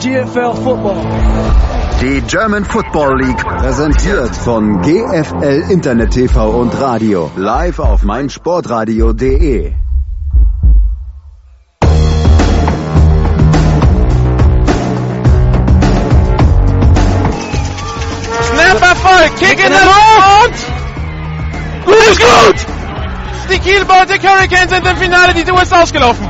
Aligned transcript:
GFL 0.00 0.54
Football. 0.54 0.96
Die 2.00 2.22
German 2.22 2.64
Football 2.64 3.20
League 3.20 3.44
präsentiert 3.44 4.34
von 4.34 4.80
GFL 4.80 5.70
Internet 5.70 6.12
TV 6.12 6.48
und 6.58 6.70
Radio 6.80 7.30
live 7.36 7.78
auf 7.80 8.02
meinsportradio.de. 8.02 9.74
Snap 18.42 18.80
Erfolg, 18.80 19.36
Kick 19.38 19.62
in 19.62 19.70
der 19.70 19.84
Luft! 19.84 20.66
Gut, 21.84 22.18
gut! 22.18 22.56
Die 23.52 23.58
Kiel 23.58 23.84
Baltic 23.84 24.26
Hurricanes 24.26 24.70
sind 24.70 24.86
im 24.86 24.96
Finale, 24.96 25.34
die 25.34 25.44
Tour 25.44 25.60
ist 25.60 25.74
ausgelaufen. 25.74 26.29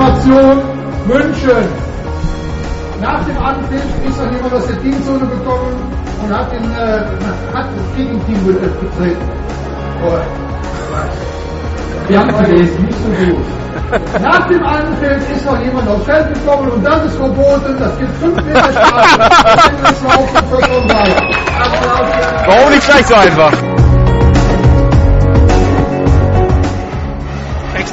Information 0.00 0.62
München. 1.06 1.68
Nach 3.02 3.22
dem 3.24 3.36
Anpfiff 3.38 3.82
ist 4.08 4.18
noch 4.18 4.32
jemand 4.32 4.54
aus 4.54 4.66
der 4.66 4.80
Teamzone 4.80 5.26
gekommen 5.26 5.92
und 6.22 6.34
hat, 6.34 6.50
den, 6.52 6.64
äh, 6.72 7.00
hat 7.54 7.66
das 7.76 7.96
Gegenteam 7.96 8.46
betreten. 8.46 9.28
Oh. 10.02 10.18
Wir 12.08 12.18
haben 12.18 12.44
gelesen, 12.44 12.82
nicht 12.82 12.98
so 12.98 13.10
gut. 13.10 13.44
Nach 14.22 14.46
dem 14.48 14.64
Anpfiff 14.64 15.30
ist 15.36 15.44
noch 15.44 15.60
jemand 15.60 15.88
aufs 15.88 16.04
Feld 16.06 16.32
gekommen 16.32 16.70
und 16.70 16.82
das 16.84 17.04
ist 17.04 17.16
verboten. 17.16 17.76
Das 17.78 17.98
gibt 17.98 18.16
5 18.16 18.42
Meter 18.42 18.72
Strafe. 18.72 19.18
Warum 22.46 22.70
nicht 22.70 22.86
gleich 22.86 23.06
so 23.06 23.14
einfach? 23.14 23.69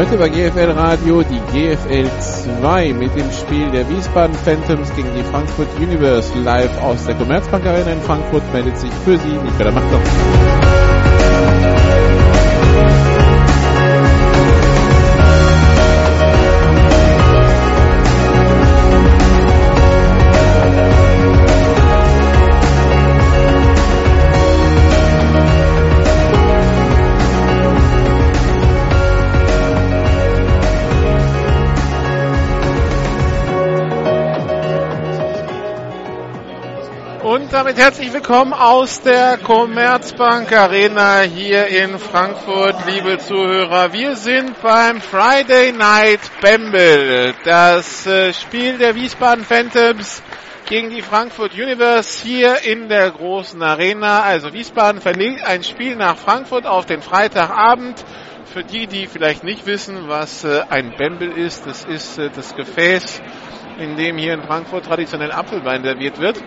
Heute 0.00 0.16
bei 0.16 0.30
GFL 0.30 0.70
Radio 0.70 1.22
die 1.22 1.40
GFL 1.52 2.08
2 2.62 2.94
mit 2.94 3.14
dem 3.14 3.30
Spiel 3.32 3.70
der 3.70 3.86
Wiesbaden 3.90 4.34
Phantoms 4.34 4.90
gegen 4.96 5.14
die 5.14 5.22
Frankfurt 5.24 5.68
Universe 5.76 6.32
live 6.38 6.74
aus 6.80 7.04
der 7.04 7.16
Commerzbank 7.16 7.66
Arena 7.66 7.92
in 7.92 8.00
Frankfurt 8.00 8.50
meldet 8.50 8.78
sich 8.78 8.90
für 9.04 9.18
Sie 9.18 9.28
Michael 9.28 9.72
Machtler. 9.72 10.00
Willkommen 38.30 38.52
aus 38.52 39.02
der 39.02 39.38
Commerzbank 39.38 40.52
Arena 40.52 41.22
hier 41.22 41.66
in 41.66 41.98
Frankfurt, 41.98 42.76
liebe 42.86 43.18
Zuhörer. 43.18 43.92
Wir 43.92 44.14
sind 44.14 44.54
beim 44.62 45.00
Friday 45.00 45.72
Night 45.72 46.20
Bamble, 46.40 47.34
das 47.42 48.06
äh, 48.06 48.32
Spiel 48.32 48.78
der 48.78 48.94
Wiesbaden 48.94 49.44
Phantoms 49.44 50.22
gegen 50.68 50.90
die 50.90 51.02
Frankfurt 51.02 51.54
Universe 51.54 52.24
hier 52.24 52.58
in 52.62 52.88
der 52.88 53.10
großen 53.10 53.60
Arena. 53.60 54.22
Also 54.22 54.52
Wiesbaden 54.52 55.00
verlegt 55.00 55.44
ein 55.44 55.64
Spiel 55.64 55.96
nach 55.96 56.16
Frankfurt 56.16 56.66
auf 56.66 56.86
den 56.86 57.02
Freitagabend. 57.02 58.04
Für 58.44 58.62
die, 58.62 58.86
die 58.86 59.08
vielleicht 59.08 59.42
nicht 59.42 59.66
wissen, 59.66 60.04
was 60.06 60.44
äh, 60.44 60.62
ein 60.70 60.94
Bamble 60.96 61.32
ist, 61.32 61.66
das 61.66 61.84
ist 61.84 62.16
äh, 62.18 62.30
das 62.32 62.54
Gefäß, 62.54 63.22
in 63.80 63.96
dem 63.96 64.18
hier 64.18 64.34
in 64.34 64.44
Frankfurt 64.44 64.84
traditionell 64.84 65.32
Apfelwein 65.32 65.82
serviert 65.82 66.20
wird. 66.20 66.40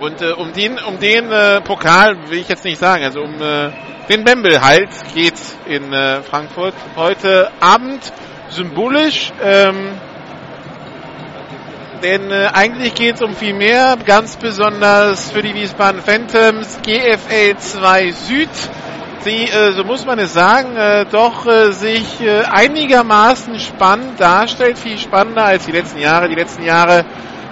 Und 0.00 0.20
äh, 0.20 0.32
um 0.32 0.52
den, 0.52 0.78
um 0.78 0.98
den 0.98 1.30
äh, 1.30 1.60
Pokal 1.60 2.16
will 2.28 2.38
ich 2.38 2.48
jetzt 2.48 2.64
nicht 2.64 2.78
sagen, 2.78 3.04
also 3.04 3.20
um 3.20 3.40
äh, 3.40 3.70
den 4.08 4.24
Bembel 4.24 4.60
halt 4.60 4.90
geht 5.14 5.34
in 5.66 5.92
äh, 5.92 6.22
Frankfurt 6.22 6.74
heute 6.96 7.50
Abend 7.60 8.12
symbolisch. 8.50 9.32
Ähm, 9.40 9.92
denn 12.02 12.32
äh, 12.32 12.48
eigentlich 12.52 12.94
geht 12.94 13.14
es 13.14 13.22
um 13.22 13.36
viel 13.36 13.54
mehr, 13.54 13.96
ganz 14.04 14.36
besonders 14.36 15.30
für 15.30 15.40
die 15.40 15.54
Wiesbaden 15.54 16.02
Phantoms 16.02 16.80
GFL 16.82 17.56
2 17.56 18.10
Süd, 18.10 18.48
die, 19.24 19.48
äh, 19.48 19.72
so 19.72 19.84
muss 19.84 20.04
man 20.04 20.18
es 20.18 20.32
sagen, 20.32 20.76
äh, 20.76 21.06
doch 21.06 21.46
äh, 21.46 21.70
sich 21.70 22.20
äh, 22.20 22.42
einigermaßen 22.42 23.60
spannend 23.60 24.18
darstellt, 24.18 24.78
viel 24.78 24.98
spannender 24.98 25.44
als 25.44 25.66
die 25.66 25.72
letzten 25.72 26.00
Jahre. 26.00 26.28
Die 26.28 26.34
letzten 26.34 26.64
Jahre 26.64 27.04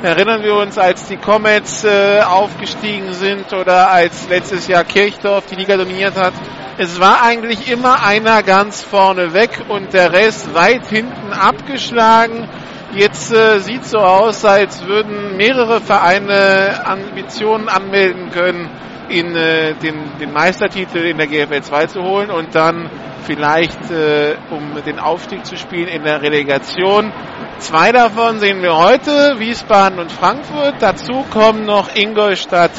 Erinnern 0.02 0.42
wir 0.42 0.54
uns, 0.54 0.78
als 0.78 1.08
die 1.08 1.18
Comets 1.18 1.84
äh, 1.84 2.20
aufgestiegen 2.20 3.12
sind 3.12 3.52
oder 3.52 3.90
als 3.90 4.30
letztes 4.30 4.66
Jahr 4.66 4.82
Kirchdorf 4.82 5.44
die 5.44 5.56
Liga 5.56 5.76
dominiert 5.76 6.16
hat. 6.16 6.32
Es 6.78 6.98
war 6.98 7.22
eigentlich 7.22 7.70
immer 7.70 8.02
einer 8.02 8.42
ganz 8.42 8.80
vorne 8.80 9.34
weg 9.34 9.50
und 9.68 9.92
der 9.92 10.14
Rest 10.14 10.54
weit 10.54 10.86
hinten 10.86 11.34
abgeschlagen. 11.34 12.48
Jetzt 12.94 13.30
äh, 13.30 13.58
sieht 13.58 13.84
so 13.84 13.98
aus, 13.98 14.42
als 14.46 14.86
würden 14.86 15.36
mehrere 15.36 15.82
Vereine 15.82 16.80
Ambitionen 16.86 17.68
anmelden 17.68 18.30
können, 18.30 18.70
in 19.10 19.34
äh, 19.34 19.74
den, 19.74 20.18
den 20.20 20.32
Meistertitel 20.32 20.98
in 20.98 21.18
der 21.18 21.26
GFL 21.26 21.62
2 21.62 21.86
zu 21.86 22.02
holen 22.02 22.30
und 22.30 22.54
dann 22.54 22.88
vielleicht 23.24 23.90
äh, 23.90 24.36
um 24.50 24.82
den 24.84 24.98
Aufstieg 24.98 25.44
zu 25.44 25.56
spielen 25.56 25.88
in 25.88 26.04
der 26.04 26.22
Relegation. 26.22 27.12
Zwei 27.58 27.92
davon 27.92 28.38
sehen 28.38 28.62
wir 28.62 28.76
heute, 28.76 29.34
Wiesbaden 29.38 29.98
und 29.98 30.10
Frankfurt. 30.10 30.76
Dazu 30.80 31.24
kommen 31.30 31.66
noch 31.66 31.94
Ingolstadt 31.94 32.70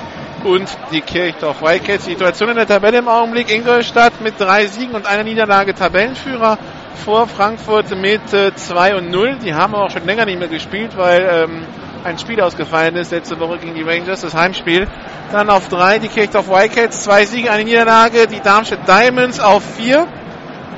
und 0.43 0.67
die 0.91 1.01
Kirchdorf 1.01 1.61
Wildcats. 1.61 2.05
Situation 2.05 2.49
in 2.49 2.55
der 2.55 2.65
Tabelle 2.65 2.97
im 2.97 3.07
Augenblick 3.07 3.51
Ingolstadt 3.51 4.21
mit 4.21 4.39
drei 4.39 4.65
Siegen 4.65 4.95
und 4.95 5.05
einer 5.05 5.23
Niederlage 5.23 5.73
Tabellenführer 5.73 6.57
vor 6.95 7.27
Frankfurt 7.27 7.95
mit 7.95 8.21
2 8.29 8.89
äh, 8.89 8.95
und 8.95 9.11
0. 9.11 9.37
Die 9.43 9.53
haben 9.53 9.75
auch 9.75 9.89
schon 9.89 10.05
länger 10.05 10.25
nicht 10.25 10.39
mehr 10.39 10.47
gespielt, 10.47 10.97
weil 10.97 11.27
ähm, 11.29 11.65
ein 12.03 12.17
Spiel 12.17 12.41
ausgefallen 12.41 12.95
ist 12.95 13.11
letzte 13.11 13.39
Woche 13.39 13.59
gegen 13.59 13.75
die 13.75 13.83
Rangers, 13.83 14.21
das 14.21 14.33
Heimspiel. 14.33 14.87
Dann 15.31 15.49
auf 15.49 15.69
drei 15.69 15.99
die 15.99 16.07
Kirchdorf 16.07 16.47
Wildcats, 16.47 17.03
zwei 17.03 17.25
Siege, 17.25 17.51
eine 17.51 17.63
Niederlage. 17.63 18.27
Die 18.27 18.41
Darmstadt 18.41 18.87
Diamonds 18.87 19.39
auf 19.39 19.63
vier. 19.75 20.07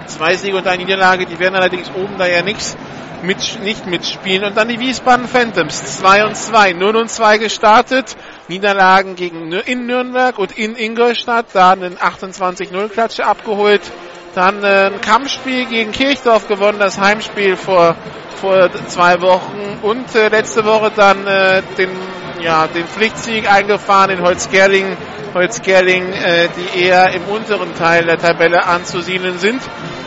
Zwei 0.05 0.35
Siege 0.35 0.57
und 0.57 0.67
eine 0.67 0.83
Niederlage, 0.83 1.25
die 1.25 1.39
werden 1.39 1.55
allerdings 1.55 1.89
oben 1.95 2.17
da 2.17 2.27
ja 2.27 2.41
nichts 2.41 2.75
mit, 3.23 3.59
nicht 3.63 3.87
mitspielen. 3.87 4.43
Und 4.43 4.57
dann 4.57 4.67
die 4.67 4.79
Wiesbaden 4.79 5.27
Phantoms, 5.27 5.97
2 5.99 6.25
und 6.25 6.35
2, 6.35 6.73
0 6.73 6.95
und 6.97 7.09
2 7.09 7.37
gestartet. 7.37 8.17
Niederlagen 8.49 9.15
gegen 9.15 9.51
in 9.53 9.85
Nürnberg 9.85 10.37
und 10.37 10.57
in 10.57 10.75
Ingolstadt, 10.75 11.47
da 11.53 11.71
einen 11.71 11.97
28-0-Klatsche 11.97 13.25
abgeholt. 13.25 13.81
Dann 14.35 14.63
äh, 14.63 14.91
ein 14.91 14.99
Kampfspiel 14.99 15.65
gegen 15.65 15.91
Kirchdorf 15.91 16.47
gewonnen, 16.47 16.79
das 16.79 16.99
Heimspiel 16.99 17.55
vor 17.55 17.95
vor 18.43 18.69
zwei 18.89 19.21
Wochen 19.21 19.79
und 19.83 20.13
äh, 20.15 20.27
letzte 20.27 20.65
Woche 20.65 20.91
dann 20.93 21.25
äh, 21.25 21.61
den, 21.77 21.89
ja, 22.41 22.67
den 22.67 22.85
Pflichtsieg 22.85 23.49
eingefahren 23.49 24.11
in 24.11 24.21
Holzgerling. 24.21 24.97
Holzgerling, 25.33 26.11
äh, 26.11 26.49
die 26.57 26.81
eher 26.81 27.13
im 27.13 27.23
unteren 27.23 27.73
Teil 27.73 28.03
der 28.03 28.17
Tabelle 28.17 28.65
anzusiedeln 28.65 29.39
sind. 29.39 29.61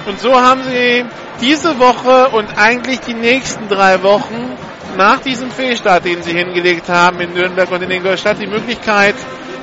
Und 0.04 0.20
so 0.20 0.38
haben 0.38 0.62
sie 0.64 1.06
diese 1.40 1.78
Woche 1.78 2.28
und 2.28 2.46
eigentlich 2.58 3.00
die 3.00 3.14
nächsten 3.14 3.68
drei 3.68 4.02
Wochen 4.02 4.52
nach 4.98 5.20
diesem 5.20 5.50
Fehlstart, 5.50 6.04
den 6.04 6.22
sie 6.22 6.32
hingelegt 6.32 6.90
haben 6.90 7.18
in 7.20 7.32
Nürnberg 7.32 7.70
und 7.70 7.82
in 7.84 7.90
Ingolstadt, 7.90 8.36
die 8.38 8.46
Möglichkeit, 8.46 9.14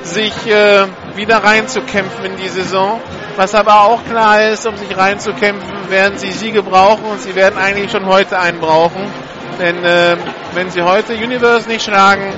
sich 0.04 0.46
äh, 0.46 0.86
wieder 1.16 1.38
reinzukämpfen 1.38 2.24
in 2.24 2.36
die 2.36 2.48
Saison. 2.48 3.00
Was 3.36 3.54
aber 3.54 3.82
auch 3.82 4.04
klar 4.04 4.42
ist, 4.50 4.66
um 4.66 4.76
sich 4.76 4.96
reinzukämpfen, 4.96 5.90
werden 5.90 6.18
sie 6.18 6.30
Siege 6.30 6.62
brauchen 6.62 7.04
und 7.04 7.20
sie 7.20 7.34
werden 7.34 7.58
eigentlich 7.58 7.90
schon 7.90 8.06
heute 8.06 8.38
einen 8.38 8.60
brauchen. 8.60 9.10
Denn 9.58 9.84
äh, 9.84 10.16
wenn 10.54 10.70
sie 10.70 10.82
heute 10.82 11.14
Universe 11.14 11.68
nicht 11.68 11.84
schlagen, 11.84 12.32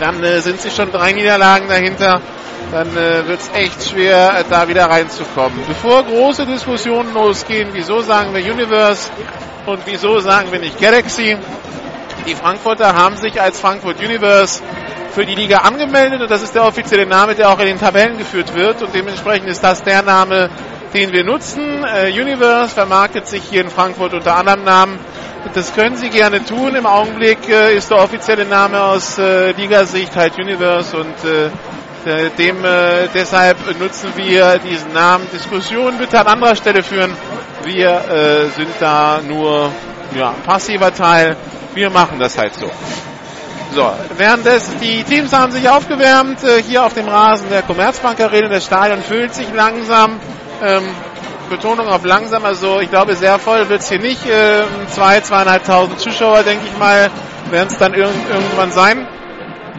dann 0.00 0.22
äh, 0.22 0.40
sind 0.40 0.60
sie 0.60 0.70
schon 0.70 0.90
drei 0.92 1.12
Niederlagen 1.12 1.68
dahinter. 1.68 2.20
Dann 2.72 2.96
äh, 2.96 3.26
wird 3.26 3.40
es 3.40 3.50
echt 3.54 3.90
schwer, 3.90 4.38
äh, 4.38 4.44
da 4.48 4.68
wieder 4.68 4.86
reinzukommen. 4.86 5.58
Bevor 5.68 6.02
große 6.04 6.46
Diskussionen 6.46 7.12
losgehen, 7.14 7.70
wieso 7.72 8.00
sagen 8.00 8.34
wir 8.34 8.40
Universe 8.40 9.10
und 9.66 9.80
wieso 9.86 10.18
sagen 10.20 10.50
wir 10.52 10.58
nicht 10.58 10.80
Galaxy, 10.80 11.36
die 12.26 12.34
Frankfurter 12.34 12.94
haben 12.94 13.16
sich 13.16 13.40
als 13.40 13.60
Frankfurt 13.60 14.00
Universe 14.00 14.62
für 15.16 15.24
die 15.24 15.34
Liga 15.34 15.60
angemeldet 15.60 16.20
und 16.20 16.30
das 16.30 16.42
ist 16.42 16.54
der 16.54 16.66
offizielle 16.66 17.06
Name, 17.06 17.34
der 17.34 17.48
auch 17.48 17.58
in 17.60 17.64
den 17.64 17.78
Tabellen 17.78 18.18
geführt 18.18 18.54
wird 18.54 18.82
und 18.82 18.94
dementsprechend 18.94 19.48
ist 19.48 19.64
das 19.64 19.82
der 19.82 20.02
Name, 20.02 20.50
den 20.92 21.10
wir 21.10 21.24
nutzen. 21.24 21.84
Äh, 21.84 22.10
Universe 22.10 22.74
vermarktet 22.74 23.26
sich 23.26 23.42
hier 23.44 23.62
in 23.62 23.70
Frankfurt 23.70 24.12
unter 24.12 24.36
anderem 24.36 24.64
Namen. 24.64 24.98
Das 25.54 25.74
können 25.74 25.96
Sie 25.96 26.10
gerne 26.10 26.44
tun. 26.44 26.74
Im 26.74 26.84
Augenblick 26.84 27.48
äh, 27.48 27.74
ist 27.78 27.90
der 27.90 27.96
offizielle 27.96 28.44
Name 28.44 28.78
aus 28.82 29.16
äh, 29.16 29.52
Ligasicht 29.52 30.14
halt 30.14 30.38
Universe 30.38 30.94
und 30.94 31.14
äh, 31.24 32.28
dem 32.36 32.62
äh, 32.66 33.08
deshalb 33.14 33.56
nutzen 33.80 34.10
wir 34.16 34.58
diesen 34.58 34.92
Namen. 34.92 35.26
Diskussionen 35.32 35.96
bitte 35.96 36.20
an 36.20 36.26
anderer 36.26 36.56
Stelle 36.56 36.82
führen. 36.82 37.16
Wir 37.64 37.88
äh, 37.88 38.50
sind 38.50 38.74
da 38.80 39.22
nur 39.26 39.70
ja, 40.14 40.34
passiver 40.44 40.92
Teil 40.92 41.38
wir 41.76 41.90
machen 41.90 42.18
das 42.18 42.38
halt 42.38 42.54
so. 42.54 42.70
So, 43.76 43.92
währenddessen 44.16 44.80
die 44.80 45.04
Teams 45.04 45.34
haben 45.34 45.52
sich 45.52 45.68
aufgewärmt 45.68 46.42
äh, 46.42 46.62
hier 46.62 46.82
auf 46.86 46.94
dem 46.94 47.06
Rasen 47.06 47.50
der 47.50 47.60
Commerzbank 47.60 48.18
Arena. 48.18 48.48
Das 48.48 48.64
Stadion 48.64 49.02
füllt 49.02 49.34
sich 49.34 49.52
langsam. 49.52 50.18
Ähm, 50.62 50.82
Betonung 51.50 51.86
auf 51.86 52.02
langsam, 52.02 52.46
also 52.46 52.80
ich 52.80 52.88
glaube 52.88 53.14
sehr 53.16 53.38
voll 53.38 53.68
wird 53.68 53.82
es 53.82 53.90
hier 53.90 53.98
nicht. 53.98 54.24
Äh, 54.24 54.62
zwei, 54.88 55.20
zweieinhalbtausend 55.20 56.00
Zuschauer, 56.00 56.42
denke 56.42 56.64
ich 56.64 56.78
mal, 56.78 57.10
werden 57.50 57.68
es 57.68 57.76
dann 57.76 57.92
irg 57.92 58.14
irgendwann 58.30 58.72
sein. 58.72 59.06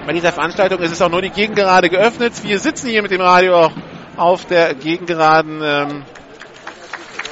Bei 0.05 0.13
dieser 0.13 0.31
Veranstaltung 0.31 0.79
ist 0.81 0.91
es 0.91 1.01
auch 1.01 1.09
nur 1.09 1.23
die 1.23 1.31
Gegengerade 1.31 1.89
geöffnet. 1.89 2.33
Wir 2.43 2.59
sitzen 2.59 2.89
hier 2.89 3.01
mit 3.01 3.09
dem 3.09 3.21
Radio 3.21 3.55
auch 3.55 3.71
auf 4.15 4.45
der 4.45 4.75
Gegengeraden, 4.75 5.59
ähm, 5.63 6.03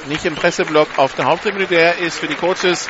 nicht 0.08 0.24
im 0.24 0.34
Presseblock 0.34 0.88
auf 0.96 1.14
der 1.14 1.26
Haupttribüne. 1.26 1.66
Der 1.66 1.98
ist 1.98 2.18
für 2.18 2.26
die 2.26 2.34
Coaches 2.34 2.88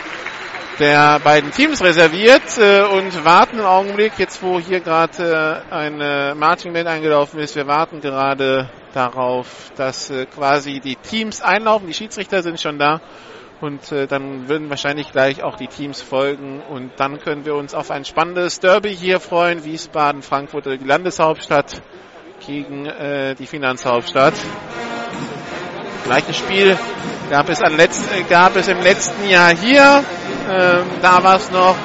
der 0.79 1.21
beiden 1.21 1.51
Teams 1.53 1.83
reserviert 1.83 2.59
äh, 2.59 2.83
und 2.83 3.25
warten 3.25 3.59
im 3.59 3.65
Augenblick, 3.65 4.13
jetzt 4.19 4.43
wo 4.43 4.61
hier 4.61 4.81
gerade 4.81 5.65
äh, 5.71 5.75
eine 5.75 6.35
Marching 6.37 6.73
Band 6.73 6.89
eingelaufen 6.89 7.41
ist, 7.41 7.57
wir 7.57 7.67
warten 7.67 8.01
gerade 8.01 8.69
darauf, 8.93 9.73
dass 9.77 10.11
äh, 10.11 10.27
quasi 10.27 10.81
die 10.81 10.97
Teams 10.97 11.41
einlaufen, 11.41 11.87
die 11.87 11.95
Schiedsrichter 11.95 12.43
sind 12.43 12.61
schon 12.61 12.79
da. 12.79 13.01
Und 13.61 13.91
äh, 13.91 14.07
dann 14.07 14.49
würden 14.49 14.69
wahrscheinlich 14.69 15.13
gleich 15.13 15.43
auch 15.43 15.57
die 15.57 15.69
Teams 15.69 16.03
folgen. 16.03 16.61
Und 16.61 16.93
dann 16.97 17.21
können 17.21 17.47
wir 17.47 17.55
uns 17.55 17.75
auf 17.75 17.91
ein 17.91 18.05
spannendes 18.05 18.61
Derby 18.61 18.95
hier 18.95 19.19
freuen, 19.19 19.65
Wiesbaden, 19.65 20.21
Frankfurt 20.21 20.67
oder 20.67 20.77
die 20.77 20.85
Landeshauptstadt 20.85 21.81
gegen 22.47 22.85
äh, 22.85 23.35
die 23.35 23.47
Finanzhauptstadt. 23.47 24.35
Gleiches 26.05 26.37
Spiel 26.37 26.77
gab 27.31 27.49
es, 27.49 27.63
an 27.63 27.77
letzt, 27.77 28.05
gab 28.29 28.57
es 28.57 28.69
im 28.69 28.81
letzten 28.81 29.29
Jahr 29.29 29.51
hier. 29.51 30.05
Ähm, 30.51 30.85
da 31.03 31.23
war 31.23 31.37
es 31.37 31.51
noch 31.51 31.77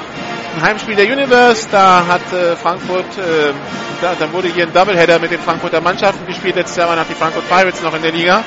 ein 0.56 0.62
Heimspiel 0.62 0.96
der 0.96 1.06
Universe. 1.06 1.68
Da 1.70 2.06
hat 2.06 2.32
äh, 2.32 2.56
Frankfurt, 2.56 3.18
äh, 3.18 3.52
da, 4.00 4.14
da, 4.18 4.32
wurde 4.32 4.48
hier 4.48 4.66
ein 4.66 4.72
Doubleheader 4.72 5.18
mit 5.18 5.30
den 5.30 5.40
Frankfurter 5.40 5.80
Mannschaften 5.80 6.26
gespielt. 6.26 6.56
Letztes 6.56 6.76
Jahr 6.76 6.88
waren 6.88 6.98
auch 6.98 7.06
die 7.08 7.14
Frankfurt 7.14 7.48
Pirates 7.48 7.82
noch 7.82 7.94
in 7.94 8.02
der 8.02 8.12
Liga. 8.12 8.44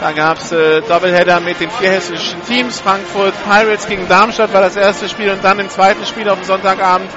Da 0.00 0.12
gab 0.12 0.38
es 0.38 0.52
äh, 0.52 0.80
Doubleheader 0.82 1.40
mit 1.40 1.60
den 1.60 1.70
vier 1.70 1.90
hessischen 1.90 2.44
Teams. 2.46 2.80
Frankfurt 2.80 3.34
Pirates 3.44 3.86
gegen 3.86 4.08
Darmstadt 4.08 4.52
war 4.52 4.60
das 4.60 4.76
erste 4.76 5.08
Spiel 5.08 5.30
und 5.30 5.44
dann 5.44 5.58
im 5.60 5.68
zweiten 5.68 6.04
Spiel 6.06 6.28
auf 6.28 6.38
dem 6.38 6.44
Sonntagabend 6.44 7.10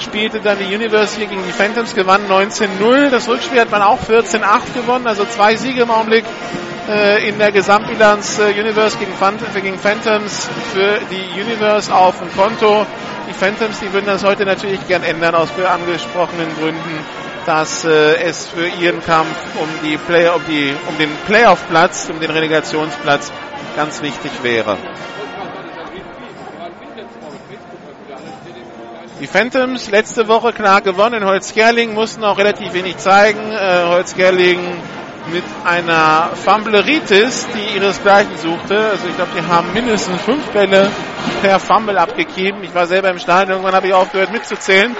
spielte 0.00 0.40
dann 0.40 0.58
die 0.58 0.74
Universe 0.74 1.16
hier 1.16 1.26
gegen 1.26 1.42
die 1.44 1.52
Phantoms, 1.52 1.94
gewann 1.94 2.26
19-0. 2.28 3.10
Das 3.10 3.28
Rückspiel 3.28 3.60
hat 3.60 3.70
man 3.70 3.82
auch 3.82 3.98
14-8 4.00 4.72
gewonnen, 4.74 5.06
also 5.06 5.24
zwei 5.26 5.56
Siege 5.56 5.82
im 5.82 5.90
Augenblick 5.90 6.24
äh, 6.88 7.28
in 7.28 7.38
der 7.38 7.52
Gesamtbilanz 7.52 8.38
äh, 8.38 8.58
Universe 8.58 8.96
gegen, 8.98 9.12
gegen 9.62 9.78
Phantoms 9.78 10.48
für 10.72 10.98
die 11.10 11.40
Universe 11.40 11.94
auf 11.94 12.18
dem 12.18 12.32
Konto. 12.34 12.86
Die 13.28 13.34
Phantoms, 13.34 13.80
die 13.80 13.92
würden 13.92 14.06
das 14.06 14.24
heute 14.24 14.44
natürlich 14.44 14.86
gern 14.88 15.02
ändern 15.02 15.34
aus 15.34 15.50
angesprochenen 15.56 16.48
Gründen, 16.58 17.04
dass 17.50 17.84
äh, 17.84 18.14
es 18.22 18.46
für 18.46 18.68
ihren 18.68 19.04
Kampf 19.04 19.36
um 19.60 19.68
die 19.82 19.96
Play 19.96 20.28
um 20.28 20.40
die 20.48 20.72
um 20.88 20.96
den 20.98 21.10
Playoff-Platz, 21.26 22.08
um 22.08 22.20
den 22.20 22.30
Relegationsplatz 22.30 23.32
ganz 23.74 24.00
wichtig 24.02 24.30
wäre. 24.44 24.76
Die 29.18 29.26
Phantoms 29.26 29.90
letzte 29.90 30.28
Woche 30.28 30.52
klar 30.52 30.80
gewonnen 30.80 31.22
in 31.22 31.24
Holzgerling, 31.24 31.92
mussten 31.92 32.22
auch 32.22 32.38
relativ 32.38 32.72
wenig 32.72 32.98
zeigen. 32.98 33.50
Äh, 33.50 33.84
Holzgerling 33.84 34.60
mit 35.32 35.44
einer 35.64 36.30
Fumbleritis, 36.36 37.48
die 37.52 37.76
ihresgleichen 37.76 38.36
suchte. 38.36 38.78
Also 38.78 39.08
ich 39.08 39.16
glaube, 39.16 39.32
die 39.36 39.44
haben 39.44 39.72
mindestens 39.72 40.22
fünf 40.22 40.46
Bälle 40.50 40.88
per 41.42 41.58
Fumble 41.58 41.98
abgegeben. 41.98 42.62
Ich 42.62 42.72
war 42.76 42.86
selber 42.86 43.10
im 43.10 43.18
Stadion, 43.18 43.56
irgendwann 43.56 43.74
habe 43.74 43.88
ich 43.88 43.94
aufgehört 43.94 44.30
mitzuzählen, 44.30 44.96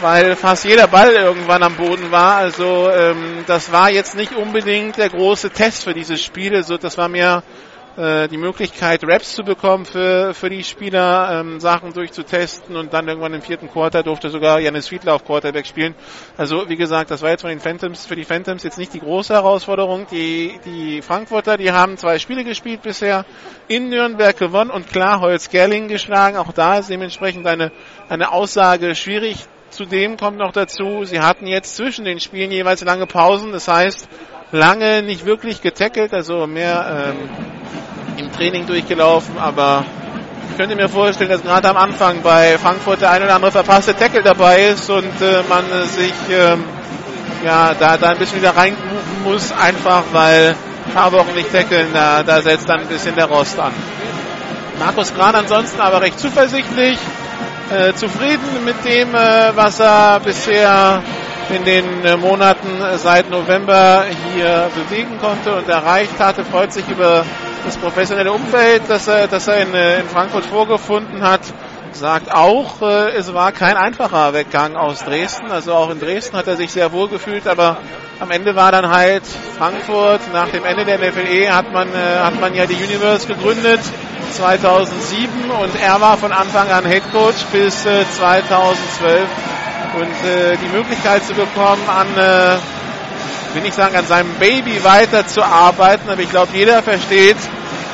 weil 0.00 0.36
fast 0.36 0.64
jeder 0.64 0.86
Ball 0.86 1.12
irgendwann 1.12 1.62
am 1.62 1.76
Boden 1.76 2.10
war. 2.10 2.36
Also 2.36 2.90
ähm, 2.90 3.44
das 3.46 3.72
war 3.72 3.90
jetzt 3.90 4.16
nicht 4.16 4.34
unbedingt 4.34 4.96
der 4.96 5.08
große 5.08 5.50
Test 5.50 5.84
für 5.84 5.94
dieses 5.94 6.22
Spiel. 6.22 6.54
Also 6.54 6.76
das 6.76 6.98
war 6.98 7.08
mehr 7.08 7.42
äh, 7.96 8.26
die 8.28 8.38
Möglichkeit, 8.38 9.04
Raps 9.04 9.34
zu 9.34 9.44
bekommen 9.44 9.84
für, 9.84 10.34
für 10.34 10.50
die 10.50 10.64
Spieler, 10.64 11.40
ähm, 11.40 11.60
Sachen 11.60 11.92
durchzutesten 11.92 12.76
und 12.76 12.92
dann 12.92 13.06
irgendwann 13.06 13.34
im 13.34 13.42
vierten 13.42 13.70
Quarter 13.70 14.02
durfte 14.02 14.30
sogar 14.30 14.58
Janis 14.58 14.88
Fiedler 14.88 15.14
auf 15.14 15.24
Quarterback 15.24 15.66
spielen. 15.66 15.94
Also 16.36 16.68
wie 16.68 16.76
gesagt, 16.76 17.12
das 17.12 17.22
war 17.22 17.30
jetzt 17.30 17.42
von 17.42 17.50
den 17.50 17.60
Phantoms, 17.60 18.04
für 18.06 18.16
die 18.16 18.24
Phantoms 18.24 18.64
jetzt 18.64 18.78
nicht 18.78 18.94
die 18.94 19.00
große 19.00 19.32
Herausforderung. 19.32 20.06
Die, 20.10 20.58
die 20.64 21.02
Frankfurter, 21.02 21.56
die 21.56 21.70
haben 21.70 21.96
zwei 21.96 22.18
Spiele 22.18 22.42
gespielt 22.42 22.82
bisher, 22.82 23.24
in 23.68 23.90
Nürnberg 23.90 24.36
gewonnen 24.36 24.70
und 24.70 24.88
klar 24.88 25.20
Holz 25.20 25.48
Gerling 25.50 25.86
geschlagen. 25.86 26.36
Auch 26.36 26.52
da 26.52 26.78
ist 26.78 26.90
dementsprechend 26.90 27.46
eine, 27.46 27.70
eine 28.08 28.32
Aussage 28.32 28.96
schwierig. 28.96 29.46
Zudem 29.74 30.16
kommt 30.16 30.38
noch 30.38 30.52
dazu, 30.52 31.04
sie 31.04 31.18
hatten 31.18 31.48
jetzt 31.48 31.74
zwischen 31.74 32.04
den 32.04 32.20
Spielen 32.20 32.52
jeweils 32.52 32.84
lange 32.84 33.06
Pausen. 33.06 33.50
Das 33.50 33.66
heißt, 33.66 34.08
lange 34.52 35.02
nicht 35.02 35.26
wirklich 35.26 35.62
getackelt, 35.62 36.14
also 36.14 36.46
mehr 36.46 37.12
ähm, 37.12 37.28
im 38.16 38.30
Training 38.30 38.66
durchgelaufen, 38.66 39.36
aber 39.36 39.84
ich 40.48 40.56
könnte 40.56 40.76
mir 40.76 40.88
vorstellen, 40.88 41.30
dass 41.30 41.42
gerade 41.42 41.68
am 41.68 41.76
Anfang 41.76 42.22
bei 42.22 42.56
Frankfurt 42.58 43.00
der 43.00 43.10
ein 43.10 43.24
oder 43.24 43.34
andere 43.34 43.50
verpasste 43.50 43.96
Tackle 43.96 44.22
dabei 44.22 44.66
ist 44.66 44.88
und 44.90 45.20
äh, 45.20 45.42
man 45.48 45.64
äh, 45.72 45.82
sich 45.86 46.12
ähm, 46.30 46.62
ja 47.44 47.74
da, 47.74 47.96
da 47.96 48.10
ein 48.10 48.18
bisschen 48.18 48.38
wieder 48.38 48.56
reinbuchen 48.56 49.24
muss, 49.24 49.50
einfach 49.50 50.04
weil 50.12 50.54
ein 50.86 50.92
paar 50.92 51.10
Wochen 51.10 51.34
nicht 51.34 51.50
tackeln, 51.50 51.88
da, 51.92 52.22
da 52.22 52.40
setzt 52.42 52.68
dann 52.68 52.82
ein 52.82 52.86
bisschen 52.86 53.16
der 53.16 53.26
Rost 53.26 53.58
an. 53.58 53.72
Markus 54.78 55.12
Gran 55.12 55.34
ansonsten 55.34 55.80
aber 55.80 56.00
recht 56.00 56.20
zuversichtlich, 56.20 56.98
äh, 57.70 57.94
zufrieden 57.94 58.64
mit 58.64 58.84
dem, 58.84 59.14
äh, 59.14 59.54
was 59.56 59.80
er 59.80 60.20
bisher 60.20 61.02
in 61.50 61.64
den 61.64 62.04
äh, 62.04 62.16
Monaten 62.16 62.68
seit 62.96 63.30
November 63.30 64.04
hier 64.32 64.70
bewegen 64.74 65.18
konnte 65.18 65.54
und 65.54 65.68
erreicht 65.68 66.18
hatte, 66.18 66.44
freut 66.44 66.72
sich 66.72 66.88
über 66.88 67.24
das 67.64 67.76
professionelle 67.76 68.32
Umfeld, 68.32 68.82
das 68.88 69.08
er, 69.08 69.26
das 69.26 69.48
er 69.48 69.62
in, 69.62 69.74
äh, 69.74 70.00
in 70.00 70.08
Frankfurt 70.08 70.44
vorgefunden 70.46 71.22
hat, 71.22 71.40
sagt 71.96 72.32
auch, 72.32 72.82
äh, 72.82 73.10
es 73.10 73.32
war 73.32 73.52
kein 73.52 73.76
einfacher 73.76 74.32
Weggang 74.34 74.76
aus 74.76 75.04
Dresden. 75.04 75.50
Also 75.50 75.72
auch 75.74 75.90
in 75.90 76.00
Dresden 76.00 76.36
hat 76.36 76.46
er 76.46 76.56
sich 76.56 76.72
sehr 76.72 76.92
wohl 76.92 77.08
gefühlt, 77.08 77.46
aber 77.46 77.78
am 78.20 78.30
Ende 78.30 78.54
war 78.56 78.72
dann 78.72 78.90
halt 78.90 79.22
Frankfurt. 79.58 80.20
Nach 80.32 80.48
dem 80.48 80.64
Ende 80.64 80.84
der 80.84 80.98
NFLE 80.98 81.54
hat 81.54 81.72
man, 81.72 81.88
äh, 81.88 82.18
hat 82.20 82.40
man 82.40 82.54
ja 82.54 82.66
die 82.66 82.74
Universe 82.74 83.26
gegründet 83.26 83.80
2007 84.32 85.50
und 85.50 85.80
er 85.80 86.00
war 86.00 86.16
von 86.16 86.32
Anfang 86.32 86.70
an 86.70 86.84
Head 86.84 87.04
Coach 87.12 87.44
bis 87.52 87.86
äh, 87.86 88.04
2012 88.16 89.28
und 89.96 90.28
äh, 90.28 90.56
die 90.56 90.76
Möglichkeit 90.76 91.24
zu 91.24 91.34
bekommen, 91.34 91.82
an 91.88 92.08
äh, 92.16 92.56
will 93.54 93.62
nicht 93.62 93.74
sagen, 93.74 93.96
an 93.96 94.06
seinem 94.06 94.34
Baby 94.34 94.82
weiterzuarbeiten, 94.82 96.10
aber 96.10 96.20
ich 96.20 96.30
glaube, 96.30 96.48
jeder 96.52 96.82
versteht, 96.82 97.36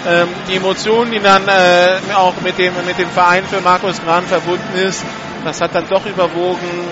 ähm, 0.07 0.29
die 0.49 0.57
Emotionen, 0.57 1.13
die 1.13 1.21
dann 1.21 1.47
äh, 1.49 1.99
auch 2.15 2.35
mit 2.43 2.59
dem, 2.59 2.73
mit 2.87 2.99
dem 2.99 3.11
Verein 3.11 3.45
für 3.45 3.61
Markus 3.61 4.01
Gran 4.03 4.25
verbunden 4.25 4.75
ist, 4.75 5.05
das 5.45 5.61
hat 5.61 5.75
dann 5.75 5.89
doch 5.89 6.05
überwogen 6.07 6.89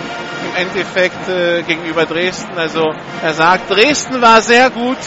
im 0.49 0.67
Endeffekt 0.67 1.29
äh, 1.29 1.63
gegenüber 1.63 2.07
Dresden. 2.07 2.57
Also 2.57 2.93
er 3.23 3.35
sagt, 3.35 3.71
Dresden 3.71 4.21
war 4.21 4.41
sehr 4.41 4.71
gut, 4.71 4.99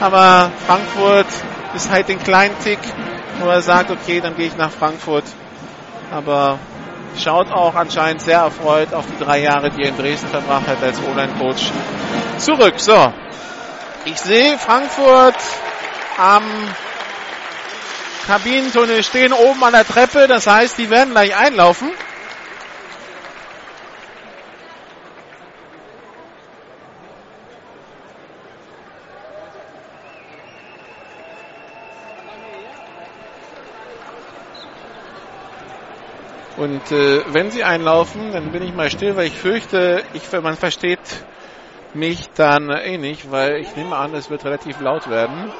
aber 0.00 0.50
Frankfurt 0.66 1.26
ist 1.74 1.90
halt 1.90 2.08
den 2.08 2.22
kleinen 2.22 2.58
Tick, 2.62 2.78
wo 3.40 3.48
er 3.48 3.62
sagt, 3.62 3.90
okay, 3.90 4.20
dann 4.20 4.36
gehe 4.36 4.46
ich 4.46 4.56
nach 4.56 4.70
Frankfurt. 4.70 5.24
Aber 6.10 6.58
schaut 7.18 7.50
auch 7.50 7.74
anscheinend 7.74 8.20
sehr 8.20 8.38
erfreut 8.38 8.92
auf 8.92 9.04
die 9.06 9.24
drei 9.24 9.40
Jahre, 9.40 9.70
die 9.70 9.82
er 9.82 9.88
in 9.88 9.96
Dresden 9.96 10.28
verbracht 10.28 10.66
hat 10.66 10.82
als 10.82 10.98
O-Line-Coach 11.00 11.70
zurück. 12.38 12.74
So, 12.76 13.12
ich 14.04 14.18
sehe 14.18 14.58
Frankfurt 14.58 15.36
am 16.18 16.42
Kabinentunnel 18.26 19.02
stehen 19.02 19.32
oben 19.32 19.62
an 19.62 19.72
der 19.72 19.86
Treppe. 19.86 20.26
Das 20.26 20.46
heißt, 20.46 20.78
die 20.78 20.90
werden 20.90 21.10
gleich 21.10 21.36
einlaufen. 21.36 21.90
Und 36.56 36.92
äh, 36.92 37.24
wenn 37.34 37.50
sie 37.50 37.64
einlaufen, 37.64 38.32
dann 38.32 38.52
bin 38.52 38.62
ich 38.62 38.72
mal 38.72 38.90
still, 38.90 39.16
weil 39.16 39.26
ich 39.26 39.36
fürchte, 39.36 40.04
ich, 40.14 40.30
man 40.32 40.56
versteht 40.56 41.00
mich 41.92 42.30
dann 42.36 42.70
eh 42.70 42.96
nicht, 42.96 43.30
weil 43.30 43.56
ich 43.56 43.74
nehme 43.76 43.96
an, 43.96 44.14
es 44.14 44.30
wird 44.30 44.44
relativ 44.44 44.80
laut 44.80 45.08
werden. 45.08 45.52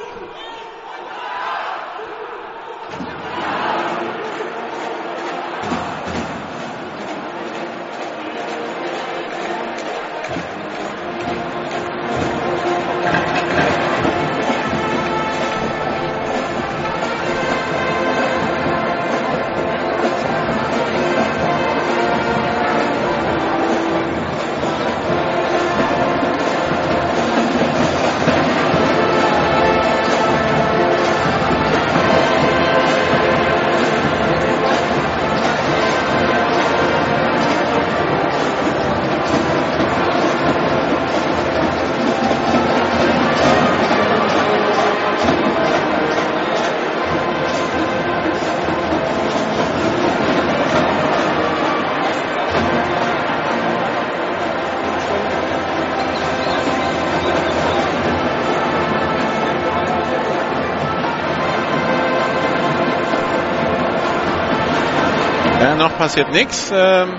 Passiert 66.05 66.31
nichts. 66.33 66.71
Ähm 66.71 67.15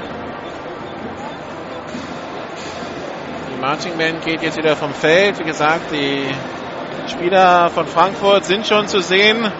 die 3.51 3.60
Marching 3.60 3.98
Band 3.98 4.24
geht 4.24 4.44
jetzt 4.44 4.58
wieder 4.60 4.75
vom 4.75 4.94
Feld. 4.94 5.39
Wie 5.39 5.44
gesagt, 5.44 5.92
die 5.92 6.30
Spieler 7.12 7.72
von 7.72 7.88
Frankfurt 7.88 8.46
sind 8.46 8.68
schon 8.68 8.88
zu 8.88 9.00
sehen, 9.00 9.51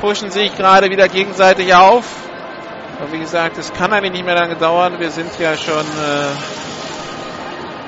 pushen 0.00 0.32
sich 0.32 0.56
gerade 0.56 0.90
wieder 0.90 1.06
gegenseitig 1.06 1.72
auf. 1.72 2.04
Aber 2.98 3.12
wie 3.12 3.20
gesagt, 3.20 3.56
es 3.56 3.72
kann 3.72 3.92
eigentlich 3.92 4.14
nicht 4.14 4.26
mehr 4.26 4.34
lange 4.34 4.56
dauern. 4.56 4.98
Wir 4.98 5.12
sind 5.12 5.30
ja 5.38 5.56
schon 5.56 5.86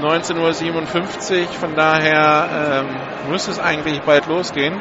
äh, 0.00 0.04
19.57 0.04 0.70
Uhr. 0.70 1.48
Von 1.58 1.74
daher 1.74 2.84
ähm, 2.84 3.30
muss 3.32 3.48
es 3.48 3.58
eigentlich 3.58 4.00
bald 4.02 4.28
losgehen. 4.28 4.80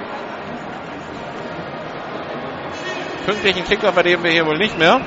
Pünktlichen 3.26 3.64
Kickoff 3.64 3.98
erleben 3.98 4.24
wir 4.24 4.30
hier 4.30 4.46
wohl 4.46 4.60
nicht 4.60 4.78
mehr. 4.78 5.02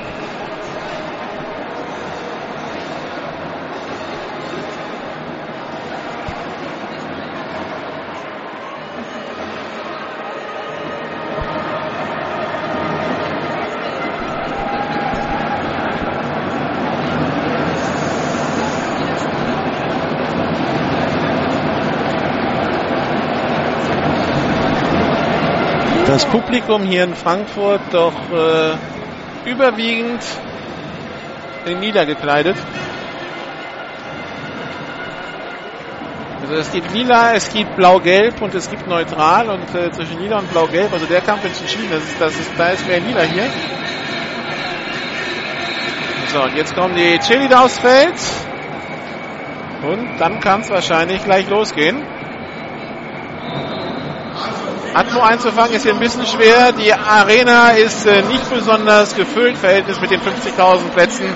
Publikum 26.31 26.83
hier 26.83 27.03
in 27.03 27.15
Frankfurt 27.15 27.81
doch 27.91 28.13
äh, 28.31 28.75
überwiegend 29.49 30.21
in 31.65 31.79
niedergekleidet. 31.79 32.55
Also 36.41 36.53
es 36.55 36.71
gibt 36.71 36.93
lila, 36.93 37.33
es 37.33 37.51
gibt 37.51 37.75
blau-gelb 37.75 38.41
und 38.41 38.55
es 38.55 38.69
gibt 38.69 38.87
neutral 38.87 39.49
und 39.49 39.75
äh, 39.75 39.91
zwischen 39.91 40.19
lila 40.21 40.39
und 40.39 40.49
blau-gelb, 40.51 40.93
also 40.93 41.05
der 41.05 41.21
Kampf 41.21 41.43
ist 41.45 41.59
entschieden, 41.61 41.89
das 41.89 42.03
ist, 42.03 42.21
das 42.21 42.33
ist, 42.39 42.51
da 42.57 42.69
ist 42.69 42.87
mehr 42.87 42.99
lila 42.99 43.23
hier. 43.23 43.49
So, 46.33 46.43
und 46.43 46.55
jetzt 46.55 46.75
kommen 46.75 46.95
die 46.95 47.19
Chili 47.19 47.53
aufs 47.53 47.79
Feld. 47.79 48.15
Und 49.81 50.17
dann 50.19 50.39
kann 50.39 50.61
es 50.61 50.69
wahrscheinlich 50.69 51.23
gleich 51.23 51.49
losgehen. 51.49 52.03
Atmo 54.97 55.21
einzufangen 55.21 55.73
ist 55.73 55.83
hier 55.83 55.93
ein 55.93 55.99
bisschen 55.99 56.25
schwer. 56.25 56.71
Die 56.71 56.91
Arena 56.91 57.69
ist 57.69 58.07
äh, 58.07 58.23
nicht 58.23 58.49
besonders 58.49 59.13
gefüllt, 59.13 59.55
Verhältnis 59.55 60.01
mit 60.01 60.09
den 60.09 60.19
50.000 60.19 60.89
Plätzen, 60.89 61.27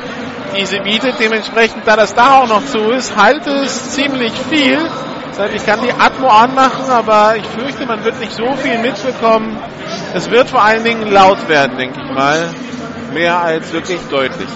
die 0.57 0.65
sie 0.65 0.79
bietet. 0.79 1.19
Dementsprechend, 1.19 1.85
da 1.85 1.95
das 1.95 2.15
da 2.15 2.39
auch 2.39 2.47
noch 2.47 2.65
zu 2.65 2.89
ist, 2.89 3.15
halt 3.15 3.45
es 3.45 3.91
ziemlich 3.91 4.33
viel. 4.49 4.79
Ich 5.53 5.63
kann 5.63 5.79
die 5.83 5.91
Atmo 5.91 6.29
anmachen, 6.29 6.89
aber 6.89 7.35
ich 7.37 7.45
fürchte, 7.45 7.85
man 7.85 8.03
wird 8.03 8.19
nicht 8.19 8.33
so 8.33 8.51
viel 8.55 8.79
mitbekommen. 8.79 9.55
Es 10.15 10.31
wird 10.31 10.49
vor 10.49 10.63
allen 10.63 10.83
Dingen 10.83 11.11
laut 11.11 11.47
werden, 11.47 11.77
denke 11.77 12.01
ich 12.03 12.11
mal. 12.11 12.49
Mehr 13.13 13.39
als 13.41 13.71
wirklich 13.71 13.99
deutlich. 14.09 14.49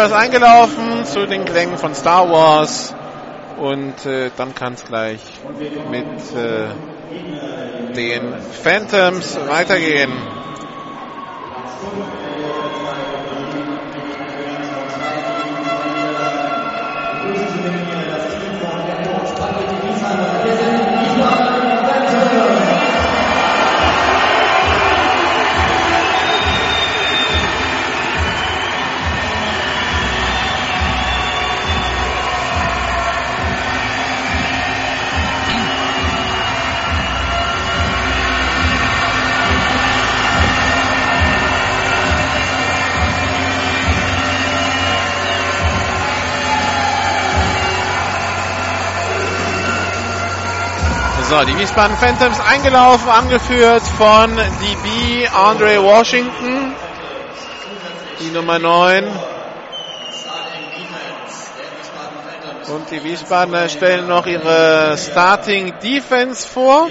Universe 0.00 0.16
eingelaufen 0.16 1.04
zu 1.04 1.26
den 1.26 1.44
Klängen 1.44 1.76
von 1.76 1.94
Star 1.94 2.26
Wars. 2.30 2.94
Und 3.58 4.06
äh, 4.06 4.30
dann 4.34 4.54
kann 4.54 4.72
es 4.72 4.84
gleich 4.84 5.20
mit 5.90 6.06
äh, 6.34 7.92
den 7.94 8.32
Phantoms 8.62 9.38
weitergehen. 9.46 10.10
Die 51.46 51.58
Wiesbaden 51.58 51.96
Phantoms 51.96 52.38
eingelaufen, 52.38 53.08
angeführt 53.08 53.82
von 53.82 54.36
DB 54.36 55.26
Andre 55.28 55.82
Washington, 55.82 56.74
die 58.20 58.30
Nummer 58.30 58.58
9. 58.58 59.06
Und 62.68 62.90
die 62.90 63.02
Wiesbadener 63.02 63.70
stellen 63.70 64.06
noch 64.06 64.26
ihre 64.26 64.98
Starting 64.98 65.72
Defense 65.82 66.46
vor. 66.46 66.88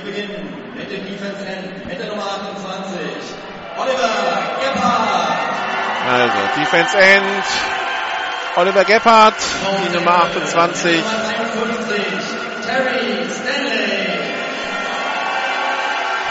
Also, 6.10 6.38
Defense 6.58 6.98
End, 6.98 7.46
Oliver 8.56 8.84
Gebhardt, 8.84 9.36
die 9.86 9.96
Nummer 9.96 10.24
28. 10.24 11.04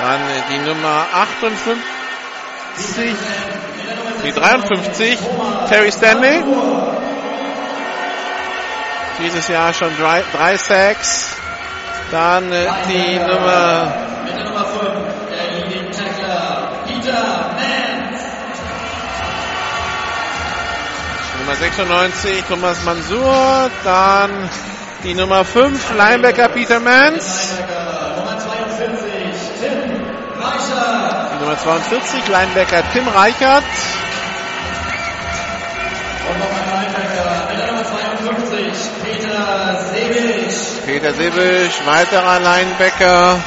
Dann 0.09 0.21
die 0.51 0.59
Nummer 0.61 1.07
58, 1.13 1.77
die 4.25 4.33
53, 4.33 5.19
Terry 5.69 5.93
Stanley. 5.93 6.43
Dieses 9.19 9.49
Jahr 9.49 9.75
schon 9.75 9.95
drei, 9.99 10.25
drei 10.33 10.57
Sacks. 10.57 11.37
Dann 12.11 12.49
die 12.89 13.19
Nummer 13.19 13.93
Nummer 21.39 21.55
96, 21.61 22.45
Thomas 22.49 22.83
Mansur. 22.83 23.71
Dann 23.85 24.31
die 25.05 25.13
Nummer 25.13 25.45
5, 25.45 25.95
Linebacker 25.99 26.49
Peter 26.49 26.81
Mans. 26.81 27.59
Die 31.39 31.45
Nummer 31.45 31.48
42, 31.63 32.29
Linebacker 32.29 32.83
Tim 32.93 33.09
Reichert. 33.09 33.65
Und 36.29 36.39
noch 36.39 36.47
ein 36.51 36.67
Linebacker 36.73 37.47
mit 37.49 37.59
der 37.59 37.67
Nummer 37.67 37.85
52, 37.85 38.91
Peter 39.05 39.77
Sebisch. 39.93 40.59
Peter 40.87 41.13
Sebisch, 41.15 41.75
weiterer 41.87 42.41
Linebacker. 42.41 43.39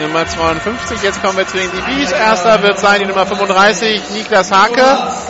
Nummer 0.00 0.26
52. 0.26 1.02
Jetzt 1.02 1.22
kommen 1.22 1.36
wir 1.36 1.46
zu 1.46 1.58
den 1.58 1.70
DBs. 1.70 2.12
Erster 2.12 2.62
wird 2.62 2.78
sein 2.78 3.00
die 3.00 3.06
Nummer 3.06 3.26
35, 3.26 4.10
Niklas. 4.10 4.50
Hake. 4.50 5.29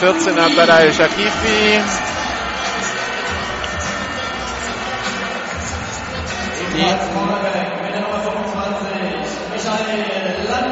Dann 0.00 0.14
Nummer 0.14 0.20
14 0.20 0.38
Abdallah 0.38 0.80
El 0.80 0.94
Shakifi. 0.94 1.80
Die, 6.72 6.86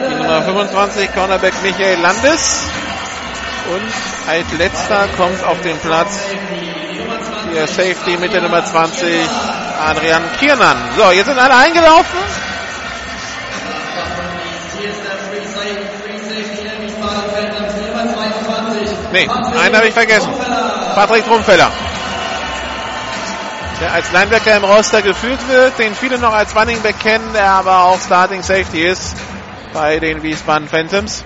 die 0.08 0.14
Nummer 0.14 0.42
25 0.42 1.14
Cornerback 1.14 1.54
Michael 1.62 2.00
Landes. 2.00 2.62
Und 3.70 3.92
als 4.28 4.52
letzter 4.56 5.08
kommt 5.16 5.44
auf 5.44 5.60
den 5.60 5.78
Platz 5.78 6.20
der 7.52 7.66
Safety 7.66 8.16
mit 8.18 8.32
der 8.32 8.42
Nummer 8.42 8.64
20 8.64 9.28
Adrian 9.78 10.22
Kiernan. 10.38 10.76
So, 10.96 11.10
jetzt 11.10 11.26
sind 11.26 11.38
alle 11.38 11.56
eingelaufen. 11.56 12.47
Nee, 19.12 19.28
einen 19.28 19.76
habe 19.76 19.88
ich 19.88 19.94
vergessen. 19.94 20.30
Patrick 20.94 21.24
Trumfeller. 21.24 21.70
Der 23.80 23.92
als 23.92 24.10
Linebacker 24.12 24.56
im 24.56 24.64
Roster 24.64 25.02
geführt 25.02 25.38
wird, 25.48 25.78
den 25.78 25.94
viele 25.94 26.18
noch 26.18 26.32
als 26.32 26.54
Running 26.56 26.82
Back 26.82 26.98
kennen, 26.98 27.32
der 27.32 27.46
aber 27.46 27.84
auch 27.84 28.00
Starting 28.00 28.42
Safety 28.42 28.84
ist 28.84 29.16
bei 29.72 29.98
den 30.00 30.22
Wiesbaden 30.22 30.68
Phantoms. 30.68 31.24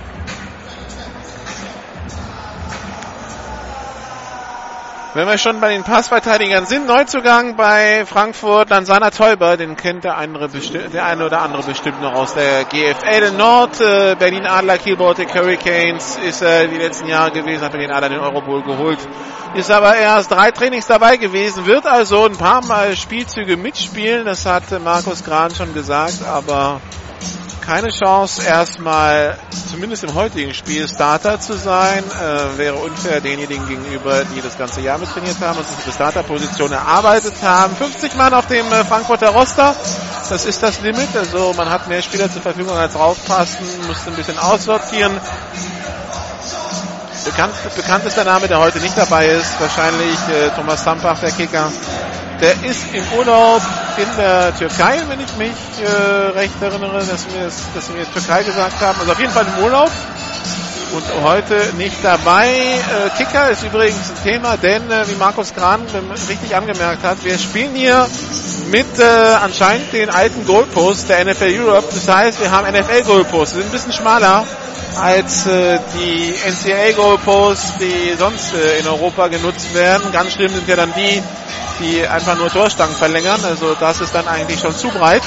Wenn 5.15 5.29
wir 5.29 5.37
schon 5.37 5.61
bei 5.61 5.75
den 5.75 5.83
Passverteidigern 5.83 6.65
sind, 6.65 6.87
Neuzugang 6.87 7.55
bei 7.55 8.07
Frankfurt, 8.07 8.71
Lansana 8.71 9.11
Teuber, 9.11 9.59
den 9.59 9.77
kennt 9.77 10.05
der, 10.05 10.17
andere 10.17 10.49
der 10.49 11.05
eine 11.05 11.27
oder 11.27 11.43
andere 11.43 11.63
bestimmt 11.63 12.01
noch 12.01 12.15
aus 12.15 12.33
der 12.33 12.65
GFL 12.65 13.33
Nord, 13.37 13.79
äh, 13.83 14.17
Berlin 14.19 14.47
Adler, 14.47 14.79
Kiel 14.79 14.97
Baltic 14.97 15.35
Hurricanes, 15.35 16.17
ist 16.17 16.41
er 16.41 16.63
äh, 16.63 16.69
die 16.69 16.79
letzten 16.79 17.09
Jahre 17.09 17.31
gewesen, 17.31 17.63
hat 17.63 17.73
Berlin 17.73 17.91
Adler 17.91 18.09
den 18.09 18.21
Eurobowl 18.21 18.63
geholt, 18.63 19.01
ist 19.55 19.71
aber 19.71 19.97
erst 19.97 20.31
drei 20.31 20.51
Trainings 20.51 20.87
dabei 20.87 21.19
gewesen, 21.19 21.67
wird 21.67 21.87
also 21.87 22.25
ein 22.25 22.39
paar 22.39 22.65
Mal 22.65 22.97
Spielzüge 22.97 23.59
mitspielen, 23.59 24.25
das 24.25 24.47
hat 24.47 24.65
Markus 24.83 25.23
Gran 25.23 25.55
schon 25.55 25.75
gesagt, 25.75 26.25
aber 26.27 26.81
keine 27.63 27.89
Chance, 27.89 28.43
erstmal 28.43 29.39
zumindest 29.71 30.05
im 30.05 30.15
heutigen 30.15 30.53
Spiel 30.53 30.87
Starter 30.89 31.41
zu 31.41 31.55
sein. 31.55 32.03
Äh, 32.03 32.59
wäre 32.59 32.75
unfair 32.77 33.21
denjenigen 33.21 33.67
gegenüber, 33.67 34.25
die 34.25 34.43
das 34.43 34.59
ganze 34.59 34.81
Jahr 34.81 34.99
mit 34.99 35.09
trainiert 35.11 35.41
haben 35.41 35.59
und 35.59 35.67
sich 35.67 35.85
die 35.87 35.93
Starterposition 35.93 36.73
erarbeitet 36.73 37.35
haben. 37.43 37.75
50 37.77 38.15
Mann 38.17 38.35
auf 38.35 38.47
dem 38.47 38.67
äh, 38.73 38.85
Frankfurter 38.85 39.31
Roster. 39.31 39.75
Das 40.29 40.45
ist 40.45 40.63
das 40.63 40.81
Limit. 40.81 41.17
Also 41.17 41.55
man 41.57 41.71
hat 41.71 41.89
mehr 41.89 42.03
Spieler 42.03 42.31
zur 42.31 42.43
Verfügung 42.43 42.77
als 42.77 42.95
draufpassen, 42.95 43.67
musste 43.87 44.11
ein 44.11 44.17
bisschen 44.17 44.39
aussortieren. 44.39 45.19
Bekannt, 47.25 47.55
bekanntester 47.77 48.25
Name, 48.25 48.49
der 48.49 48.59
heute 48.59 48.81
nicht 48.81 48.99
dabei 48.99 49.29
ist, 49.29 49.61
wahrscheinlich 49.61 50.19
äh, 50.29 50.51
Thomas 50.57 50.83
Tampach, 50.83 51.21
der 51.21 51.31
Kicker. 51.31 51.71
Der 52.41 52.53
ist 52.65 52.93
im 52.93 53.05
Urlaub 53.19 53.63
in 53.97 54.17
der 54.17 54.57
Türkei, 54.57 55.03
wenn 55.09 55.21
ich 55.21 55.37
mich 55.37 55.55
äh, 55.81 55.87
recht 56.31 56.61
erinnere, 56.61 56.99
dass 56.99 57.27
wir, 57.33 57.45
dass 57.45 57.95
wir 57.95 58.13
Türkei 58.13 58.43
gesagt 58.43 58.81
haben. 58.81 58.99
Also 59.01 59.13
auf 59.13 59.21
jeden 59.21 59.33
Fall 59.33 59.47
im 59.57 59.65
Urlaub 59.65 59.91
und 60.93 61.23
heute 61.23 61.55
nicht 61.77 61.97
dabei. 62.03 62.49
Äh, 62.49 63.11
Kicker 63.17 63.51
ist 63.51 63.63
übrigens 63.63 64.11
ein 64.11 64.23
Thema, 64.25 64.57
denn 64.57 64.91
äh, 64.91 65.09
wie 65.09 65.15
Markus 65.15 65.55
Kran 65.55 65.81
richtig 66.29 66.55
angemerkt 66.55 67.03
hat, 67.03 67.25
wir 67.25 67.39
spielen 67.39 67.75
hier 67.75 68.07
mit 68.71 68.99
äh, 68.99 69.03
anscheinend 69.43 69.93
den 69.93 70.11
alten 70.11 70.47
Goalposts 70.47 71.07
der 71.07 71.25
NFL 71.25 71.55
Europe. 71.59 71.89
Das 71.93 72.09
heißt, 72.09 72.41
wir 72.41 72.51
haben 72.51 72.71
NFL 72.73 73.03
Goalposts, 73.05 73.55
sind 73.55 73.65
ein 73.67 73.71
bisschen 73.71 73.93
schmaler 73.93 74.45
als 75.01 75.47
äh, 75.47 75.79
die 75.95 76.35
NCAA 76.47 76.93
Goalposts, 76.93 77.79
die 77.79 78.15
sonst 78.19 78.53
äh, 78.55 78.79
in 78.79 78.87
Europa 78.87 79.29
genutzt 79.29 79.75
werden. 79.75 80.13
Ganz 80.13 80.33
schlimm 80.33 80.53
sind 80.53 80.69
ja 80.69 80.77
dann 80.77 80.93
die, 80.95 81.23
die 81.81 82.07
einfach 82.07 82.37
nur 82.37 82.51
Torstangen 82.51 82.95
verlängern. 82.95 83.41
Also 83.45 83.75
das 83.79 84.01
ist 84.01 84.15
dann 84.15 84.29
eigentlich 84.29 84.61
schon 84.61 84.75
zu 84.75 84.89
breit. 84.89 85.23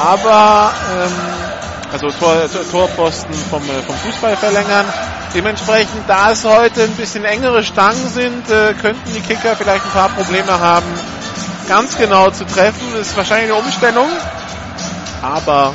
Aber 0.00 0.72
ähm, 1.02 1.47
also 1.92 2.10
Tor, 2.10 2.48
Torposten 2.70 3.34
vom, 3.50 3.62
äh, 3.62 3.82
vom 3.82 3.96
Fußball 3.96 4.36
verlängern. 4.36 4.86
Dementsprechend, 5.34 6.08
da 6.08 6.32
es 6.32 6.44
heute 6.44 6.84
ein 6.84 6.92
bisschen 6.92 7.24
engere 7.24 7.62
Stangen 7.62 8.08
sind, 8.08 8.48
äh, 8.50 8.74
könnten 8.74 9.12
die 9.12 9.20
Kicker 9.20 9.56
vielleicht 9.56 9.84
ein 9.84 9.90
paar 9.92 10.08
Probleme 10.10 10.58
haben, 10.58 10.86
ganz 11.68 11.96
genau 11.98 12.30
zu 12.30 12.44
treffen. 12.46 12.92
Das 12.96 13.08
Ist 13.08 13.16
wahrscheinlich 13.16 13.52
eine 13.52 13.60
Umstellung, 13.60 14.08
aber 15.22 15.74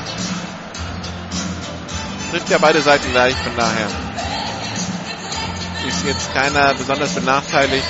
trifft 2.32 2.49
ja 2.49 2.58
beide 2.58 2.82
Seiten 2.82 3.12
gleich, 3.12 3.36
von 3.36 3.56
daher 3.56 3.88
ist 5.88 6.06
jetzt 6.06 6.34
keiner 6.34 6.73
besonders 6.73 7.13
benachteiligt. 7.13 7.86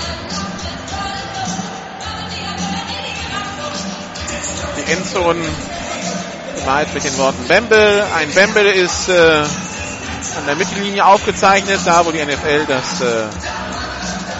Die 4.77 4.91
Endzonen 4.91 5.45
gemalt 6.63 6.93
mit 6.93 7.03
den 7.03 7.17
Worten 7.17 7.47
Bamble. 7.47 8.05
Ein 8.15 8.33
Bamble 8.33 8.71
ist 8.71 9.09
äh, 9.09 9.13
an 9.13 10.45
der 10.47 10.55
Mittellinie 10.55 11.05
aufgezeichnet, 11.05 11.81
da 11.85 12.05
wo 12.05 12.11
die 12.11 12.23
NFL 12.23 12.65
das 12.67 13.01
äh, 13.01 13.25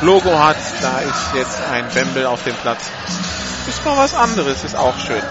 Logo 0.01 0.38
hat, 0.39 0.55
da 0.81 0.99
ist 0.99 1.36
jetzt 1.36 1.59
ein 1.71 1.86
Bamble 1.93 2.27
auf 2.27 2.43
dem 2.43 2.55
Platz. 2.55 2.89
Ist 3.67 3.83
mal 3.86 3.97
was 3.97 4.13
anderes, 4.13 4.63
ist 4.63 4.75
auch 4.75 4.97
schön. 4.99 5.21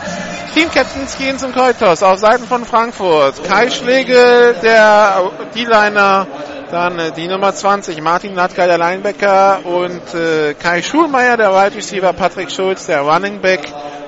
Team-Captains 0.55 1.16
gehen 1.16 1.38
zum 1.38 1.52
Kreuzhaus 1.52 2.02
auf 2.02 2.18
Seiten 2.18 2.44
von 2.44 2.66
Frankfurt. 2.66 3.42
Kai 3.44 3.70
Schlegel, 3.70 4.55
der 4.62 5.31
D-Liner, 5.55 6.26
dann 6.70 6.98
äh, 6.98 7.12
die 7.12 7.26
Nummer 7.26 7.55
20, 7.55 8.02
Martin 8.02 8.35
Latka, 8.35 8.66
der 8.66 8.76
Linebacker 8.76 9.61
und 9.64 10.14
äh, 10.14 10.55
Kai 10.55 10.83
Schulmeier, 10.83 11.38
der 11.38 11.52
Wide 11.52 11.76
Receiver, 11.76 12.12
Patrick 12.12 12.50
Schulz, 12.50 12.85
der 12.87 13.00
Running 13.00 13.40
Back. 13.40 13.61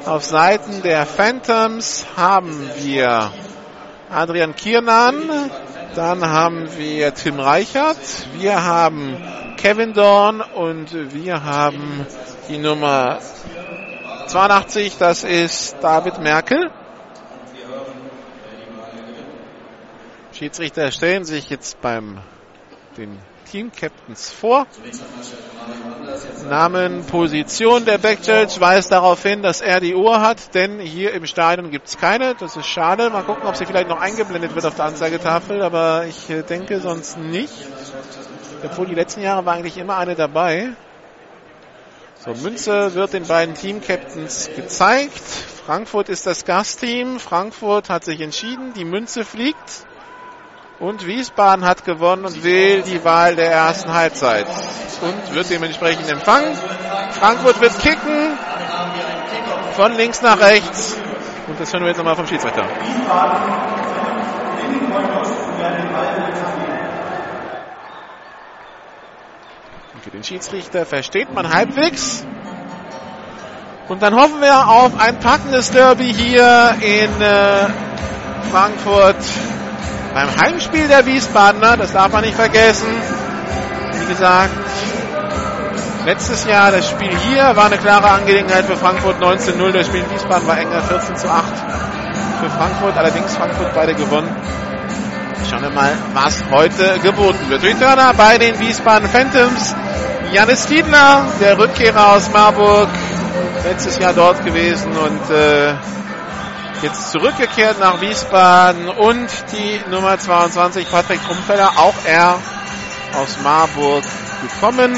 Auf 0.07 0.25
Seiten 0.25 0.83
der 0.83 1.07
Phantoms 1.07 2.07
haben 2.15 2.71
wir 2.77 3.33
Adrian 4.11 4.55
Kiernan, 4.55 5.51
dann 5.95 6.27
haben 6.27 6.69
wir 6.77 7.15
Tim 7.15 7.41
Reichert, 7.41 7.97
wir 8.39 8.63
haben 8.65 9.17
Kevin 9.57 9.95
Dorn 9.95 10.43
und 10.43 11.15
wir 11.15 11.43
haben 11.43 12.07
die 12.51 12.59
Nummer 12.59 13.19
82, 14.27 14.99
das 14.99 15.25
ist 15.25 15.77
David 15.81 16.19
Merkel. 16.21 16.71
Schiedsrichter 20.33 20.91
stellen 20.91 21.25
sich 21.25 21.49
jetzt 21.49 21.81
beim 21.81 22.19
den 22.99 23.19
Team 23.55 23.71
Captains 23.71 24.33
vor. 24.33 24.67
Namen, 26.49 27.05
Position 27.07 27.85
der 27.85 27.99
Backjudge 27.99 28.61
weist 28.61 28.91
darauf 28.91 29.23
hin, 29.23 29.45
dass 29.45 29.61
er 29.61 29.79
die 29.79 29.95
Uhr 29.95 30.21
hat, 30.21 30.57
denn 30.57 30.81
hier 30.81 31.13
im 31.13 31.25
Stadion 31.25 31.71
gibt 31.71 31.87
es 31.87 31.97
keine. 31.97 32.35
Das 32.35 32.57
ist 32.57 32.67
schade. 32.67 33.11
Mal 33.11 33.23
gucken, 33.23 33.47
ob 33.47 33.55
sie 33.55 33.65
vielleicht 33.65 33.89
noch 33.89 34.01
eingeblendet 34.01 34.57
wird 34.57 34.67
auf 34.67 34.75
der 34.75 34.87
Anzeigetafel, 34.87 35.63
aber 35.63 36.05
ich 36.09 36.29
äh, 36.31 36.43
denke 36.43 36.81
sonst 36.81 37.17
nicht. 37.17 37.55
Obwohl 38.65 38.87
die 38.87 38.97
letzten 38.97 39.21
Jahre 39.23 39.47
war 39.47 39.55
eigentlich 39.55 39.79
immer 39.79 39.99
eine 39.99 40.17
dabei. 40.17 40.71
So, 42.25 42.35
Münze 42.35 42.95
wird 42.95 43.13
den 43.13 43.29
beiden 43.29 43.55
Team-Captains 43.55 44.51
gezeigt. 44.57 45.23
Frankfurt 45.65 46.09
ist 46.09 46.27
das 46.27 46.45
Gastteam. 46.45 47.21
Frankfurt 47.21 47.89
hat 47.89 48.05
sich 48.05 48.21
entschieden. 48.21 48.73
Die 48.75 48.85
Münze 48.85 49.25
fliegt. 49.25 49.87
Und 50.85 51.07
Wiesbaden 51.07 51.65
hat 51.65 51.87
gewonnen 51.87 52.27
und 52.27 52.45
will 52.45 52.83
die 52.83 53.03
Wahl 53.07 53.37
der 53.37 53.51
ersten 53.51 53.95
Halbzeit. 53.95 54.45
Und 55.01 55.35
wird 55.35 55.49
dementsprechend 55.49 56.11
empfangen. 56.11 56.55
Frankfurt 57.13 57.59
wird 57.63 57.79
kicken. 57.79 58.37
Von 59.77 59.97
links 59.97 60.21
nach 60.21 60.39
rechts. 60.39 60.99
Und 61.49 61.59
das 61.59 61.73
hören 61.73 61.85
wir 61.85 61.89
jetzt 61.89 61.97
nochmal 61.97 62.17
vom 62.17 62.27
Schiedsrichter. 62.27 62.69
Für 70.03 70.11
den 70.11 70.23
Schiedsrichter 70.23 70.85
versteht 70.85 71.33
man 71.33 71.51
halbwegs. 71.51 72.27
Und 73.89 74.03
dann 74.03 74.15
hoffen 74.15 74.43
wir 74.43 74.69
auf 74.69 75.01
ein 75.01 75.19
packendes 75.19 75.71
Derby 75.71 76.13
hier 76.13 76.77
in 76.83 77.23
äh, 77.23 77.69
Frankfurt 78.51 79.17
beim 80.15 80.35
Heimspiel 80.41 80.89
der 80.89 81.05
Wiesbadener. 81.05 81.77
Das 81.77 81.93
darf 81.93 82.13
man 82.13 82.23
nicht 82.23 82.37
vergessen. 82.37 82.89
Wie 84.01 84.07
gesagt, 84.07 84.51
letztes 86.07 86.47
Jahr 86.47 86.71
das 86.71 86.89
Spiel 86.89 87.11
hier 87.29 87.57
war 87.57 87.67
eine 87.67 87.79
klare 87.79 88.11
Angelegenheit 88.11 88.65
für 88.65 88.77
Frankfurt 88.77 89.21
19-0. 89.21 89.73
Das 89.73 89.87
Spiel 89.87 90.01
in 90.01 90.11
Wiesbaden 90.11 90.47
war 90.47 90.59
enger 90.59 90.81
14 90.83 91.17
zu 91.17 91.29
8 91.29 91.45
für 92.41 92.51
Frankfurt. 92.51 92.97
Allerdings 92.97 93.37
Frankfurt 93.37 93.75
beide 93.75 93.95
gewonnen. 93.95 94.31
Schauen 95.51 95.63
wir 95.63 95.71
mal, 95.71 95.93
was 96.15 96.43
heute 96.51 96.99
geboten 97.01 97.51
wird. 97.51 97.63
Returner 97.63 98.15
bei 98.15 98.39
den 98.39 98.59
Wiesbaden 98.61 99.09
Phantoms. 99.09 99.75
Janis 100.33 100.67
Fiedler, 100.67 101.27
der 101.41 101.59
Rückkehrer 101.59 102.15
aus 102.15 102.33
Marburg, 102.33 102.89
letztes 103.65 103.99
Jahr 103.99 104.15
dort 104.15 104.45
gewesen 104.45 104.91
und 104.97 105.31
äh, 105.31 105.75
jetzt 106.85 107.13
zurückgekehrt 107.13 107.81
nach 107.81 108.03
Wiesbaden 108.03 108.91
und 108.91 109.29
die 109.53 109.81
Nummer 109.91 110.19
22 110.19 110.91
Patrick 110.91 111.25
Trumpfeller, 111.25 111.71
auch 111.79 111.95
er 112.05 112.39
aus 113.15 113.39
Marburg 113.43 114.05
gekommen. 114.43 114.95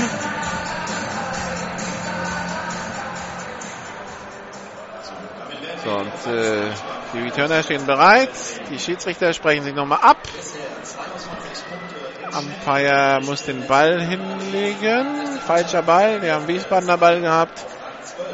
So, 5.85 5.91
und 5.93 6.35
äh, 6.35 6.73
die 7.15 7.19
Returner 7.21 7.63
stehen 7.63 7.87
bereit. 7.87 8.31
Die 8.69 8.81
Schiedsrichter 8.81 9.33
sprechen 9.33 9.63
sich 9.63 9.75
nochmal 9.75 10.01
ab. 10.03 10.19
Umpire 12.37 13.21
muss 13.23 13.45
den 13.45 13.65
Ball 13.69 14.01
hinlegen. 14.01 15.39
Falscher 15.47 15.83
Ball. 15.83 16.21
Wir 16.21 16.35
haben 16.35 16.49
Wiesbadener 16.49 16.99
Ball 16.99 17.21
gehabt. 17.21 17.76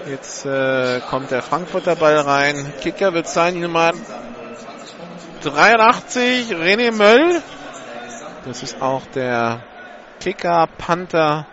Jetzt 0.07 0.47
äh, 0.47 1.01
kommt 1.09 1.31
der 1.31 1.43
Frankfurter 1.43 1.97
Ball 1.97 2.19
rein. 2.19 2.73
Kicker 2.81 3.13
wird 3.15 3.29
sein 3.29 3.61
Nummer 3.61 3.93
83, 5.43 6.51
René 6.53 6.93
Möll. 6.93 7.43
Das 8.45 8.63
ist 8.63 8.81
auch 8.81 9.03
der 9.15 9.61
Kicker, 10.21 10.69
Panther 10.79 11.47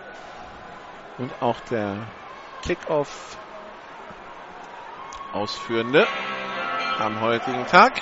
und 1.17 1.31
auch 1.41 1.59
der 1.71 2.07
Kickoff 2.63 3.37
Ausführende 5.33 6.07
am 6.99 7.21
heutigen 7.21 7.65
Tag. 7.67 7.93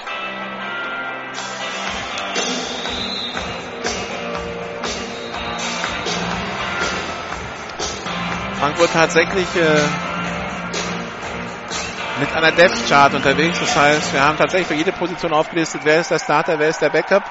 Frankfurt 8.60 8.90
tatsächlich 8.92 9.56
äh, 9.56 10.07
mit 12.20 12.34
einer 12.36 12.52
Depth 12.52 12.88
Chart 12.88 13.14
unterwegs. 13.14 13.60
Das 13.60 13.76
heißt, 13.76 14.14
wir 14.14 14.24
haben 14.24 14.38
tatsächlich 14.38 14.68
für 14.68 14.74
jede 14.74 14.92
Position 14.92 15.34
aufgelistet, 15.34 15.82
wer 15.84 16.02
ist 16.02 16.12
der 16.12 16.20
Starter, 16.20 16.58
wer 16.60 16.70
ist 16.70 16.82
der 16.82 16.90
Backup. 16.90 17.24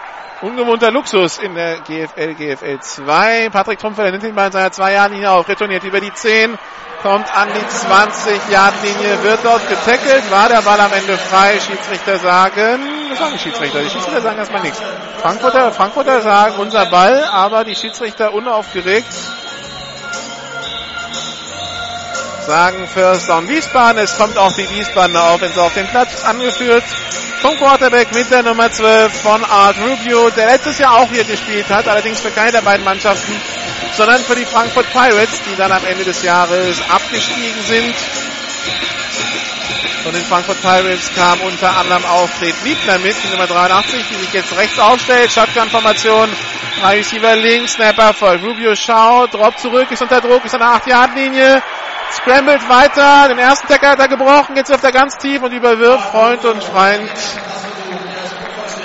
Ungewohnter 0.43 0.91
Luxus 0.91 1.39
in 1.39 1.55
der 1.55 1.79
GFL, 1.81 2.35
GFL 2.35 2.79
2. 2.79 3.49
Patrick 3.51 3.79
Trumpfer 3.79 4.11
nimmt 4.11 4.23
ihn 4.23 4.35
bei 4.35 4.51
seiner 4.51 4.69
2-Jahr-Linie 4.69 5.31
auf, 5.31 5.49
retourniert 5.49 5.83
über 5.85 5.99
die 5.99 6.13
10, 6.13 6.59
kommt 7.03 7.35
an 7.35 7.49
die 7.55 7.65
20-Yard-Linie, 7.65 9.23
wird 9.23 9.41
dort 9.45 9.67
getackelt, 9.67 10.31
war 10.31 10.51
der 10.51 10.61
Ball 10.61 10.79
am 10.79 10.93
Ende 10.93 11.17
frei, 11.17 11.59
Schiedsrichter 11.59 12.19
sagen, 12.19 12.81
das 13.09 13.19
sagen 13.19 13.33
die 13.33 13.39
Schiedsrichter, 13.39 13.81
die 13.81 13.89
Schiedsrichter 13.89 14.21
sagen 14.21 14.39
erstmal 14.39 14.63
nichts. 14.63 14.83
Frankfurter, 15.23 15.73
Frankfurter 15.73 16.21
sagen 16.21 16.57
unser 16.59 16.85
Ball, 16.87 17.25
aber 17.25 17.65
die 17.65 17.75
Schiedsrichter 17.75 18.35
unaufgeregt 18.35 19.07
sagen 22.47 22.87
First 22.87 23.29
Down 23.29 23.49
Wiesbaden. 23.49 24.03
Es 24.03 24.17
kommt 24.17 24.39
auch 24.39 24.53
die 24.53 24.69
Wiesbadener 24.71 25.35
Offense 25.35 25.61
auf 25.61 25.75
den 25.75 25.87
Platz 25.89 26.25
angeführt. 26.25 26.85
Vom 27.43 27.57
Quarterback 27.57 28.13
mit 28.15 28.31
der 28.31 28.43
Nummer 28.43 28.71
12 28.71 29.13
von 29.21 29.45
Art 29.45 29.77
Rubio, 29.79 30.31
der 30.31 30.47
letztes 30.47 30.79
Jahr 30.79 30.95
auch 30.97 31.11
hier 31.11 31.25
gespielt 31.25 31.69
hat, 31.69 31.87
allerdings 31.87 32.21
für 32.21 32.31
keine 32.31 32.53
der 32.53 32.63
beiden 32.63 32.85
Mannschaften, 32.85 33.33
sondern 33.97 34.23
für 34.23 34.35
die 34.35 34.47
Frankfurt 34.47 34.91
Pirates, 34.93 35.43
die 35.51 35.57
dann 35.57 35.71
am 35.73 35.85
Ende 35.85 36.05
des 36.05 36.23
Jahres 36.23 36.79
abgestiegen 36.89 37.63
sind. 37.67 37.95
Von 40.07 40.15
den 40.15 40.23
Frankfurt 40.23 40.63
Pirates 40.63 41.13
kam 41.17 41.41
unter 41.41 41.77
anderem 41.77 42.05
auch 42.05 42.29
Fred 42.29 42.55
Liebner 42.63 42.97
mit, 42.99 43.17
die 43.25 43.29
Nummer 43.29 43.49
83, 43.49 44.05
die 44.09 44.15
sich 44.15 44.33
jetzt 44.35 44.57
rechts 44.57 44.79
aufstellt. 44.79 45.33
Shotgun-Formation, 45.33 46.31
drei 46.81 46.99
Receiver 46.99 47.35
links, 47.35 47.73
Snapper 47.73 48.15
voll. 48.15 48.37
Rubio 48.37 48.77
schaut, 48.77 49.35
Drop 49.35 49.59
zurück, 49.59 49.91
ist 49.91 50.01
unter 50.01 50.21
Druck, 50.21 50.45
ist 50.45 50.55
an 50.55 50.61
der 50.61 50.69
8-Yard-Linie. 50.81 51.61
Scrambled 52.13 52.69
weiter, 52.69 53.27
den 53.31 53.39
ersten 53.41 53.67
Tacker 53.67 53.89
hat 53.89 53.99
er 53.99 54.07
gebrochen, 54.07 54.55
jetzt 54.55 54.69
wirft 54.69 54.85
er 54.85 54.93
ganz 54.93 55.19
tief 55.19 55.43
und 55.43 55.51
überwirft 55.51 56.09
Freund 56.11 56.45
und 56.45 56.63
Freund. 56.63 57.11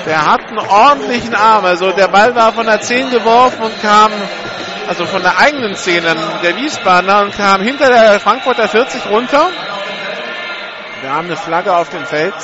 Der 0.07 0.25
hat 0.25 0.47
einen 0.47 0.57
ordentlichen 0.57 1.35
Arm, 1.35 1.65
also 1.65 1.91
der 1.91 2.07
Ball 2.07 2.33
war 2.33 2.51
von 2.51 2.65
der 2.65 2.81
10 2.81 3.11
geworfen 3.11 3.61
und 3.61 3.79
kam, 3.79 4.11
also 4.87 5.05
von 5.05 5.21
der 5.21 5.37
eigenen 5.37 5.75
10 5.75 6.03
der 6.41 6.55
Wiesbadener 6.57 7.21
und 7.21 7.37
kam 7.37 7.61
hinter 7.61 7.91
der 7.91 8.19
Frankfurter 8.19 8.67
40 8.67 9.05
runter. 9.05 9.51
Wir 11.01 11.11
haben 11.11 11.25
eine 11.25 11.35
Flagge 11.35 11.75
auf 11.75 11.89
dem 11.89 12.05
Feld. 12.05 12.35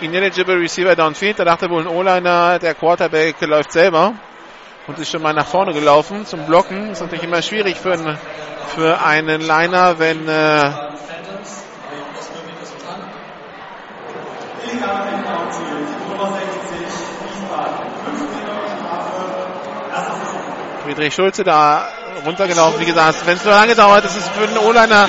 Ineligible 0.00 0.58
Receiver 0.58 0.96
downfield, 0.96 1.38
da 1.38 1.44
dachte 1.44 1.70
wohl 1.70 1.82
ein 1.82 1.86
O-Liner, 1.86 2.58
der 2.58 2.74
Quarterback 2.74 3.40
läuft 3.42 3.70
selber 3.70 4.14
und 4.88 4.98
ist 4.98 5.12
schon 5.12 5.22
mal 5.22 5.32
nach 5.32 5.46
vorne 5.46 5.72
gelaufen 5.72 6.26
zum 6.26 6.44
Blocken. 6.44 6.90
Ist 6.90 7.00
natürlich 7.00 7.22
immer 7.22 7.40
schwierig 7.40 7.78
für 7.78 7.92
einen, 7.92 8.18
für 8.74 9.00
einen 9.00 9.40
Liner, 9.42 9.98
wenn 10.00 10.28
äh, 10.28 10.72
Friedrich 20.82 21.14
Schulze 21.14 21.44
da 21.44 21.88
runtergelaufen. 22.24 22.80
Wie 22.80 22.86
gesagt, 22.86 23.26
wenn 23.26 23.36
es 23.36 23.42
so 23.42 23.50
lange 23.50 23.74
dauert, 23.74 24.04
ist 24.04 24.16
es 24.16 24.28
für 24.28 24.46
den 24.46 24.58
O-Liner 24.58 25.08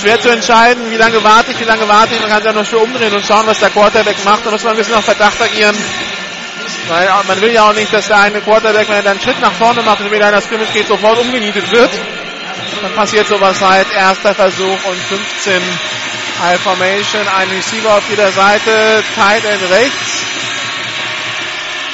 schwer 0.00 0.20
zu 0.20 0.28
entscheiden, 0.30 0.90
wie 0.90 0.96
lange 0.96 1.22
warte 1.22 1.52
ich, 1.52 1.60
wie 1.60 1.64
lange 1.64 1.88
warte 1.88 2.14
ich. 2.14 2.20
Man 2.20 2.30
kann 2.30 2.42
sich 2.42 2.50
auch 2.50 2.54
noch 2.54 2.66
schön 2.66 2.80
umdrehen 2.80 3.14
und 3.14 3.24
schauen, 3.24 3.46
was 3.46 3.60
der 3.60 3.70
Quarterback 3.70 4.16
macht. 4.24 4.44
Da 4.44 4.50
muss 4.50 4.62
man 4.62 4.72
ein 4.72 4.78
bisschen 4.78 4.94
auf 4.94 5.04
Verdacht 5.04 5.40
agieren. 5.40 5.76
Weil 6.88 7.08
man 7.28 7.40
will 7.40 7.52
ja 7.52 7.68
auch 7.68 7.74
nicht, 7.74 7.92
dass 7.92 8.08
der 8.08 8.18
eine 8.18 8.40
Quarterback, 8.40 8.88
wenn 8.88 8.96
er 8.96 9.02
dann 9.02 9.12
einen 9.12 9.20
Schritt 9.20 9.40
nach 9.40 9.52
vorne 9.52 9.82
macht 9.82 10.00
und 10.00 10.10
wieder 10.10 10.28
in 10.28 10.34
das 10.34 10.44
Scrimmage 10.44 10.72
geht, 10.72 10.88
sofort 10.88 11.18
umgenietet 11.18 11.70
wird. 11.70 11.90
Dann 12.82 12.92
passiert 12.94 13.28
sowas 13.28 13.60
halt. 13.60 13.86
Erster 13.94 14.34
Versuch 14.34 14.84
und 14.84 14.98
15 15.08 15.62
High 16.42 16.60
Formation. 16.60 17.22
Ein 17.38 17.48
Receiver 17.50 17.94
auf 17.96 18.08
jeder 18.10 18.32
Seite. 18.32 19.04
Tight 19.14 19.44
End 19.44 19.70
rechts. 19.70 20.22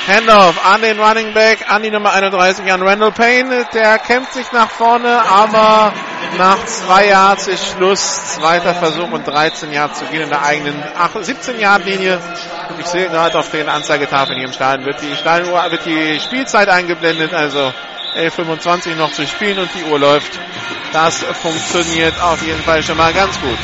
Handoff 0.08 0.64
an 0.64 0.80
den 0.80 0.98
Running 0.98 1.34
Back, 1.34 1.70
an 1.70 1.82
die 1.82 1.90
Nummer 1.90 2.14
31, 2.14 2.72
an 2.72 2.80
Randall 2.80 3.12
Payne. 3.12 3.66
Der 3.74 3.98
kämpft 3.98 4.32
sich 4.32 4.50
nach 4.52 4.70
vorne, 4.70 5.20
aber 5.28 5.92
nach 6.38 6.64
zwei 6.64 7.08
Yards 7.08 7.46
ist 7.46 7.68
Schluss. 7.68 8.34
Zweiter 8.36 8.74
Versuch 8.74 9.10
und 9.10 9.26
13 9.26 9.70
Yards 9.70 9.98
zu 9.98 10.06
gehen 10.06 10.22
in 10.22 10.30
der 10.30 10.42
eigenen 10.42 10.82
17 11.20 11.60
Yard 11.60 11.84
Linie. 11.84 12.18
Und 12.70 12.80
ich 12.80 12.86
sehe 12.86 13.10
gerade 13.10 13.38
auf 13.38 13.50
den 13.50 13.68
Anzeigetafeln 13.68 14.38
hier 14.38 14.48
im 14.48 14.54
Stadion 14.54 14.86
wird 14.86 15.02
die, 15.02 15.14
Stadionuhr, 15.14 15.70
wird 15.70 15.84
die 15.84 16.18
Spielzeit 16.20 16.70
eingeblendet, 16.70 17.34
also 17.34 17.70
11.25 18.16 18.94
noch 18.94 19.12
zu 19.12 19.26
spielen 19.26 19.58
und 19.58 19.68
die 19.74 19.84
Uhr 19.84 19.98
läuft. 19.98 20.40
Das 20.94 21.22
funktioniert 21.22 22.18
auf 22.22 22.40
jeden 22.42 22.62
Fall 22.62 22.82
schon 22.82 22.96
mal 22.96 23.12
ganz 23.12 23.38
gut. 23.40 23.58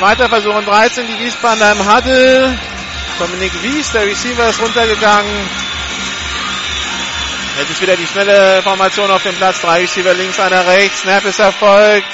Zweiter 0.00 0.30
Versuch 0.30 0.54
und 0.54 0.66
13, 0.66 1.06
die 1.06 1.26
Wiesbadener 1.26 1.72
im 1.72 1.86
Huddle. 1.86 2.58
Dominik 3.18 3.52
Wies, 3.62 3.92
der 3.92 4.06
Receiver 4.06 4.48
ist 4.48 4.58
runtergegangen. 4.58 5.50
Jetzt 7.58 7.70
ist 7.70 7.82
wieder 7.82 7.96
die 7.96 8.06
schnelle 8.06 8.62
Formation 8.62 9.10
auf 9.10 9.22
dem 9.22 9.34
Platz. 9.34 9.60
Drei 9.60 9.80
Receiver 9.80 10.14
links, 10.14 10.40
einer 10.40 10.66
rechts. 10.66 11.02
Snap 11.02 11.22
ist 11.26 11.38
erfolgt. 11.38 12.06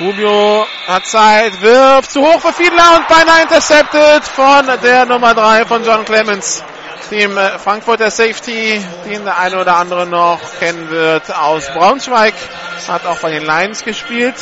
Rubio 0.00 0.66
hat 0.88 1.06
Zeit, 1.06 1.60
wirft 1.60 2.10
zu 2.10 2.20
hoch 2.20 2.40
für 2.40 2.52
Fiedler 2.52 2.96
und 2.96 3.06
beinahe 3.06 3.42
intercepted 3.42 4.24
von 4.24 4.66
der 4.82 5.06
Nummer 5.06 5.34
3 5.34 5.66
von 5.66 5.84
John 5.84 6.04
Clemens. 6.04 6.64
Dem 7.12 7.38
äh, 7.38 7.60
Frankfurter 7.60 8.10
Safety, 8.10 8.84
den 9.06 9.24
der 9.24 9.38
eine 9.38 9.60
oder 9.60 9.76
andere 9.76 10.04
noch 10.04 10.40
kennen 10.58 10.90
wird 10.90 11.32
aus 11.32 11.68
Braunschweig. 11.68 12.34
Hat 12.88 13.06
auch 13.06 13.20
bei 13.20 13.30
den 13.30 13.44
Lions 13.44 13.84
gespielt. 13.84 14.34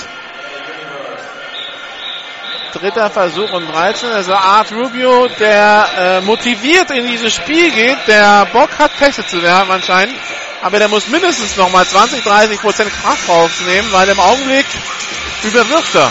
Dritter 2.73 3.11
Versuch 3.11 3.53
und 3.53 3.67
13. 3.69 4.11
Also 4.11 4.33
Art 4.33 4.73
Rubio, 4.73 5.29
der 5.29 5.89
äh, 5.97 6.21
motiviert 6.23 6.91
in 6.91 7.07
dieses 7.07 7.35
Spiel 7.35 7.71
geht, 7.71 7.99
der 8.07 8.47
Bock 8.47 8.71
hat, 8.79 8.97
Pässe 8.99 9.27
zu 9.27 9.43
werfen 9.43 9.71
anscheinend. 9.71 10.17
Aber 10.63 10.79
der 10.79 10.89
muss 10.89 11.09
mindestens 11.09 11.57
nochmal 11.57 11.85
20, 11.85 12.23
30 12.23 12.61
Prozent 12.61 12.91
Kraft 13.03 13.29
rausnehmen, 13.29 13.93
weil 13.93 14.09
im 14.09 14.21
Augenblick 14.21 14.67
überwirft 15.43 15.95
er. 15.95 16.11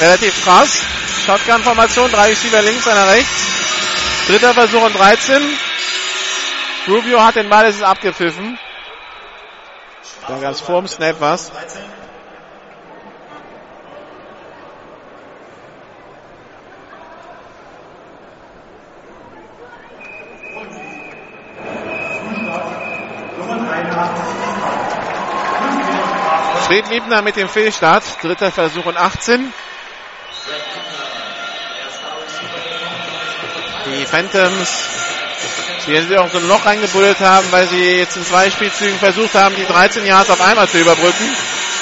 Relativ 0.00 0.44
krass. 0.44 0.82
Shotgun-Formation, 1.24 2.10
drei 2.10 2.28
Receiver 2.28 2.62
links, 2.62 2.86
einer 2.86 3.08
rechts. 3.08 3.46
Dritter 4.28 4.54
Versuch 4.54 4.82
und 4.82 4.96
13. 4.96 5.42
Rubio 6.88 7.24
hat 7.24 7.36
den 7.36 7.48
Ball, 7.48 7.66
es 7.66 7.76
ist 7.76 7.82
abgepfiffen. 7.82 8.58
Dann 10.28 10.40
ganz 10.40 10.60
vorm 10.60 10.86
Snap 10.86 11.16
was. 11.20 11.50
Fred 26.66 26.88
Liebner 26.88 27.22
mit 27.22 27.36
dem 27.36 27.48
Fehlstart. 27.48 28.02
Dritter 28.20 28.50
Versuch 28.50 28.84
und 28.86 28.96
18. 28.96 29.52
Die 33.86 34.04
Phantoms, 34.04 34.82
die 35.86 35.96
sie 36.02 36.18
auch 36.18 36.28
so 36.28 36.38
ein 36.38 36.48
Loch 36.48 36.66
reingebuddelt 36.66 37.20
haben, 37.20 37.46
weil 37.52 37.68
sie 37.68 37.98
jetzt 37.98 38.16
in 38.16 38.24
zwei 38.24 38.50
Spielzügen 38.50 38.98
versucht 38.98 39.36
haben, 39.36 39.54
die 39.54 39.64
13 39.64 40.04
Yards 40.04 40.28
auf 40.28 40.40
einmal 40.40 40.68
zu 40.68 40.80
überbrücken, 40.80 41.36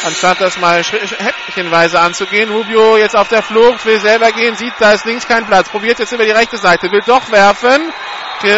anstatt 0.04 0.42
das 0.42 0.58
mal 0.58 0.82
häppchenweise 0.82 1.98
anzugehen. 1.98 2.50
Rubio 2.50 2.98
jetzt 2.98 3.16
auf 3.16 3.28
der 3.28 3.42
Flucht, 3.42 3.86
will 3.86 3.98
selber 4.00 4.32
gehen, 4.32 4.54
sieht, 4.54 4.74
da 4.80 4.92
ist 4.92 5.06
links 5.06 5.26
kein 5.26 5.46
Platz, 5.46 5.70
probiert 5.70 5.98
jetzt 5.98 6.12
über 6.12 6.26
die 6.26 6.30
rechte 6.30 6.58
Seite, 6.58 6.92
will 6.92 7.02
doch 7.06 7.30
werfen, 7.30 7.90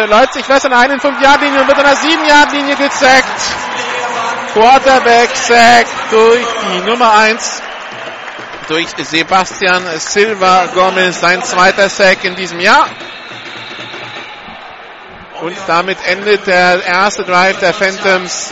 läuft 0.09 0.33
sich 0.33 0.43
fest 0.43 0.65
an 0.65 0.71
der 0.71 0.81
einen 0.81 0.99
5-Yard-Linie 0.99 1.61
und 1.61 1.67
wird 1.69 1.77
an 1.77 1.85
der 1.85 1.95
7-Yard-Linie 1.95 2.75
gezackt. 2.75 3.86
Quarterback 4.57 5.35
Sack 5.35 5.85
durch 6.09 6.47
die 6.63 6.89
Nummer 6.89 7.13
1, 7.13 7.61
durch 8.67 8.87
Sebastian 8.97 9.83
Silva 9.99 10.65
Gomez, 10.73 11.21
sein 11.21 11.43
zweiter 11.43 11.87
Sack 11.89 12.23
in 12.23 12.35
diesem 12.35 12.59
Jahr. 12.59 12.87
Und 15.43 15.55
damit 15.67 15.99
endet 16.07 16.47
der 16.47 16.83
erste 16.83 17.23
Drive 17.23 17.59
der 17.59 17.71
Phantoms 17.71 18.51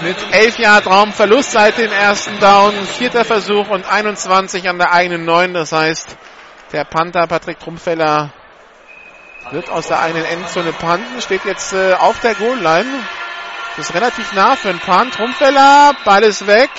mit 0.00 0.16
11 0.30 0.58
Yard 0.58 0.86
Raumverlust 0.86 1.52
seit 1.52 1.76
dem 1.76 1.92
ersten 1.92 2.40
Down, 2.40 2.72
vierter 2.96 3.26
Versuch 3.26 3.68
und 3.68 3.84
21 3.86 4.66
an 4.70 4.78
der 4.78 4.94
eigenen 4.94 5.26
9. 5.26 5.52
Das 5.52 5.70
heißt, 5.70 6.16
der 6.72 6.84
Panther 6.84 7.26
Patrick 7.26 7.60
Trumpfeller 7.60 8.32
wird 9.50 9.68
aus 9.68 9.88
der 9.88 10.00
eigenen 10.00 10.24
Endzone 10.24 10.72
panten, 10.72 11.20
steht 11.20 11.44
jetzt 11.44 11.74
äh, 11.74 11.92
auf 11.92 12.20
der 12.20 12.34
Goal-Line. 12.36 12.88
Das 13.76 13.90
ist 13.90 13.94
relativ 13.94 14.32
nah 14.32 14.56
für 14.56 14.70
einen 14.70 14.80
Punt. 14.80 15.14
Trumpfeller, 15.14 15.92
Ball 16.04 16.22
ist 16.22 16.46
weg. 16.46 16.70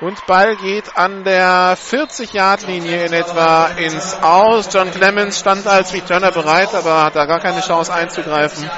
Und 0.00 0.24
Ball 0.26 0.54
geht 0.56 0.96
an 0.96 1.24
der 1.24 1.76
40-Yard-Linie 1.76 3.06
in 3.06 3.12
etwa 3.12 3.68
ins 3.76 4.14
Aus. 4.22 4.68
John 4.72 4.92
Clemens 4.92 5.40
stand 5.40 5.66
als 5.66 5.92
Returner 5.92 6.30
bereit, 6.30 6.72
aber 6.72 7.02
hat 7.02 7.16
da 7.16 7.24
gar 7.24 7.40
keine 7.40 7.62
Chance 7.62 7.92
einzugreifen. 7.92 8.70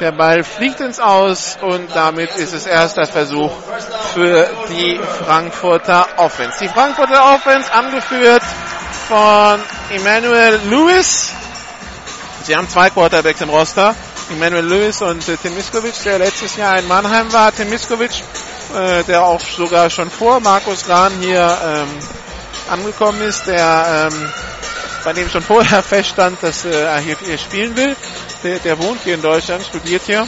Der 0.00 0.12
Ball 0.12 0.44
fliegt 0.44 0.80
ins 0.80 1.00
Aus 1.00 1.56
und 1.62 1.94
damit 1.94 2.36
ist 2.36 2.52
es 2.52 2.66
erster 2.66 3.06
Versuch 3.06 3.52
für 4.12 4.50
die 4.68 5.00
Frankfurter 5.24 6.08
Offense. 6.18 6.58
Die 6.60 6.68
Frankfurter 6.68 7.34
Offense 7.34 7.72
angeführt 7.72 8.42
von 9.08 9.60
Emmanuel 9.90 10.60
Lewis. 10.64 11.32
Sie 12.42 12.54
haben 12.54 12.68
zwei 12.68 12.90
Quarterbacks 12.90 13.40
im 13.40 13.48
Roster. 13.48 13.94
Emmanuel 14.30 14.64
Lewis 14.64 15.02
und 15.02 15.28
äh, 15.28 15.36
Tim 15.36 15.54
Miskovic, 15.54 15.94
der 16.04 16.18
letztes 16.18 16.56
Jahr 16.56 16.78
in 16.78 16.88
Mannheim 16.88 17.32
war. 17.32 17.54
Tim 17.54 17.68
Miskovic, 17.68 18.22
äh, 18.74 19.04
der 19.04 19.22
auch 19.22 19.40
sogar 19.40 19.90
schon 19.90 20.10
vor 20.10 20.40
Markus 20.40 20.88
Rahn 20.88 21.12
hier 21.20 21.58
ähm, 21.64 21.88
angekommen 22.70 23.20
ist, 23.22 23.46
der 23.46 24.10
ähm, 24.12 24.32
bei 25.04 25.12
dem 25.12 25.28
schon 25.28 25.42
vorher 25.42 25.82
feststand, 25.94 26.42
dass 26.42 26.64
äh, 26.64 26.70
er 26.70 26.98
hier, 26.98 27.16
hier 27.24 27.38
spielen 27.38 27.76
will. 27.76 27.96
Der, 28.42 28.58
der 28.58 28.78
wohnt 28.78 29.00
hier 29.04 29.14
in 29.14 29.22
Deutschland, 29.22 29.64
studiert 29.64 30.02
hier. 30.06 30.26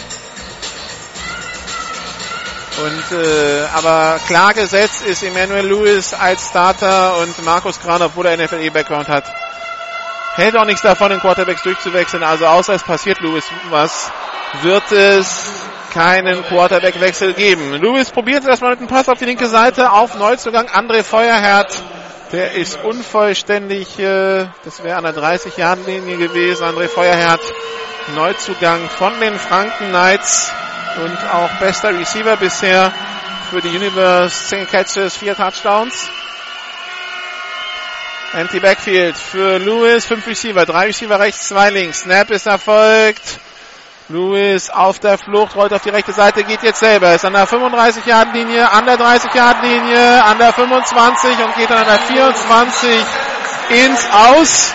Und 2.78 3.18
äh, 3.18 3.64
aber 3.72 4.20
klar 4.26 4.52
gesetzt 4.52 5.02
ist 5.06 5.22
Emmanuel 5.22 5.66
Lewis 5.66 6.12
als 6.12 6.48
Starter 6.48 7.16
und 7.18 7.42
Markus 7.42 7.80
Gran, 7.80 8.02
obwohl 8.02 8.26
er 8.26 8.36
NFL-Background 8.36 9.08
hat, 9.08 9.24
hält 10.36 10.56
auch 10.56 10.64
nichts 10.64 10.82
davon, 10.82 11.10
den 11.10 11.20
Quarterbacks 11.20 11.62
durchzuwechseln. 11.62 12.22
Also 12.22 12.46
außer 12.46 12.74
es 12.74 12.82
passiert 12.82 13.20
Lewis 13.20 13.44
was, 13.70 14.10
wird 14.62 14.92
es 14.92 15.66
keinen 15.92 16.44
Quarterback-Wechsel 16.44 17.32
geben. 17.32 17.72
Lewis 17.72 18.10
probiert 18.10 18.42
es 18.42 18.48
erstmal 18.48 18.72
mit 18.72 18.80
dem 18.80 18.86
Pass 18.86 19.08
auf 19.08 19.18
die 19.18 19.24
linke 19.24 19.48
Seite 19.48 19.92
auf 19.92 20.14
Neuzugang. 20.16 20.68
André 20.68 21.02
Feuerherz, 21.02 21.82
der 22.32 22.52
ist 22.52 22.78
unvollständig. 22.84 23.98
Äh, 23.98 24.46
das 24.64 24.84
wäre 24.84 24.98
an 24.98 25.04
der 25.04 25.14
30-Jahren-Linie 25.14 26.18
gewesen. 26.18 26.64
André 26.64 26.88
Feuerherz, 26.88 27.40
Neuzugang 28.14 28.90
von 28.90 29.18
den 29.20 29.38
Franken 29.38 29.88
Knights 29.88 30.52
und 31.02 31.18
auch 31.32 31.50
bester 31.60 31.98
Receiver 31.98 32.36
bisher 32.36 32.92
für 33.50 33.62
die 33.62 33.68
Universe. 33.68 34.48
10 34.48 34.66
Catches, 34.66 35.16
4 35.16 35.34
Touchdowns. 35.34 36.10
Empty 38.32 38.60
Backfield 38.60 39.16
für 39.16 39.58
Lewis, 39.58 40.06
5 40.06 40.26
Receiver, 40.26 40.66
3 40.66 40.86
Receiver 40.86 41.18
rechts, 41.18 41.48
2 41.48 41.70
links. 41.70 42.00
Snap 42.00 42.30
ist 42.30 42.46
erfolgt. 42.46 43.22
Lewis 44.08 44.70
auf 44.70 44.98
der 45.00 45.18
Flucht, 45.18 45.56
rollt 45.56 45.72
auf 45.72 45.82
die 45.82 45.90
rechte 45.90 46.12
Seite, 46.12 46.44
geht 46.44 46.62
jetzt 46.62 46.80
selber. 46.80 47.14
Ist 47.14 47.24
an 47.24 47.32
der 47.32 47.48
35-Yard-Linie, 47.48 48.70
an 48.70 48.84
der 48.86 48.98
30-Yard-Linie, 48.98 50.24
an 50.24 50.38
der 50.38 50.52
25 50.52 51.30
und 51.44 51.56
geht 51.56 51.70
dann 51.70 51.78
an 51.78 51.86
der 51.86 51.98
24 51.98 53.04
ins 53.70 54.06
Aus. 54.12 54.72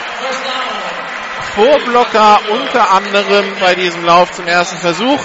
Vorblocker 1.55 2.39
unter 2.49 2.91
anderem 2.91 3.45
bei 3.59 3.75
diesem 3.75 4.05
Lauf 4.05 4.31
zum 4.31 4.47
ersten 4.47 4.77
Versuch. 4.77 5.19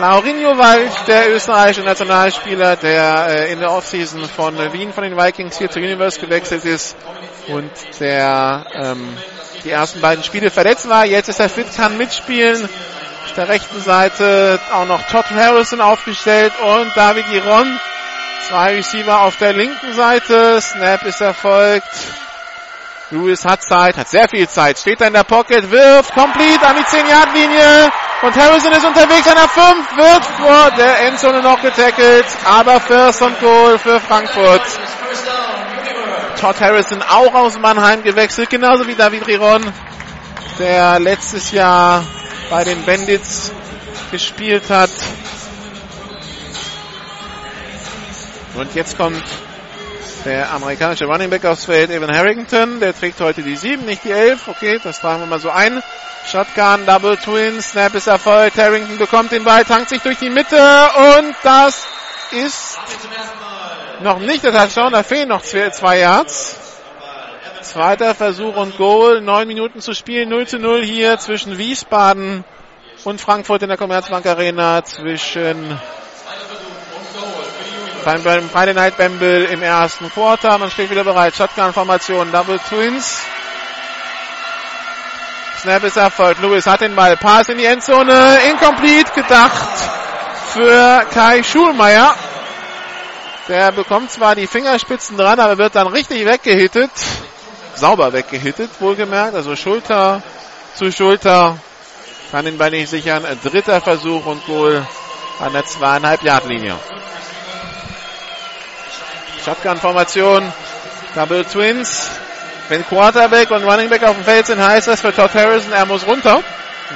Laurinho 0.00 0.56
Wald, 0.56 0.90
der 1.08 1.30
österreichische 1.30 1.84
Nationalspieler, 1.84 2.76
der 2.76 3.26
äh, 3.28 3.52
in 3.52 3.60
der 3.60 3.70
Offseason 3.70 4.24
von 4.24 4.56
Wien 4.72 4.94
von 4.94 5.04
den 5.04 5.14
Vikings 5.14 5.58
hier 5.58 5.70
zur 5.70 5.82
Universe 5.82 6.18
gewechselt 6.18 6.64
ist 6.64 6.96
und 7.48 7.70
der 8.00 8.64
ähm, 8.72 9.14
die 9.62 9.70
ersten 9.70 10.00
beiden 10.00 10.24
Spiele 10.24 10.50
verletzt 10.50 10.88
war. 10.88 11.04
Jetzt 11.04 11.28
ist 11.28 11.38
er 11.38 11.50
fit, 11.50 11.66
kann 11.76 11.98
mitspielen 11.98 12.64
Auf 13.26 13.32
der 13.36 13.50
rechten 13.50 13.78
Seite 13.82 14.58
auch 14.72 14.86
noch 14.86 15.02
Todd 15.02 15.26
Harrison 15.36 15.82
aufgestellt 15.82 16.54
und 16.62 16.96
David 16.96 17.26
Iron. 17.34 17.78
Zwei 18.48 18.76
Receiver 18.76 19.20
auf 19.20 19.36
der 19.36 19.52
linken 19.52 19.92
Seite. 19.92 20.62
Snap 20.62 21.04
ist 21.04 21.20
erfolgt. 21.20 21.84
Lewis 23.10 23.44
hat 23.44 23.62
Zeit, 23.62 23.98
hat 23.98 24.08
sehr 24.08 24.28
viel 24.30 24.48
Zeit, 24.48 24.78
steht 24.78 25.02
da 25.02 25.08
in 25.08 25.12
der 25.12 25.24
Pocket, 25.24 25.70
wirft 25.70 26.14
complete 26.14 26.66
an 26.66 26.76
die 26.76 26.84
10-Yard-Linie 26.84 27.90
und 28.22 28.36
Harrison 28.36 28.72
ist 28.72 28.84
unterwegs 28.84 29.26
an 29.28 29.36
der 29.36 29.48
5, 29.48 29.96
wird 29.96 30.24
vor 30.24 30.70
der 30.76 31.06
Endzone 31.06 31.42
noch 31.42 31.60
getackelt, 31.62 32.26
aber 32.44 32.80
First 32.80 33.22
und 33.22 33.38
Goal 33.40 33.78
für 33.78 33.98
Frankfurt. 34.00 34.62
Todd 36.40 36.60
Harrison 36.60 37.02
auch 37.02 37.34
aus 37.34 37.58
Mannheim 37.58 38.02
gewechselt, 38.02 38.50
genauso 38.50 38.86
wie 38.86 38.94
David 38.94 39.26
Riron, 39.26 39.62
der 40.58 40.98
letztes 40.98 41.50
Jahr 41.52 42.04
bei 42.50 42.64
den 42.64 42.84
Bandits 42.84 43.52
gespielt 44.10 44.68
hat. 44.68 44.90
Und 48.54 48.74
jetzt 48.74 48.96
kommt 48.98 49.22
der 50.24 50.52
amerikanische 50.52 51.06
Running 51.06 51.30
Back 51.30 51.44
aufs 51.44 51.64
Feld, 51.64 51.90
Evan 51.90 52.14
Harrington, 52.14 52.80
der 52.80 52.94
trägt 52.94 53.20
heute 53.20 53.42
die 53.42 53.56
7, 53.56 53.84
nicht 53.84 54.04
die 54.04 54.10
11. 54.10 54.48
Okay, 54.48 54.80
das 54.82 55.00
tragen 55.00 55.20
wir 55.20 55.26
mal 55.26 55.40
so 55.40 55.50
ein. 55.50 55.82
Shotgun, 56.26 56.86
Double 56.86 57.16
Twin, 57.16 57.60
Snap 57.62 57.94
ist 57.94 58.06
erfolgt. 58.06 58.58
Harrington 58.58 58.98
bekommt 58.98 59.32
den 59.32 59.44
Ball, 59.44 59.64
tankt 59.64 59.88
sich 59.88 60.02
durch 60.02 60.18
die 60.18 60.30
Mitte 60.30 60.56
und 60.56 61.34
das 61.42 61.86
ist 62.32 62.78
noch 64.02 64.18
nicht 64.18 64.44
der 64.44 64.52
Touchdown, 64.52 64.92
da 64.92 65.02
fehlen 65.02 65.28
noch 65.28 65.42
zwei, 65.42 65.70
zwei 65.70 65.98
Yards. 65.98 66.56
Zweiter 67.62 68.14
Versuch 68.14 68.56
und 68.56 68.76
Goal, 68.78 69.20
neun 69.20 69.46
Minuten 69.46 69.80
zu 69.80 69.94
spielen, 69.94 70.28
0 70.30 70.46
zu 70.46 70.58
0 70.58 70.82
hier 70.82 71.18
zwischen 71.18 71.58
Wiesbaden 71.58 72.44
und 73.04 73.20
Frankfurt 73.20 73.62
in 73.62 73.68
der 73.68 73.76
Commerzbank 73.76 74.24
Arena, 74.26 74.82
zwischen 74.84 75.78
beim, 78.04 78.22
beim 78.22 78.48
Friday 78.48 78.74
Night 78.74 78.96
Bamble 78.96 79.44
im 79.44 79.62
ersten 79.62 80.10
Quarter. 80.10 80.58
Man 80.58 80.70
steht 80.70 80.90
wieder 80.90 81.04
bereit. 81.04 81.34
Shotgun-Formation, 81.36 82.32
Double 82.32 82.58
Twins. 82.68 83.20
Snap 85.60 85.84
ist 85.84 85.96
erfolgt. 85.96 86.40
Lewis 86.40 86.66
hat 86.66 86.80
den 86.80 86.96
Ball. 86.96 87.16
Pass 87.16 87.48
in 87.48 87.58
die 87.58 87.66
Endzone. 87.66 88.38
Incomplete 88.50 89.12
gedacht 89.12 89.68
für 90.52 91.04
Kai 91.12 91.42
Schulmeier. 91.42 92.14
Der 93.48 93.72
bekommt 93.72 94.10
zwar 94.10 94.34
die 94.34 94.46
Fingerspitzen 94.46 95.16
dran, 95.16 95.38
aber 95.40 95.58
wird 95.58 95.74
dann 95.74 95.88
richtig 95.88 96.24
weggehittet. 96.24 96.90
Sauber 97.74 98.12
weggehittet, 98.12 98.70
wohlgemerkt. 98.80 99.34
Also 99.34 99.56
Schulter 99.56 100.22
zu 100.74 100.90
Schulter. 100.92 101.58
Kann 102.30 102.44
den 102.44 102.56
Ball 102.56 102.70
nicht 102.70 102.88
sichern. 102.88 103.24
Dritter 103.42 103.80
Versuch 103.80 104.24
und 104.24 104.46
Goal 104.46 104.86
an 105.40 105.52
der 105.52 105.66
zweieinhalb 105.66 106.22
Yard 106.22 106.46
Linie. 106.46 106.76
Shotgun-Formation, 109.44 110.52
Double 111.14 111.44
Twins. 111.44 112.10
Wenn 112.68 112.86
Quarterback 112.86 113.50
und 113.50 113.64
Running 113.64 113.88
Back 113.88 114.04
auf 114.04 114.14
dem 114.14 114.24
Feld 114.24 114.46
sind, 114.46 114.64
heißt 114.64 114.86
das 114.86 115.00
für 115.00 115.12
Todd 115.12 115.34
Harrison, 115.34 115.72
er 115.72 115.86
muss 115.86 116.06
runter, 116.06 116.40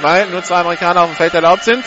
weil 0.01 0.27
nur 0.27 0.41
zwei 0.43 0.59
Amerikaner 0.59 1.01
auf 1.01 1.09
dem 1.09 1.17
Feld 1.17 1.33
erlaubt 1.33 1.65
sind. 1.65 1.83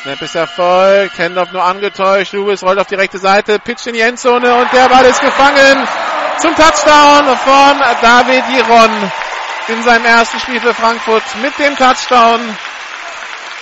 Snap 0.00 0.22
ist 0.22 0.34
erfolgt, 0.34 1.18
Handoff 1.18 1.52
nur 1.52 1.62
angetäuscht, 1.62 2.32
Lewis 2.32 2.62
rollt 2.62 2.78
auf 2.78 2.86
die 2.86 2.94
rechte 2.94 3.18
Seite, 3.18 3.58
pitcht 3.58 3.86
in 3.86 3.94
die 3.94 4.00
Endzone 4.00 4.54
und 4.54 4.72
der 4.72 4.88
Ball 4.88 5.04
ist 5.04 5.20
gefangen 5.20 5.86
zum 6.38 6.54
Touchdown 6.54 7.36
von 7.36 7.78
David 8.00 8.44
Giron 8.46 8.90
in 9.66 9.82
seinem 9.82 10.06
ersten 10.06 10.38
Spiel 10.40 10.60
für 10.60 10.72
Frankfurt 10.72 11.22
mit 11.42 11.58
dem 11.58 11.76
Touchdown. 11.76 12.40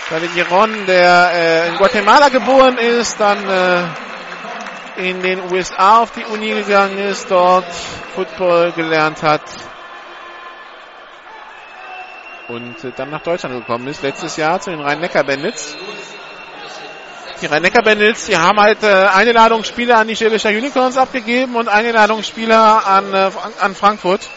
David 0.08 0.34
Giron, 0.34 0.86
der 0.86 1.30
äh, 1.34 1.68
in 1.68 1.76
Guatemala 1.78 2.28
geboren 2.28 2.78
ist, 2.78 3.18
dann 3.18 3.48
äh, 3.48 5.08
in 5.08 5.20
den 5.20 5.52
USA 5.52 5.98
auf 6.02 6.12
die 6.12 6.24
Uni 6.24 6.50
gegangen 6.50 6.98
ist, 6.98 7.30
dort 7.30 7.66
Football 8.14 8.72
gelernt 8.72 9.22
hat 9.22 9.42
und 12.48 12.84
äh, 12.84 12.92
dann 12.94 13.10
nach 13.10 13.22
Deutschland 13.22 13.54
gekommen 13.56 13.88
ist, 13.88 14.02
letztes 14.02 14.36
Jahr 14.36 14.60
zu 14.60 14.70
den 14.70 14.80
Rhein-Neckar-Bandits. 14.80 15.76
Die 17.42 17.46
Rhein-Neckar-Bandits, 17.46 18.26
die 18.26 18.36
haben 18.36 18.60
halt 18.60 18.82
äh, 18.82 19.08
eine 19.12 19.32
Ladung 19.32 19.64
Spieler 19.64 19.98
an 19.98 20.08
die 20.08 20.16
Schwäbischer 20.16 20.50
Unicorns 20.50 20.96
abgegeben 20.96 21.56
und 21.56 21.68
eine 21.68 21.92
Ladung 21.92 22.22
Spieler 22.22 22.86
an, 22.86 23.12
äh, 23.12 23.30
an 23.60 23.74
Frankfurt. 23.74 24.28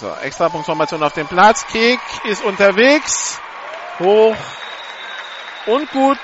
So, 0.00 0.14
Extrapunktformation 0.14 1.02
auf 1.02 1.12
dem 1.14 1.26
Platz. 1.26 1.66
Kick 1.66 1.98
ist 2.24 2.44
unterwegs. 2.44 3.40
Hoch 3.98 4.36
und 5.66 5.90
gut. 5.90 6.18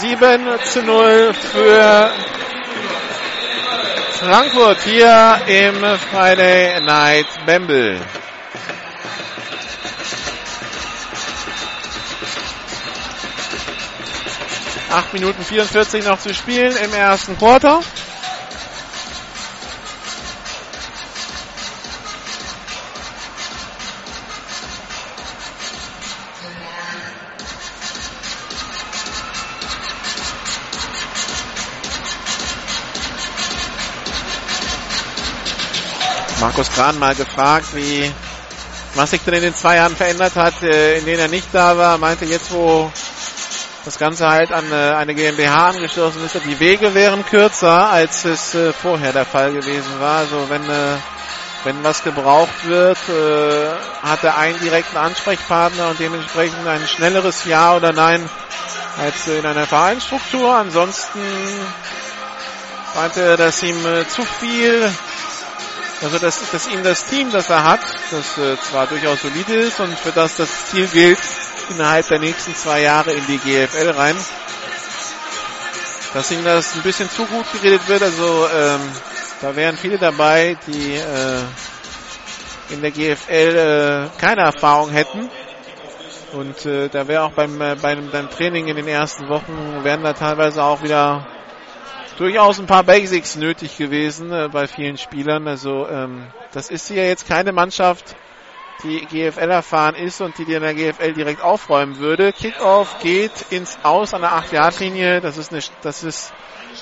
7 0.00 0.48
zu 0.64 0.82
0 0.82 1.34
für 1.34 2.10
Frankfurt 4.12 4.78
hier 4.84 5.38
im 5.48 5.74
Friday 6.10 6.80
Night 6.80 7.26
Bamble. 7.44 8.00
Acht 14.90 15.12
Minuten 15.12 15.44
44 15.44 16.04
noch 16.06 16.18
zu 16.18 16.32
spielen 16.32 16.74
im 16.74 16.94
ersten 16.94 17.36
Quarter. 17.36 17.80
Markus 36.40 36.70
Kran 36.70 36.98
mal 36.98 37.14
gefragt, 37.14 37.66
wie, 37.74 38.10
was 38.94 39.10
sich 39.10 39.20
denn 39.20 39.34
in 39.34 39.42
den 39.42 39.54
zwei 39.54 39.76
Jahren 39.76 39.94
verändert 39.94 40.36
hat, 40.36 40.62
äh, 40.62 40.96
in 40.96 41.04
denen 41.04 41.20
er 41.20 41.28
nicht 41.28 41.48
da 41.52 41.76
war. 41.76 41.98
Meinte 41.98 42.24
jetzt, 42.24 42.50
wo 42.50 42.90
das 43.84 43.98
Ganze 43.98 44.26
halt 44.26 44.50
an 44.50 44.64
äh, 44.72 44.94
eine 44.94 45.14
GmbH 45.14 45.68
angeschlossen 45.68 46.24
ist, 46.24 46.36
die 46.46 46.58
Wege 46.58 46.94
wären 46.94 47.26
kürzer, 47.26 47.90
als 47.90 48.24
es 48.24 48.54
äh, 48.54 48.72
vorher 48.72 49.12
der 49.12 49.26
Fall 49.26 49.52
gewesen 49.52 50.00
war. 50.00 50.20
Also 50.20 50.48
wenn, 50.48 50.62
wenn 51.64 51.84
was 51.84 52.02
gebraucht 52.02 52.64
wird, 52.66 52.98
hat 54.02 54.24
er 54.24 54.38
einen 54.38 54.58
direkten 54.60 54.96
Ansprechpartner 54.96 55.90
und 55.90 56.00
dementsprechend 56.00 56.66
ein 56.66 56.88
schnelleres 56.88 57.44
Ja 57.44 57.76
oder 57.76 57.92
Nein 57.92 58.30
als 58.98 59.26
in 59.26 59.44
einer 59.44 59.66
Vereinsstruktur. 59.66 60.54
Ansonsten 60.54 61.20
meinte 62.94 63.20
er, 63.20 63.36
dass 63.36 63.62
ihm 63.62 63.76
zu 64.08 64.24
viel 64.24 64.90
also 66.02 66.18
dass, 66.18 66.50
dass 66.50 66.66
ihm 66.68 66.82
das 66.82 67.04
Team, 67.06 67.30
das 67.30 67.50
er 67.50 67.62
hat, 67.62 67.80
das 68.10 68.38
äh, 68.38 68.56
zwar 68.62 68.86
durchaus 68.86 69.20
solide 69.20 69.54
ist 69.54 69.80
und 69.80 69.98
für 69.98 70.12
das 70.12 70.36
das 70.36 70.66
Ziel 70.66 70.86
gilt, 70.86 71.18
innerhalb 71.70 72.08
der 72.08 72.18
nächsten 72.18 72.54
zwei 72.54 72.80
Jahre 72.82 73.12
in 73.12 73.26
die 73.26 73.38
GFL 73.38 73.90
rein, 73.90 74.16
dass 76.14 76.30
ihm 76.30 76.42
das 76.42 76.74
ein 76.74 76.82
bisschen 76.82 77.10
zu 77.10 77.26
gut 77.26 77.44
geredet 77.52 77.86
wird. 77.86 78.02
Also 78.02 78.48
ähm, 78.54 78.80
da 79.42 79.54
wären 79.54 79.76
viele 79.76 79.98
dabei, 79.98 80.56
die 80.66 80.94
äh, 80.94 81.42
in 82.70 82.80
der 82.80 82.90
GFL 82.90 84.08
äh, 84.10 84.18
keine 84.18 84.42
Erfahrung 84.42 84.90
hätten. 84.90 85.30
Und 86.32 86.64
äh, 86.64 86.88
da 86.88 87.08
wäre 87.08 87.24
auch 87.24 87.32
beim, 87.32 87.60
äh, 87.60 87.76
beim, 87.80 88.10
beim 88.10 88.30
Training 88.30 88.68
in 88.68 88.76
den 88.76 88.88
ersten 88.88 89.28
Wochen, 89.28 89.82
werden 89.82 90.02
da 90.02 90.12
teilweise 90.12 90.62
auch 90.62 90.82
wieder 90.82 91.26
durchaus 92.20 92.60
ein 92.60 92.66
paar 92.66 92.84
Basics 92.84 93.36
nötig 93.36 93.78
gewesen 93.78 94.30
äh, 94.30 94.48
bei 94.52 94.66
vielen 94.68 94.98
Spielern. 94.98 95.48
Also 95.48 95.88
ähm, 95.88 96.26
das 96.52 96.70
ist 96.70 96.86
hier 96.86 97.08
jetzt 97.08 97.26
keine 97.26 97.52
Mannschaft, 97.52 98.14
die 98.84 99.06
GFL 99.06 99.50
erfahren 99.50 99.94
ist 99.94 100.20
und 100.20 100.36
die 100.36 100.44
dir 100.44 100.58
in 100.58 100.62
der 100.62 100.74
GFL 100.74 101.14
direkt 101.14 101.42
aufräumen 101.42 101.98
würde. 101.98 102.32
Kickoff 102.32 102.98
geht 103.00 103.32
ins 103.48 103.78
Aus 103.82 104.12
an 104.12 104.20
der 104.20 104.32
8-Yard-Linie. 104.32 105.22
Das 105.22 105.38
ist 105.38 105.50
eine, 105.50 105.62
das 105.80 106.04
ist 106.04 106.32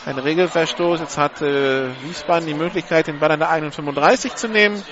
ein 0.07 0.19
Regelverstoß. 0.19 1.01
Jetzt 1.01 1.17
hat 1.17 1.41
äh, 1.41 1.89
Wiesbaden 2.03 2.49
die 2.49 2.55
Möglichkeit, 2.55 3.07
den 3.07 3.21
Ball 3.21 3.31
an 3.31 3.39
der 3.39 3.51
31 3.51 4.35
zu 4.35 4.49
nehmen. 4.49 4.83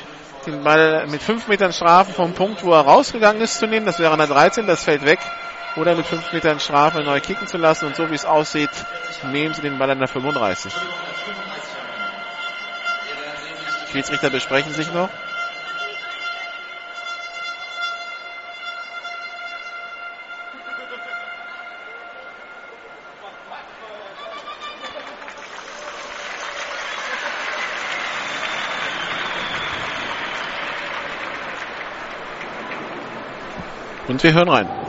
Den 0.46 0.62
Ball 0.62 1.08
mit 1.08 1.22
5 1.22 1.48
Metern 1.48 1.72
Strafen 1.72 2.14
vom 2.14 2.34
Punkt, 2.34 2.62
wo 2.62 2.72
er 2.72 2.82
rausgegangen 2.82 3.42
ist, 3.42 3.58
zu 3.58 3.66
nehmen. 3.66 3.84
Das 3.84 3.98
wäre 3.98 4.12
an 4.12 4.18
der 4.18 4.28
13. 4.28 4.68
Das 4.68 4.84
fällt 4.84 5.04
weg 5.04 5.18
oder 5.76 5.94
mit 5.94 6.06
5 6.06 6.32
Metern 6.32 6.58
Strafe 6.58 7.02
neu 7.02 7.20
kicken 7.20 7.46
zu 7.46 7.58
lassen. 7.58 7.86
Und 7.86 7.96
so 7.96 8.10
wie 8.10 8.14
es 8.14 8.24
aussieht, 8.24 8.70
nehmen 9.30 9.54
sie 9.54 9.62
den 9.62 9.78
Ball 9.78 9.90
an 9.90 9.98
der 9.98 10.08
35. 10.08 10.72
Schiedsrichter 13.92 14.30
besprechen 14.30 14.72
sich 14.72 14.92
noch. 14.92 15.08
Und 34.08 34.22
wir 34.22 34.32
hören 34.32 34.48
rein. 34.48 34.85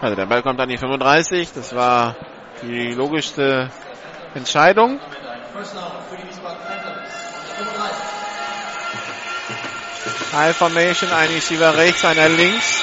Also 0.00 0.16
der 0.16 0.26
Ball 0.26 0.42
kommt 0.42 0.60
an 0.60 0.68
die 0.68 0.78
35. 0.78 1.52
Das 1.52 1.74
war 1.74 2.16
die 2.62 2.92
logischste 2.92 3.70
Entscheidung. 4.34 5.00
High 10.32 10.56
Formation, 10.56 11.10
ein 11.12 11.28
Receiver 11.28 11.76
rechts, 11.76 12.04
einer 12.04 12.28
links. 12.28 12.82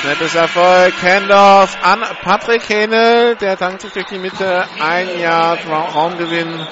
Snap 0.00 0.20
ist 0.20 0.34
Erfolg. 0.36 0.94
Handoff 1.02 1.76
an 1.82 2.00
Patrick 2.22 2.68
Henel. 2.68 3.34
Der 3.36 3.56
tankt 3.58 3.82
sich 3.82 3.92
durch 3.92 4.06
die 4.06 4.18
Mitte. 4.18 4.64
Ein 4.80 5.18
Yard 5.18 5.60
Raumgewinn. 5.68 6.66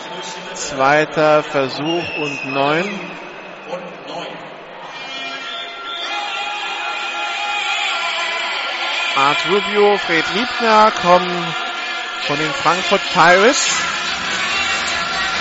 Zweiter 0.56 1.42
Versuch 1.42 2.16
und 2.18 2.52
neun. 2.52 2.88
Art 9.16 9.38
Rubio, 9.50 9.98
Fred 9.98 10.24
Liebner 10.34 10.92
kommen 11.02 11.54
von 12.26 12.38
den 12.38 12.50
Frankfurt 12.52 13.02
Pirates, 13.12 13.66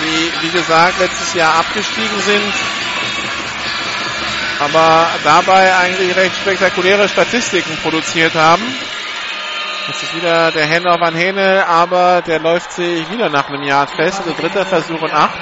die, 0.00 0.46
wie 0.46 0.50
gesagt, 0.50 0.98
letztes 0.98 1.32
Jahr 1.34 1.56
abgestiegen 1.60 2.20
sind, 2.20 2.52
aber 4.60 5.08
dabei 5.24 5.76
eigentlich 5.76 6.14
recht 6.14 6.36
spektakuläre 6.36 7.08
Statistiken 7.08 7.76
produziert 7.82 8.34
haben. 8.34 8.62
Das 9.86 10.02
ist 10.02 10.16
wieder 10.16 10.50
der 10.50 10.68
Handoff 10.68 11.00
an 11.00 11.14
Hähne, 11.14 11.64
aber 11.64 12.20
der 12.20 12.40
läuft 12.40 12.72
sich 12.72 13.08
wieder 13.08 13.28
nach 13.28 13.48
einem 13.48 13.62
Jahr 13.62 13.86
fest. 13.86 14.18
Also 14.18 14.34
dritter 14.34 14.66
Versuch 14.66 15.00
und 15.00 15.12
acht. 15.12 15.38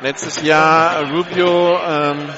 Letztes 0.00 0.40
Jahr 0.42 1.02
Rubio 1.10 1.80
ähm, 1.84 2.28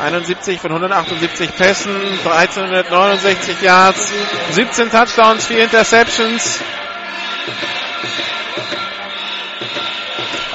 71 0.00 0.58
von 0.58 0.70
178 0.72 1.54
Pässen, 1.54 1.94
1369 2.24 3.60
Yards, 3.60 4.10
17 4.52 4.90
Touchdowns, 4.90 5.46
4 5.46 5.64
Interceptions. 5.64 6.60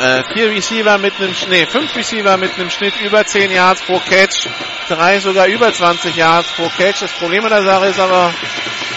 Äh, 0.05 0.23
vier 0.35 0.51
Receiver 0.51 0.99
mit 0.99 1.15
einem, 1.17 1.33
nee, 1.49 1.65
fünf 1.65 1.95
Receiver 1.95 2.37
mit 2.37 2.53
einem 2.53 2.69
Schnitt 2.69 2.93
über 3.01 3.25
10 3.25 3.49
Yards 3.49 3.81
pro 3.81 3.97
Catch, 3.97 4.47
drei 4.87 5.19
sogar 5.19 5.47
über 5.47 5.73
20 5.73 6.15
Yards 6.15 6.51
pro 6.51 6.69
Catch. 6.77 7.01
Das 7.01 7.11
Problem 7.13 7.43
an 7.43 7.49
der 7.49 7.63
Sache 7.63 7.87
ist 7.87 7.99
aber, 7.99 8.31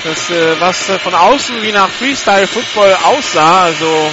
dass, 0.05 0.31
äh, 0.31 0.61
was 0.61 0.87
äh, 0.91 0.99
von 0.99 1.15
außen 1.15 1.63
wie 1.63 1.73
nach 1.73 1.89
Freestyle 1.89 2.47
Football 2.47 2.95
aussah, 3.05 3.63
also 3.63 4.11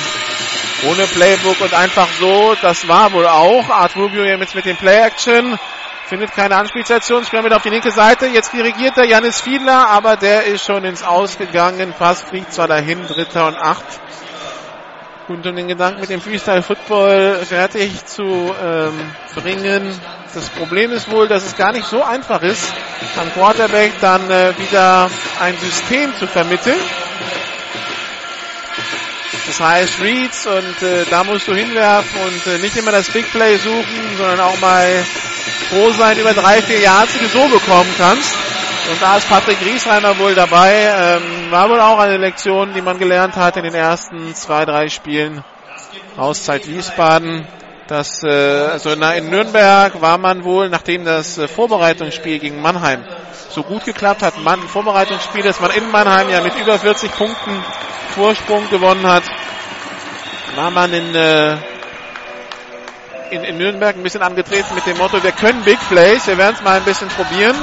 ohne 0.88 1.06
Playbook 1.08 1.60
und 1.60 1.74
einfach 1.74 2.08
so, 2.18 2.56
das 2.62 2.88
war 2.88 3.12
wohl 3.12 3.28
auch. 3.28 3.70
Art 3.70 3.94
Rubio 3.98 4.24
jetzt 4.24 4.56
mit 4.56 4.64
dem 4.64 4.78
Play 4.78 5.02
Action. 5.02 5.60
Findet 6.08 6.32
keine 6.32 6.56
Anspielstation, 6.56 7.26
spielt 7.26 7.44
mit 7.44 7.54
auf 7.54 7.64
die 7.64 7.72
linke 7.72 7.92
Seite. 7.92 8.28
Jetzt 8.28 8.54
dirigiert 8.54 8.98
er 8.98 9.06
Janis 9.06 9.42
Fiedler, 9.42 9.90
aber 9.90 10.16
der 10.16 10.46
ist 10.46 10.64
schon 10.64 10.86
ins 10.86 11.04
Ausgegangen. 11.04 11.94
Pass 12.00 12.22
fliegt 12.22 12.54
zwar 12.54 12.70
dahin, 12.70 13.06
dritter 13.06 13.48
und 13.48 13.58
acht. 13.58 13.84
Und 15.28 15.46
um 15.48 15.56
den 15.56 15.68
Gedanken 15.68 16.02
mit 16.02 16.12
dem 16.12 16.22
Freestyle 16.22 16.62
Football 16.62 17.40
fertig 17.48 18.06
zu 18.06 18.54
ähm, 18.64 19.12
bringen. 19.34 20.00
Das 20.36 20.50
Problem 20.50 20.92
ist 20.92 21.10
wohl, 21.10 21.28
dass 21.28 21.44
es 21.44 21.58
gar 21.58 21.72
nicht 21.72 21.88
so 21.88 22.04
einfach 22.04 22.44
ist, 22.44 22.72
am 23.18 23.32
Quarterback 23.34 23.94
dann 24.02 24.30
äh, 24.30 24.54
wieder 24.60 25.10
ein 25.40 25.58
System 25.58 26.14
zu 26.20 26.28
vermitteln. 26.28 26.80
Das 29.48 29.60
heißt 29.60 30.00
Reads 30.02 30.46
und 30.46 30.82
äh, 30.84 31.06
da 31.10 31.24
musst 31.24 31.48
du 31.48 31.56
hinwerfen 31.56 32.22
und 32.22 32.54
äh, 32.54 32.58
nicht 32.60 32.78
immer 32.78 32.92
das 32.92 33.10
Big 33.10 33.32
Play 33.32 33.58
suchen, 33.58 34.18
sondern 34.18 34.40
auch 34.42 34.60
mal 34.60 35.04
froh 35.70 35.92
sein 35.92 36.20
über 36.20 36.34
drei, 36.34 36.62
vier 36.62 36.80
Yards, 36.80 37.14
die 37.14 37.20
du 37.20 37.28
so 37.28 37.48
bekommen 37.48 37.94
kannst. 37.98 38.36
Und 38.90 39.02
da 39.02 39.18
ist 39.18 39.28
Patrick 39.28 39.60
Griesheimer 39.60 40.18
wohl 40.20 40.36
dabei. 40.36 40.74
Ähm, 40.74 41.52
war 41.52 41.70
wohl 41.70 41.80
auch 41.80 41.98
eine 41.98 42.18
Lektion, 42.18 42.74
die 42.74 42.82
man 42.82 43.00
gelernt 43.00 43.36
hat 43.36 43.58
in 43.58 43.64
den 43.64 43.74
ersten 43.74 44.36
zwei, 44.36 44.66
drei 44.66 44.90
Spielen. 44.90 45.44
Auszeit 46.18 46.68
Wiesbaden. 46.68 47.48
Das, 47.88 48.24
äh, 48.24 48.30
also 48.30 48.92
in, 48.92 49.30
Nürnberg 49.30 50.02
war 50.02 50.18
man 50.18 50.44
wohl, 50.44 50.70
nachdem 50.70 51.06
das 51.06 51.38
äh, 51.38 51.48
Vorbereitungsspiel 51.48 52.40
gegen 52.40 52.62
Mannheim 52.62 53.04
so 53.50 53.64
gut 53.64 53.86
geklappt 53.86 54.22
hat, 54.22 54.38
man, 54.44 54.60
Vorbereitungsspiel, 54.60 55.44
das 55.44 55.60
man 55.60 55.72
in 55.72 55.90
Mannheim 55.92 56.30
ja 56.30 56.42
mit 56.42 56.56
über 56.56 56.78
40 56.78 57.12
Punkten 57.16 57.64
Vorsprung 58.16 58.70
gewonnen 58.70 59.08
hat, 59.08 59.24
war 60.56 60.72
man 60.72 60.94
in, 60.94 61.16
äh, 61.16 61.58
in, 63.32 63.44
in 63.44 63.58
Nürnberg 63.58 63.96
ein 63.96 64.04
bisschen 64.04 64.24
angetreten 64.24 64.74
mit 64.74 64.86
dem 64.86 64.98
Motto, 64.98 65.22
wir 65.24 65.32
können 65.32 65.64
Big 65.64 65.80
Plays, 65.90 66.28
wir 66.28 66.38
werden 66.38 66.56
es 66.56 66.64
mal 66.64 66.78
ein 66.78 66.86
bisschen 66.86 67.10
probieren. 67.10 67.56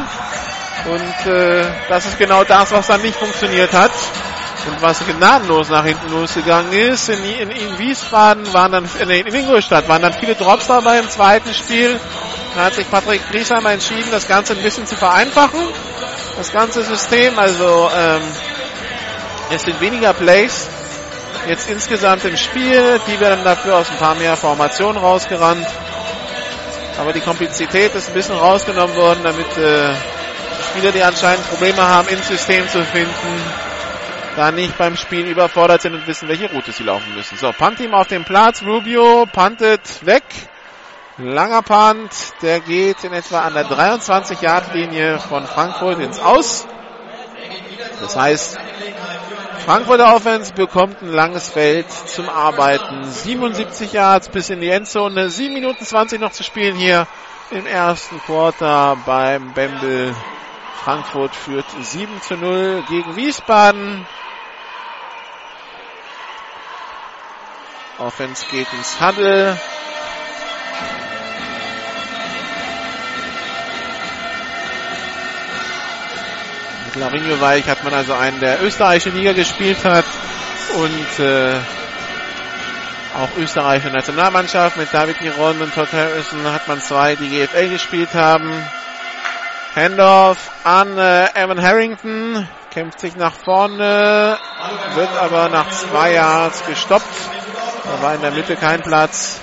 Und 0.84 1.32
äh, 1.32 1.64
das 1.88 2.06
ist 2.06 2.18
genau 2.18 2.44
das, 2.44 2.72
was 2.72 2.86
dann 2.86 3.02
nicht 3.02 3.16
funktioniert 3.16 3.72
hat. 3.72 3.92
Und 4.66 4.80
was 4.80 5.04
gnadenlos 5.04 5.68
nach 5.68 5.84
hinten 5.84 6.12
losgegangen 6.12 6.72
ist, 6.72 7.08
in, 7.08 7.24
in, 7.24 7.50
in 7.50 7.78
Wiesbaden 7.78 8.52
waren 8.52 8.72
dann, 8.72 8.88
in, 9.00 9.10
in 9.10 9.34
Ingolstadt 9.34 9.88
waren 9.88 10.02
dann 10.02 10.14
viele 10.14 10.34
Drops 10.34 10.68
dabei 10.68 10.98
im 10.98 11.08
zweiten 11.10 11.52
Spiel. 11.52 11.98
Da 12.54 12.64
hat 12.64 12.74
sich 12.74 12.88
Patrick 12.90 13.22
Griesheimer 13.30 13.72
entschieden, 13.72 14.10
das 14.10 14.28
Ganze 14.28 14.52
ein 14.52 14.62
bisschen 14.62 14.86
zu 14.86 14.94
vereinfachen. 14.94 15.60
Das 16.36 16.52
ganze 16.52 16.82
System, 16.82 17.38
also 17.38 17.90
ähm, 17.96 18.22
es 19.50 19.64
sind 19.64 19.80
weniger 19.80 20.12
Plays 20.12 20.68
jetzt 21.48 21.68
insgesamt 21.68 22.24
im 22.24 22.36
Spiel. 22.36 23.00
Die 23.06 23.20
werden 23.20 23.44
dafür 23.44 23.76
aus 23.76 23.90
ein 23.90 23.98
paar 23.98 24.14
mehr 24.14 24.36
Formationen 24.36 24.96
rausgerannt. 24.96 25.66
Aber 26.98 27.12
die 27.12 27.20
Komplexität 27.20 27.94
ist 27.94 28.08
ein 28.08 28.14
bisschen 28.14 28.36
rausgenommen 28.36 28.94
worden, 28.96 29.20
damit 29.22 29.56
äh, 29.56 29.94
Spieler, 30.72 30.90
die 30.90 31.02
anscheinend 31.02 31.46
Probleme 31.50 31.86
haben, 31.86 32.08
ins 32.08 32.28
System 32.28 32.66
zu 32.66 32.82
finden, 32.82 33.12
da 34.36 34.50
nicht 34.50 34.78
beim 34.78 34.96
Spiel 34.96 35.26
überfordert 35.26 35.82
sind 35.82 35.92
und 35.92 36.06
wissen, 36.06 36.28
welche 36.28 36.50
Route 36.50 36.72
sie 36.72 36.84
laufen 36.84 37.14
müssen. 37.14 37.36
So, 37.36 37.52
Punt-Team 37.52 37.92
auf 37.92 38.06
dem 38.06 38.24
Platz. 38.24 38.62
Rubio 38.62 39.26
puntet 39.30 40.06
weg. 40.06 40.22
Langer 41.18 41.60
Punt, 41.60 42.10
der 42.40 42.60
geht 42.60 43.04
in 43.04 43.12
etwa 43.12 43.40
an 43.40 43.52
der 43.52 43.66
23-Yard-Linie 43.66 45.18
von 45.18 45.46
Frankfurt 45.46 45.98
ins 45.98 46.18
Aus. 46.18 46.66
Das 48.00 48.16
heißt, 48.16 48.58
Frankfurter 49.66 50.16
Offense 50.16 50.54
bekommt 50.54 51.02
ein 51.02 51.12
langes 51.12 51.50
Feld 51.50 51.86
zum 52.06 52.30
Arbeiten. 52.30 53.04
77 53.04 53.92
Yards 53.92 54.30
bis 54.30 54.48
in 54.48 54.62
die 54.62 54.70
Endzone. 54.70 55.28
7 55.28 55.52
Minuten 55.52 55.84
20 55.84 56.18
noch 56.18 56.32
zu 56.32 56.42
spielen 56.42 56.76
hier 56.76 57.06
im 57.50 57.66
ersten 57.66 58.18
Quarter 58.22 58.96
beim 59.04 59.52
Bembel. 59.52 60.14
Frankfurt 60.84 61.36
führt 61.36 61.66
7 61.80 62.20
zu 62.22 62.34
0 62.36 62.82
gegen 62.88 63.14
Wiesbaden. 63.14 64.04
Offense 67.98 68.44
geht 68.50 68.66
ins 68.72 69.00
Huddle. 69.00 69.56
Mit 76.86 76.96
Larinho 76.96 77.40
Weich 77.40 77.68
hat 77.68 77.84
man 77.84 77.94
also 77.94 78.14
einen, 78.14 78.40
der 78.40 78.60
österreichische 78.62 79.10
Liga 79.10 79.34
gespielt 79.34 79.84
hat 79.84 80.04
und 80.74 81.24
äh, 81.24 81.60
auch 83.14 83.28
österreichische 83.38 83.92
Nationalmannschaft 83.92 84.76
mit 84.76 84.92
David 84.92 85.18
Giron 85.20 85.60
und 85.62 85.72
Todd 85.74 85.92
Harrison 85.92 86.44
hat 86.52 86.66
man 86.66 86.80
zwei, 86.80 87.14
die 87.14 87.28
GFL 87.28 87.68
gespielt 87.68 88.14
haben. 88.14 88.50
Handoff 89.74 90.50
an 90.64 90.98
äh, 90.98 91.28
Evan 91.34 91.62
Harrington, 91.62 92.46
kämpft 92.70 93.00
sich 93.00 93.16
nach 93.16 93.32
vorne, 93.32 94.38
wird 94.94 95.16
aber 95.16 95.48
nach 95.48 95.70
zwei 95.70 96.12
Yards 96.12 96.66
gestoppt. 96.66 97.06
Da 97.84 98.02
war 98.02 98.14
in 98.14 98.20
der 98.20 98.32
Mitte 98.32 98.54
kein 98.56 98.82
Platz. 98.82 99.40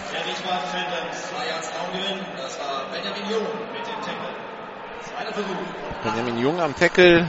Benjamin 6.03 6.37
Jung 6.37 6.61
am 6.61 6.75
Tackle. 6.75 7.27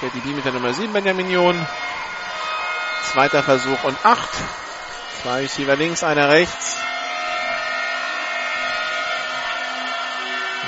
Der 0.00 0.10
DB 0.10 0.34
mit 0.34 0.44
der 0.44 0.52
Nummer 0.52 0.72
7, 0.72 0.92
Benjamin 0.92 1.30
Jung. 1.30 1.66
Zweiter 3.12 3.42
Versuch 3.42 3.82
und 3.82 3.96
8. 4.04 4.20
Zwei 5.22 5.40
Receiver 5.40 5.74
links, 5.74 6.04
einer 6.04 6.28
rechts. 6.28 6.76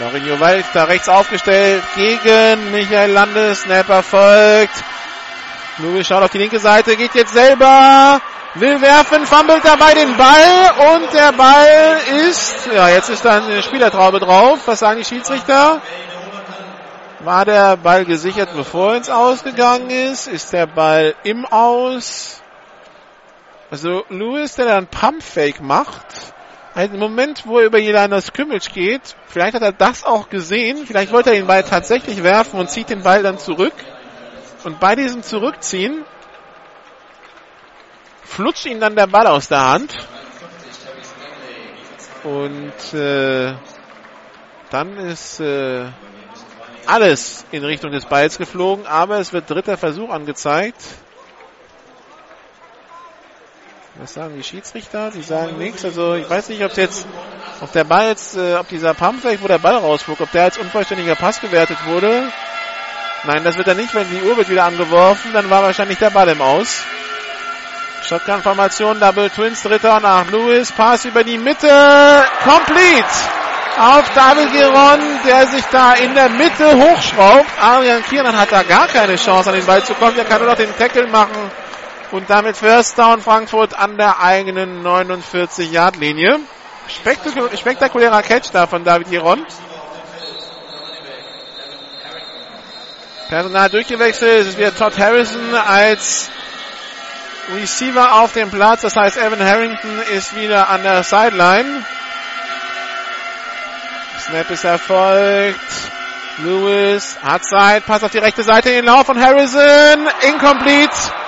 Marinho 0.00 0.40
Wald 0.40 0.64
da 0.72 0.84
rechts 0.84 1.08
aufgestellt 1.08 1.84
gegen 1.94 2.72
Michael 2.72 3.12
Landes. 3.12 3.62
Snap 3.62 3.88
erfolgt. 3.88 4.74
Louis 5.78 6.06
schaut 6.06 6.22
auf 6.22 6.30
die 6.30 6.38
linke 6.38 6.58
Seite, 6.58 6.96
geht 6.96 7.14
jetzt 7.14 7.32
selber. 7.32 8.20
will 8.54 8.80
werfen, 8.80 9.24
fummelt 9.26 9.64
dabei 9.64 9.94
den 9.94 10.16
Ball 10.16 10.96
und 10.96 11.12
der 11.12 11.32
Ball 11.32 11.98
ist, 12.28 12.68
ja, 12.72 12.88
jetzt 12.88 13.08
ist 13.08 13.24
da 13.24 13.36
eine 13.36 13.62
Spielertraube 13.62 14.18
drauf. 14.18 14.60
Was 14.66 14.80
sagen 14.80 14.98
die 14.98 15.04
Schiedsrichter? 15.04 15.80
War 17.20 17.44
der 17.44 17.76
Ball 17.76 18.04
gesichert, 18.04 18.50
bevor 18.54 18.92
er 18.92 18.96
ins 18.98 19.10
Ausgegangen 19.10 19.90
ist? 19.90 20.26
Ist 20.26 20.52
der 20.52 20.66
Ball 20.66 21.14
im 21.22 21.46
Aus? 21.46 22.42
Also 23.70 24.04
Lewis, 24.08 24.56
der 24.56 24.66
dann 24.66 24.86
Pumpfake 24.86 25.60
macht, 25.60 26.33
ein 26.74 26.98
Moment, 26.98 27.46
wo 27.46 27.60
er 27.60 27.66
über 27.66 27.78
Jelana 27.78 28.20
Scrimmage 28.20 28.70
geht, 28.72 29.14
vielleicht 29.26 29.54
hat 29.54 29.62
er 29.62 29.72
das 29.72 30.04
auch 30.04 30.28
gesehen, 30.28 30.86
vielleicht 30.86 31.12
wollte 31.12 31.30
er 31.30 31.36
den 31.36 31.46
Ball 31.46 31.62
tatsächlich 31.62 32.22
werfen 32.22 32.58
und 32.58 32.68
zieht 32.70 32.90
den 32.90 33.02
Ball 33.02 33.22
dann 33.22 33.38
zurück. 33.38 33.74
Und 34.64 34.80
bei 34.80 34.96
diesem 34.96 35.22
Zurückziehen 35.22 36.04
flutscht 38.24 38.66
ihm 38.66 38.80
dann 38.80 38.96
der 38.96 39.06
Ball 39.06 39.26
aus 39.26 39.48
der 39.48 39.64
Hand. 39.64 39.94
Und 42.24 42.94
äh, 42.94 43.54
dann 44.70 44.96
ist 44.96 45.38
äh, 45.40 45.86
alles 46.86 47.44
in 47.52 47.64
Richtung 47.64 47.92
des 47.92 48.06
Balls 48.06 48.38
geflogen, 48.38 48.86
aber 48.86 49.18
es 49.18 49.32
wird 49.32 49.48
dritter 49.48 49.76
Versuch 49.76 50.10
angezeigt. 50.10 50.82
Was 53.96 54.14
sagen 54.14 54.34
die 54.36 54.42
Schiedsrichter? 54.42 55.12
Die 55.14 55.22
sagen 55.22 55.56
nichts. 55.56 55.84
Also 55.84 56.14
ich 56.14 56.28
weiß 56.28 56.48
nicht, 56.48 56.64
ob 56.64 56.76
jetzt, 56.76 57.06
ob 57.60 57.70
der 57.72 57.84
Ball 57.84 58.08
jetzt, 58.08 58.36
äh, 58.36 58.56
ob 58.56 58.68
dieser 58.68 58.92
Pumpfake, 58.92 59.40
wo 59.40 59.46
der 59.46 59.58
Ball 59.58 59.76
rausflog, 59.76 60.20
ob 60.20 60.32
der 60.32 60.44
als 60.44 60.58
unvollständiger 60.58 61.14
Pass 61.14 61.40
gewertet 61.40 61.78
wurde. 61.86 62.28
Nein, 63.22 63.44
das 63.44 63.56
wird 63.56 63.68
er 63.68 63.74
nicht, 63.74 63.94
wenn 63.94 64.10
die 64.10 64.22
Uhr 64.22 64.36
wird 64.36 64.48
wieder 64.48 64.64
angeworfen, 64.64 65.32
dann 65.32 65.48
war 65.48 65.62
wahrscheinlich 65.62 65.98
der 65.98 66.10
Ball 66.10 66.28
im 66.28 66.42
Aus. 66.42 66.82
Shotgun-Formation, 68.02 69.00
Double 69.00 69.30
Twins, 69.30 69.62
dritter 69.62 70.00
nach 70.00 70.28
Lewis, 70.30 70.72
Pass 70.72 71.04
über 71.04 71.22
die 71.22 71.38
Mitte, 71.38 71.68
complete! 72.42 73.06
Auf 73.78 74.04
David 74.14 74.52
Giron, 74.52 75.00
der 75.26 75.46
sich 75.48 75.64
da 75.72 75.94
in 75.94 76.14
der 76.14 76.28
Mitte 76.28 76.76
hochschraubt. 76.76 77.46
Arian 77.60 78.04
Kieran 78.04 78.38
hat 78.38 78.52
da 78.52 78.62
gar 78.62 78.86
keine 78.86 79.16
Chance, 79.16 79.50
an 79.50 79.56
den 79.56 79.66
Ball 79.66 79.82
zu 79.82 79.94
kommen. 79.94 80.14
Der 80.14 80.24
kann 80.24 80.40
nur 80.40 80.50
noch 80.50 80.56
den 80.56 80.76
Tackle 80.78 81.08
machen. 81.08 81.50
Und 82.14 82.30
damit 82.30 82.56
First 82.56 82.96
Down 82.96 83.20
Frankfurt 83.20 83.76
an 83.76 83.96
der 83.96 84.20
eigenen 84.20 84.86
49-Yard-Linie. 84.86 86.38
Spektakul 86.86 87.50
spektakulärer 87.58 88.22
Catch 88.22 88.50
da 88.52 88.68
von 88.68 88.84
David 88.84 89.10
Giron. 89.10 89.44
Personal 93.28 93.68
durchgewechselt. 93.68 94.42
Es 94.42 94.46
ist 94.46 94.58
wieder 94.58 94.72
Todd 94.72 94.96
Harrison 94.96 95.56
als 95.56 96.30
Receiver 97.52 98.20
auf 98.20 98.32
dem 98.32 98.48
Platz. 98.48 98.82
Das 98.82 98.94
heißt, 98.94 99.16
Evan 99.16 99.44
Harrington 99.44 99.98
ist 100.12 100.36
wieder 100.36 100.68
an 100.68 100.84
der 100.84 101.02
Sideline. 101.02 101.84
Snap 104.20 104.50
ist 104.52 104.62
erfolgt. 104.62 105.58
Lewis 106.38 107.16
hat 107.24 107.42
Zeit, 107.44 107.84
Pass 107.86 108.04
auf 108.04 108.12
die 108.12 108.18
rechte 108.18 108.44
Seite 108.44 108.68
in 108.68 108.76
den 108.76 108.84
Lauf 108.84 109.04
von 109.04 109.20
Harrison. 109.20 110.08
Incomplete. 110.28 111.23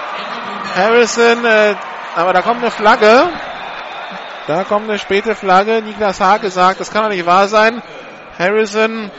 Harrison, 0.76 1.42
äh, 1.46 1.74
aber 2.14 2.34
da 2.34 2.42
kommt 2.42 2.60
eine 2.60 2.70
Flagge. 2.70 3.30
Da 4.46 4.64
kommt 4.64 4.90
eine 4.90 4.98
späte 4.98 5.34
Flagge. 5.34 5.80
Niklas 5.80 6.20
Hake 6.20 6.50
sagt, 6.50 6.80
das 6.80 6.90
kann 6.90 7.02
doch 7.02 7.08
nicht 7.08 7.24
wahr 7.24 7.48
sein. 7.48 7.82
Harrison, 8.38 9.10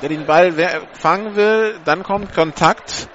der 0.00 0.08
den 0.08 0.24
Ball 0.24 0.54
fangen 0.94 1.36
will, 1.36 1.78
dann 1.84 2.02
kommt 2.02 2.34
Kontakt 2.34 3.08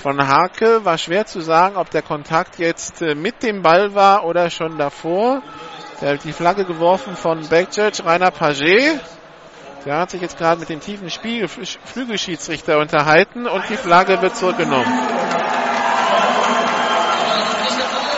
von 0.00 0.28
Hake. 0.28 0.84
War 0.84 0.96
schwer 0.96 1.26
zu 1.26 1.40
sagen, 1.40 1.76
ob 1.76 1.90
der 1.90 2.02
Kontakt 2.02 2.60
jetzt 2.60 3.02
äh, 3.02 3.16
mit 3.16 3.42
dem 3.42 3.62
Ball 3.62 3.96
war 3.96 4.24
oder 4.24 4.48
schon 4.48 4.78
davor. 4.78 5.42
Der 6.00 6.14
hat 6.14 6.24
die 6.24 6.32
Flagge 6.32 6.64
geworfen 6.64 7.16
von 7.16 7.48
Backchurch, 7.48 8.04
Rainer 8.04 8.30
Paget. 8.30 9.00
Der 9.84 9.98
hat 9.98 10.12
sich 10.12 10.20
jetzt 10.20 10.38
gerade 10.38 10.60
mit 10.60 10.68
dem 10.68 10.78
tiefen 10.78 11.10
Spiegel, 11.10 11.48
Flügelschiedsrichter 11.48 12.78
unterhalten 12.78 13.48
und 13.48 13.68
die 13.68 13.76
Flagge 13.76 14.22
wird 14.22 14.36
zurückgenommen. 14.36 14.86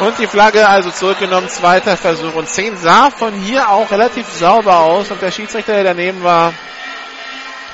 Und 0.00 0.18
die 0.18 0.26
Flagge 0.26 0.68
also 0.68 0.90
zurückgenommen, 0.90 1.48
zweiter 1.48 1.96
Versuch. 1.96 2.34
Und 2.34 2.48
10 2.48 2.76
sah 2.78 3.10
von 3.10 3.32
hier 3.32 3.68
auch 3.70 3.90
relativ 3.90 4.28
sauber 4.28 4.78
aus. 4.78 5.10
Und 5.10 5.22
der 5.22 5.30
Schiedsrichter, 5.30 5.74
der 5.74 5.84
daneben 5.84 6.22
war, 6.24 6.52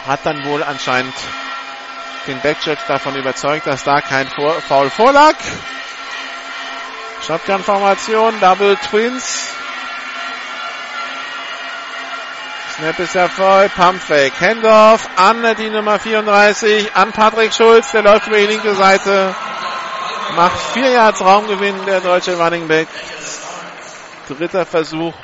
hat 0.07 0.21
dann 0.25 0.45
wohl 0.45 0.63
anscheinend 0.63 1.15
den 2.27 2.41
Backjudge 2.41 2.83
davon 2.87 3.17
überzeugt, 3.17 3.67
dass 3.67 3.85
da 3.85 4.01
kein 4.01 4.29
Foul 4.29 4.91
vorlag. 4.91 5.35
Shotgun-Formation, 7.27 8.39
Double 8.41 8.77
Twins. 8.77 9.49
Snap 12.77 12.99
ist 12.99 13.17
voll, 13.37 13.69
Pumpfake. 13.71 14.33
Handoff 14.41 15.09
an 15.17 15.55
die 15.59 15.69
Nummer 15.69 15.99
34, 15.99 16.95
an 16.95 17.13
Patrick 17.13 17.53
Schulz, 17.53 17.93
der 17.93 18.03
läuft 18.03 18.27
über 18.27 18.37
die 18.37 18.47
linke 18.47 18.75
Seite. 18.75 19.35
Macht 20.37 20.61
vier 20.73 20.91
Yards 20.91 21.21
Raumgewinn 21.21 21.85
der 21.87 22.01
deutsche 22.01 22.39
Running 22.39 22.69
Back. 22.69 22.89
Dritter 24.29 24.65
Versuch 24.65 25.15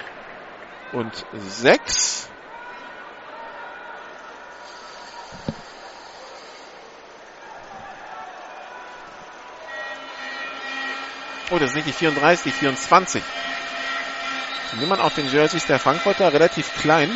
und 0.93 1.25
sechs. 1.33 2.29
Oh, 11.51 11.59
das 11.59 11.71
ist 11.71 11.77
nicht 11.77 11.87
die 11.87 11.93
34, 11.93 12.53
die 12.53 12.59
24. 12.59 13.23
Die 14.73 14.81
Nummern 14.81 15.01
auf 15.01 15.15
den 15.15 15.31
Jerseys 15.31 15.67
der 15.67 15.79
Frankfurter 15.79 16.33
relativ 16.33 16.75
klein. 16.81 17.11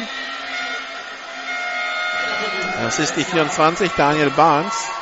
Das 2.81 3.01
ist 3.01 3.17
die 3.17 3.25
24, 3.25 3.91
Daniel 3.97 4.31
Barnes. 4.31 5.00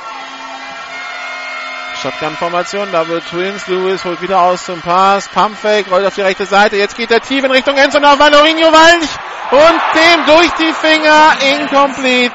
Shotgun-Formation, 2.02 2.92
Double 2.92 3.20
Twins, 3.20 3.66
Lewis 3.66 4.04
holt 4.04 4.22
wieder 4.22 4.40
aus 4.40 4.64
zum 4.64 4.80
Pass, 4.80 5.28
Pumpfake, 5.28 5.90
rollt 5.90 6.06
auf 6.06 6.14
die 6.14 6.20
rechte 6.20 6.46
Seite, 6.46 6.76
jetzt 6.76 6.96
geht 6.96 7.10
der 7.10 7.20
tief 7.20 7.42
in 7.42 7.50
Richtung 7.50 7.76
Endzone 7.76 8.12
auf 8.12 8.20
Valorinho 8.20 8.68
Walch 8.72 9.08
und 9.50 9.80
dem 9.94 10.26
durch 10.26 10.50
die 10.60 10.72
Finger, 10.72 11.32
incomplete. 11.60 12.34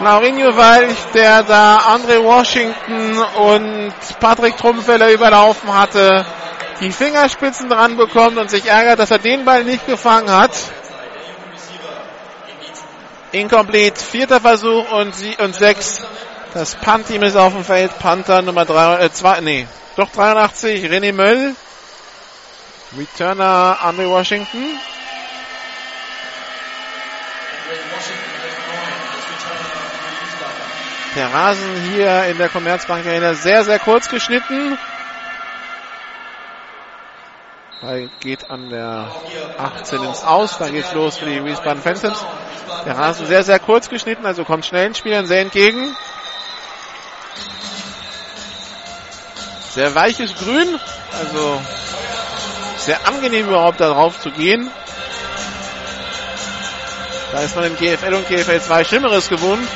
Laurinho 0.00 0.56
Walch, 0.56 0.96
der 1.12 1.42
da 1.42 1.76
Andre 1.76 2.22
Washington 2.24 3.18
und 3.18 3.92
Patrick 4.18 4.56
Trumpfeller 4.56 5.12
überlaufen 5.12 5.76
hatte, 5.76 6.24
die 6.80 6.92
Fingerspitzen 6.92 7.68
dran 7.68 7.98
bekommt 7.98 8.38
und 8.38 8.48
sich 8.48 8.64
ärgert, 8.66 8.98
dass 8.98 9.10
er 9.10 9.18
den 9.18 9.44
Ball 9.44 9.64
nicht 9.64 9.86
gefangen 9.86 10.30
hat. 10.30 10.52
Incomplete, 13.32 14.02
vierter 14.02 14.40
Versuch 14.40 14.90
und, 14.92 15.14
sie, 15.14 15.36
und 15.36 15.54
sechs 15.54 16.02
das 16.54 16.74
Punt-Team 16.76 17.22
ist 17.22 17.36
auf 17.36 17.52
dem 17.52 17.64
Feld. 17.64 17.98
Panther 17.98 18.42
Nummer 18.42 18.64
3, 18.64 19.04
äh, 19.04 19.12
2, 19.12 19.40
nee, 19.40 19.66
doch 19.96 20.10
83, 20.10 20.84
René 20.84 21.12
Möll. 21.12 21.54
Returner 22.96 23.78
Andre 23.82 24.08
Washington. 24.08 24.78
Der 31.16 31.34
Rasen 31.34 31.90
hier 31.92 32.24
in 32.24 32.38
der 32.38 32.48
Commerzbank 32.48 33.04
Arena 33.04 33.34
sehr, 33.34 33.64
sehr 33.64 33.78
kurz 33.78 34.08
geschnitten. 34.08 34.78
Ball 37.80 38.08
geht 38.20 38.50
an 38.50 38.70
der 38.70 39.10
18 39.58 40.02
ins 40.02 40.24
Aus. 40.24 40.58
Da 40.58 40.68
geht's 40.68 40.92
los 40.94 41.18
für 41.18 41.26
die 41.26 41.44
Wiesbaden 41.44 41.82
Phantoms. 41.82 42.24
Der 42.84 42.96
Rasen 42.96 43.26
sehr, 43.26 43.42
sehr 43.42 43.58
kurz 43.58 43.88
geschnitten, 43.88 44.26
also 44.26 44.44
kommt 44.44 44.66
schnell 44.66 44.84
den 44.84 44.94
Spielern 44.94 45.26
sehr 45.26 45.40
entgegen. 45.40 45.96
Sehr 49.78 49.94
weiches 49.94 50.34
Grün, 50.34 50.80
also 51.20 51.62
sehr 52.78 53.06
angenehm 53.06 53.46
überhaupt 53.46 53.78
darauf 53.78 54.18
zu 54.18 54.32
gehen. 54.32 54.68
Da 57.30 57.42
ist 57.42 57.54
man 57.54 57.66
in 57.66 57.76
GFL 57.76 58.14
und 58.14 58.26
GFL 58.26 58.60
2 58.60 58.82
Schlimmeres 58.82 59.28
gewohnt. 59.28 59.68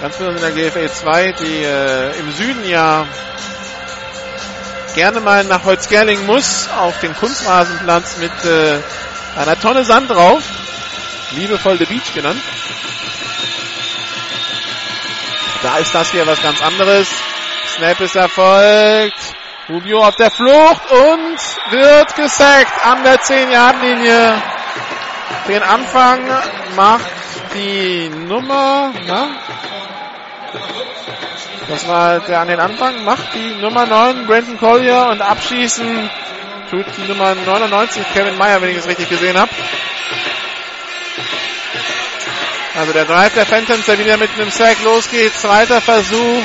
Ganz 0.00 0.16
besonders 0.16 0.44
in 0.44 0.54
der 0.54 0.70
GFL 0.70 0.88
2, 0.92 1.32
die 1.40 1.64
äh, 1.64 2.20
im 2.20 2.30
Süden 2.30 2.68
ja 2.68 3.04
gerne 4.94 5.18
mal 5.22 5.42
nach 5.42 5.64
Holzgerling 5.64 6.24
muss, 6.26 6.68
auf 6.78 7.00
dem 7.00 7.16
Kunstrasenplatz 7.16 8.18
mit 8.18 8.44
äh, 8.44 8.78
einer 9.34 9.58
Tonne 9.58 9.82
Sand 9.82 10.08
drauf. 10.08 10.44
Liebevoll 11.32 11.78
The 11.78 11.86
Beach 11.86 12.14
genannt. 12.14 12.40
Da 15.64 15.78
ist 15.78 15.92
das 15.92 16.12
hier 16.12 16.28
was 16.28 16.40
ganz 16.40 16.62
anderes. 16.62 17.08
Snap 17.76 18.00
ist 18.00 18.16
erfolgt. 18.16 19.18
Rubio 19.68 20.02
auf 20.02 20.16
der 20.16 20.30
Flucht 20.30 20.90
und 20.90 21.38
wird 21.70 22.16
gesackt 22.16 22.86
an 22.86 23.04
der 23.04 23.16
10-Yard-Linie. 23.16 24.42
Den 25.46 25.62
Anfang 25.62 26.26
macht 26.74 27.10
die 27.54 28.08
Nummer, 28.08 28.92
na? 29.06 29.28
Das 31.68 31.86
war 31.86 32.20
der 32.20 32.40
an 32.40 32.48
den 32.48 32.60
Anfang, 32.60 33.04
macht 33.04 33.34
die 33.34 33.60
Nummer 33.60 33.84
9 33.84 34.26
Brandon 34.26 34.58
Collier 34.58 35.08
und 35.10 35.20
abschießen 35.20 36.10
tut 36.70 36.86
die 36.96 37.08
Nummer 37.08 37.34
99 37.34 38.02
Kevin 38.14 38.38
Meyer, 38.38 38.62
wenn 38.62 38.70
ich 38.70 38.78
es 38.78 38.88
richtig 38.88 39.10
gesehen 39.10 39.38
habe. 39.38 39.50
Also 42.74 42.92
der 42.92 43.04
Drive 43.04 43.34
der 43.34 43.44
Phantoms, 43.44 43.84
der 43.84 43.98
wieder 43.98 44.16
mit 44.16 44.30
einem 44.34 44.50
Sack 44.50 44.82
losgeht. 44.82 45.34
Zweiter 45.34 45.80
Versuch 45.80 46.42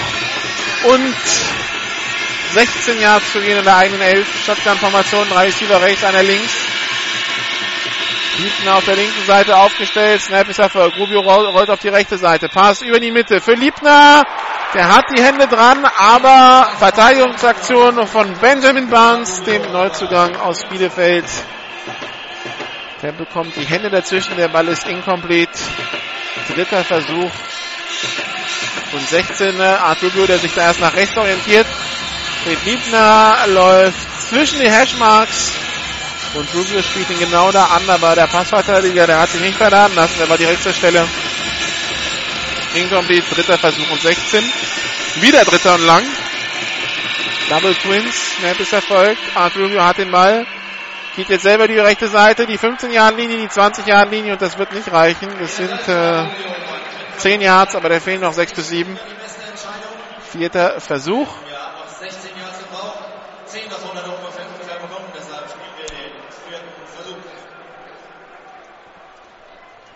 und 0.83 1.15
16 2.53 2.99
Yards 2.99 3.31
zu 3.31 3.39
gehen 3.39 3.57
in 3.57 3.63
der 3.63 3.77
eigenen 3.77 4.01
11. 4.01 4.27
Shotgun-Formation, 4.45 5.27
drei 5.29 5.45
Receiver 5.45 5.81
rechts, 5.81 6.03
einer 6.03 6.23
links. 6.23 6.53
Hinten 8.37 8.69
auf 8.69 8.85
der 8.85 8.95
linken 8.95 9.25
Seite 9.25 9.55
aufgestellt. 9.55 10.21
Snap 10.21 10.49
ist 10.49 10.59
Erfolg. 10.59 10.95
Rubio 10.97 11.19
rollt 11.21 11.69
auf 11.69 11.79
die 11.79 11.89
rechte 11.89 12.17
Seite. 12.17 12.49
Pass 12.49 12.81
über 12.81 12.99
die 12.99 13.11
Mitte 13.11 13.39
für 13.39 13.53
Liebner. 13.53 14.23
Der 14.73 14.87
hat 14.87 15.05
die 15.15 15.21
Hände 15.21 15.47
dran, 15.47 15.85
aber 15.85 16.67
Verteidigungsaktion 16.79 18.07
von 18.07 18.33
Benjamin 18.39 18.89
Barnes, 18.89 19.43
dem 19.43 19.71
Neuzugang 19.71 20.35
aus 20.37 20.65
Bielefeld. 20.65 21.25
Der 23.03 23.11
bekommt 23.11 23.55
die 23.55 23.65
Hände 23.65 23.91
dazwischen. 23.91 24.35
Der 24.35 24.47
Ball 24.47 24.67
ist 24.67 24.87
incomplete. 24.87 25.51
Dritter 26.55 26.83
Versuch. 26.83 27.31
Und 28.91 29.09
16. 29.09 29.59
Art 29.59 30.03
Rubio, 30.03 30.27
der 30.27 30.39
sich 30.39 30.53
da 30.53 30.63
erst 30.63 30.79
nach 30.79 30.93
rechts 30.93 31.17
orientiert. 31.17 31.65
Fred 32.43 32.59
Liebner 32.65 33.45
läuft 33.47 34.29
zwischen 34.29 34.59
die 34.59 34.69
Hashmarks. 34.69 35.53
Und 36.35 36.53
Rubio 36.53 36.81
spielt 36.81 37.09
ihn 37.09 37.19
genau 37.19 37.51
da 37.51 37.65
an, 37.65 37.89
aber 37.89 38.15
der 38.15 38.27
Passverteidiger, 38.27 39.07
der 39.07 39.19
hat 39.19 39.29
sich 39.29 39.41
nicht 39.41 39.57
verladen 39.57 39.95
lassen. 39.95 40.17
Der 40.19 40.29
war 40.29 40.37
direkt 40.37 40.63
zur 40.63 40.73
Stelle. 40.73 41.07
Incomplete, 42.75 43.35
dritter 43.35 43.57
Versuch 43.57 43.89
und 43.91 44.01
16. 44.01 44.43
Wieder 45.21 45.45
dritter 45.45 45.75
und 45.75 45.85
lang. 45.85 46.03
Double 47.49 47.75
Twins, 47.75 48.15
Snap 48.39 48.59
ist 48.59 48.73
erfolgt. 48.73 49.21
Art 49.35 49.55
Rubio 49.55 49.83
hat 49.83 49.97
den 49.97 50.11
Ball. 50.11 50.45
Geht 51.15 51.29
jetzt 51.29 51.43
selber 51.43 51.67
die 51.67 51.77
rechte 51.77 52.07
Seite, 52.07 52.47
die 52.47 52.57
15-Yard-Linie, 52.57 53.37
die 53.37 53.47
20-Yard-Linie 53.47 54.33
und 54.33 54.41
das 54.41 54.57
wird 54.57 54.73
nicht 54.73 54.91
reichen. 54.91 55.29
Das 55.39 55.57
sind 55.57 55.87
äh, 55.87 56.25
10 57.17 57.41
Yards, 57.41 57.75
aber 57.75 57.89
da 57.89 57.99
fehlen 57.99 58.21
noch 58.21 58.33
6 58.33 58.53
bis 58.53 58.69
7. 58.69 58.99
Vierter 60.31 60.79
Versuch. 60.79 61.27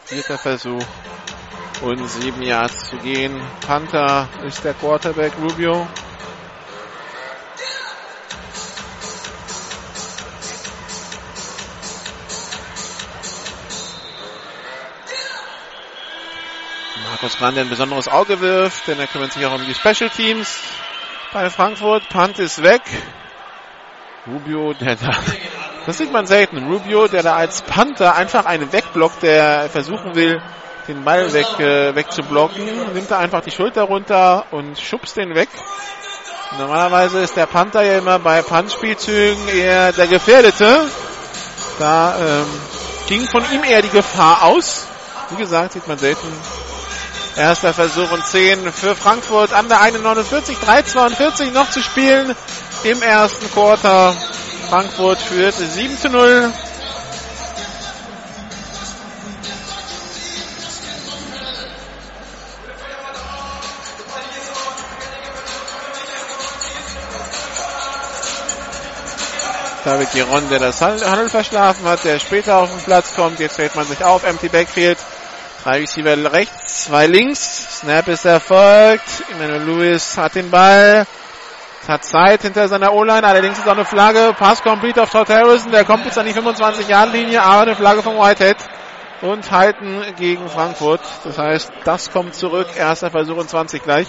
Vierter 0.06 0.38
Versuch 0.38 0.86
und 1.82 2.08
7 2.08 2.42
Yards 2.42 2.90
zu 2.90 2.98
gehen. 2.98 3.42
Panther 3.66 4.30
ist 4.46 4.64
der 4.64 4.74
Quarterback 4.74 5.34
Rubio. 5.38 5.86
Markus 17.20 17.40
der 17.40 17.48
ein 17.48 17.70
besonderes 17.70 18.08
Auge 18.08 18.40
wirft, 18.42 18.88
denn 18.88 19.00
er 19.00 19.08
kümmert 19.08 19.34
sich 19.34 19.44
auch 19.44 19.56
um 19.56 19.66
die 19.66 19.74
Special 19.74 20.08
Teams 20.08 20.60
bei 21.34 21.50
Frankfurt. 21.50 22.08
Punt 22.10 22.38
ist 22.38 22.62
weg. 22.62 22.82
Rubio, 24.28 24.74
der 24.74 24.98
da, 24.98 25.10
das 25.88 25.98
sieht 25.98 26.12
man 26.12 26.28
selten. 26.28 26.72
Rubio, 26.72 27.08
der 27.08 27.24
da 27.24 27.36
als 27.36 27.64
Panther 27.64 28.16
einfach 28.16 28.46
einen 28.46 28.72
wegblockt, 28.72 29.24
der 29.24 29.68
versuchen 29.68 30.14
will, 30.14 30.40
den 30.88 31.04
Ball 31.04 31.34
weg, 31.34 31.60
äh, 31.60 31.96
wegzublocken, 31.96 32.94
nimmt 32.94 33.10
er 33.10 33.18
einfach 33.18 33.42
die 33.42 33.52
Schulter 33.52 33.84
runter 33.84 34.46
und 34.52 34.80
schubst 34.80 35.18
den 35.18 35.34
weg. 35.34 35.50
Normalerweise 36.60 37.22
ist 37.22 37.36
der 37.36 37.48
Panther 37.48 37.82
ja 37.82 37.98
immer 37.98 38.20
bei 38.20 38.44
Puntspielzügen 38.44 39.48
eher 39.48 39.92
der 39.92 40.06
Gefährdete. 40.06 40.86
Da 41.80 42.16
ähm, 42.20 42.46
ging 43.08 43.26
von 43.26 43.44
ihm 43.52 43.64
eher 43.64 43.82
die 43.82 43.90
Gefahr 43.90 44.44
aus. 44.44 44.86
Wie 45.32 45.38
gesagt, 45.38 45.74
sieht 45.74 45.88
man 45.88 45.98
selten 45.98 46.28
Erster 47.38 47.72
Versuch 47.72 48.12
und 48.12 48.26
10 48.26 48.74
für 48.74 48.96
Frankfurt 48.96 49.54
an 49.54 49.70
der 49.70 49.80
1,49, 49.82 50.56
3,42 50.66 51.52
noch 51.52 51.70
zu 51.70 51.84
spielen 51.84 52.36
im 52.84 53.02
ersten 53.04 53.52
Quarter. 53.52 54.16
Frankfurt 54.70 55.20
führt 55.20 55.54
7 55.54 56.00
zu 56.00 56.10
0. 56.10 56.52
David 69.86 70.12
Giron, 70.12 70.50
der 70.50 70.60
das 70.60 70.82
Handel 70.82 71.30
verschlafen 71.30 71.86
hat, 71.86 72.04
der 72.04 72.20
später 72.20 72.58
auf 72.58 72.72
den 72.72 72.84
Platz 72.84 73.14
kommt. 73.16 73.40
Jetzt 73.40 73.54
stellt 73.54 73.76
man 73.76 73.86
sich 73.86 74.04
auf. 74.04 74.24
Empty 74.24 74.50
Backfield. 74.50 74.98
Drei 75.64 75.80
Receiver 75.80 76.32
rechts, 76.32 76.86
zwei 76.86 77.08
links. 77.08 77.80
Snap 77.80 78.08
ist 78.08 78.26
erfolgt. 78.26 79.04
Emmanuel 79.32 79.64
Lewis 79.64 80.18
hat 80.18 80.36
den 80.36 80.50
Ball. 80.50 81.06
Hat 81.88 82.04
Zeit 82.04 82.42
hinter 82.42 82.68
seiner 82.68 82.94
O-Line. 82.94 83.26
Allerdings 83.26 83.58
ist 83.58 83.68
auch 83.68 83.74
eine 83.74 83.86
Flagge. 83.86 84.36
Pass 84.38 84.62
complete 84.62 85.02
auf 85.02 85.10
Todd 85.10 85.30
Harrison. 85.30 85.72
Der 85.72 85.86
kommt 85.86 86.06
jetzt 86.06 86.18
an 86.18 86.26
die 86.26 86.34
25-Yard-Linie. 86.34 87.42
Aber 87.42 87.62
eine 87.62 87.76
Flagge 87.76 88.04
von 88.04 88.18
Whitehead. 88.18 88.58
Und 89.22 89.52
halten 89.52 90.04
gegen 90.18 90.48
Frankfurt. 90.48 91.02
Das 91.24 91.38
heißt, 91.38 91.72
das 91.86 92.12
kommt 92.12 92.36
zurück. 92.36 92.68
Erster 92.78 93.10
Versuch 93.10 93.38
und 93.38 93.50
20 93.50 93.82
gleich. 93.84 94.08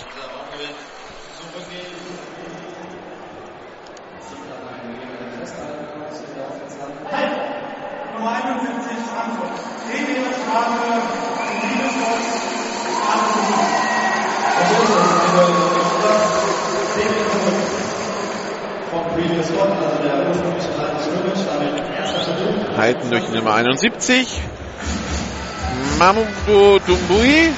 Halten 22.78 23.10
durch 23.10 23.24
die 23.24 23.36
Nummer 23.36 23.54
71. 23.54 24.40
Mamudo 25.98 26.78
Dumbui. 26.78 27.50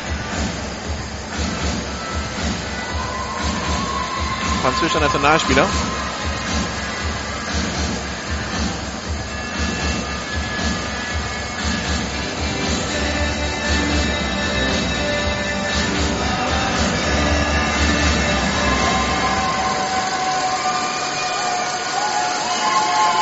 Französischer 4.62 5.00
Nationalspieler. 5.00 5.66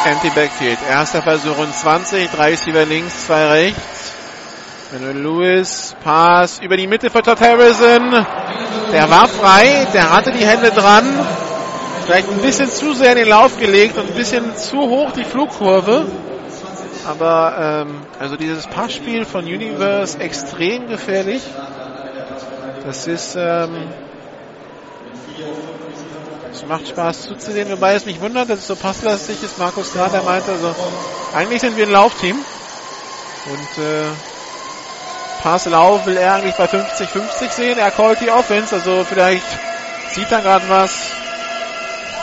Empty 0.09 0.31
Backfield. 0.31 0.79
Erster 0.89 1.21
Versuch 1.21 1.59
und 1.59 1.75
20. 1.75 2.31
Drei 2.31 2.51
Receiver 2.51 2.87
links, 2.87 3.27
zwei 3.27 3.47
rechts. 3.47 4.13
Manuel 4.91 5.19
Lewis, 5.19 5.95
Pass 6.03 6.61
über 6.61 6.79
die 6.79 6.87
Mitte 6.87 7.11
für 7.11 7.23
Todd 7.23 7.39
Harrison. 7.39 8.25
Der 8.91 9.11
war 9.11 9.29
frei, 9.29 9.87
der 9.93 10.11
hatte 10.11 10.33
die 10.33 10.47
Hände 10.47 10.71
dran. 10.71 11.05
Vielleicht 12.07 12.31
ein 12.31 12.41
bisschen 12.41 12.71
zu 12.71 12.95
sehr 12.95 13.11
in 13.13 13.19
den 13.19 13.29
Lauf 13.29 13.59
gelegt 13.59 13.99
und 13.99 14.09
ein 14.09 14.15
bisschen 14.15 14.57
zu 14.57 14.79
hoch 14.79 15.11
die 15.13 15.25
Flugkurve. 15.25 16.07
Aber 17.07 17.85
ähm, 17.87 18.01
also 18.19 18.37
dieses 18.37 18.67
Passspiel 18.67 19.27
von 19.27 19.45
Universe 19.45 20.19
extrem 20.19 20.89
gefährlich. 20.89 21.43
Das 22.87 23.07
ist 23.07 23.37
ähm, 23.39 23.89
es 26.59 26.67
macht 26.67 26.89
Spaß 26.89 27.23
zuzusehen, 27.23 27.71
wobei 27.71 27.95
es 27.95 28.05
mich 28.05 28.21
wundert, 28.21 28.51
dass 28.51 28.59
es 28.61 28.67
so 28.67 28.75
passlastig 28.75 29.43
ist. 29.43 29.59
Markus 29.59 29.93
gerade, 29.93 30.13
der 30.13 30.23
meinte, 30.23 30.51
also 30.51 30.75
eigentlich 31.33 31.61
sind 31.61 31.77
wir 31.77 31.87
ein 31.87 31.93
Laufteam. 31.93 32.37
Und 32.37 33.85
äh, 33.85 34.09
Passlauf 35.43 36.05
will 36.07 36.17
er 36.17 36.35
eigentlich 36.35 36.57
bei 36.57 36.65
50-50 36.65 37.51
sehen. 37.51 37.79
Er 37.79 37.91
callt 37.93 38.21
die 38.21 38.31
Offense, 38.31 38.75
also 38.75 39.05
vielleicht 39.05 39.47
sieht 40.11 40.31
er 40.33 40.41
gerade 40.41 40.69
was, 40.69 40.91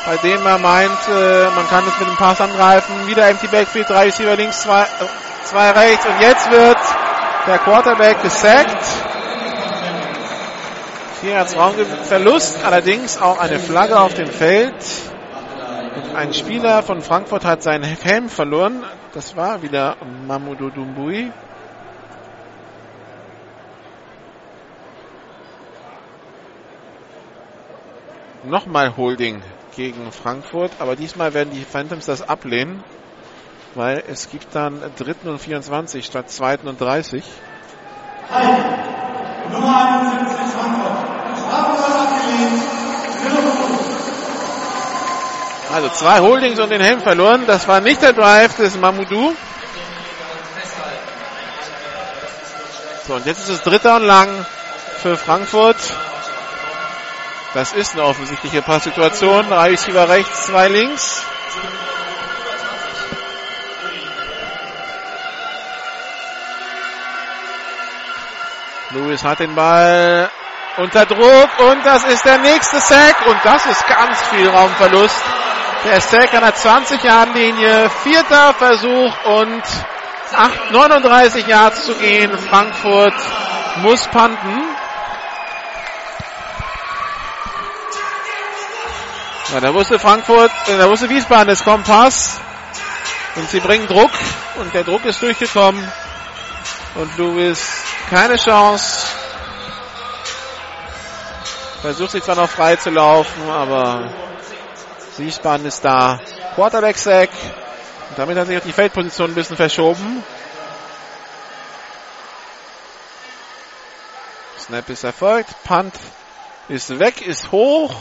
bei 0.06 0.18
dem 0.18 0.46
er 0.46 0.58
meint, 0.58 1.08
äh, 1.08 1.50
man 1.56 1.68
kann 1.70 1.88
es 1.88 1.98
mit 1.98 2.10
dem 2.10 2.18
Pass 2.18 2.42
angreifen. 2.42 3.08
Wieder 3.08 3.30
empty 3.30 3.48
Backfield, 3.48 3.90
drei 3.90 4.06
Receiver 4.06 4.36
links, 4.36 4.62
zwei, 4.62 4.86
zwei 5.46 5.72
rechts. 5.72 6.06
Und 6.06 6.20
jetzt 6.20 6.52
wird 6.52 6.78
der 7.48 7.58
Quarterback 7.60 8.22
gesackt. 8.22 9.15
Hier 11.26 11.40
als 11.40 11.58
Raumverlust, 11.58 12.64
allerdings 12.64 13.20
auch 13.20 13.40
eine 13.40 13.58
Flagge 13.58 14.00
auf 14.00 14.14
dem 14.14 14.28
Feld. 14.28 14.76
Und 15.96 16.16
ein 16.16 16.36
Spieler 16.36 16.84
von 16.84 17.02
Frankfurt 17.02 17.44
hat 17.44 17.64
seinen 17.64 17.84
Helm 17.84 18.30
verloren. 18.30 18.84
Das 19.12 19.36
war 19.36 19.64
wieder 19.64 19.98
Mamoudou 20.28 20.70
Doumbouy. 20.70 21.32
nochmal 28.44 28.96
Holding 28.96 29.42
gegen 29.76 30.12
Frankfurt, 30.12 30.74
aber 30.78 30.96
diesmal 30.96 31.34
werden 31.34 31.52
die 31.52 31.64
Phantoms 31.64 32.06
das 32.06 32.22
ablehnen, 32.22 32.84
weil 33.74 34.04
es 34.08 34.30
gibt 34.30 34.54
dann 34.54 34.80
dritten 34.96 35.30
und 35.30 35.40
24 35.40 36.06
statt 36.06 36.30
zweiten 36.30 36.68
und 36.68 36.80
30. 36.80 37.24
Nummer 39.52 39.76
71 39.76 40.38
Frankfurt. 40.54 41.15
Also 45.74 45.90
zwei 45.90 46.20
Holdings 46.20 46.60
und 46.60 46.70
den 46.70 46.82
Helm 46.82 47.02
verloren. 47.02 47.44
Das 47.48 47.68
war 47.68 47.82
nicht 47.82 48.02
der 48.02 48.14
Drive 48.14 48.56
des 48.56 48.78
Mamoudou. 48.78 49.34
So, 53.08 53.16
und 53.16 53.26
jetzt 53.26 53.40
ist 53.40 53.50
es 53.50 53.62
dritter 53.62 53.98
und 53.98 54.04
lang 54.04 54.46
für 55.02 55.18
Frankfurt. 55.18 55.78
Das 57.54 57.74
ist 57.74 57.94
eine 57.94 58.04
offensichtliche 58.04 58.62
Passsituation. 58.62 59.48
Drei 59.48 59.70
Receiver 59.70 60.10
rechts, 60.10 60.48
zwei 60.48 60.68
links. 60.68 61.24
Lewis 68.92 69.24
hat 69.24 69.40
den 69.40 69.56
Ball 69.56 70.30
unter 70.78 71.06
Druck 71.06 71.50
und 71.60 71.86
das 71.86 72.04
ist 72.06 72.26
der 72.26 72.38
nächste 72.40 72.80
Sack 72.80 73.26
und 73.28 73.38
das 73.44 73.66
ist 73.66 73.88
ganz 73.88 74.22
viel 74.30 74.50
Raumverlust. 74.50 75.22
Der 75.86 76.02
Sack 76.02 76.34
an 76.34 76.42
der 76.42 76.56
20-Yard-Linie, 76.56 77.90
vierter 78.04 78.54
Versuch 78.56 79.14
und 79.26 79.64
8, 80.34 80.72
39 80.72 81.48
Yards 81.48 81.86
zu 81.86 81.94
gehen. 81.96 82.38
Frankfurt 82.38 83.14
muss 83.78 84.08
panten. 84.08 84.64
Ja, 89.54 89.60
da 89.60 89.74
wusste 89.74 90.00
Frankfurt, 90.00 90.52
äh, 90.68 90.78
da 90.78 90.90
wusste 90.90 91.08
Wiesbaden, 91.08 91.50
es 91.50 91.64
kommt 91.64 91.86
Pass. 91.86 92.42
Und 93.36 93.50
sie 93.50 93.60
bringen 93.60 93.88
Druck. 93.88 94.12
Und 94.56 94.74
der 94.74 94.84
Druck 94.84 95.06
ist 95.06 95.22
durchgekommen. 95.22 95.92
Und 96.96 97.18
Lewis 97.18 97.62
keine 98.10 98.38
Chance. 98.38 99.25
Versucht 101.86 102.10
sich 102.10 102.24
zwar 102.24 102.36
noch 102.36 102.50
frei 102.50 102.78
zu 102.78 102.90
laufen, 102.90 103.48
aber 103.48 104.12
Wiesbaden 105.18 105.68
ist 105.68 105.86
da. 105.86 106.20
Quarterback 106.56 106.98
Sack. 106.98 107.30
Und 108.10 108.18
damit 108.18 108.40
hat 108.40 108.48
sich 108.48 108.58
auch 108.58 108.64
die 108.64 108.72
Feldposition 108.72 109.30
ein 109.30 109.36
bisschen 109.36 109.56
verschoben. 109.56 110.24
Snap 114.58 114.90
ist 114.90 115.04
erfolgt. 115.04 115.64
Punt 115.64 115.94
ist 116.70 116.98
weg, 116.98 117.22
ist 117.22 117.52
hoch. 117.52 117.94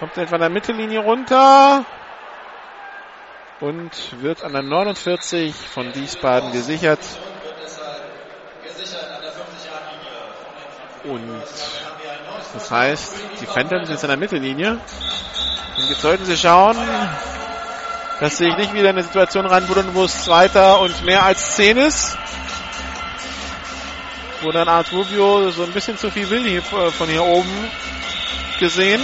Kommt 0.00 0.18
etwa 0.18 0.34
an 0.34 0.40
der 0.40 0.50
Mittellinie 0.50 0.98
runter. 0.98 1.84
Und 3.60 4.20
wird 4.20 4.42
an 4.42 4.52
der 4.52 4.62
49 4.62 5.54
von 5.54 5.94
Wiesbaden 5.94 6.50
gesichert. 6.50 6.98
Und 11.04 11.44
das 12.54 12.70
heißt, 12.70 13.12
die 13.40 13.46
Phantoms 13.46 13.88
sind 13.88 14.02
an 14.04 14.10
der 14.10 14.16
Mittellinie. 14.16 14.70
Und 15.76 15.88
jetzt 15.88 16.00
sollten 16.00 16.24
sie 16.24 16.36
schauen, 16.36 16.76
dass 18.20 18.38
sie 18.38 18.44
sich 18.44 18.56
nicht 18.56 18.72
wieder 18.72 18.90
in 18.90 18.96
eine 18.96 19.02
Situation 19.02 19.44
reinbuddeln, 19.44 19.94
wo 19.94 20.04
es 20.04 20.24
zweiter 20.24 20.80
und 20.80 21.04
mehr 21.04 21.24
als 21.24 21.56
zehn 21.56 21.76
ist. 21.76 22.16
Wo 24.42 24.52
dann 24.52 24.68
Art 24.68 24.92
Rubio 24.92 25.50
so 25.50 25.64
ein 25.64 25.72
bisschen 25.72 25.98
zu 25.98 26.10
viel 26.10 26.30
will 26.30 26.46
hier 26.46 26.62
von 26.62 27.08
hier 27.08 27.24
oben 27.24 27.70
gesehen. 28.60 29.00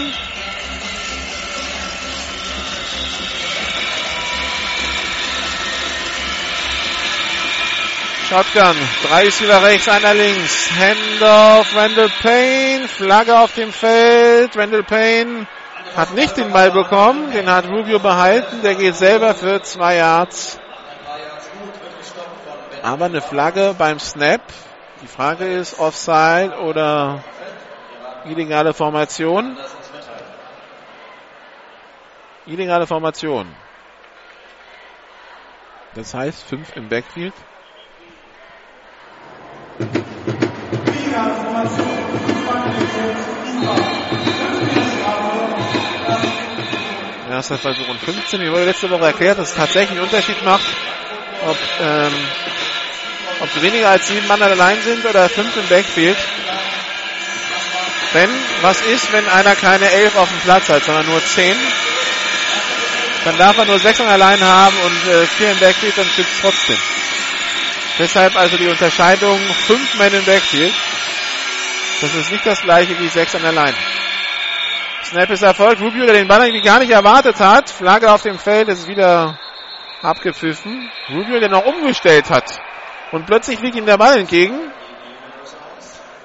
Shotgun. 8.31 8.76
Drei 9.09 9.24
Receiver 9.24 9.61
rechts, 9.61 9.89
einer 9.89 10.14
links. 10.14 10.70
Handoff, 10.70 11.74
Randall 11.74 12.09
Payne. 12.22 12.87
Flagge 12.87 13.37
auf 13.37 13.55
dem 13.55 13.72
Feld. 13.72 14.57
Randall 14.57 14.85
Payne 14.85 15.49
hat 15.97 16.14
nicht 16.14 16.37
den 16.37 16.53
Ball 16.53 16.70
bekommen. 16.70 17.33
Den 17.33 17.51
hat 17.51 17.66
Rubio 17.66 17.99
behalten. 17.99 18.62
Der 18.62 18.76
geht 18.76 18.95
selber 18.95 19.35
für 19.35 19.61
zwei 19.62 19.97
Yards. 19.97 20.61
Aber 22.85 23.07
eine 23.07 23.20
Flagge 23.20 23.74
beim 23.76 23.99
Snap. 23.99 24.43
Die 25.03 25.09
Frage 25.09 25.47
ist 25.47 25.81
Offside 25.81 26.57
oder 26.61 27.24
illegale 28.26 28.72
Formation. 28.72 29.57
Illegale 32.47 32.87
Formation. 32.87 33.53
Das 35.97 36.14
heißt 36.14 36.45
fünf 36.45 36.76
im 36.76 36.89
Backfield. 36.89 37.35
Erster 47.41 47.57
Versuch 47.57 47.88
und 47.88 47.99
15. 47.99 48.38
Mir 48.38 48.53
wurde 48.53 48.66
letzte 48.66 48.91
Woche 48.91 49.07
erklärt, 49.07 49.38
dass 49.38 49.49
es 49.49 49.55
tatsächlich 49.55 49.93
einen 49.93 50.01
Unterschied 50.01 50.45
macht, 50.45 50.66
ob, 51.47 51.57
ähm, 51.80 52.12
ob 53.41 53.62
weniger 53.62 53.88
als 53.88 54.09
sieben 54.09 54.26
Mann 54.26 54.43
allein 54.43 54.78
sind 54.82 55.07
oder 55.07 55.26
fünf 55.30 55.57
im 55.57 55.66
Backfield. 55.68 56.18
Denn 58.12 58.28
was 58.61 58.82
ist, 58.82 59.11
wenn 59.14 59.26
einer 59.26 59.57
keine 59.57 59.91
elf 59.91 60.16
auf 60.16 60.28
dem 60.28 60.38
Platz 60.41 60.68
hat, 60.68 60.84
sondern 60.84 61.07
nur 61.07 61.24
zehn? 61.24 61.57
Dann 63.24 63.38
darf 63.38 63.57
er 63.57 63.64
nur 63.64 63.78
sechs 63.78 64.03
allein 64.03 64.45
haben 64.45 64.76
und 64.84 65.11
äh, 65.11 65.24
vier 65.24 65.53
im 65.53 65.59
Backfield 65.61 65.97
und 65.97 66.11
schützt 66.11 66.43
trotzdem. 66.43 66.76
Deshalb 67.99 68.36
also 68.36 68.59
die 68.59 68.68
Unterscheidung 68.68 69.41
fünf 69.66 69.95
Men 69.95 70.12
im 70.12 70.26
Backfield. 70.26 70.74
Das 72.03 72.14
ist 72.14 72.32
nicht 72.32 72.45
das 72.45 72.61
gleiche 72.61 73.01
wie 73.01 73.09
sechs 73.09 73.34
an 73.34 73.41
der 73.41 73.53
Line. 73.53 73.76
Snap 75.11 75.28
ist 75.30 75.42
erfolgt. 75.42 75.80
Rubio, 75.80 76.06
der 76.06 76.14
den 76.14 76.28
Ball 76.28 76.40
eigentlich 76.40 76.62
gar 76.62 76.78
nicht 76.78 76.92
erwartet 76.92 77.40
hat. 77.40 77.68
Flagge 77.68 78.12
auf 78.12 78.22
dem 78.22 78.38
Feld 78.38 78.68
ist 78.68 78.86
wieder 78.86 79.40
abgepfiffen. 80.02 80.88
Rubio, 81.08 81.40
der 81.40 81.48
noch 81.48 81.66
umgestellt 81.66 82.30
hat. 82.30 82.61
Und 83.11 83.26
plötzlich 83.26 83.58
fliegt 83.58 83.74
ihm 83.74 83.86
der 83.86 83.98
Ball 83.98 84.18
entgegen. 84.18 84.56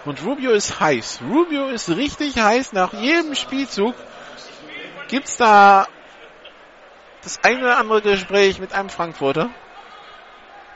Und 0.05 0.23
Rubio 0.23 0.51
ist 0.51 0.79
heiß. 0.79 1.21
Rubio 1.27 1.69
ist 1.69 1.89
richtig 1.89 2.37
heiß. 2.37 2.73
Nach 2.73 2.93
jedem 2.93 3.33
Spielzug 3.33 3.95
gibt's 5.07 5.37
da 5.37 5.87
das 7.23 7.43
eine 7.43 7.61
oder 7.61 7.79
andere 7.79 8.03
Gespräch 8.03 8.59
mit 8.59 8.71
einem 8.71 8.89
Frankfurter. 8.89 9.49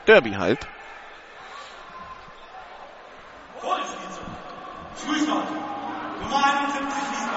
Derby 0.08 0.32
halt. 0.32 0.66
Frühstart. 4.96 5.46
Nummer 6.20 6.44
71 6.44 7.29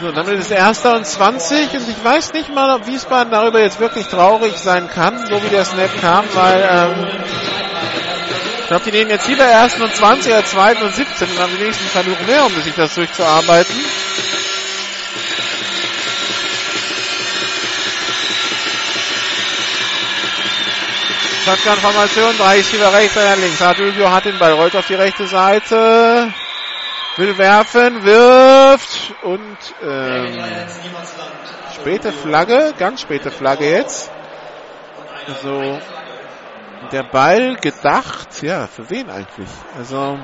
So, 0.00 0.12
dann 0.12 0.28
ist 0.28 0.52
erster 0.52 0.94
und 0.94 1.04
20 1.04 1.72
und 1.74 1.88
ich 1.88 2.04
weiß 2.04 2.32
nicht 2.32 2.54
mal, 2.54 2.70
ob 2.76 2.86
Wiesbaden 2.86 3.32
darüber 3.32 3.60
jetzt 3.60 3.80
wirklich 3.80 4.06
traurig 4.06 4.56
sein 4.56 4.88
kann, 4.88 5.26
so 5.26 5.42
wie 5.42 5.48
der 5.48 5.64
Snap 5.64 5.90
kam, 6.00 6.24
weil 6.34 6.68
ähm, 6.70 7.06
ich 8.60 8.66
glaube, 8.68 8.84
die 8.84 8.92
nehmen 8.92 9.10
jetzt 9.10 9.26
lieber 9.26 9.42
ersten 9.42 9.82
und 9.82 9.96
20 9.96 10.32
als 10.32 10.50
zweiten 10.50 10.84
und 10.84 10.94
17 10.94 11.28
und 11.30 11.38
haben 11.40 11.52
die 11.58 11.64
nächsten 11.64 11.86
Versuche 11.86 12.22
mehr, 12.26 12.46
um 12.46 12.62
sich 12.62 12.74
das 12.76 12.94
durchzuarbeiten. 12.94 13.74
Shotgun-Formation, 21.44 22.36
drei 22.36 22.62
Schieber 22.62 22.92
rechts, 22.92 23.16
einer 23.16 23.36
links. 23.36 23.62
Adulio 23.62 24.10
hat 24.10 24.26
den 24.26 24.38
Ball, 24.38 24.52
rollt 24.52 24.76
auf 24.76 24.86
die 24.86 24.94
rechte 24.94 25.26
Seite, 25.26 26.32
will 27.18 27.36
werfen, 27.36 28.04
wirft 28.04 29.12
und 29.22 29.58
ähm, 29.82 30.40
späte 31.74 32.12
Flagge, 32.12 32.74
ganz 32.78 33.00
späte 33.00 33.30
Flagge 33.30 33.68
jetzt. 33.68 34.10
Also 35.26 35.78
der 36.92 37.02
Ball 37.02 37.56
gedacht, 37.56 38.42
ja, 38.42 38.66
für 38.68 38.88
wen 38.88 39.10
eigentlich? 39.10 39.50
Also 39.76 40.18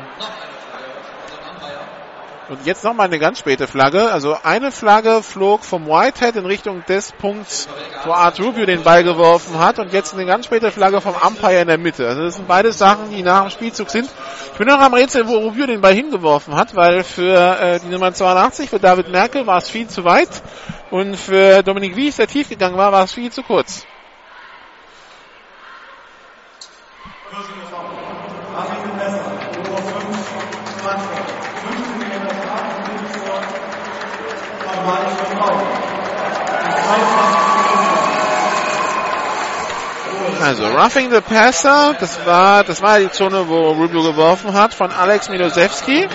und 2.48 2.66
jetzt 2.66 2.84
nochmal 2.84 3.06
eine 3.06 3.18
ganz 3.18 3.38
späte 3.38 3.66
Flagge. 3.66 4.12
Also 4.12 4.36
eine 4.42 4.70
Flagge 4.70 5.22
flog 5.22 5.64
vom 5.64 5.86
Whitehead 5.86 6.36
in 6.36 6.46
Richtung 6.46 6.84
des 6.86 7.12
Punkts, 7.12 7.68
wo 8.04 8.12
Art 8.12 8.38
Rubio 8.38 8.66
den 8.66 8.82
Ball 8.82 9.02
geworfen 9.02 9.58
hat. 9.58 9.78
Und 9.78 9.92
jetzt 9.92 10.14
eine 10.14 10.26
ganz 10.26 10.46
späte 10.46 10.70
Flagge 10.70 11.00
vom 11.00 11.14
Umpire 11.14 11.60
in 11.60 11.68
der 11.68 11.78
Mitte. 11.78 12.06
Also 12.06 12.22
das 12.22 12.36
sind 12.36 12.46
beide 12.46 12.72
Sachen, 12.72 13.10
die 13.10 13.22
nach 13.22 13.42
dem 13.42 13.50
Spielzug 13.50 13.88
sind. 13.88 14.10
Ich 14.52 14.58
bin 14.58 14.68
noch 14.68 14.78
am 14.78 14.92
Rätsel, 14.92 15.26
wo 15.26 15.38
Rubio 15.38 15.66
den 15.66 15.80
Ball 15.80 15.94
hingeworfen 15.94 16.54
hat, 16.54 16.76
weil 16.76 17.02
für 17.02 17.58
äh, 17.60 17.80
die 17.80 17.88
Nummer 17.88 18.12
82, 18.12 18.68
für 18.68 18.78
David 18.78 19.08
Merkel, 19.10 19.46
war 19.46 19.58
es 19.58 19.70
viel 19.70 19.88
zu 19.88 20.04
weit. 20.04 20.42
Und 20.90 21.16
für 21.16 21.62
Dominik 21.62 21.96
Wies, 21.96 22.16
der 22.16 22.26
tief 22.26 22.48
gegangen 22.48 22.76
war, 22.76 22.92
war 22.92 23.04
es 23.04 23.14
viel 23.14 23.32
zu 23.32 23.42
kurz. 23.42 23.86
Also 40.40 40.66
Roughing 40.66 41.10
the 41.10 41.20
Passer, 41.22 41.94
das 41.98 42.26
war, 42.26 42.64
das 42.64 42.82
war 42.82 42.98
die 42.98 43.10
Zone, 43.10 43.48
wo 43.48 43.70
Rubio 43.72 44.02
geworfen 44.02 44.52
hat, 44.52 44.74
von 44.74 44.92
Alex 44.92 45.30
Milosevski. 45.30 46.06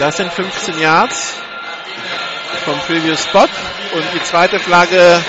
Das 0.00 0.16
sind 0.16 0.32
15 0.32 0.80
Yards 0.80 1.34
vom 2.64 2.78
Previous 2.80 3.22
Spot. 3.22 3.46
Und 3.94 4.04
die 4.14 4.22
zweite 4.24 4.58
Flagge, 4.58 5.22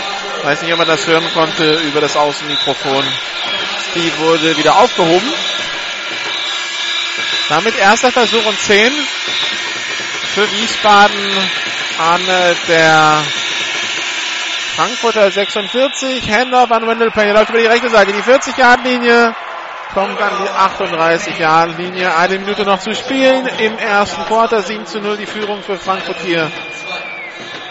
weiß 0.43 0.63
nicht, 0.63 0.71
ob 0.71 0.79
man 0.79 0.87
das 0.87 1.05
hören 1.05 1.25
konnte, 1.33 1.73
über 1.87 2.01
das 2.01 2.15
Außenmikrofon, 2.15 3.03
die 3.93 4.17
wurde 4.17 4.57
wieder 4.57 4.77
aufgehoben. 4.77 5.31
Damit 7.49 7.77
erster 7.77 8.11
Versuch 8.11 8.45
und 8.45 8.59
10 8.59 8.91
für 10.33 10.51
Wiesbaden 10.51 11.15
an 11.99 12.21
der 12.67 13.21
Frankfurter 14.75 15.29
46. 15.29 16.27
Handoff 16.31 16.71
an 16.71 16.87
Wendell 16.87 17.11
Payne. 17.11 17.33
Läuft 17.33 17.51
über 17.51 17.59
die 17.59 17.67
rechte 17.67 17.89
Seite. 17.89 18.11
Die 18.11 18.21
40-Yard-Linie 18.21 19.35
kommt 19.93 20.19
an 20.19 20.31
die 20.41 20.85
38-Yard-Linie. 20.85 22.17
Eine 22.17 22.39
Minute 22.39 22.63
noch 22.63 22.79
zu 22.79 22.95
spielen 22.95 23.45
im 23.59 23.77
ersten 23.77 24.25
Quarter. 24.25 24.63
7 24.63 24.87
zu 24.87 25.01
0 25.01 25.17
die 25.17 25.27
Führung 25.27 25.61
für 25.61 25.77
Frankfurt 25.77 26.17
hier 26.25 26.51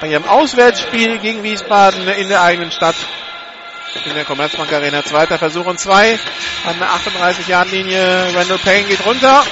bei 0.01 0.07
ihrem 0.07 0.29
Auswärtsspiel 0.29 1.19
gegen 1.19 1.43
Wiesbaden 1.43 2.07
in 2.07 2.29
der 2.29 2.43
eigenen 2.43 2.71
Stadt. 2.71 2.97
In 4.05 4.15
der 4.15 4.25
Commerzbank 4.25 4.73
Arena. 4.73 5.03
Zweiter 5.03 5.37
Versuch 5.37 5.67
und 5.67 5.81
zwei 5.81 6.17
an 6.65 6.79
der 6.79 6.89
38-Yard-Linie. 6.91 8.29
Randall 8.37 8.59
Payne 8.59 8.85
geht 8.85 9.05
runter. 9.05 9.43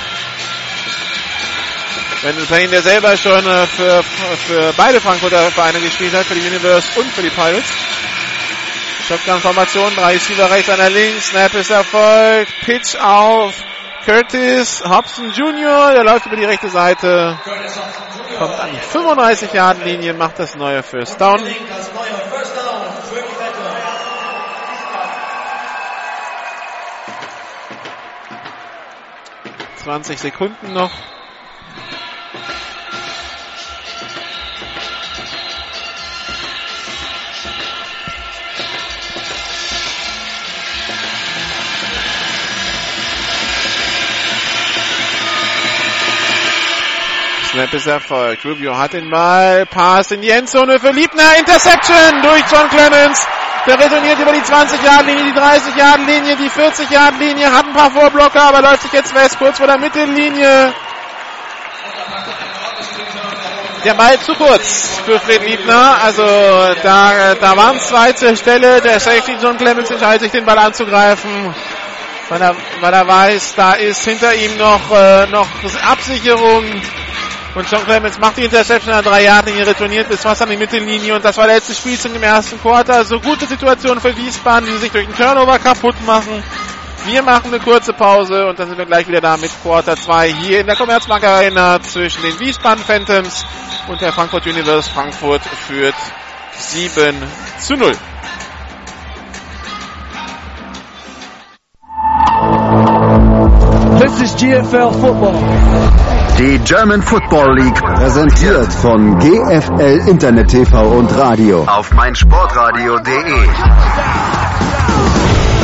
Wendell 2.23 2.45
Payne, 2.45 2.69
der 2.69 2.83
selber 2.83 3.17
schon 3.17 3.47
äh, 3.47 3.67
für, 3.67 4.03
für 4.03 4.75
beide 4.77 5.01
Frankfurter 5.01 5.51
Vereine 5.51 5.81
gespielt 5.81 6.13
hat, 6.13 6.27
für 6.27 6.35
die 6.35 6.47
Universe 6.47 7.01
und 7.01 7.11
für 7.11 7.23
die 7.23 7.31
Pirates. 7.31 7.65
Shotgun-Formation, 9.09 9.95
drei 9.97 10.13
Receiver 10.13 10.51
rechts, 10.51 10.69
einer 10.69 10.91
links, 10.91 11.31
Snap 11.31 11.55
ist 11.55 11.71
erfolgt, 11.71 12.53
Pitch 12.61 12.95
auf 12.97 13.55
Curtis 14.05 14.83
Hobson 14.87 15.33
Jr., 15.33 15.93
der 15.93 16.05
läuft 16.05 16.27
über 16.27 16.37
die 16.37 16.45
rechte 16.45 16.69
Seite, 16.69 17.39
kommt 18.39 18.61
an 18.61 18.71
die 18.71 18.99
35-Yard-Linie, 18.99 20.13
macht 20.13 20.39
das 20.39 20.55
neue 20.57 20.83
First 20.83 21.21
Down. 21.21 21.41
20 29.83 30.21
Sekunden 30.21 30.73
noch. 30.75 30.91
Snap 47.51 47.75
ist 47.75 47.89
erfolgt. 47.89 48.45
Rubio 48.45 48.79
hat 48.79 48.93
den 48.93 49.11
Ball. 49.11 49.67
Pass 49.67 50.13
in 50.13 50.21
die 50.23 50.31
Endzone 50.31 50.79
für 50.79 50.93
Liebner. 50.93 51.37
Interception 51.37 52.23
durch 52.23 52.45
John 52.49 52.69
Clemens. 52.69 53.27
Der 53.67 53.77
retourniert 53.77 54.21
über 54.21 54.33
die 54.33 54.41
20-Yard-Linie, 54.41 55.25
die 55.25 55.39
30-Yard-Linie, 55.39 56.37
die 56.37 56.49
40-Yard-Linie. 56.49 57.53
Hat 57.53 57.67
ein 57.67 57.73
paar 57.73 57.91
Vorblocker, 57.91 58.41
aber 58.41 58.63
läuft 58.63 58.83
sich 58.83 58.93
jetzt 58.93 59.13
fest, 59.13 59.37
kurz 59.39 59.59
vor 59.59 59.67
der 59.67 59.79
Mittellinie. 59.79 60.73
Der 63.85 63.95
Ball 63.95 64.21
zu 64.21 64.33
kurz 64.35 65.01
für 65.05 65.19
Fred 65.19 65.45
Liebner. 65.45 65.99
Also 66.05 66.23
da, 66.85 67.35
da 67.35 67.57
waren 67.57 67.81
zwei 67.81 68.13
zur 68.13 68.37
Stelle. 68.37 68.81
Der 68.81 69.01
Safety 69.01 69.37
John 69.43 69.57
Clemens 69.57 69.91
entscheidet 69.91 70.21
sich, 70.21 70.31
den 70.31 70.45
Ball 70.45 70.59
anzugreifen. 70.59 71.53
Weil 72.29 72.43
er, 72.43 72.55
weil 72.81 72.95
er 72.95 73.09
weiß, 73.09 73.55
da 73.57 73.73
ist 73.73 74.05
hinter 74.05 74.33
ihm 74.35 74.57
noch, 74.57 74.93
äh, 74.93 75.27
noch 75.27 75.49
Absicherung. 75.83 76.65
Und 77.55 77.69
John 77.69 77.85
Clemens 77.85 78.19
macht 78.19 78.37
die 78.37 78.45
Interception 78.45 78.95
an 78.95 79.03
drei 79.03 79.25
Jahren, 79.25 79.53
hier 79.53 79.67
retourniert 79.67 80.09
bis 80.09 80.23
fast 80.23 80.41
an 80.43 80.51
die 80.51 80.57
Mittellinie 80.57 81.17
und 81.17 81.25
das 81.25 81.37
war 81.37 81.47
der 81.47 81.57
letzte 81.57 81.75
Spielzug 81.75 82.15
im 82.15 82.23
ersten 82.23 82.61
Quarter. 82.61 83.05
So 83.05 83.19
gute 83.19 83.47
Situation 83.47 84.01
für 84.01 84.17
Wiesbaden, 84.17 84.69
die 84.69 84.77
sich 84.77 84.93
durch 84.93 85.07
den 85.07 85.17
Turnover 85.17 85.59
kaputt 85.59 85.97
machen. 86.07 86.45
Wir 87.07 87.23
machen 87.23 87.47
eine 87.53 87.59
kurze 87.59 87.93
Pause 87.93 88.47
und 88.47 88.59
dann 88.59 88.69
sind 88.69 88.79
wir 88.79 88.87
gleich 88.87 89.09
wieder 89.09 89.21
da 89.21 89.37
mit 89.37 89.51
Quarter 89.63 89.97
2 89.97 90.33
hier 90.33 90.61
in 90.61 90.67
der 90.67 90.77
Commerzbank 90.77 91.25
Arena 91.25 91.81
zwischen 91.83 92.23
den 92.23 92.39
Wiesbaden 92.39 92.85
Phantoms 92.85 93.45
und 93.89 94.01
der 94.01 94.13
Frankfurt 94.13 94.47
Universe. 94.47 94.89
Frankfurt 94.89 95.43
führt 95.43 95.95
7 96.53 97.17
zu 97.59 97.75
0. 97.75 97.93
This 103.99 104.21
is 104.21 104.35
GFL 104.37 104.93
Football. 104.93 106.20
Die 106.41 106.59
German 106.61 107.03
Football 107.03 107.59
League 107.59 107.83
präsentiert 107.83 108.73
von 108.73 109.19
GFL 109.19 110.09
Internet 110.09 110.49
TV 110.49 110.89
und 110.89 111.15
Radio 111.15 111.65
auf 111.65 111.93
meinsportradio.de. 111.93 113.47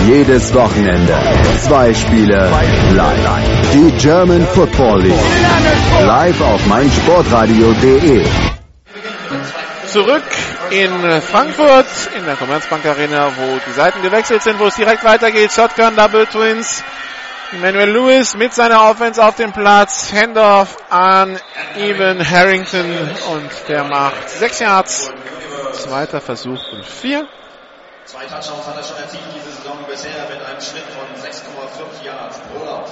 Jedes 0.06 0.52
Wochenende 0.52 1.14
zwei 1.62 1.94
Spiele 1.94 2.50
live. 2.92 3.70
Die 3.72 3.90
German 3.96 4.46
Football 4.48 5.04
League 5.04 5.18
live 6.02 6.42
auf 6.42 6.66
meinsportradio.de. 6.66 8.26
Zurück 9.86 10.24
in 10.72 11.22
Frankfurt 11.22 11.86
in 12.18 12.26
der 12.26 12.36
Commerzbank 12.36 12.84
Arena, 12.84 13.30
wo 13.34 13.58
die 13.66 13.72
Seiten 13.72 14.02
gewechselt 14.02 14.42
sind, 14.42 14.58
wo 14.58 14.66
es 14.66 14.74
direkt 14.74 15.04
weitergeht. 15.04 15.50
Shotgun 15.52 15.96
Double 15.96 16.26
Twins. 16.26 16.84
Emmanuel 17.52 17.90
Lewis 17.90 18.36
mit 18.36 18.52
seiner 18.52 18.90
Offense 18.90 19.24
auf 19.24 19.36
dem 19.36 19.52
Platz. 19.52 20.12
Handoff 20.12 20.76
an 20.90 21.38
Evan 21.76 22.18
Harrington 22.28 22.90
und 23.30 23.50
der 23.68 23.84
macht 23.84 24.28
sechs 24.28 24.58
Yards. 24.58 25.10
Zweiter 25.72 26.20
Versuch 26.20 26.60
und 26.72 26.84
vier. 26.84 27.28
Zwei 28.04 28.24
Touchdowns 28.26 28.66
hat 28.66 28.76
er 28.76 28.82
schon 28.82 28.96
erzielt 28.96 29.22
diese 29.34 29.50
Saison 29.56 29.78
bisher 29.88 30.28
mit 30.28 30.42
einem 30.44 30.60
Schnitt 30.60 30.84
von 30.86 31.06
6,5 31.22 32.04
Yards 32.04 32.38
pro 32.38 32.64
Lauf. 32.64 32.90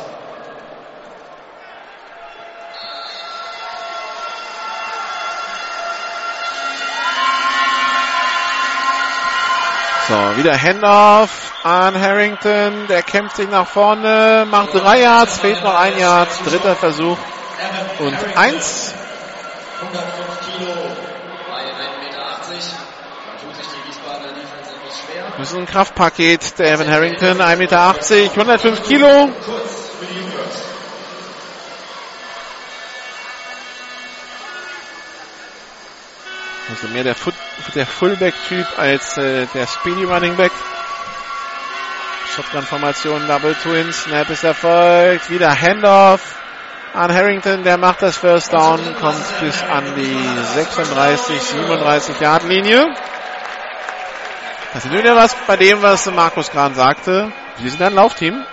So, 10.07 10.37
wieder 10.37 10.61
Handoff 10.61 11.54
an 11.65 12.01
Harrington. 12.01 12.87
Der 12.89 13.03
kämpft 13.03 13.37
sich 13.37 13.49
nach 13.49 13.67
vorne, 13.67 14.47
macht 14.49 14.75
drei 14.75 15.01
Yards, 15.01 15.39
fehlt 15.39 15.65
noch 15.65 15.75
ein 15.75 15.99
Yard. 15.99 16.29
Dritter 16.45 16.77
Versuch 16.77 17.19
und 17.99 18.15
eins. 18.37 18.95
105 19.81 20.59
Kilo 20.59 20.73
bei 21.49 21.63
1,80 21.63 21.71
Meter. 22.05 22.21
Da 22.21 23.43
tut 23.43 23.57
sich 23.57 23.67
die 23.67 23.89
Wiesbadener 23.89 24.33
Defense 24.33 24.71
etwas 24.71 25.01
schwer. 25.01 25.33
Das 25.37 25.51
ist 25.51 25.57
ein 25.57 25.67
Kraftpaket, 25.67 26.59
der 26.59 26.73
Evan 26.73 26.91
Harrington, 26.91 27.41
1,80 27.41 27.57
Meter, 27.57 27.81
105 27.89 28.83
Kilo. 28.85 29.31
Also 36.71 36.89
mehr 36.89 37.05
der, 37.05 37.15
Foot, 37.15 37.35
der 37.75 37.87
Fullback-Typ 37.87 38.67
als 38.79 39.19
äh, 39.19 39.47
der 39.55 39.67
Speedy 39.67 40.05
Running 40.05 40.37
Back. 40.37 40.53
Shotgun-Formation, 42.35 43.29
Double 43.29 43.55
Twins, 43.55 44.03
Snap 44.03 44.29
ist 44.29 44.43
erfolgt, 44.43 45.31
wieder 45.31 45.55
Handoff 45.55 46.21
an 46.93 47.15
Harrington, 47.15 47.63
der 47.63 47.77
macht 47.77 48.03
das 48.03 48.17
First 48.17 48.53
Down, 48.53 48.81
kommt 49.01 49.41
bis 49.41 49.63
an 49.63 49.85
die 49.97 50.19
36, 50.55 51.41
37 51.41 52.21
Yard 52.21 52.43
Linie. 52.45 52.93
Das 54.73 54.83
sind 54.83 54.93
wieder 54.93 55.15
was 55.15 55.37
bei 55.47 55.57
dem, 55.57 55.81
was 55.83 56.11
Markus 56.11 56.51
Kran 56.51 56.75
sagte. 56.75 57.31
Wir 57.59 57.71
sind 57.71 57.81
ein 57.83 57.95
Laufteam. 57.95 58.45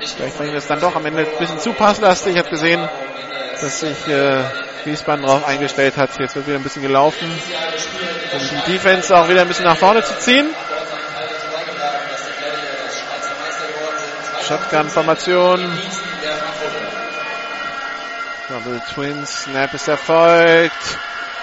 Vielleicht 0.00 0.36
bringt 0.36 0.54
es 0.54 0.66
dann 0.66 0.80
doch 0.80 0.96
am 0.96 1.06
Ende 1.06 1.22
ein 1.22 1.38
bisschen 1.38 1.58
zu 1.58 1.72
passlastig. 1.72 2.34
Ich 2.34 2.38
habe 2.38 2.50
gesehen, 2.50 2.86
dass 3.60 3.80
sich 3.80 4.08
äh, 4.08 4.44
Wiesbaden 4.84 5.24
darauf 5.24 5.46
eingestellt 5.46 5.96
hat. 5.96 6.18
Jetzt 6.18 6.34
wird 6.34 6.46
wieder 6.46 6.56
ein 6.56 6.62
bisschen 6.62 6.82
gelaufen, 6.82 7.30
um 8.32 8.38
die 8.38 8.72
Defense 8.72 9.16
auch 9.16 9.28
wieder 9.28 9.42
ein 9.42 9.48
bisschen 9.48 9.64
nach 9.64 9.76
vorne 9.76 10.02
zu 10.02 10.18
ziehen. 10.18 10.54
Shotgun-Formation. 14.46 15.78
Double 18.48 18.80
Twins, 18.94 19.42
Snap 19.42 19.74
ist 19.74 19.88
erfolgt. 19.88 20.72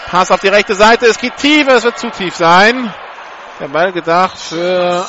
Pass 0.08 0.32
auf 0.32 0.40
die 0.40 0.48
rechte 0.48 0.74
Seite, 0.74 1.06
es 1.06 1.20
geht 1.20 1.38
tief, 1.38 1.68
es 1.68 1.84
wird 1.84 2.00
zu 2.00 2.10
tief 2.10 2.36
sein. 2.36 2.92
Der 3.60 3.68
Ball 3.68 3.92
gedacht 3.92 4.38
für, 4.38 5.06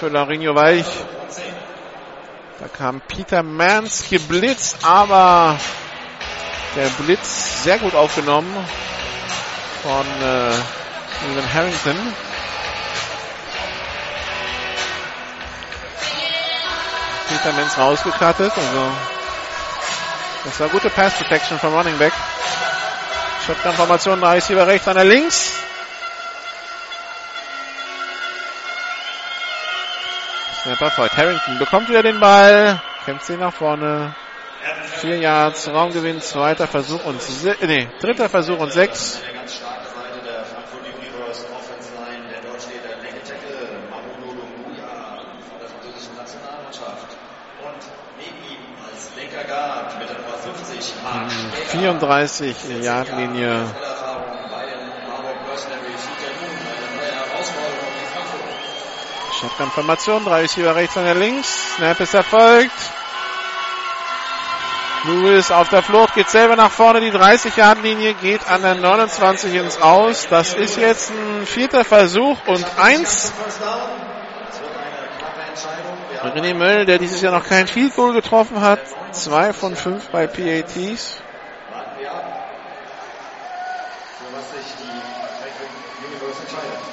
für 0.00 0.08
Laurinho 0.08 0.54
Weich. 0.56 0.86
Da 2.58 2.66
kam 2.68 3.00
Peter 3.00 3.42
Mans 3.42 4.08
geblitzt, 4.10 4.78
aber 4.82 5.56
Der 6.76 6.88
Blitz 7.02 7.64
sehr 7.64 7.78
gut 7.78 7.94
aufgenommen 7.94 8.54
von 9.82 10.06
äh, 10.22 10.52
Harrington. 11.52 12.14
Peter 17.28 17.52
Menz 17.52 17.76
rausgekattet. 17.76 18.52
Also 18.56 18.92
das 20.44 20.60
war 20.60 20.68
gute 20.68 20.90
Pass 20.90 21.14
Protection 21.14 21.58
vom 21.58 21.74
Running 21.74 21.98
Back. 21.98 22.12
Shotgun-Formation, 23.46 24.20
drei 24.20 24.34
Receiver 24.34 24.66
rechts, 24.66 24.86
einer 24.86 25.04
links. 25.04 25.52
Snapper 30.62 30.90
folgt. 30.90 31.16
Harrington 31.16 31.58
bekommt 31.58 31.88
wieder 31.88 32.02
den 32.02 32.20
Ball, 32.20 32.80
kämpft 33.04 33.26
sie 33.26 33.36
nach 33.36 33.52
vorne. 33.52 34.14
Vier 35.00 35.16
Yards, 35.16 35.68
Raumgewinn, 35.68 36.20
zweiter 36.20 36.66
Versuch 36.66 37.04
und 37.06 37.22
se 37.22 37.56
nee, 37.62 37.88
dritter 38.00 38.28
Versuch 38.28 38.58
und 38.58 38.72
sechs. 38.72 39.20
Eine 39.24 39.38
ganz 39.38 39.54
starke 39.54 39.86
Seite 39.86 40.20
der 40.22 40.44
Frankfurt 40.44 40.82
Universe 40.82 41.46
Offense 41.56 41.90
Line. 41.96 42.28
Der 42.28 42.40
dort 42.42 42.60
steht 42.60 42.84
der 42.84 42.98
linke 42.98 43.22
Tackle 43.22 43.80
Mamoudou 43.88 44.36
Lumbuya 44.36 45.24
von 45.48 45.58
der 45.58 45.68
französischen 45.68 46.14
Nationalmannschaft. 46.16 47.16
Und 47.64 47.82
neben 48.18 48.36
ihm 48.52 48.60
als 48.84 49.08
linker 49.16 49.44
Guard 49.44 49.98
mit 49.98 50.08
der 50.10 50.16
Nummer 50.18 50.36
50 50.36 50.92
Mark 51.02 51.30
Schäfer. 51.32 51.78
34 51.78 52.82
Yard 52.82 53.16
Linie. 53.16 53.66
Shotgun-Formation, 59.40 60.24
drei 60.26 60.42
Receiver 60.42 60.76
rechts, 60.76 60.98
einer 60.98 61.14
links. 61.14 61.76
Snap 61.76 61.98
ist 62.00 62.12
erfolgt. 62.12 62.99
Lewis 65.04 65.50
auf 65.50 65.68
der 65.70 65.82
Flucht, 65.82 66.14
geht 66.14 66.28
selber 66.28 66.56
nach 66.56 66.70
vorne. 66.70 67.00
Die 67.00 67.10
30-Yard-Linie 67.10 68.14
geht 68.14 68.46
an 68.50 68.62
der 68.62 68.74
29 68.74 69.54
ins 69.54 69.80
Aus. 69.80 70.26
Das 70.28 70.52
ist 70.52 70.76
jetzt 70.76 71.10
ein 71.10 71.46
vierter 71.46 71.84
Versuch 71.84 72.36
und 72.46 72.64
eins. 72.78 73.32
René 76.22 76.54
Möll, 76.54 76.84
der 76.84 76.98
dieses 76.98 77.22
Jahr 77.22 77.32
noch 77.32 77.46
kein 77.46 77.66
Field 77.66 77.96
Goal 77.96 78.12
getroffen 78.12 78.60
hat. 78.60 78.80
Zwei 79.12 79.54
von 79.54 79.74
fünf 79.74 80.08
bei 80.10 80.26
PATs. 80.26 81.16
warten 81.70 81.98
wir 81.98 82.12
ab, 82.12 82.24
für 84.18 84.36
was 84.36 84.50
sich 84.50 84.74
die 84.78 85.00
Frankfurt 85.40 85.70
Universe 86.06 86.42
entscheidet. 86.42 86.90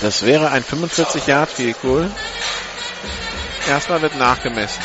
Das 0.00 0.22
wäre 0.24 0.50
ein 0.50 0.62
45 0.62 1.26
Yard 1.26 1.50
Field 1.50 1.80
Goal. 1.82 2.10
Erstmal 3.68 4.00
wird 4.02 4.14
nachgemessen. 4.16 4.82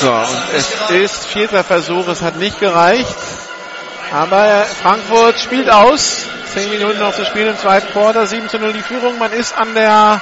So, 0.00 0.12
und 0.12 0.54
es 0.54 0.90
ist 0.90 1.26
vierter 1.26 1.64
Versuch, 1.64 2.06
es 2.08 2.20
hat 2.20 2.36
nicht 2.36 2.60
gereicht. 2.60 3.16
Aber 4.12 4.64
Frankfurt 4.82 5.40
spielt 5.40 5.70
aus. 5.70 6.26
Zehn 6.52 6.70
Minuten 6.70 6.98
noch 6.98 7.14
zu 7.14 7.24
spielen 7.24 7.48
im 7.48 7.58
zweiten 7.58 7.90
Quarter. 7.92 8.26
7 8.26 8.48
zu 8.48 8.58
0 8.58 8.72
die 8.74 8.82
Führung. 8.82 9.18
Man 9.18 9.32
ist 9.32 9.56
an 9.56 9.74
der 9.74 10.20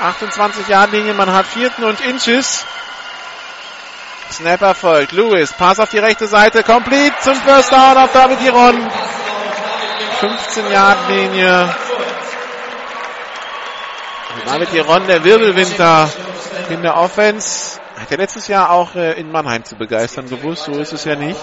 28 0.00 0.68
Yard 0.68 0.92
Linie. 0.92 1.14
Man 1.14 1.32
hat 1.32 1.46
vierten 1.46 1.84
und 1.84 2.00
Inches. 2.00 2.64
Snapper 4.32 4.74
folgt. 4.74 5.12
Lewis, 5.12 5.52
Pass 5.52 5.78
auf 5.78 5.90
die 5.90 5.98
rechte 5.98 6.26
Seite. 6.26 6.62
Complete 6.62 7.14
zum 7.20 7.36
First 7.36 7.72
Down 7.72 7.98
auf 7.98 8.12
David 8.12 8.40
Giron. 8.40 8.90
15 10.20 10.70
Yard 10.70 11.08
Linie. 11.08 11.76
David 14.46 14.70
Giron, 14.70 15.06
der 15.06 15.22
Wirbelwinter 15.24 16.10
in 16.70 16.82
der 16.82 16.96
Offense. 16.96 17.81
Hat 18.02 18.10
ja 18.10 18.16
letztes 18.16 18.48
Jahr 18.48 18.70
auch 18.70 18.96
äh, 18.96 19.12
in 19.12 19.30
Mannheim 19.30 19.64
zu 19.64 19.76
begeistern 19.76 20.28
gewusst. 20.28 20.64
So 20.64 20.72
ist 20.72 20.92
es 20.92 21.04
ja 21.04 21.14
nicht. 21.14 21.38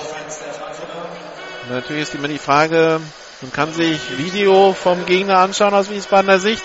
Natürlich 1.70 2.02
ist 2.02 2.16
immer 2.16 2.28
die 2.28 2.38
Frage, 2.38 3.00
man 3.40 3.54
kann 3.54 3.72
sich 3.72 4.18
Video 4.18 4.74
vom 4.74 5.06
Gegner 5.06 5.38
anschauen 5.38 5.74
aus 5.74 5.90
Wiesbadener 5.90 6.38
Sicht. 6.38 6.64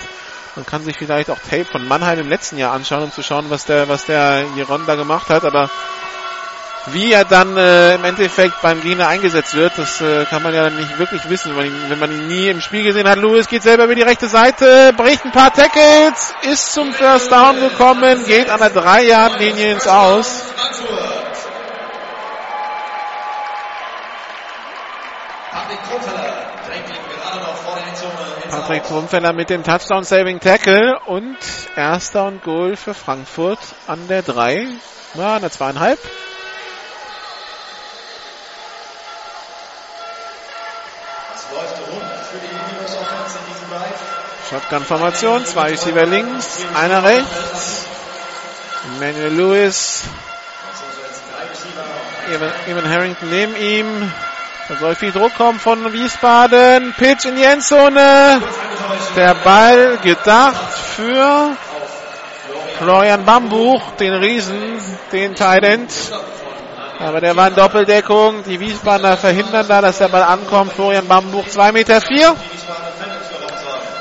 Man 0.57 0.67
kann 0.67 0.83
sich 0.83 0.97
vielleicht 0.97 1.31
auch 1.31 1.39
Tape 1.39 1.65
von 1.65 1.87
Mannheim 1.87 2.19
im 2.19 2.29
letzten 2.29 2.59
Jahr 2.59 2.73
anschauen, 2.73 3.05
um 3.05 3.13
zu 3.13 3.23
schauen, 3.23 3.51
was 3.51 3.67
der, 3.67 3.89
was 3.89 4.07
der 4.07 4.45
Jeron 4.57 4.85
da 4.85 4.97
gemacht 4.97 5.29
hat. 5.29 5.45
Aber 5.45 5.71
wie 6.87 7.13
er 7.13 7.25
dann 7.25 7.57
äh, 7.57 7.95
im 7.95 8.05
Endeffekt 8.05 8.61
beim 8.63 8.81
Gegner 8.83 9.09
eingesetzt 9.09 9.55
wird, 9.55 9.73
das 9.77 10.01
äh, 10.01 10.25
kann 10.27 10.43
man 10.43 10.55
ja 10.55 10.69
nicht 10.71 10.99
wirklich 10.99 11.29
wissen, 11.29 11.51
wenn 11.51 11.57
man, 11.57 11.67
ihn, 11.67 11.91
wenn 11.91 11.99
man 11.99 12.13
ihn 12.13 12.27
nie 12.27 12.49
im 12.49 12.61
Spiel 12.61 12.83
gesehen 12.85 13.09
hat. 13.09 13.19
Lewis 13.19 13.49
geht 13.49 13.63
selber 13.63 13.85
über 13.85 13.95
die 13.95 14.03
rechte 14.03 14.29
Seite, 14.29 14.93
bricht 14.97 15.25
ein 15.25 15.33
paar 15.33 15.53
Tackles, 15.53 16.35
ist 16.43 16.75
zum 16.75 16.93
First 16.93 17.33
Down 17.33 17.61
gekommen, 17.61 18.25
geht 18.27 18.51
an 18.51 18.61
der 18.61 18.75
3-Yard-Linie 18.75 19.73
ins 19.73 19.87
Aus. 19.87 20.45
Patrick. 28.51 28.85
Trumfeller 28.85 29.33
mit 29.35 29.51
dem 29.51 29.63
Touchdown 29.63 30.05
Saving 30.05 30.41
Tackle 30.41 30.99
und 31.07 31.37
erster 31.77 32.27
und 32.27 32.43
Goal 32.43 32.77
für 32.77 32.95
Frankfurt 32.95 33.59
an 33.87 34.09
der 34.09 34.23
3, 34.23 34.69
na, 35.15 35.35
an 35.35 35.43
der 35.43 35.51
2,5. 35.51 35.99
Shotgun-Formation, 44.55 45.45
zwei 45.47 45.71
Receiver 45.71 46.07
links, 46.07 46.61
einer 46.81 47.03
rechts. 47.03 47.87
Emmanuel 48.87 49.33
Lewis. 49.33 50.05
Evan, 52.69 52.89
Harrington 52.89 53.31
neben 53.31 53.57
ihm. 53.57 54.13
Da 54.69 54.77
soll 54.77 54.95
viel 54.95 55.11
Druck 55.11 55.35
kommen 55.35 55.59
von 55.59 55.93
Wiesbaden. 55.93 56.95
Pitch 56.97 57.25
in 57.25 57.35
die 57.35 57.43
Endzone. 57.43 58.41
Der 59.17 59.35
Ball 59.43 59.99
gedacht 60.05 60.73
für 60.97 61.57
Florian 62.79 63.25
Bambuch, 63.25 63.83
den 63.99 64.15
Riesen, 64.15 64.79
den 65.11 65.35
Tident. 65.35 65.91
Aber 67.01 67.21
der 67.21 67.35
war 67.35 67.49
in 67.49 67.57
Doppeldeckung. 67.57 68.45
Die 68.45 68.61
Wiesbadener 68.61 69.17
verhindern 69.17 69.67
da, 69.67 69.81
dass 69.81 69.99
der 69.99 70.09
Ball 70.09 70.23
ankommt. 70.23 70.75
Florian 70.75 71.09
Bambuch, 71.09 71.49
2 71.49 71.73
Meter 71.73 72.01
vier. 72.01 72.37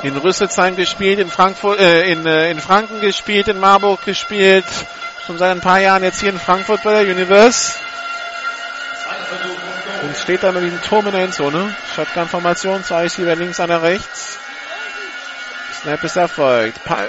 In 0.03 0.17
Rüsselsheim 0.17 0.75
gespielt, 0.75 1.17
in 1.19 1.29
Frankfurt, 1.29 1.79
äh, 1.79 2.11
in, 2.11 2.25
äh, 2.25 2.51
in 2.51 2.59
Franken 2.59 2.99
gespielt, 2.99 3.47
in 3.47 3.57
Marburg 3.57 4.03
gespielt. 4.03 4.65
Schon 5.25 5.37
seit 5.37 5.51
ein 5.51 5.61
paar 5.61 5.79
Jahren 5.79 6.03
jetzt 6.03 6.19
hier 6.19 6.29
in 6.29 6.39
Frankfurt 6.39 6.83
bei 6.83 6.91
der 6.91 7.15
Universe. 7.15 7.75
Und 10.01 10.17
steht 10.17 10.43
da 10.43 10.51
mit 10.51 10.63
diesem 10.63 10.81
Turm 10.81 11.05
in 11.07 11.13
der 11.13 11.23
Endzone. 11.23 11.73
Shotgun-Formation, 11.95 12.83
zwei 12.83 13.03
Receiver 13.03 13.33
links, 13.35 13.61
einer 13.61 13.81
rechts. 13.81 14.37
Snap 15.81 16.03
ist 16.03 16.17
erfolgt. 16.17 16.83
Pa 16.83 17.05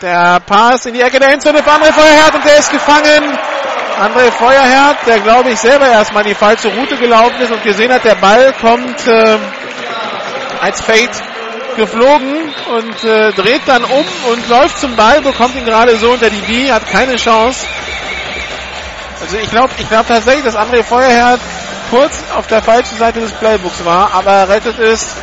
der 0.00 0.40
Pass 0.40 0.86
in 0.86 0.94
die 0.94 1.00
Ecke 1.00 1.18
der 1.18 1.32
Endzone 1.32 1.62
für 1.62 1.70
André 1.70 1.92
Feuerherd 1.92 2.34
und 2.34 2.44
der 2.44 2.58
ist 2.58 2.70
gefangen. 2.70 3.38
André 4.00 4.30
Feuerherd, 4.30 4.98
der 5.06 5.18
glaube 5.18 5.50
ich 5.50 5.58
selber 5.58 5.88
erstmal 5.88 6.22
in 6.22 6.28
die 6.28 6.34
falsche 6.34 6.68
Route 6.68 6.96
gelaufen 6.96 7.40
ist 7.40 7.50
und 7.50 7.62
gesehen 7.64 7.92
hat, 7.92 8.04
der 8.04 8.16
Ball 8.16 8.52
kommt 8.60 9.06
äh, 9.06 9.38
als 10.60 10.80
Fade 10.80 11.10
geflogen 11.76 12.54
und 12.74 13.04
äh, 13.04 13.32
dreht 13.32 13.62
dann 13.66 13.84
um 13.84 14.04
und 14.30 14.48
läuft 14.48 14.78
zum 14.78 14.96
Ball, 14.96 15.20
bekommt 15.20 15.54
ihn 15.54 15.64
gerade 15.64 15.96
so 15.96 16.10
unter 16.10 16.30
die 16.30 16.40
B, 16.42 16.70
hat 16.72 16.86
keine 16.86 17.16
Chance. 17.16 17.66
Also 19.20 19.36
ich 19.38 19.50
glaube 19.50 19.70
ich 19.78 19.88
glaube 19.88 20.06
tatsächlich, 20.08 20.44
dass 20.44 20.56
André 20.56 20.82
Feuerherd 20.82 21.40
kurz 21.90 22.12
auf 22.34 22.46
der 22.46 22.62
falschen 22.62 22.96
Seite 22.98 23.20
des 23.20 23.32
Playbooks 23.32 23.84
war, 23.84 24.12
aber 24.12 24.32
er 24.32 24.48
rettet 24.48 24.78
es, 24.78 25.14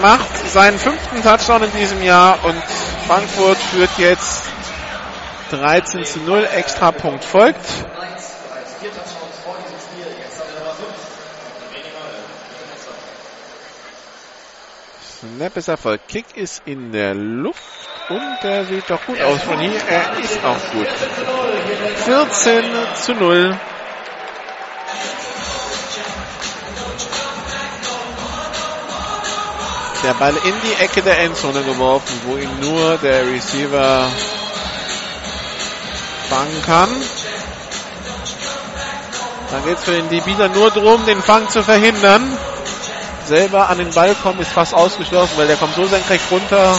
macht 0.00 0.36
seinen 0.50 0.78
fünften 0.78 1.22
Touchdown 1.22 1.64
in 1.64 1.72
diesem 1.72 2.02
Jahr 2.02 2.38
und 2.44 2.62
Frankfurt 3.06 3.58
führt 3.58 3.90
jetzt 3.98 4.44
13 5.50 6.04
zu 6.04 6.20
0, 6.20 6.48
extra 6.54 6.92
Punkt 6.92 7.24
folgt. 7.24 7.60
Snap 15.18 15.56
ist 15.56 15.68
Erfolg. 15.68 16.02
Kick 16.08 16.26
ist 16.36 16.60
in 16.66 16.92
der 16.92 17.14
Luft 17.14 17.62
und 18.10 18.36
der 18.42 18.66
sieht 18.66 18.84
doch 18.90 19.00
gut 19.06 19.18
aus 19.22 19.40
von 19.42 19.58
hier. 19.58 19.80
Er 19.88 20.18
ist 20.22 20.44
auch 20.44 20.72
gut. 20.72 20.88
14 22.04 22.64
zu 22.94 23.14
0. 23.14 23.58
Der 30.04 30.14
Ball 30.14 30.34
in 30.36 30.54
die 30.62 30.84
Ecke 30.84 31.00
der 31.00 31.18
Endzone 31.20 31.62
geworfen, 31.62 32.20
wo 32.26 32.36
ihn 32.36 32.60
nur 32.60 32.98
der 32.98 33.26
Receiver 33.26 34.10
fangen 36.28 36.62
kann. 36.66 36.90
Dann 39.50 39.64
geht 39.64 39.78
es 39.78 39.84
für 39.84 39.92
den 39.92 40.10
Debieter 40.10 40.48
nur 40.50 40.70
darum, 40.70 41.06
den 41.06 41.22
Fang 41.22 41.48
zu 41.48 41.62
verhindern. 41.62 42.36
Selber 43.26 43.68
an 43.68 43.78
den 43.78 43.92
Ball 43.92 44.14
kommen 44.14 44.38
ist 44.40 44.52
fast 44.52 44.72
ausgeschlossen, 44.72 45.32
weil 45.36 45.48
der 45.48 45.56
kommt 45.56 45.74
so 45.74 45.84
senkrecht 45.86 46.30
runter, 46.30 46.78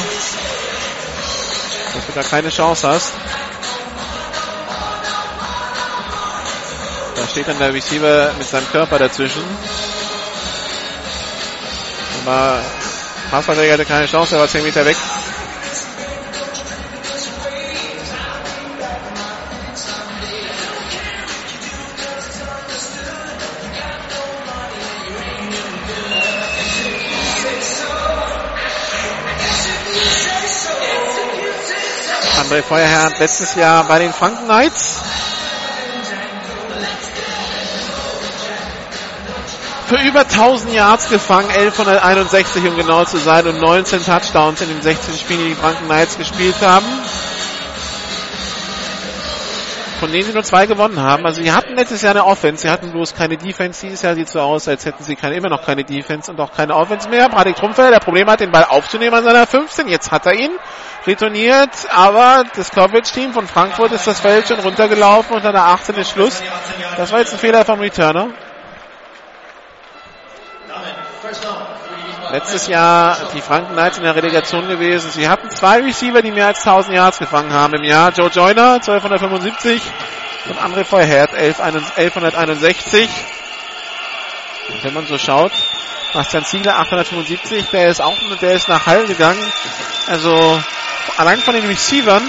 dass 1.94 2.06
du 2.06 2.12
da 2.14 2.24
keine 2.24 2.50
Chance 2.50 2.88
hast. 2.88 3.12
Da 7.16 7.28
steht 7.28 7.48
dann 7.50 7.60
der 7.60 7.74
Receiver 7.74 8.32
mit 8.38 8.48
seinem 8.48 8.70
Körper 8.72 8.98
dazwischen. 8.98 9.44
Aber 12.26 12.62
Passverträger 13.30 13.74
hatte 13.74 13.86
keine 13.86 14.06
Chance, 14.06 14.36
er 14.36 14.42
war 14.42 14.48
10 14.48 14.64
Meter 14.64 14.86
weg. 14.86 14.96
André 32.48 32.64
Feuerherr 32.64 33.12
letztes 33.20 33.56
Jahr 33.56 33.84
bei 33.84 34.00
den 34.00 34.14
Franken 34.14 34.46
Knights. 34.46 35.02
Für 39.88 39.98
über 39.98 40.22
1000 40.22 40.74
Yards 40.74 41.10
gefangen, 41.10 41.50
1161 41.50 42.64
um 42.70 42.78
genau 42.78 43.04
zu 43.04 43.18
sein 43.18 43.46
und 43.48 43.60
19 43.60 44.06
Touchdowns 44.06 44.62
in 44.62 44.70
den 44.70 44.82
16 44.82 45.18
Spielen, 45.18 45.40
die 45.42 45.50
die 45.50 45.56
Franken 45.56 45.88
Knights 45.88 46.18
gespielt 46.18 46.56
haben. 46.62 46.86
Von 50.00 50.12
denen 50.12 50.24
sie 50.26 50.34
nur 50.34 50.44
zwei 50.44 50.68
gewonnen 50.68 51.02
haben. 51.02 51.26
Also 51.26 51.42
sie 51.42 51.52
hatten 51.52 51.76
letztes 51.76 52.04
Jahr 52.04 52.12
eine 52.12 52.26
Offense, 52.26 52.62
sie 52.64 52.70
hatten 52.70 52.92
bloß 52.92 53.16
keine 53.16 53.36
Defense. 53.36 53.82
Dieses 53.82 54.04
Jahr 54.04 54.14
sieht 54.14 54.30
so 54.30 54.40
aus, 54.40 54.68
als 54.68 54.86
hätten 54.86 55.04
sie 55.04 55.16
keine, 55.16 55.36
immer 55.36 55.50
noch 55.50 55.66
keine 55.66 55.84
Defense 55.84 56.30
und 56.30 56.40
auch 56.40 56.52
keine 56.52 56.76
Offense 56.76 57.10
mehr. 57.10 57.30
Bradik 57.30 57.56
Trumpfelder, 57.56 57.92
der 57.92 58.00
Problem 58.00 58.30
hat, 58.30 58.40
den 58.40 58.52
Ball 58.52 58.66
aufzunehmen 58.66 59.16
an 59.16 59.24
seiner 59.24 59.48
15. 59.48 59.88
Jetzt 59.88 60.12
hat 60.12 60.28
er 60.28 60.34
ihn 60.34 60.52
retourniert, 61.08 61.72
aber 61.90 62.44
das 62.56 62.70
Coverage-Team 62.70 63.34
von 63.34 63.48
Frankfurt 63.48 63.92
ist 63.92 64.06
das 64.06 64.20
Feld 64.20 64.48
schon 64.48 64.60
runtergelaufen 64.60 65.36
und 65.36 65.46
an 65.46 65.54
der 65.54 65.66
18 65.66 65.96
ist 65.96 66.12
Schluss. 66.12 66.44
Das 66.96 67.12
war 67.12 67.20
jetzt 67.20 67.34
ein 67.34 67.40
Fehler 67.40 67.66
vom 67.66 67.80
Returner. 67.80 68.30
Letztes 72.32 72.68
Jahr 72.68 73.30
die 73.34 73.42
Franken 73.42 73.74
Knights 73.74 73.98
in 73.98 74.04
der 74.04 74.16
Relegation 74.16 74.68
gewesen. 74.68 75.10
Sie 75.12 75.30
hatten 75.30 75.50
zwei 75.50 75.82
Receiver, 75.82 76.22
die 76.22 76.32
mehr 76.32 76.48
als 76.48 76.60
1000 76.60 76.96
Yards 76.96 77.20
gefangen 77.20 77.54
haben 77.54 77.74
im 77.76 77.84
Jahr. 77.84 78.12
Joe 78.12 78.30
Joyner, 78.30 78.74
1275 78.74 79.82
und 80.50 80.60
André 80.60 80.84
Feuerherd, 80.84 81.34
1161. 81.34 83.10
Und 84.70 84.84
wenn 84.84 84.94
man 84.94 85.08
so 85.08 85.18
schaut, 85.18 85.54
Bastian 86.14 86.44
Ziegler, 86.44 86.80
875, 86.80 87.68
der 87.68 87.88
ist 87.88 88.02
auch, 88.02 88.18
der 88.42 88.54
ist 88.54 88.68
nach 88.68 88.86
Hall 88.86 89.06
gegangen. 89.06 89.46
Also, 90.08 90.62
allein 91.18 91.40
von 91.40 91.54
den 91.54 91.66
Receivern, 91.66 92.24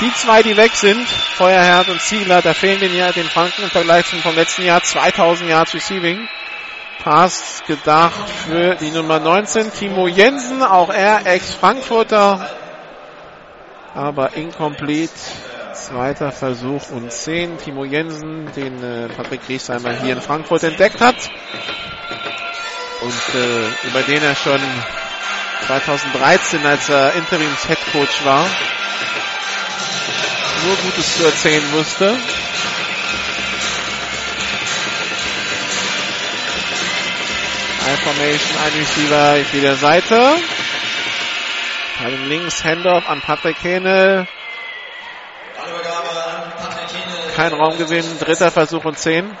die 0.00 0.12
zwei, 0.12 0.42
die 0.42 0.56
weg 0.58 0.72
sind, 0.74 1.08
Feuerherd 1.08 1.88
und 1.88 2.02
Ziegler, 2.02 2.42
da 2.42 2.52
fehlen 2.52 2.80
den, 2.80 2.92
den 2.92 3.30
Franken 3.30 3.62
im 3.62 3.70
Vergleich 3.70 4.06
zum 4.06 4.20
vom 4.20 4.34
letzten 4.34 4.62
Jahr 4.62 4.82
2000 4.82 5.48
Yards 5.48 5.74
Receiving. 5.74 6.28
Pass 7.06 7.62
gedacht 7.68 8.28
für 8.48 8.74
die 8.74 8.90
Nummer 8.90 9.20
19, 9.20 9.72
Timo 9.72 10.08
Jensen, 10.08 10.60
auch 10.60 10.90
er 10.90 11.24
Ex-Frankfurter, 11.24 12.50
aber 13.94 14.34
incomplete. 14.34 15.12
Zweiter 15.72 16.32
Versuch 16.32 16.90
und 16.90 17.12
10. 17.12 17.58
Timo 17.58 17.84
Jensen, 17.84 18.50
den 18.56 18.82
äh, 18.82 19.06
Patrick 19.06 19.46
Griesheimer 19.46 19.92
hier 19.92 20.14
in 20.14 20.20
Frankfurt 20.20 20.64
entdeckt 20.64 21.00
hat 21.00 21.14
und 23.02 23.40
äh, 23.40 23.88
über 23.88 24.02
den 24.02 24.24
er 24.24 24.34
schon 24.34 24.60
2013, 25.68 26.66
als 26.66 26.88
er 26.88 27.12
Interims-Headcoach 27.12 28.24
war, 28.24 28.44
nur 30.66 30.76
Gutes 30.76 31.18
zu 31.18 31.24
erzählen 31.24 31.70
wusste. 37.96 38.08
Information, 38.08 38.58
ein 38.64 38.72
Receiver 38.78 39.40
auf 39.40 39.54
jeder 39.54 39.76
Seite. 39.76 40.36
Dem 42.04 42.28
links 42.28 42.62
Handoff 42.64 43.08
an 43.08 43.20
Patrick 43.20 43.56
Hähnel. 43.62 44.26
Kein 47.34 47.52
Raumgewinn, 47.52 48.18
dritter 48.18 48.50
Versuch 48.50 48.84
und 48.84 48.98
10. 48.98 49.36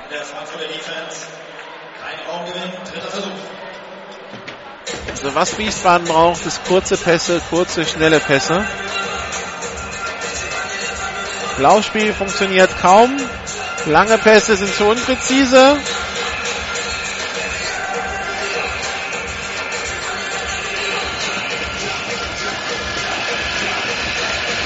Also 5.10 5.34
was 5.34 5.58
Wiesbaden 5.58 6.06
braucht, 6.06 6.44
ist 6.46 6.64
kurze 6.64 6.96
Pässe, 6.96 7.40
kurze, 7.50 7.84
schnelle 7.84 8.20
Pässe. 8.20 8.66
Blauspiel 11.56 12.12
funktioniert 12.12 12.70
kaum. 12.80 13.16
Lange 13.86 14.18
Pässe 14.18 14.56
sind 14.56 14.74
zu 14.74 14.84
unpräzise. 14.84 15.78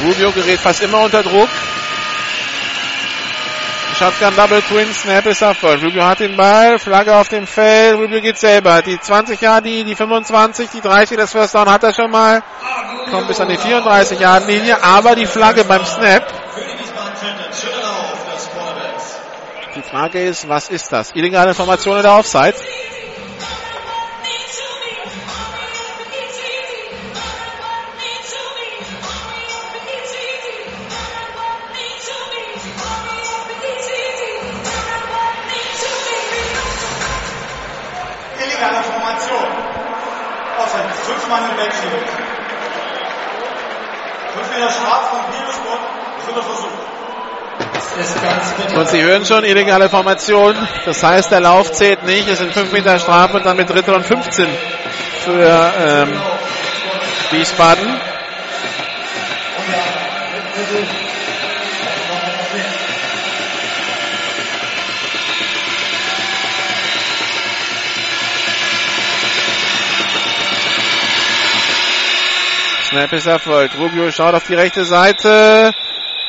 Rubio 0.03 0.33
gerät 0.33 0.61
fast 0.61 0.83
immer 0.83 1.03
unter 1.03 1.23
Druck. 1.23 1.49
Shotgun 3.99 4.35
Double 4.35 4.63
Twin 4.63 4.95
Snap 4.95 5.27
ist 5.27 5.43
Erfolg. 5.43 5.83
Rubio 5.83 6.03
hat 6.03 6.21
den 6.21 6.35
Ball, 6.35 6.79
Flagge 6.79 7.15
auf 7.15 7.29
dem 7.29 7.47
Feld, 7.47 7.99
Rubio 7.99 8.23
geht 8.23 8.39
selber. 8.39 8.81
Die 8.81 8.99
20 8.99 9.39
Jahre, 9.39 9.61
die, 9.61 9.85
die 9.85 9.95
25, 9.95 10.71
die 10.71 10.81
30, 10.81 11.19
das 11.19 11.33
First 11.33 11.55
Down 11.55 11.69
hat 11.69 11.83
er 11.83 11.93
schon 11.93 12.11
mal. 12.11 12.43
Kommt 13.11 13.29
bis 13.29 13.41
an 13.41 13.49
die 13.49 13.59
34 13.59 14.19
Jahre 14.19 14.47
Linie, 14.47 14.83
aber 14.83 15.15
die 15.15 15.27
Flagge 15.27 15.65
beim 15.65 15.85
Snap. 15.85 16.27
Die 19.77 19.83
Frage 19.83 20.25
ist, 20.25 20.49
was 20.49 20.71
ist 20.71 20.91
das? 20.91 21.15
Illegale 21.15 21.51
Information 21.51 21.97
in 21.99 22.03
der 22.03 22.15
Offside. 22.15 22.55
Offense. 41.11 41.20
Fünf 41.20 41.28
Mann 41.28 41.51
im 41.51 41.57
Backfield. 41.57 42.09
Fünf 44.35 44.49
Meter 44.55 44.70
Strafe 44.70 45.16
vom 45.16 45.20
Videospot. 45.35 45.81
Dritter 46.27 46.43
Versuch. 46.43 46.70
Und 48.77 48.89
Sie 48.89 49.03
hören 49.03 49.27
schon, 49.27 49.45
illegale 49.45 49.89
Formation. 49.89 50.55
Das 50.87 51.03
heißt, 51.03 51.32
der 51.32 51.41
Lauf 51.41 51.73
zählt 51.73 52.05
nicht. 52.05 52.28
Es 52.28 52.39
sind 52.39 52.53
5 52.53 52.73
Meter 52.73 52.99
Strafe 52.99 53.39
und 53.39 53.45
dann 53.45 53.57
mit 53.57 53.69
Dritter 53.69 53.97
und 53.97 54.07
15 54.07 54.47
für 55.24 55.73
ähm, 55.78 56.12
Wiesbaden. 57.31 58.01
Snap 72.91 73.12
ist 73.12 73.27
erfolgt. 73.27 73.79
Rubio 73.79 74.11
schaut 74.11 74.35
auf 74.35 74.49
die 74.49 74.57
rechte 74.57 74.85
Seite. 74.85 75.73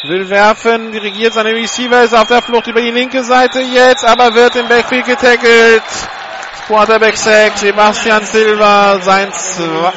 Will 0.03 0.29
werfen, 0.29 0.91
dirigiert 0.91 1.33
seine 1.33 1.55
Receiver, 1.55 2.03
ist 2.03 2.13
auf 2.13 2.27
der 2.27 2.43
Flucht 2.43 2.67
über 2.67 2.81
die 2.81 2.91
linke 2.91 3.23
Seite 3.23 3.61
jetzt, 3.61 4.05
aber 4.05 4.35
wird 4.35 4.55
im 4.55 4.67
Backfield 4.67 5.07
getackelt. 5.07 5.81
Quarterback 6.67 7.17
Sack, 7.17 7.57
Sebastian 7.57 8.23
Silva, 8.25 8.99
sein 9.01 9.33
Zwe 9.33 9.91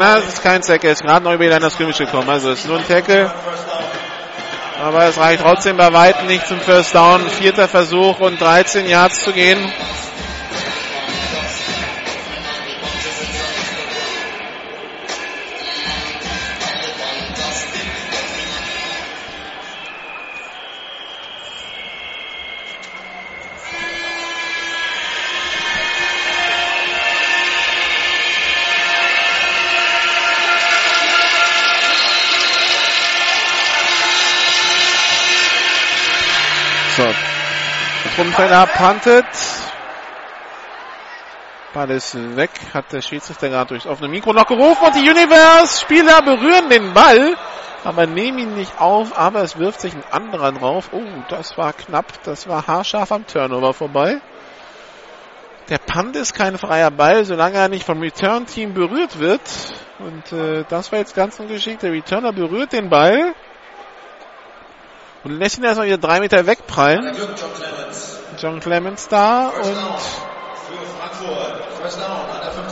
Na, 0.00 0.18
es 0.18 0.26
ist 0.26 0.42
kein 0.42 0.64
Sack, 0.64 0.82
er 0.82 0.92
ist 0.92 1.02
gerade 1.02 1.24
noch 1.24 1.32
über 1.32 1.44
die 1.44 1.50
Line 1.50 1.70
Scrimmage 1.70 1.98
gekommen, 1.98 2.28
also 2.28 2.50
es 2.50 2.60
ist 2.60 2.66
nur 2.66 2.78
ein 2.78 2.88
Tackle. 2.88 3.32
Aber 4.82 5.04
es 5.04 5.16
reicht 5.16 5.42
trotzdem 5.42 5.76
bei 5.76 5.92
weitem 5.92 6.26
nicht 6.26 6.44
zum 6.48 6.58
First 6.58 6.92
Down. 6.92 7.20
Vierter 7.30 7.68
Versuch 7.68 8.18
und 8.18 8.40
13 8.40 8.88
Yards 8.88 9.22
zu 9.22 9.32
gehen. 9.32 9.58
Rundenfelder 38.50 38.66
puntet. 38.66 39.26
Ball 41.72 41.90
ist 41.90 42.36
weg, 42.36 42.50
hat 42.74 42.92
der 42.92 43.00
Schiedsrichter 43.00 43.48
gerade 43.48 43.68
durchs 43.68 43.86
offene 43.86 44.08
Mikro 44.08 44.32
noch 44.32 44.46
gerufen 44.46 44.86
und 44.86 44.94
die 44.96 45.08
Universe-Spieler 45.08 46.20
berühren 46.22 46.68
den 46.68 46.92
Ball, 46.92 47.36
aber 47.84 48.06
nehmen 48.06 48.38
ihn 48.38 48.54
nicht 48.56 48.80
auf, 48.80 49.16
aber 49.16 49.42
es 49.42 49.56
wirft 49.56 49.80
sich 49.80 49.94
ein 49.94 50.02
anderer 50.10 50.50
drauf. 50.50 50.90
Oh, 50.92 51.00
das 51.28 51.56
war 51.56 51.72
knapp, 51.72 52.06
das 52.24 52.48
war 52.48 52.66
haarscharf 52.66 53.12
am 53.12 53.24
Turnover 53.24 53.72
vorbei. 53.72 54.20
Der 55.68 55.78
Punt 55.78 56.16
ist 56.16 56.34
kein 56.34 56.58
freier 56.58 56.90
Ball, 56.90 57.24
solange 57.24 57.56
er 57.56 57.68
nicht 57.68 57.86
vom 57.86 58.00
Return-Team 58.00 58.74
berührt 58.74 59.20
wird. 59.20 59.40
Und 60.00 60.32
äh, 60.32 60.64
das 60.68 60.90
war 60.90 60.98
jetzt 60.98 61.14
ganz 61.14 61.38
ungeschickt. 61.38 61.84
Der 61.84 61.92
Returner 61.92 62.32
berührt 62.32 62.72
den 62.72 62.90
Ball 62.90 63.32
und 65.22 65.38
lässt 65.38 65.58
ihn 65.58 65.64
erstmal 65.64 65.86
wieder 65.86 65.98
drei 65.98 66.18
Meter 66.18 66.44
wegprallen. 66.44 67.14
John 68.40 68.58
Clemens 68.60 69.06
da 69.08 69.48
und 69.48 69.76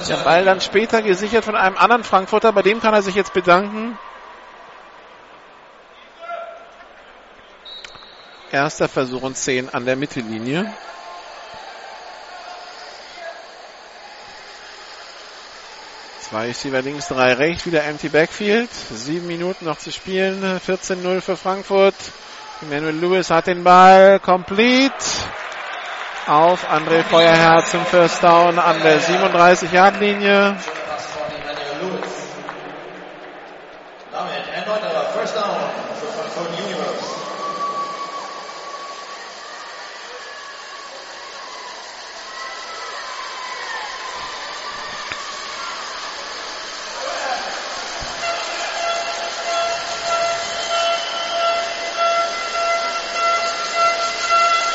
der 0.09 0.17
Ball 0.17 0.45
dann 0.45 0.63
später 0.63 1.03
gesichert 1.03 1.45
von 1.45 1.57
einem 1.57 1.77
anderen 1.77 2.05
Frankfurter, 2.05 2.53
bei 2.53 2.63
dem 2.63 2.81
kann 2.81 2.95
er 2.95 3.03
sich 3.03 3.15
jetzt 3.15 3.35
bedanken. 3.35 3.99
Erster 8.51 8.89
Versuch 8.89 9.23
und 9.23 9.37
10 9.37 9.69
an 9.75 9.85
der 9.85 9.97
Mittellinie. 9.97 10.73
Zwei 16.21 16.47
Receiver 16.47 16.81
links, 16.81 17.09
drei 17.09 17.35
rechts, 17.35 17.67
wieder 17.67 17.85
empty 17.85 18.09
Backfield. 18.09 18.71
Sieben 18.73 19.27
Minuten 19.27 19.67
noch 19.67 19.79
zu 19.79 19.93
spielen. 19.93 20.43
14-0 20.67 21.21
für 21.21 21.37
Frankfurt. 21.37 21.95
Emmanuel 22.63 22.97
Lewis 22.97 23.31
hat 23.31 23.47
den 23.47 23.65
Ball. 23.65 24.19
Complete. 24.21 24.95
Auf 26.29 26.71
André 26.71 27.05
Feuerherr 27.05 27.65
zum 27.65 27.87
First 27.87 28.23
Down 28.23 28.59
an 28.59 28.83
der 28.83 29.01
37-Yard-Linie. 29.01 30.57
Damit 34.13 34.45
erneuter 34.55 35.11
First 35.15 35.35
Down 35.35 35.57
für 35.99 36.07
Frankfurt 36.13 36.49
Universe. 36.61 37.19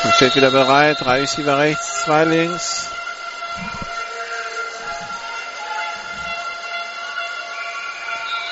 Und 0.02 0.03
steht 0.14 0.36
wieder 0.36 0.50
bereit. 0.50 1.00
Drei 1.00 1.20
Receiver 1.20 1.58
rechts, 1.58 2.04
zwei 2.04 2.24
links. 2.24 2.90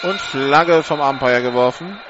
Und 0.02 0.20
Flagge 0.20 0.82
vom 0.82 1.01
Umpire 1.01 1.43
geworfen. 1.43 2.01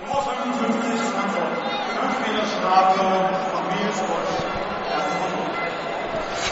Nummer 0.00 0.22
55 0.22 1.08
Frankfurt. 1.08 1.46
Fünf 1.98 2.18
Meter 2.28 2.46
Strafe 2.58 3.00
von 3.50 3.62
Nils 3.68 4.00
Bosch. 4.00 4.32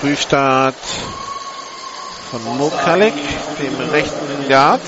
Frühstart 0.01 0.76
von 2.31 2.44
Mokalik, 2.59 3.15
dem 3.59 3.90
rechten 3.90 4.48
Guard. 4.48 4.81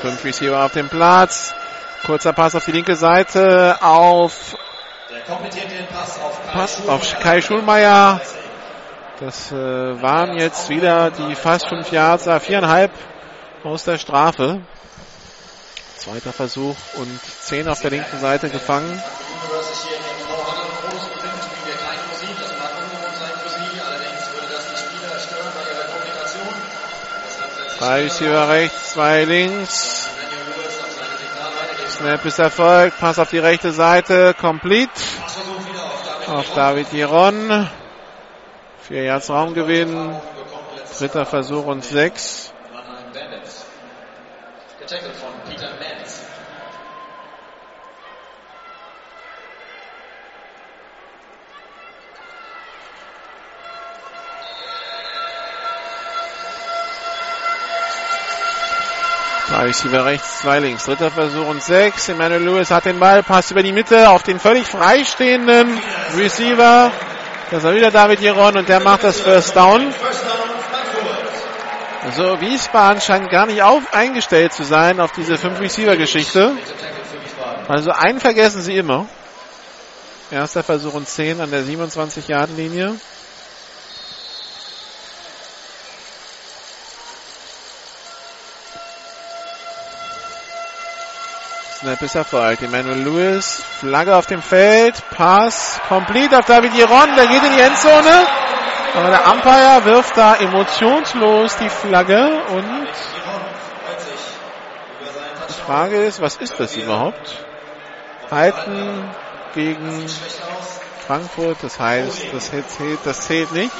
Fünf 0.00 0.24
Receiver 0.24 0.64
auf 0.64 0.72
dem 0.72 0.88
Platz. 0.88 1.52
Kurzer 2.06 2.32
Pass 2.32 2.54
auf 2.54 2.64
die 2.64 2.72
linke 2.72 2.96
Seite 2.96 3.78
auf 3.80 4.56
Pass 5.26 6.18
auf 6.20 6.40
Kai 6.44 6.52
Pass 6.52 6.88
auf 6.88 7.18
Kai 7.20 7.40
Schulmeier. 7.40 8.20
Das 9.18 9.52
äh, 9.52 9.54
waren 9.54 10.36
jetzt 10.38 10.68
wieder 10.68 11.10
die 11.10 11.34
fast 11.34 11.68
fünf 11.68 11.92
Yards, 11.92 12.26
äh, 12.26 12.40
viereinhalb 12.40 12.90
aus 13.62 13.84
der 13.84 13.98
Strafe. 13.98 14.60
Zweiter 16.02 16.32
Versuch 16.32 16.74
und 16.94 17.20
zehn 17.22 17.68
auf 17.68 17.80
der 17.80 17.92
linken 17.92 18.18
Seite 18.18 18.50
gefangen. 18.50 19.00
Drei 27.78 28.02
Receiver 28.02 28.48
rechts, 28.48 28.94
zwei 28.94 29.24
links. 29.24 30.08
Snap 31.88 32.24
ist 32.24 32.40
erfolgt. 32.40 32.98
Pass 32.98 33.20
auf 33.20 33.30
die 33.30 33.38
rechte 33.38 33.70
Seite. 33.70 34.34
Complete. 34.34 34.90
Auf 36.26 36.52
David 36.56 36.90
Giron. 36.90 37.70
Vier 38.88 39.04
Yards 39.04 39.30
Raumgewinn. 39.30 40.16
Dritter 40.98 41.26
Versuch 41.26 41.66
und 41.66 41.84
sechs. 41.84 42.52
Getackelt 44.80 45.14
von 45.14 45.31
Drei 59.52 59.64
Receiver 59.64 60.06
rechts, 60.06 60.38
zwei 60.38 60.60
links. 60.60 60.86
Dritter 60.86 61.10
Versuch 61.10 61.46
und 61.46 61.62
sechs. 61.62 62.08
Emmanuel 62.08 62.42
Lewis 62.42 62.70
hat 62.70 62.86
den 62.86 62.98
Ball, 62.98 63.22
passt 63.22 63.50
über 63.50 63.62
die 63.62 63.72
Mitte 63.72 64.08
auf 64.08 64.22
den 64.22 64.40
völlig 64.40 64.66
freistehenden 64.66 65.78
Receiver. 66.16 66.90
Das 67.50 67.62
war 67.62 67.74
wieder 67.74 67.90
David 67.90 68.20
Giron 68.20 68.56
und 68.56 68.66
der 68.66 68.80
macht 68.80 69.04
das 69.04 69.20
First 69.20 69.54
Down. 69.54 69.92
Frankfurt. 69.92 70.22
Also 72.02 72.40
Wiesbaden 72.40 73.02
scheint 73.02 73.30
gar 73.30 73.44
nicht 73.44 73.62
auf 73.62 73.92
eingestellt 73.92 74.54
zu 74.54 74.64
sein 74.64 74.98
auf 75.00 75.12
diese 75.12 75.36
fünf 75.36 75.60
für 76.56 77.22
Wiesbaden. 77.22 77.68
Also 77.68 77.90
einen 77.90 78.20
vergessen 78.20 78.62
sie 78.62 78.78
immer. 78.78 79.06
Erster 80.30 80.62
Versuch 80.62 80.94
und 80.94 81.06
10 81.06 81.42
an 81.42 81.50
der 81.50 81.62
27-Yard-Linie. 81.62 82.94
Snap 91.82 92.00
ist 92.00 92.14
erfolgt. 92.14 92.62
Emmanuel 92.62 93.02
Lewis, 93.02 93.60
Flagge 93.80 94.14
auf 94.14 94.26
dem 94.26 94.40
Feld, 94.40 94.94
Pass, 95.10 95.80
complete 95.88 96.38
auf 96.38 96.44
David 96.44 96.72
Giron, 96.74 97.16
der 97.16 97.26
geht 97.26 97.42
in 97.42 97.52
die 97.54 97.60
Endzone. 97.60 98.24
Aber 98.94 99.08
der 99.08 99.26
Umpire 99.32 99.84
wirft 99.84 100.16
da 100.16 100.36
emotionslos 100.36 101.56
die 101.56 101.68
Flagge 101.68 102.40
und 102.54 102.64
die. 105.48 105.52
Frage 105.66 106.04
ist, 106.04 106.20
was 106.20 106.36
ist 106.36 106.54
das 106.60 106.76
überhaupt? 106.76 107.44
Halten 108.30 109.10
gegen. 109.52 110.06
Frankfurt, 111.04 111.56
das 111.62 111.80
heißt, 111.80 112.32
das 112.32 112.52
zählt, 112.52 113.00
das 113.02 113.22
zählt 113.22 113.50
nicht. 113.50 113.72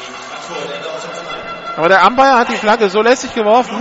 Aber 1.76 1.88
der 1.88 2.04
Umpire 2.04 2.36
hat 2.36 2.48
die 2.48 2.56
Flagge 2.56 2.90
so 2.90 3.00
lässig 3.00 3.32
geworfen. 3.32 3.80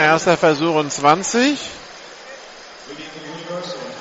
Erster 0.00 0.36
Versuch 0.36 0.74
und 0.74 0.90
20. 0.90 1.58
Für 1.60 2.94
die 2.94 3.02
Universe 3.30 3.74
und. 3.76 4.00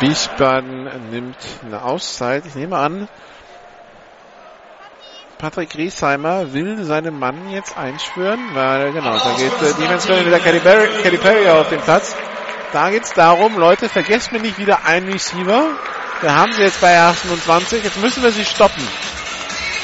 Wiesbaden 0.00 1.10
nimmt 1.10 1.36
eine 1.64 1.82
Auszeit. 1.82 2.46
Ich 2.46 2.54
nehme 2.54 2.76
an, 2.76 3.08
Patrick 5.38 5.70
Griesheimer 5.70 6.52
will 6.52 6.82
seinen 6.84 7.16
Mann 7.16 7.48
jetzt 7.50 7.76
einschwören, 7.78 8.40
weil 8.54 8.92
genau, 8.92 9.16
da 9.16 9.36
geht 9.36 9.52
äh, 9.62 9.72
Defense 9.80 10.26
wieder 10.26 10.40
Kelly 10.40 10.58
Perry, 10.58 10.88
Kelly 11.02 11.16
Perry 11.16 11.48
auf 11.48 11.68
den 11.68 11.80
Platz. 11.80 12.16
Da 12.72 12.90
geht's 12.90 13.12
darum, 13.14 13.56
Leute, 13.56 13.88
vergesst 13.88 14.32
mir 14.32 14.40
nicht 14.40 14.58
wieder 14.58 14.84
einen 14.84 15.10
Receiver. 15.10 15.62
Wir 16.20 16.34
haben 16.34 16.52
sie 16.52 16.62
jetzt 16.62 16.80
bei 16.80 16.98
28, 16.98 17.84
jetzt 17.84 18.00
müssen 18.00 18.22
wir 18.24 18.32
sie 18.32 18.44
stoppen. 18.44 18.82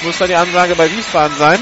muss 0.02 0.18
da 0.18 0.26
die 0.26 0.34
Ansage 0.34 0.74
bei 0.74 0.90
Wiesbaden 0.90 1.36
sein. 1.38 1.60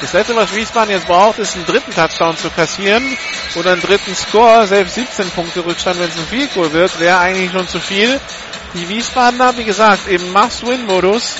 Das 0.00 0.12
letzte, 0.12 0.36
was 0.36 0.54
Wiesbaden 0.54 0.90
jetzt 0.90 1.08
braucht, 1.08 1.40
ist 1.40 1.56
einen 1.56 1.66
dritten 1.66 1.92
Touchdown 1.92 2.36
zu 2.36 2.48
kassieren 2.50 3.02
oder 3.56 3.72
einen 3.72 3.82
dritten 3.82 4.14
Score. 4.14 4.68
Selbst 4.68 4.94
17 4.94 5.30
Punkte 5.30 5.66
Rückstand, 5.66 5.98
wenn 5.98 6.08
es 6.08 6.16
ein 6.16 6.26
Field 6.26 6.54
Goal 6.54 6.72
wird, 6.72 7.00
wäre 7.00 7.18
eigentlich 7.18 7.50
schon 7.50 7.66
zu 7.66 7.80
viel. 7.80 8.20
Die 8.74 8.88
Wiesbadener, 8.88 9.56
wie 9.56 9.64
gesagt, 9.64 10.08
im 10.08 10.32
Must-Win-Modus. 10.32 11.36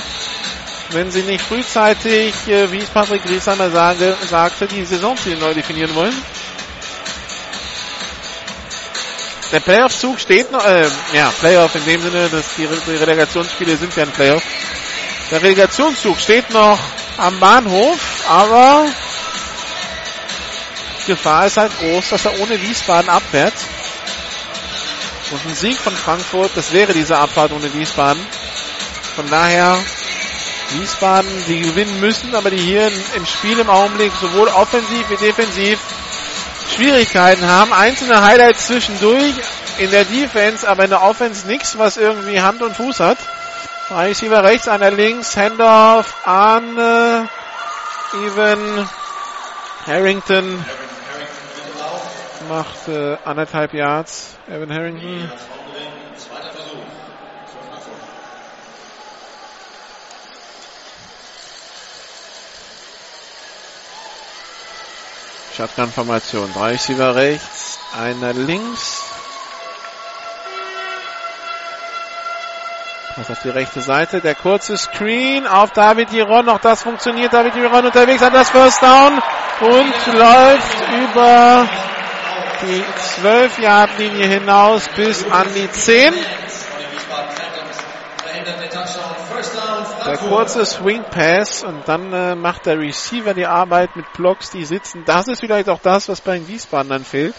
Wenn 0.91 1.11
sie 1.11 1.23
nicht 1.23 1.43
frühzeitig, 1.43 2.35
äh, 2.49 2.73
wie 2.73 2.79
es 2.79 2.89
Patrick 2.89 3.23
Griesheimer 3.23 3.71
sage, 3.71 4.17
sagte, 4.27 4.67
die 4.67 4.85
Saisonziele 4.85 5.37
neu 5.37 5.53
definieren 5.53 5.95
wollen. 5.95 6.17
Der 9.53 9.61
Playoff-Zug 9.61 10.19
steht 10.19 10.51
noch, 10.51 10.65
äh, 10.65 10.89
ja, 11.13 11.31
Playoff 11.39 11.75
in 11.75 11.85
dem 11.85 12.01
Sinne, 12.01 12.29
dass 12.31 12.55
die, 12.57 12.67
die 12.67 12.97
Relegationsspiele 12.97 13.77
sind 13.77 13.95
ja 13.97 14.05
ein 14.05 14.11
Playoff. 14.11 14.43
Der 15.31 15.43
Relegationszug 15.43 16.19
steht 16.19 16.51
noch 16.51 16.79
am 17.19 17.39
Bahnhof, 17.39 17.99
aber 18.27 18.87
Gefahr 21.07 21.47
ist 21.47 21.57
halt 21.57 21.73
groß, 21.79 22.11
dass 22.11 22.25
er 22.25 22.41
ohne 22.41 22.61
Wiesbaden 22.61 23.11
abfährt. 23.11 23.55
Und 25.31 25.47
ein 25.47 25.55
Sieg 25.55 25.77
von 25.77 25.95
Frankfurt, 25.95 26.53
das 26.55 26.73
wäre 26.73 26.95
diese 26.95 27.19
Abfahrt 27.19 27.53
ohne 27.53 27.73
Wiesbaden. 27.75 28.25
Von 29.15 29.29
daher 29.29 29.77
Wiesbaden, 30.71 31.31
die 31.47 31.61
gewinnen 31.61 32.01
müssen, 32.01 32.35
aber 32.35 32.51
die 32.51 32.59
hier 32.59 32.91
im 33.15 33.27
Spiel 33.27 33.59
im 33.59 33.69
Augenblick 33.69 34.13
sowohl 34.21 34.49
offensiv 34.49 35.11
wie 35.11 35.17
defensiv 35.17 35.79
Schwierigkeiten 36.75 37.47
haben. 37.47 37.73
Einzelne 37.73 38.23
Highlights 38.23 38.67
zwischendurch 38.67 39.35
in 39.79 39.91
der 39.91 40.05
Defense, 40.05 40.69
aber 40.69 40.85
in 40.85 40.91
der 40.91 41.03
Offense 41.03 41.47
nichts, 41.47 41.77
was 41.77 41.97
irgendwie 41.97 42.41
Hand 42.41 42.63
und 42.63 42.77
Fuß 42.77 43.01
hat. 43.01 43.19
Receiver 43.91 44.45
rechts, 44.45 44.69
einer 44.69 44.91
links, 44.91 45.37
Handoff 45.37 46.15
an 46.27 46.77
äh, 46.77 47.21
Even 48.27 48.89
Harrington 49.87 50.65
macht 52.49 52.89
äh, 52.89 53.17
anderthalb 53.25 53.75
Yards. 53.75 54.37
Evan 54.49 54.73
Harrington. 54.73 55.31
Shotgun-Formation. 65.57 66.53
Drei 66.55 66.71
Receiver 66.73 67.15
rechts, 67.17 67.79
einer 67.99 68.33
links. 68.33 69.03
Das 73.17 73.31
auf 73.31 73.43
die 73.43 73.49
rechte 73.49 73.81
Seite. 73.81 74.21
Der 74.21 74.37
kurze 74.37 74.79
Screen 74.79 75.49
auf 75.49 75.73
David 75.73 76.11
Giron. 76.11 76.49
Auch 76.49 76.61
das 76.61 76.85
funktioniert. 76.85 77.33
David 77.33 77.55
Giron 77.55 77.85
unterwegs 77.85 78.23
hat 78.23 78.33
das 78.33 78.51
First 78.51 78.81
Down 78.81 79.21
und 79.61 80.15
läuft 80.15 80.77
über 80.93 81.69
die 82.63 82.83
12-Yard-Linie 83.23 84.27
hinaus 84.27 84.89
bis 84.97 85.25
an 85.31 85.47
die 85.55 85.71
10. 85.71 86.15
Der 90.07 90.17
kurze 90.17 90.65
Swing 90.65 91.05
Pass 91.05 91.63
und 91.63 91.87
dann 91.87 92.13
äh, 92.13 92.35
macht 92.35 92.67
der 92.67 92.79
Receiver 92.79 93.35
die 93.35 93.47
Arbeit 93.47 93.95
mit 93.97 94.13
Blocks, 94.15 94.51
die 94.51 94.65
sitzen. 94.65 95.05
Das 95.05 95.29
ist 95.29 95.41
vielleicht 95.41 95.69
auch 95.69 95.81
das, 95.81 96.09
was 96.09 96.21
bei 96.21 96.39
den 96.39 96.49
Wiesbaden 96.49 96.89
dann 96.89 97.05
fehlt. 97.05 97.35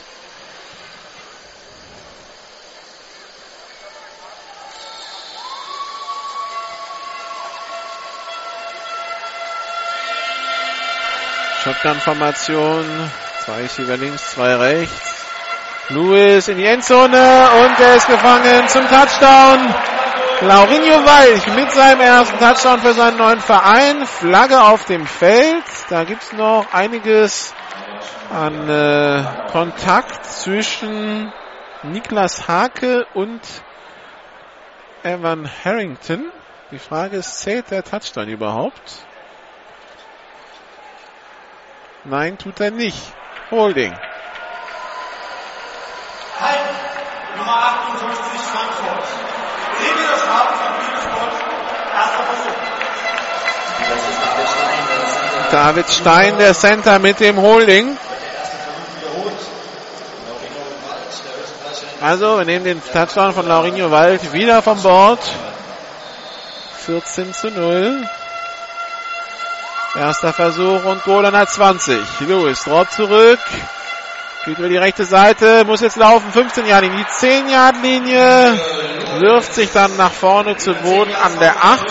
Shotgun-Formation. 11.64 13.12
Zwei 13.50 13.62
Receiver 13.64 13.98
links, 13.98 14.32
zwei 14.36 14.56
rechts. 14.58 15.26
Lewis 15.90 16.48
in 16.50 16.58
die 16.58 16.68
Endzone 16.68 17.50
und 17.64 17.80
er 17.80 17.96
ist 17.96 18.08
gefangen 18.08 18.68
zum 18.68 18.88
Touchdown. 18.88 19.74
Laurinho 20.42 21.04
Walch 21.04 21.48
mit 21.56 21.72
seinem 21.72 22.00
ersten 22.00 22.38
Touchdown 22.38 22.80
für 22.80 22.94
seinen 22.94 23.18
neuen 23.18 23.40
Verein. 23.40 24.06
Flagge 24.06 24.62
auf 24.62 24.86
dem 24.86 25.08
Feld. 25.08 25.64
Da 25.90 26.04
gibt's 26.04 26.32
noch 26.34 26.72
einiges 26.72 27.56
an 28.32 28.70
äh, 28.70 29.24
Kontakt 29.52 30.24
zwischen 30.28 31.34
Niklas 31.82 32.48
Hake 32.48 33.08
und 33.16 33.42
Evan 35.02 35.50
Harrington. 35.66 36.32
Die 36.70 36.78
Frage 36.78 37.18
ist, 37.18 37.40
zählt 37.40 37.72
der 37.72 37.84
Touchdown 37.84 38.30
überhaupt? 38.30 39.08
Nein, 42.06 42.38
tut 42.38 42.60
er 42.60 42.70
nicht. 42.70 43.16
Holding. 43.52 43.94
Halt! 46.40 46.60
Nummer 47.36 47.56
58 47.56 48.42
Frankfurt. 48.42 49.08
Das 50.12 50.28
Haben 50.28 50.54
von 50.56 50.72
Bielefeld? 50.78 51.34
Erster 51.96 52.24
Versuch. 52.24 52.58
David 55.52 55.90
Stein, 55.90 56.38
der 56.38 56.54
Center 56.54 57.00
mit 57.00 57.20
dem 57.20 57.42
Holding. 57.42 57.98
Also, 62.02 62.38
wir 62.38 62.46
nehmen 62.46 62.66
den 62.66 62.84
Touchdown 62.94 63.34
von 63.34 63.48
Laurinho 63.48 63.90
Wald 63.90 64.32
wieder 64.32 64.62
vom 64.62 64.82
Bord. 64.84 65.20
14 66.86 67.34
zu 67.34 67.50
0. 67.50 68.08
Erster 69.96 70.34
Versuch 70.34 70.84
und 70.86 71.04
Goal 71.04 71.26
an 71.26 71.34
der 71.34 71.48
20. 71.48 71.98
Lewis 72.22 72.64
Drop 72.64 72.92
zurück. 72.92 73.40
Geht 74.46 74.60
über 74.60 74.70
die 74.70 74.78
rechte 74.78 75.04
Seite, 75.04 75.66
muss 75.66 75.82
jetzt 75.82 75.98
laufen, 75.98 76.32
15 76.32 76.68
Jahre 76.68 76.86
in 76.86 76.96
die 76.96 77.06
10 77.08 77.50
Yard 77.50 77.82
Linie, 77.82 78.60
wirft 79.18 79.54
sich 79.54 79.72
dann 79.72 79.98
nach 79.98 80.12
vorne 80.12 80.58
zu 80.58 80.74
Boden 80.76 81.14
an 81.16 81.40
der 81.40 81.64
8. 81.64 81.88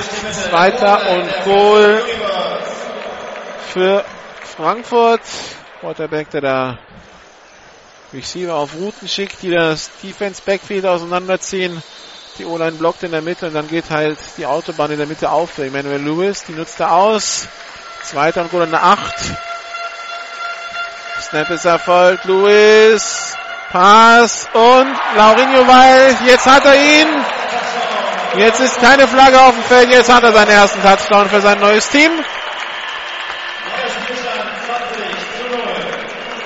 Zweiter 0.49 1.11
und 1.11 1.45
Goal 1.45 2.03
für 3.73 4.05
Frankfurt. 4.57 5.21
Quarterback, 5.81 6.31
der 6.31 6.41
da 6.41 6.79
Receiver 8.13 8.55
auf 8.55 8.75
Routen 8.75 9.09
schickt, 9.09 9.43
die 9.43 9.51
das 9.51 9.91
Defense 10.03 10.41
Backfield 10.45 10.87
auseinanderziehen. 10.87 11.83
Die 12.39 12.45
O-Line 12.45 12.73
blockt 12.73 13.03
in 13.03 13.11
der 13.11 13.23
Mitte 13.23 13.49
und 13.49 13.55
dann 13.55 13.67
geht 13.67 13.91
halt 13.91 14.19
die 14.37 14.47
Autobahn 14.47 14.93
in 14.93 14.99
der 14.99 15.09
Mitte 15.09 15.31
auf 15.31 15.51
für 15.51 15.67
Emmanuel 15.67 16.01
Lewis. 16.01 16.45
Die 16.45 16.53
nutzt 16.53 16.79
er 16.79 16.93
aus. 16.93 17.49
Zweiter 18.03 18.43
und 18.43 18.51
Goal 18.51 18.63
an 18.63 18.71
der 18.71 18.83
8. 18.83 19.15
Snap 21.21 21.51
ist 21.51 21.65
erfolgt. 21.65 22.25
Lewis. 22.25 23.37
Pass 23.71 24.49
und 24.53 24.97
Laurinho 25.17 25.67
Weil. 25.67 26.17
Jetzt 26.25 26.47
hat 26.47 26.65
er 26.65 26.75
ihn. 26.75 27.09
Jetzt 28.37 28.61
ist 28.61 28.81
keine 28.81 29.07
Flagge 29.07 29.41
auf 29.41 29.55
dem 29.55 29.63
Feld. 29.65 29.91
Jetzt 29.91 30.13
hat 30.13 30.23
er 30.23 30.33
seinen 30.33 30.51
ersten 30.51 30.83
Touchdown 30.83 31.29
für 31.29 31.41
sein 31.41 31.61
neues 31.61 31.89
Team. 31.89 32.11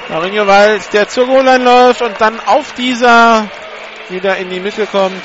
Laurinho 0.09 0.47
Weil, 0.47 0.81
der 0.93 1.09
zur 1.09 1.27
Goal-Line 1.27 1.65
läuft 1.65 2.03
und 2.03 2.21
dann 2.21 2.41
auf 2.41 2.73
dieser 2.75 3.49
wieder 4.09 4.37
in 4.37 4.51
die 4.51 4.61
Mitte 4.61 4.87
kommt. 4.87 5.23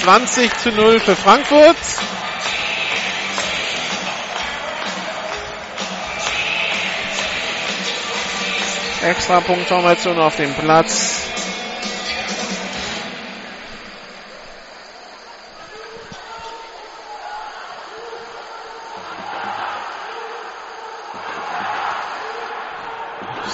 Zwanzig 0.00 0.50
zu 0.58 0.70
null 0.72 0.98
für 1.00 1.14
Frankfurt. 1.14 1.76
Extra 9.02 9.40
Punktformation 9.40 10.18
auf 10.18 10.36
dem 10.36 10.54
Platz. 10.54 11.31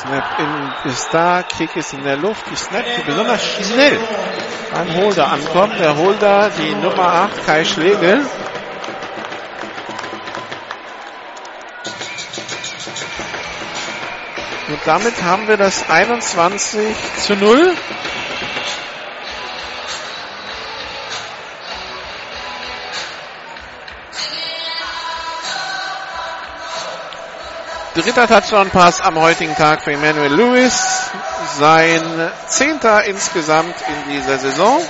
Snap 0.08 0.38
in, 0.38 0.90
ist 0.90 1.12
da, 1.12 1.42
Kick 1.42 1.76
ist 1.76 1.92
in 1.92 2.02
der 2.02 2.16
Luft, 2.16 2.46
die 2.50 2.56
Snap, 2.56 2.82
die 2.96 3.02
besonders 3.02 3.44
schnell 3.44 3.98
beim 4.72 4.94
Holder 4.96 5.30
ankommt. 5.30 5.78
Der 5.78 5.98
Holder, 5.98 6.50
die 6.56 6.74
Nummer 6.76 7.28
8, 7.30 7.44
Kai 7.44 7.64
Schlegel. 7.66 8.24
Und 14.68 14.80
damit 14.86 15.22
haben 15.22 15.46
wir 15.46 15.58
das 15.58 15.90
21 15.90 16.96
zu 17.26 17.36
0. 17.36 17.74
Dritter 27.98 28.28
Touchdown-Pass 28.28 29.00
am 29.00 29.16
heutigen 29.18 29.56
Tag 29.56 29.82
für 29.82 29.90
Emmanuel 29.90 30.32
Lewis. 30.32 31.10
sein 31.58 32.30
Zehnter 32.46 33.04
insgesamt 33.06 33.74
in 33.88 34.12
dieser 34.12 34.38
Saison. 34.38 34.80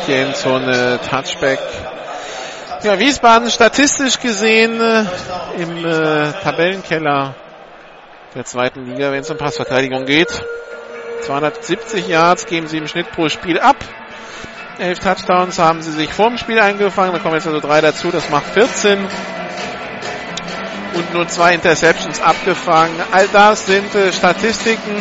Kickoff 0.00 0.06
durch 0.06 0.06
die 0.06 0.12
Endzone, 0.12 1.00
Touchback. 1.08 1.58
Ja, 2.82 2.98
Wiesbaden 2.98 3.50
statistisch 3.50 4.18
gesehen 4.20 4.80
äh, 4.80 5.04
im 5.58 5.84
äh, 5.84 6.32
Tabellenkeller 6.42 7.34
der 8.34 8.44
zweiten 8.44 8.86
Liga, 8.86 9.12
wenn 9.12 9.20
es 9.20 9.30
um 9.30 9.36
Passverteidigung 9.36 10.04
geht. 10.06 10.44
270 11.22 12.08
Yards 12.08 12.46
geben 12.46 12.68
sie 12.68 12.78
im 12.78 12.86
Schnitt 12.86 13.10
pro 13.12 13.28
Spiel 13.28 13.58
ab. 13.58 13.76
Elf 14.78 14.98
Touchdowns 14.98 15.58
haben 15.58 15.82
sie 15.82 15.92
sich 15.92 16.10
vorm 16.10 16.38
Spiel 16.38 16.58
eingefangen. 16.58 17.12
Da 17.12 17.18
kommen 17.18 17.34
jetzt 17.34 17.46
also 17.46 17.60
drei 17.60 17.82
dazu. 17.82 18.10
Das 18.10 18.30
macht 18.30 18.46
14. 18.46 18.98
Und 20.94 21.14
nur 21.14 21.28
zwei 21.28 21.54
Interceptions 21.54 22.20
abgefangen. 22.22 22.94
All 23.12 23.28
das 23.28 23.66
sind 23.66 23.94
äh, 23.94 24.12
Statistiken, 24.12 24.96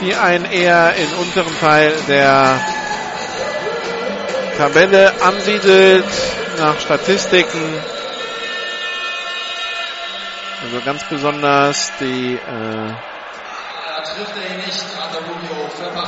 die 0.00 0.14
einen 0.14 0.46
eher 0.46 0.94
in 0.94 1.12
unteren 1.18 1.58
Teil 1.60 1.92
der 2.08 2.58
Tabelle 4.56 5.12
ansiedelt 5.20 6.04
nach 6.58 6.80
Statistiken. 6.80 7.60
Also 10.64 10.80
ganz 10.84 11.04
besonders 11.04 11.92
die, 12.00 12.34
äh, 12.34 12.94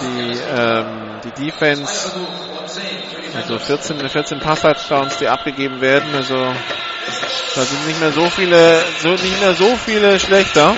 die, 0.01 0.41
ähm, 0.57 1.21
die 1.25 1.45
Defense, 1.45 2.13
also 3.37 3.59
14, 3.59 4.09
14 4.09 4.41
Pass-Touchdowns, 4.41 5.19
die 5.19 5.29
abgegeben 5.29 5.81
werden. 5.81 6.15
Also 6.15 6.37
da 7.55 7.63
sind 7.63 7.87
nicht 7.87 8.01
mehr 8.01 8.13
so 8.13 8.29
viele, 8.31 8.83
so 9.03 9.11
nicht 9.11 9.41
mehr 9.41 9.55
so 9.55 9.77
viele 9.77 10.19
schlechter. 10.19 10.75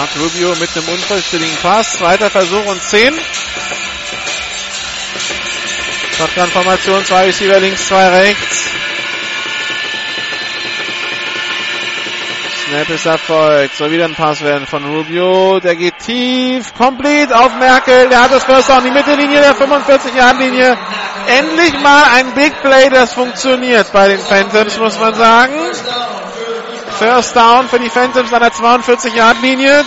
Art 0.00 0.16
Rubio 0.18 0.54
mit 0.54 0.74
einem 0.74 0.88
unvollständigen 0.88 1.56
Pass. 1.60 1.92
Zweiter 1.98 2.30
Versuch 2.30 2.64
und 2.64 2.82
10. 2.82 3.12
Shotgun-Formation, 6.16 7.04
zwei 7.04 7.24
Receiver 7.26 7.60
links, 7.60 7.86
zwei 7.86 8.08
rechts. 8.08 8.70
Snap 12.66 12.88
ist 12.88 13.04
erfolgt. 13.04 13.76
Soll 13.76 13.90
wieder 13.90 14.06
ein 14.06 14.14
Pass 14.14 14.40
werden 14.40 14.66
von 14.66 14.86
Rubio. 14.86 15.60
Der 15.60 15.76
geht 15.76 15.98
tief. 15.98 16.72
Complete 16.72 17.38
auf 17.38 17.54
Merkel. 17.56 18.08
Der 18.08 18.22
hat 18.22 18.32
das 18.32 18.44
First 18.44 18.70
Down. 18.70 18.84
Die 18.84 18.90
Mittellinie 18.90 19.40
der 19.40 19.54
45-Yard-Linie. 19.54 20.78
Endlich 21.26 21.78
mal 21.80 22.04
ein 22.14 22.32
Big 22.32 22.58
Play, 22.62 22.88
das 22.88 23.12
funktioniert 23.12 23.92
bei 23.92 24.08
den 24.08 24.20
Phantoms, 24.20 24.78
muss 24.78 24.98
man 24.98 25.14
sagen. 25.14 25.52
First 27.00 27.34
Down 27.34 27.66
für 27.66 27.78
die 27.78 27.88
Phantoms 27.88 28.30
an 28.30 28.42
der 28.42 28.52
42-Yard-Linie. 28.52 29.86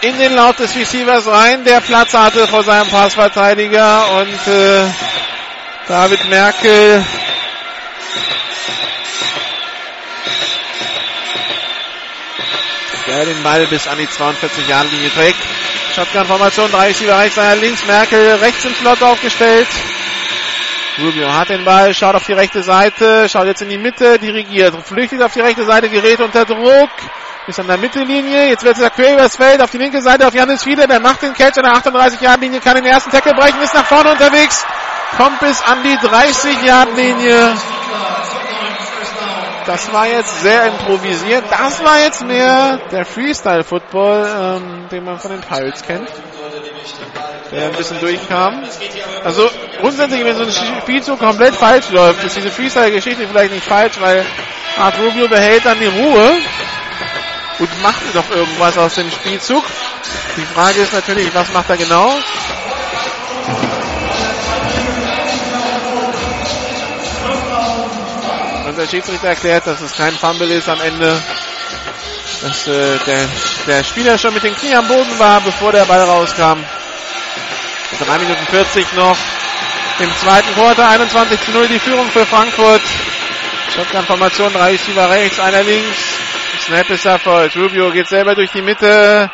In 0.00 0.18
den 0.18 0.34
Lauf 0.34 0.56
des 0.56 0.74
Receivers 0.74 1.28
rein, 1.28 1.62
der 1.64 1.80
Platz 1.80 2.12
hatte 2.12 2.48
vor 2.48 2.64
seinem 2.64 2.90
Passverteidiger 2.90 4.16
und 4.18 4.52
äh, 4.52 4.84
David 5.86 6.28
Merkel 6.28 7.04
der 13.06 13.24
den 13.24 13.42
Ball 13.44 13.64
bis 13.68 13.86
an 13.86 13.98
die 13.98 14.08
42-Yard-Linie 14.08 15.10
trägt. 15.14 15.38
Shotgun-Formation, 15.94 16.72
drei 16.72 16.88
Receiver 16.88 17.16
rechts, 17.16 17.38
links, 17.60 17.86
Merkel 17.86 18.34
rechts 18.40 18.64
im 18.64 18.74
Slot 18.74 19.00
aufgestellt. 19.00 19.68
Rubio 20.98 21.32
hat 21.32 21.48
den 21.48 21.64
Ball, 21.64 21.94
schaut 21.94 22.14
auf 22.14 22.26
die 22.26 22.34
rechte 22.34 22.62
Seite, 22.62 23.28
schaut 23.28 23.46
jetzt 23.46 23.62
in 23.62 23.70
die 23.70 23.78
Mitte, 23.78 24.18
dirigiert, 24.18 24.74
flüchtet 24.86 25.22
auf 25.22 25.32
die 25.32 25.40
rechte 25.40 25.64
Seite, 25.64 25.88
gerät 25.88 26.20
unter 26.20 26.44
Druck, 26.44 26.90
ist 27.46 27.58
an 27.58 27.66
der 27.66 27.78
Mittellinie, 27.78 28.48
jetzt 28.48 28.62
wird 28.62 28.76
es 28.76 28.92
quer 28.92 29.14
übers 29.14 29.36
Feld, 29.36 29.62
auf 29.62 29.70
die 29.70 29.78
linke 29.78 30.02
Seite 30.02 30.26
auf 30.26 30.34
Janis 30.34 30.62
Fiedler, 30.64 30.86
der 30.86 31.00
macht 31.00 31.22
den 31.22 31.32
Catch 31.32 31.58
an 31.58 31.64
der 31.64 31.72
38-Yard-Linie, 31.74 32.60
kann 32.60 32.76
den 32.76 32.84
ersten 32.84 33.10
Tackle 33.10 33.32
brechen, 33.32 33.60
ist 33.62 33.74
nach 33.74 33.86
vorne 33.86 34.10
unterwegs, 34.12 34.66
kommt 35.16 35.40
bis 35.40 35.62
an 35.62 35.82
die 35.82 35.96
30-Yard-Linie. 35.96 37.56
Das 39.66 39.92
war 39.92 40.06
jetzt 40.08 40.42
sehr 40.42 40.66
improvisiert. 40.66 41.44
Das 41.50 41.84
war 41.84 41.98
jetzt 42.00 42.24
mehr 42.26 42.78
der 42.90 43.04
Freestyle-Football, 43.04 44.60
ähm, 44.60 44.88
den 44.90 45.04
man 45.04 45.18
von 45.18 45.30
den 45.30 45.40
Pirates 45.40 45.82
kennt 45.82 46.08
der 47.52 47.66
ein 47.66 47.72
bisschen 47.72 48.00
durchkam. 48.00 48.64
Also 49.24 49.48
grundsätzlich, 49.80 50.24
wenn 50.24 50.36
so 50.36 50.42
ein 50.42 50.80
Spielzug 50.82 51.18
komplett 51.18 51.54
falsch 51.54 51.90
läuft, 51.90 52.24
ist 52.24 52.36
diese 52.36 52.50
Freestyle-Geschichte 52.50 53.28
vielleicht 53.28 53.52
nicht 53.52 53.66
falsch, 53.66 53.94
weil 54.00 54.24
Art 54.78 54.98
Rubio 54.98 55.28
behält 55.28 55.64
dann 55.64 55.78
die 55.78 55.86
Ruhe 55.86 56.38
und 57.58 57.82
macht 57.82 58.02
doch 58.14 58.30
irgendwas 58.30 58.78
aus 58.78 58.94
dem 58.94 59.10
Spielzug. 59.10 59.64
Die 60.36 60.46
Frage 60.54 60.80
ist 60.80 60.92
natürlich, 60.92 61.32
was 61.34 61.52
macht 61.52 61.68
er 61.70 61.76
genau? 61.76 62.12
Der 68.82 68.88
Schiedsrichter 68.88 69.28
erklärt, 69.28 69.66
dass 69.66 69.80
es 69.80 69.94
kein 69.94 70.12
Fumble 70.12 70.50
ist 70.50 70.68
am 70.68 70.80
Ende. 70.80 71.16
Dass 72.42 72.66
äh, 72.66 72.98
der, 73.06 73.28
der 73.68 73.84
Spieler 73.84 74.18
schon 74.18 74.34
mit 74.34 74.42
dem 74.42 74.56
Knie 74.56 74.74
am 74.74 74.88
Boden 74.88 75.18
war, 75.18 75.40
bevor 75.40 75.70
der 75.70 75.84
Ball 75.84 76.02
rauskam. 76.02 76.58
3 78.04 78.18
Minuten 78.18 78.44
40 78.50 78.92
noch 78.94 79.16
im 80.00 80.10
zweiten 80.16 80.52
Quarter. 80.54 80.88
21 80.88 81.40
zu 81.44 81.52
0 81.52 81.68
die 81.68 81.78
Führung 81.78 82.10
für 82.10 82.26
Frankfurt. 82.26 82.82
Shotgun-Formation, 83.76 84.52
drei 84.52 84.72
Receiver 84.72 85.08
rechts, 85.08 85.38
einer 85.38 85.62
links. 85.62 85.98
Snap 86.66 86.90
ist 86.90 87.06
erfolgt. 87.06 87.56
Rubio 87.56 87.90
geht 87.92 88.08
selber 88.08 88.34
durch 88.34 88.50
die 88.50 88.62
Mitte. 88.62 89.30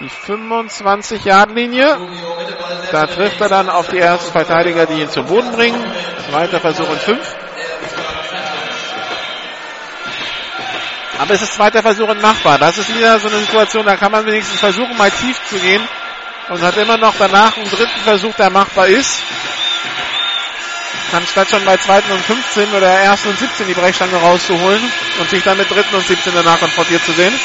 Die 0.00 0.10
25-Yard-Linie. 0.10 1.96
Da 2.90 3.06
trifft 3.06 3.40
er 3.40 3.48
dann 3.48 3.68
auf 3.68 3.88
die 3.88 3.98
ersten 3.98 4.32
Verteidiger, 4.32 4.86
die 4.86 5.02
ihn 5.02 5.10
zum 5.10 5.26
Boden 5.26 5.52
bringen. 5.52 5.80
Zweiter 6.28 6.58
Versuch 6.58 6.88
und 6.88 7.00
fünf. 7.00 7.36
Aber 11.20 11.34
es 11.34 11.42
ist 11.42 11.52
zweiter 11.52 11.82
Versuch 11.82 12.08
und 12.08 12.22
machbar. 12.22 12.56
Das 12.58 12.78
ist 12.78 12.96
wieder 12.96 13.18
so 13.18 13.28
eine 13.28 13.40
Situation, 13.40 13.84
da 13.84 13.94
kann 13.94 14.10
man 14.10 14.24
wenigstens 14.24 14.58
versuchen, 14.58 14.96
mal 14.96 15.10
tief 15.10 15.38
zu 15.50 15.58
gehen 15.58 15.86
und 16.48 16.62
hat 16.62 16.74
immer 16.78 16.96
noch 16.96 17.12
danach 17.18 17.54
einen 17.58 17.68
dritten 17.68 18.00
Versuch, 18.00 18.34
der 18.36 18.48
machbar 18.48 18.86
ist. 18.86 19.22
Anstatt 21.12 21.50
schon 21.50 21.62
bei 21.66 21.76
zweiten 21.76 22.10
und 22.10 22.24
15 22.24 22.72
oder 22.72 22.88
ersten 22.88 23.28
und 23.28 23.38
17 23.38 23.66
die 23.66 23.74
Brechstange 23.74 24.16
rauszuholen 24.16 24.80
und 25.20 25.28
sich 25.28 25.42
dann 25.44 25.58
mit 25.58 25.70
dritten 25.70 25.94
und 25.94 26.06
17 26.06 26.32
danach 26.34 26.58
konfrontiert 26.58 27.04
zu 27.04 27.12
sehen. 27.12 27.38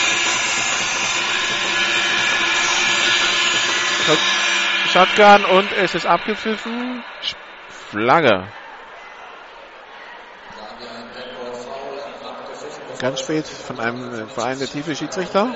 Shotgun 4.94 5.44
und 5.44 5.70
es 5.74 5.96
ist 5.96 6.06
abgepfiffen. 6.06 7.04
Flagge. 7.92 8.48
Ganz 13.06 13.20
spät 13.20 13.46
von 13.48 13.80
einem 13.80 14.28
Verein 14.30 14.58
der 14.58 14.68
tiefe 14.68 14.96
Schiedsrichter. 14.96 15.54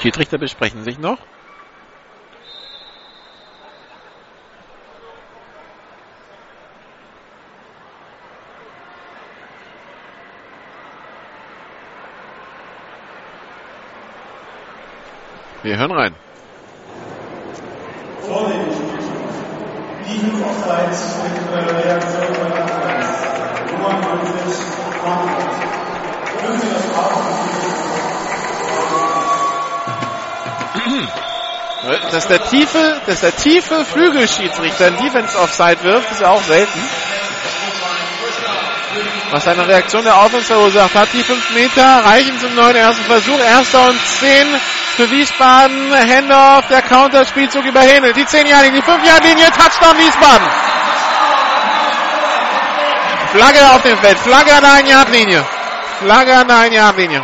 Schiedsrichter 0.00 0.38
besprechen 0.38 0.82
sich 0.82 0.98
noch. 0.98 1.18
Wir 15.62 15.78
hören 15.78 15.92
rein. 15.92 16.14
Vor 18.22 18.48
dem 18.48 18.66
Defense 20.04 20.42
Offsides 20.44 21.16
mit 21.22 21.34
Reaktion 21.84 22.34
von 22.34 22.52
Abseits. 22.52 23.10
Nummer 23.70 23.92
90, 23.92 24.54
Frankfurt. 25.00 25.52
Können 26.40 26.60
Sie 26.60 26.66
das 26.68 26.82
Dass 32.10 32.26
der 32.28 32.42
tiefe, 32.44 33.00
dass 33.06 33.20
der 33.20 33.36
tiefe 33.36 33.84
Flügelschiedsrichter 33.84 34.86
ein 34.86 34.96
Defense 34.96 35.38
Offside 35.38 35.82
wirft, 35.82 36.10
ist 36.10 36.20
ja 36.20 36.30
auch 36.30 36.42
selten. 36.42 36.80
Was 39.30 39.44
seine 39.44 39.66
Reaktion 39.66 40.04
der 40.04 40.18
Offense 40.18 40.46
verursacht 40.46 40.94
hat, 40.94 41.08
die 41.12 41.22
5 41.22 41.50
Meter 41.54 41.82
reichen 42.04 42.38
zum 42.38 42.54
neuen 42.54 42.76
ersten 42.76 43.04
Versuch. 43.04 43.38
Erster 43.38 43.88
und 43.88 43.98
10 43.98 44.60
für 44.96 45.10
Wiesbaden. 45.10 45.94
Hände 45.94 46.36
auf 46.36 46.66
der 46.68 46.82
Counterspielzug 46.82 47.64
über 47.64 47.80
Hähnel. 47.80 48.12
Die 48.12 48.26
10 48.26 48.46
Jahre 48.46 48.70
die 48.70 48.82
5 48.82 49.06
Jahre 49.06 49.22
Linie, 49.22 49.46
Touchdown 49.46 49.98
Wiesbaden. 49.98 50.46
Flagge 53.32 53.70
auf 53.70 53.82
dem 53.82 53.96
Feld, 53.96 54.18
Flagge 54.18 54.52
an 54.52 54.62
der 54.62 54.72
1 54.74 54.90
Yard 54.90 55.08
Linie. 55.08 55.44
Flagge 55.98 56.36
an 56.36 56.48
der 56.48 56.58
1 56.58 56.74
Yard 56.74 56.96
Linie. 56.98 57.22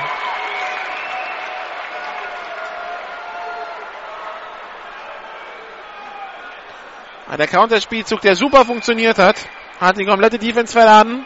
Der 7.36 7.46
Counterspielzug, 7.46 8.20
der 8.22 8.34
super 8.34 8.64
funktioniert 8.64 9.18
hat, 9.18 9.36
hat 9.80 9.96
die 9.96 10.04
komplette 10.04 10.38
Defense 10.38 10.72
verladen. 10.72 11.24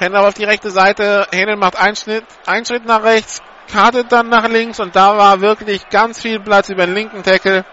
Hände 0.00 0.18
auf 0.18 0.32
die 0.32 0.44
rechte 0.44 0.70
Seite. 0.70 1.26
Händel 1.30 1.56
macht 1.56 1.76
einen 1.76 1.94
Schritt, 1.94 2.24
einen 2.46 2.64
Schritt 2.64 2.86
nach 2.86 3.02
rechts, 3.02 3.42
kartet 3.70 4.10
dann 4.10 4.30
nach 4.30 4.48
links 4.48 4.80
und 4.80 4.96
da 4.96 5.18
war 5.18 5.42
wirklich 5.42 5.90
ganz 5.90 6.22
viel 6.22 6.40
Platz 6.40 6.70
über 6.70 6.86
den 6.86 6.94
linken 6.94 7.22
Tackle. 7.22 7.66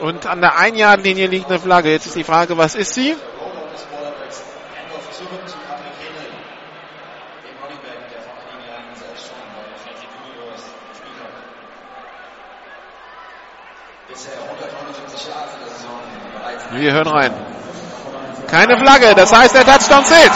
Und 0.00 0.26
an 0.26 0.40
der 0.40 0.58
Ein-Yard-Linie 0.58 1.28
liegt 1.28 1.46
eine 1.48 1.60
Flagge. 1.60 1.92
Jetzt 1.92 2.06
ist 2.06 2.16
die 2.16 2.24
Frage, 2.24 2.58
was 2.58 2.74
ist 2.74 2.94
sie? 2.94 3.14
Wir 16.72 16.92
hören 16.92 17.06
rein. 17.06 17.32
Keine 18.48 18.76
Flagge, 18.76 19.14
das 19.14 19.32
heißt, 19.32 19.54
der 19.54 19.64
Touchdown 19.64 20.04
zählt. 20.04 20.32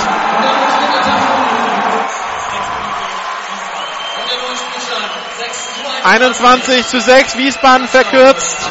...21 6.07 6.87
zu 6.87 7.01
6, 7.01 7.37
Wiesbaden 7.37 7.89
verkürzt. 7.89 8.71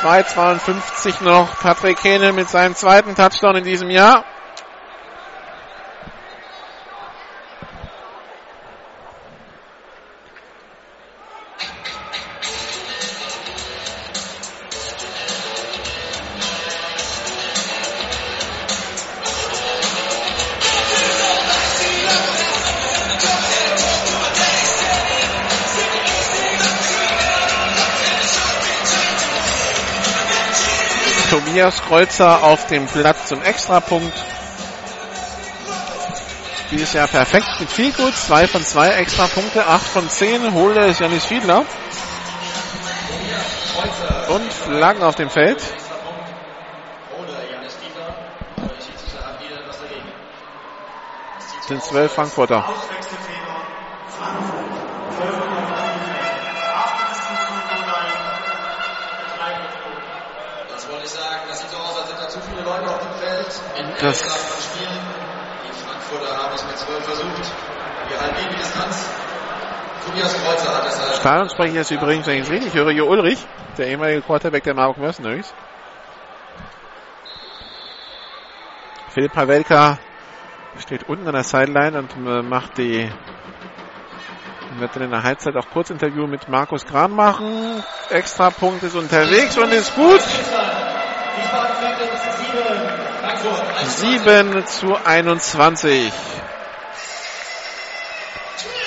2,52 0.00 1.24
noch, 1.24 1.58
Patrick 1.58 2.04
Hähne 2.04 2.32
mit 2.32 2.48
seinem 2.48 2.76
zweiten 2.76 3.16
Touchdown 3.16 3.56
in 3.56 3.64
diesem 3.64 3.90
Jahr. 3.90 4.24
Tobias 31.60 31.82
Kreuzer 31.82 32.42
auf 32.42 32.68
dem 32.68 32.86
Platz 32.86 33.26
zum 33.26 33.42
Extrapunkt. 33.42 34.16
Spiel 36.58 36.80
ist 36.80 36.94
ja 36.94 37.06
perfekt 37.06 37.60
mit 37.60 37.70
viel 37.70 37.92
gut. 37.92 38.16
2 38.16 38.46
von 38.46 38.64
2 38.64 38.88
Extrapunkte, 38.88 39.66
8 39.66 39.82
von 39.82 40.08
10. 40.08 40.54
Holt 40.54 40.78
er 40.78 40.86
ist 40.86 41.00
Janis 41.00 41.26
Fiedler. 41.26 41.66
Und 44.28 44.50
Flaggen 44.50 45.02
auf 45.02 45.16
dem 45.16 45.28
Feld. 45.28 45.60
sind 51.68 51.84
zwölf 51.84 52.14
Frankfurter. 52.14 52.64
Das 52.66 52.74
Das-. 64.00 64.22
Die 64.22 65.72
Frankfurter 65.84 66.36
haben 66.36 66.54
es 66.54 66.64
mit 66.64 66.78
zwölf 66.78 67.04
versucht. 67.04 67.52
Wir 68.08 68.20
halten 68.20 68.48
die 68.50 68.56
Distanz. 68.56 69.06
Tobias 70.06 70.34
Kreuzer 70.42 70.76
hat 70.76 70.86
es. 70.86 71.16
Stadionsprecher 71.18 71.80
ist 71.82 71.90
übrigens, 71.90 72.26
wenn 72.26 72.36
ich 72.38 72.44
es 72.44 72.50
richtig 72.50 72.74
höre, 72.74 72.90
Jo 72.90 73.06
Ulrich, 73.06 73.38
der 73.76 73.88
ehemalige 73.88 74.22
Quarterback 74.22 74.64
der 74.64 74.74
Marburg 74.74 74.98
Mercenaries. 74.98 75.52
Philipp 79.10 79.32
Pavelka 79.32 79.98
steht 80.78 81.08
unten 81.08 81.26
an 81.26 81.34
der 81.34 81.44
Sideline 81.44 81.98
und 81.98 82.12
äh, 82.26 82.42
macht 82.42 82.78
die 82.78 83.10
wird 84.78 84.94
dann 84.96 85.02
in 85.02 85.10
der 85.10 85.22
Halbzeit 85.22 85.56
auch 85.56 85.68
Kurzinterview 85.68 86.26
mit 86.26 86.48
Markus 86.48 86.86
Gran 86.86 87.10
machen. 87.10 87.82
Extrapunkt 88.08 88.82
ist 88.82 88.94
unterwegs 88.94 89.58
und 89.58 89.72
ist 89.72 89.94
gut. 89.94 90.22
7 93.86 94.66
zu 94.66 94.94
21. 95.04 96.12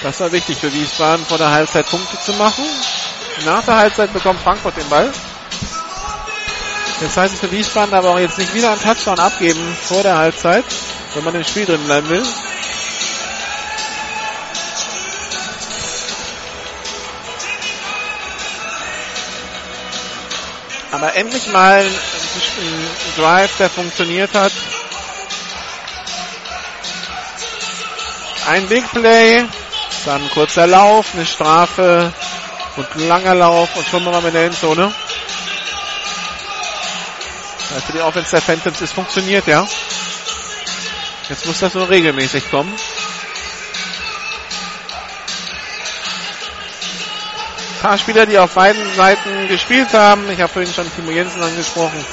Das 0.01 0.19
war 0.19 0.31
wichtig 0.31 0.57
für 0.57 0.71
Wiesbaden, 0.73 1.25
vor 1.25 1.37
der 1.37 1.51
Halbzeit 1.51 1.89
Punkte 1.89 2.19
zu 2.19 2.33
machen. 2.33 2.65
Nach 3.45 3.63
der 3.63 3.77
Halbzeit 3.77 4.13
bekommt 4.13 4.39
Frankfurt 4.41 4.77
den 4.77 4.89
Ball. 4.89 5.11
Das 7.01 7.17
heißt 7.17 7.33
es 7.33 7.39
für 7.39 7.51
Wiesbaden 7.51 7.93
aber 7.93 8.11
auch 8.11 8.19
jetzt 8.19 8.37
nicht 8.37 8.53
wieder 8.53 8.71
einen 8.71 8.81
Touchdown 8.81 9.19
abgeben 9.19 9.77
vor 9.81 10.03
der 10.03 10.17
Halbzeit, 10.17 10.65
wenn 11.13 11.23
man 11.23 11.35
im 11.35 11.43
Spiel 11.43 11.65
drin 11.65 11.83
bleiben 11.83 12.09
will. 12.09 12.23
Aber 20.91 21.15
endlich 21.15 21.47
mal 21.47 21.79
ein 21.79 22.87
Drive, 23.17 23.57
der 23.57 23.69
funktioniert 23.69 24.33
hat. 24.33 24.53
Ein 28.47 28.67
Big 28.67 28.89
Play, 28.91 29.45
dann 30.05 30.29
kurzer 30.31 30.67
Lauf, 30.67 31.13
eine 31.13 31.25
Strafe 31.25 32.11
und 32.75 32.95
langer 32.95 33.35
Lauf 33.35 33.73
und 33.75 33.87
schon 33.87 34.03
mal 34.03 34.23
in 34.25 34.33
der 34.33 34.45
Endzone. 34.45 34.93
Für 37.85 37.93
die 37.93 38.01
Offense 38.01 38.31
der 38.31 38.41
Phantoms 38.41 38.81
ist 38.81 38.93
funktioniert, 38.93 39.47
ja. 39.47 39.65
Jetzt 41.29 41.45
muss 41.45 41.59
das 41.59 41.73
nur 41.73 41.89
regelmäßig 41.89 42.51
kommen. 42.51 42.73
Ein 47.75 47.81
paar 47.81 47.97
Spieler, 47.97 48.25
die 48.25 48.37
auf 48.37 48.53
beiden 48.53 48.93
Seiten 48.95 49.47
gespielt 49.47 49.93
haben. 49.93 50.29
Ich 50.29 50.41
habe 50.41 50.51
vorhin 50.51 50.73
schon 50.73 50.93
Timo 50.95 51.11
Jensen 51.11 51.41
angesprochen. 51.41 52.05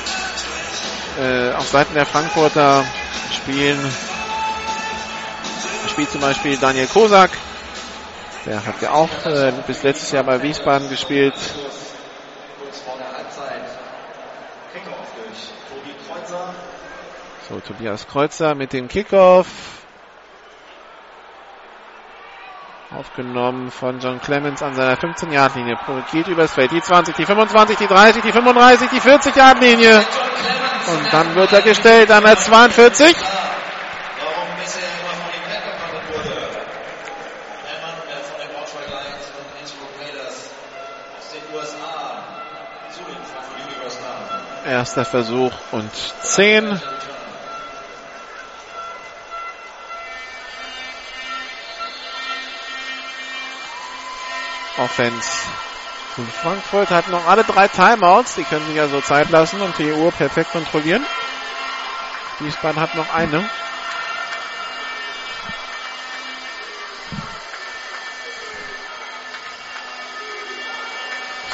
Äh, 1.20 1.52
auf 1.52 1.68
Seiten 1.68 1.94
der 1.94 2.06
Frankfurter 2.06 2.84
spielen 3.34 3.78
spielt 6.00 6.12
zum 6.12 6.20
Beispiel 6.22 6.56
Daniel 6.56 6.86
Kosak. 6.86 7.30
Der 8.46 8.64
hat 8.64 8.80
ja 8.80 8.92
auch 8.92 9.10
äh, 9.26 9.52
bis 9.66 9.82
letztes 9.82 10.10
Jahr 10.12 10.24
bei 10.24 10.42
Wiesbaden 10.42 10.88
gespielt. 10.88 11.34
So, 17.48 17.60
Tobias 17.60 18.06
Kreuzer 18.06 18.54
mit 18.54 18.72
dem 18.72 18.88
Kickoff. 18.88 19.46
Aufgenommen 22.96 23.70
von 23.70 24.00
John 24.00 24.22
Clemens 24.22 24.62
an 24.62 24.74
seiner 24.74 24.96
15-Yard-Linie. 24.96 25.76
Geht 26.12 26.28
übers 26.28 26.54
Feld. 26.54 26.72
Die 26.72 26.80
20, 26.80 27.14
die 27.14 27.26
25, 27.26 27.76
die 27.76 27.86
30, 27.86 28.22
die 28.22 28.32
35, 28.32 28.88
die 28.88 29.00
40-Yard-Linie. 29.00 29.98
Und 29.98 31.12
dann 31.12 31.34
wird 31.34 31.52
er 31.52 31.60
gestellt 31.62 32.10
an 32.10 32.24
der 32.24 32.38
42. 32.38 33.14
Warum 34.22 34.48
bisher 34.60 34.82
immer 35.00 35.14
von 35.16 35.32
dem 35.32 35.44
Pep 35.48 35.64
gekommen 35.64 36.04
wurde. 36.12 36.28
Der 37.64 37.78
Mann, 37.80 37.96
der 38.08 38.20
von 38.20 38.38
den 38.38 38.50
Braunschweig 38.52 38.88
Lions 38.88 39.26
und 39.38 39.48
Innsbruck 39.60 39.92
Raiders 39.98 40.50
aus 41.16 41.26
den 41.32 41.44
USA 41.54 42.24
zu 42.92 43.02
den 43.04 43.22
Frankfurt 43.24 43.64
Universe 43.64 43.98
kam. 43.98 44.50
Erster 44.70 45.04
Versuch 45.04 45.52
und 45.72 45.90
10. 46.22 46.80
Offense. 54.78 55.28
Und 56.16 56.32
Frankfurt 56.32 56.90
hat 56.90 57.08
noch 57.08 57.26
alle 57.26 57.42
drei 57.42 57.66
Timeouts. 57.66 58.36
Die 58.36 58.44
können 58.44 58.64
sich 58.68 58.78
also 58.80 59.00
Zeit 59.00 59.30
lassen 59.30 59.60
und 59.60 59.76
die 59.76 59.90
Uhr 59.90 60.12
perfekt 60.12 60.52
kontrollieren. 60.52 61.04
Wiesbaden 62.38 62.80
hat 62.80 62.94
noch 62.94 63.12
eine. 63.12 63.50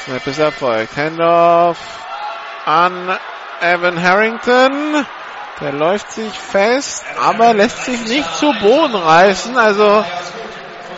Snap 0.04 0.26
ist 0.26 0.38
erfolgt. 0.38 0.94
Handoff 0.98 2.05
an 2.66 3.16
Evan 3.62 4.02
Harrington. 4.02 5.06
Der 5.60 5.72
läuft 5.72 6.12
sich 6.12 6.32
fest, 6.32 7.04
aber 7.18 7.54
lässt 7.54 7.86
sich 7.86 8.06
nicht 8.06 8.36
zu 8.36 8.52
Boden 8.60 8.94
reißen. 8.94 9.56
Also 9.56 10.04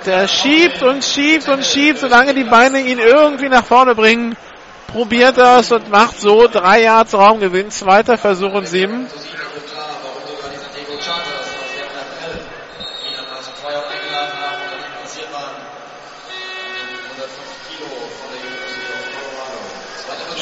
der 0.05 0.27
schiebt 0.27 0.83
und 0.83 1.05
schiebt 1.05 1.49
und 1.49 1.65
schiebt, 1.65 2.01
solange 2.01 2.35
die 2.35 2.45
Beine 2.45 2.81
ihn 2.81 2.99
irgendwie 2.99 3.49
nach 3.49 3.65
vorne 3.65 3.95
bringen. 3.95 4.37
Probiert 4.89 5.37
das 5.37 5.71
und 5.71 5.91
macht 5.91 6.19
so 6.19 6.49
drei 6.49 6.83
Yards 6.83 7.15
Raumgewinn. 7.15 7.71
Zweiter 7.71 8.17
Versuch 8.17 8.55
und 8.55 8.67
sieben. 8.67 9.07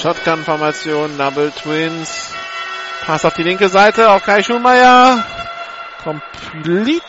Shotgun-Formation, 0.06 1.18
Double 1.18 1.50
Twins. 1.50 2.32
Pass 3.04 3.24
auf 3.24 3.34
die 3.34 3.42
linke 3.42 3.68
Seite 3.68 4.08
auf 4.08 4.22
Kai 4.22 4.40
Schumacher. 4.40 5.24
Complete. 6.04 7.02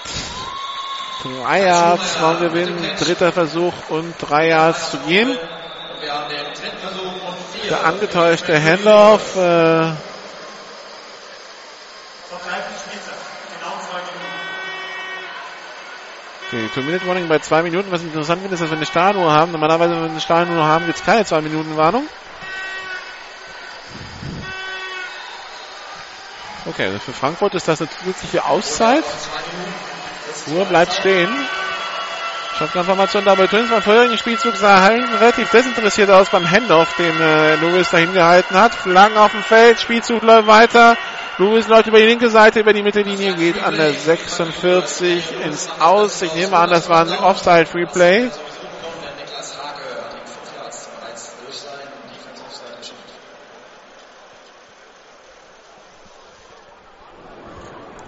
Drei 1.22 1.68
Yards, 1.68 2.20
Raumgewinn, 2.20 2.76
dritter 2.98 3.32
Versuch 3.32 3.74
und 3.90 4.16
drei 4.20 4.48
Yards 4.48 4.90
zu 4.90 4.98
gehen. 5.02 5.38
Der 7.70 7.86
angetäuschte 7.86 8.60
Handoff. 8.60 9.36
Äh, 9.36 9.92
Okay, 16.48 16.70
Two-Minute-Warning 16.74 17.28
bei 17.28 17.40
zwei 17.40 17.62
Minuten. 17.62 17.92
Was 17.92 18.02
interessant 18.02 18.40
finde, 18.40 18.56
ist, 18.56 18.62
dass 18.62 18.70
wir 18.70 18.78
eine 18.78 18.86
Starnuhr 18.86 19.32
haben. 19.32 19.52
Normalerweise, 19.52 19.92
wenn 19.96 20.04
wir 20.04 20.10
eine 20.12 20.22
Starnuhr 20.22 20.64
haben, 20.64 20.86
gibt 20.86 20.98
es 20.98 21.06
keine 21.06 21.26
zwei 21.26 21.42
Minuten 21.42 21.76
Warnung. 21.76 22.08
Okay, 26.70 26.86
also 26.86 27.00
für 27.00 27.14
Frankfurt 27.14 27.56
ist 27.56 27.68
das 27.68 27.80
eine 27.80 27.90
zusätzliche 27.90 28.46
Auszeit. 28.46 29.04
Uhr 30.48 30.66
bleibt 30.66 30.94
stehen. 30.94 31.30
Shotgun-Formation 32.58 33.24
Double 33.24 33.48
Twins. 33.48 33.70
Beim 33.70 33.82
vorherigen 33.82 34.18
Spielzug 34.18 34.56
sah 34.56 34.88
relativ 34.88 35.50
desinteressiert 35.52 36.10
aus 36.10 36.30
beim 36.30 36.50
Handoff, 36.50 36.96
den 36.98 37.20
äh, 37.22 37.56
Lewis 37.56 37.92
dahin 37.92 38.14
gehalten 38.14 38.56
hat. 38.56 38.74
Flaggen 38.74 39.18
auf 39.18 39.32
dem 39.32 39.44
Feld, 39.44 39.80
Spielzug 39.80 40.24
läuft 40.24 40.48
weiter. 40.48 40.98
Lewis 41.38 41.68
läuft 41.68 41.88
über 41.88 42.00
die 42.00 42.06
linke 42.06 42.30
Seite, 42.30 42.62
über 42.62 42.74
die 42.74 42.82
Mittellinie, 42.82 43.36
geht 43.36 43.64
an 43.64 43.76
der 43.76 43.94
46 43.94 45.40
ins 45.46 45.70
Aus. 45.80 46.22
Ich 46.24 46.34
nehme 46.34 46.58
an, 46.58 46.70
das 46.70 46.90
war 46.90 47.06
ein 47.06 47.14
Offside-Free-Play. 47.14 48.32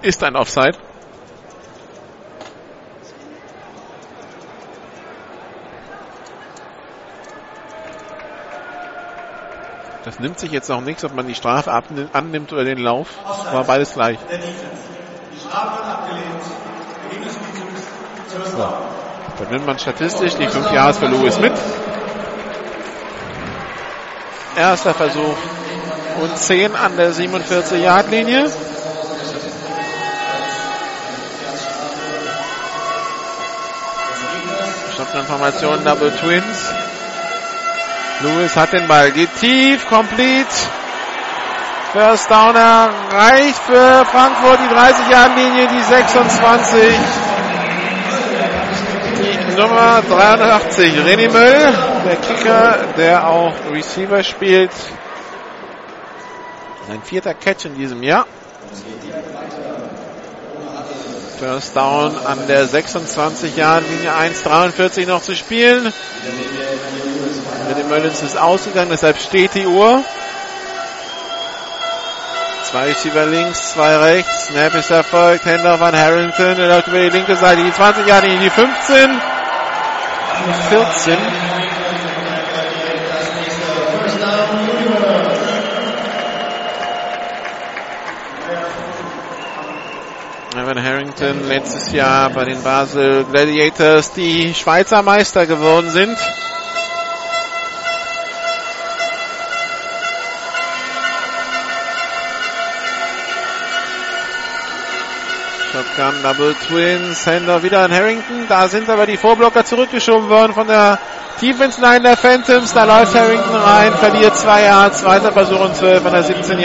Ist 0.02 0.24
ein 0.24 0.36
Offside. 0.36 0.78
Das 10.06 10.20
nimmt 10.20 10.40
sich 10.40 10.52
jetzt 10.52 10.72
auch 10.72 10.82
nichts, 10.82 11.04
ob 11.04 11.14
man 11.14 11.28
die 11.28 11.36
Strafe 11.36 11.72
annimmt 12.14 12.54
oder 12.54 12.64
den 12.64 12.80
Lauf. 12.80 13.10
War 13.52 13.64
beides 13.66 13.94
gleich. 13.94 14.18
So. 18.46 18.58
Dann 19.38 19.52
nimmt 19.52 19.66
man 19.68 19.78
statistisch 19.78 20.36
die 20.36 20.48
5 20.48 20.72
Jahre 20.72 20.94
für 20.94 21.08
Lewis 21.08 21.38
mit. 21.40 21.54
Erster 24.56 24.94
Versuch 24.94 25.38
und 26.22 26.38
10 26.38 26.76
an 26.76 26.98
der 26.98 27.12
47-Yard-Linie. 27.14 28.50
Shotgun-Formation 35.11 35.84
Double 35.84 36.11
Twins. 36.11 36.69
Lewis 38.22 38.56
hat 38.56 38.73
den 38.73 38.88
Ball, 38.88 39.11
geht 39.11 39.34
tief, 39.40 39.88
complete. 39.88 40.48
First 41.94 42.30
Downer 42.30 42.90
reicht 43.11 43.57
für 43.57 44.06
Frankfurt 44.06 44.60
die 44.60 44.73
30-Jahr-Linie, 44.73 45.68
die 45.68 45.81
26. 45.81 46.99
Die 49.18 49.56
Nummer 49.56 50.03
83, 50.07 50.94
René 50.99 51.31
Möll, 51.31 51.73
der 52.06 52.15
Kicker, 52.18 52.77
der 52.98 53.27
auch 53.27 53.53
Receiver 53.72 54.23
spielt. 54.23 54.72
Sein 56.88 57.02
vierter 57.03 57.34
Catch 57.34 57.65
in 57.65 57.76
diesem 57.76 58.03
Jahr. 58.03 58.27
First 61.40 61.74
Down 61.74 62.18
an 62.18 62.48
der 62.48 62.68
26 62.68 63.56
Jahren 63.56 63.86
Linie 63.90 64.11
1,43 64.11 65.07
noch 65.07 65.22
zu 65.22 65.36
spielen. 65.38 65.86
Mit 67.70 67.78
dem 67.78 67.88
Möllens 67.88 68.22
ist 68.22 68.38
ausgegangen, 68.38 68.90
deshalb 68.91 69.18
steht 69.20 69.56
die 69.56 69.66
Uhr. 69.66 70.03
Zwei 72.70 72.88
Receiver 72.88 73.26
links, 73.26 73.72
zwei 73.72 73.95
rechts. 73.95 74.48
Snap 74.48 74.76
ist 74.76 74.91
erfolgt. 74.91 75.45
Händler 75.45 75.80
van 75.80 75.98
Harrington. 75.98 76.60
Er 76.60 76.68
läuft 76.68 76.88
über 76.88 76.99
die 76.99 77.10
linke 77.10 77.38
Seite. 77.38 77.64
Die 77.64 77.72
20 77.72 78.06
Jahre 78.06 78.28
die 78.28 78.49
15. 78.49 79.10
Die 80.45 80.53
14. 80.76 81.69
Evan 90.56 90.84
Harrington 90.84 91.48
letztes 91.48 91.92
Jahr 91.92 92.32
bei 92.32 92.44
den 92.44 92.64
Basel 92.64 93.24
Gladiators 93.26 94.12
die 94.14 94.52
Schweizer 94.56 95.04
Meister 95.04 95.46
geworden 95.46 95.92
sind. 95.92 96.18
Shotgun 105.72 106.24
Double 106.24 106.56
Twins, 106.68 107.28
Händler 107.28 107.62
wieder 107.62 107.82
an 107.82 107.94
Harrington. 107.94 108.48
Da 108.50 108.68
sind 108.68 108.90
aber 108.90 109.06
die 109.06 109.18
Vorblocker 109.18 109.64
zurückgeschoben 109.64 110.30
worden 110.30 110.54
von 110.54 110.66
der 110.66 110.98
Defense 111.40 111.80
Line 111.80 112.02
der 112.02 112.18
Phantoms. 112.18 112.74
Da 112.74 112.86
läuft 112.86 113.14
Harrington 113.14 113.56
rein, 113.56 113.94
verliert 113.94 114.36
zwei 114.36 114.64
Yards, 114.64 115.02
zweiter 115.02 115.32
Versuch 115.32 115.60
und 115.60 115.76
12 115.76 116.04
an 116.04 116.12
der 116.12 116.24
17 116.24 116.60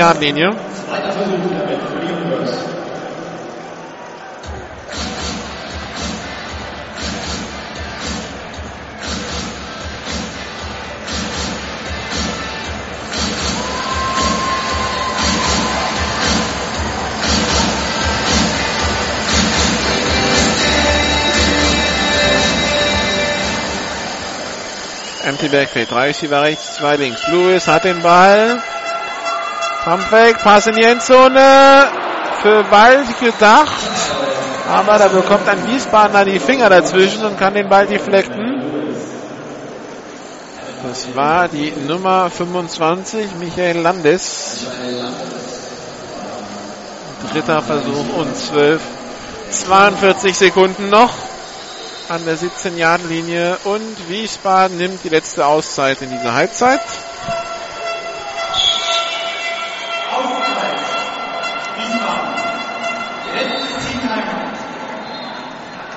Empty 25.25 25.49
Backfield. 25.49 25.91
Drei 25.91 26.09
Receiver 26.09 26.43
rechts, 26.43 26.77
zwei 26.77 26.97
links. 26.97 27.27
Lewis 27.29 27.67
hat 27.67 27.85
den 27.85 28.03
Ball. 28.03 28.63
Pumpback, 29.85 30.43
Pass 30.43 30.67
in 30.67 30.77
die 30.77 30.83
Endzone. 30.83 31.89
Für 32.43 32.63
Ball 32.65 33.05
gedacht. 33.21 33.73
Aber 34.69 34.99
da 34.99 35.09
bekommt 35.09 35.49
ein 35.49 35.67
Wiesbadener 35.69 36.25
die 36.25 36.39
Finger 36.39 36.69
dazwischen 36.69 37.25
und 37.25 37.39
kann 37.39 37.55
den 37.55 37.69
Ball 37.69 37.87
deflekten. 37.87 38.63
Das 40.87 41.15
war 41.15 41.49
die 41.49 41.73
Nummer 41.89 42.29
25, 42.31 43.37
Michael 43.41 43.79
Landes. 43.79 44.67
Dritter 47.33 47.63
Versuch 47.63 48.17
und 48.17 48.37
12. 48.37 48.81
42 49.51 50.37
Sekunden 50.37 50.91
noch 50.91 51.11
an 52.09 52.25
der 52.25 52.37
17-Yard-Linie 52.37 53.59
und 53.65 54.09
Wiesbaden 54.09 54.77
nimmt 54.77 55.03
die 55.05 55.09
letzte 55.09 55.47
Auszeit 55.47 56.03
in 56.03 56.11
dieser 56.11 56.35
Halbzeit. 56.35 56.81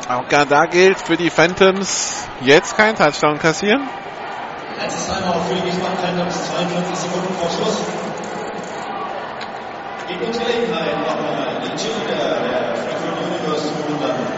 Auch 0.10 0.30
gar 0.30 0.46
da 0.46 0.66
gilt 0.66 1.00
für 1.00 1.18
die 1.18 1.30
Phantoms 1.30 2.24
jetzt 2.42 2.78
kein 2.78 2.96
Touchdown 2.96 3.40
kassieren. 3.40 3.90
Letztes 4.82 5.08
Timeout 5.08 5.42
für 5.50 5.56
die 5.56 5.66
Wiesbaden 5.66 5.98
Phantoms, 5.98 6.50
42 6.50 6.98
Sekunden 6.98 7.34
vor 7.34 7.50
Schluss. 7.50 7.78
Gibt 10.08 10.24
uns 10.24 10.40
Gelegenheit, 10.40 10.98
nochmal 11.02 11.60
den 11.62 11.76
Cheerleader 11.76 12.40
der 12.40 12.76
Frankfurt 12.78 13.26
Universe 13.26 13.68
zu 13.68 13.74
bewundern. 13.74 14.37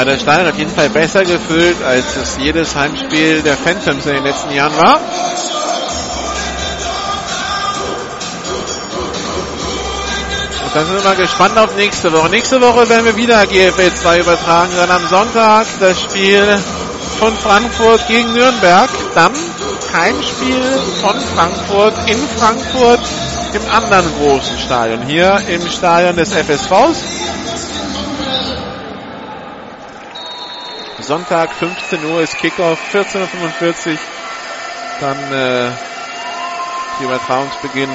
Aber 0.00 0.12
der 0.12 0.18
Stadion 0.18 0.48
auf 0.48 0.58
jeden 0.58 0.70
Fall 0.70 0.88
besser 0.88 1.24
gefüllt, 1.24 1.82
als 1.82 2.16
es 2.16 2.38
jedes 2.38 2.74
Heimspiel 2.74 3.42
der 3.42 3.54
Phantoms 3.54 4.06
in 4.06 4.14
den 4.14 4.24
letzten 4.24 4.50
Jahren 4.50 4.74
war. 4.76 4.98
Dann 10.74 10.86
sind 10.86 10.94
wir 10.94 11.02
mal 11.02 11.16
gespannt 11.16 11.58
auf 11.58 11.74
nächste 11.76 12.12
Woche. 12.12 12.28
Nächste 12.30 12.60
Woche 12.60 12.88
werden 12.88 13.04
wir 13.04 13.16
wieder 13.16 13.44
GFL 13.46 13.94
2 13.94 14.20
übertragen. 14.20 14.72
Dann 14.76 14.90
am 14.90 15.06
Sonntag 15.08 15.66
das 15.80 16.00
Spiel 16.00 16.58
von 17.18 17.36
Frankfurt 17.36 18.06
gegen 18.06 18.32
Nürnberg. 18.32 18.88
Dann 19.14 19.32
Heimspiel 19.92 20.62
von 21.00 21.20
Frankfurt 21.34 21.94
in 22.08 22.18
Frankfurt 22.38 23.00
im 23.52 23.70
anderen 23.70 24.06
großen 24.18 24.58
Stadion. 24.58 25.02
Hier 25.02 25.40
im 25.48 25.66
Stadion 25.68 26.14
des 26.14 26.32
FSVs. 26.32 27.02
Sonntag 31.00 31.52
15 31.52 32.04
Uhr 32.04 32.20
ist 32.20 32.36
Kickoff, 32.38 32.78
14.45 32.92 33.90
Uhr. 33.90 33.98
Dann 35.00 35.32
äh, 35.32 35.70
die 37.00 37.04
Übertragungsbeginn 37.04 37.90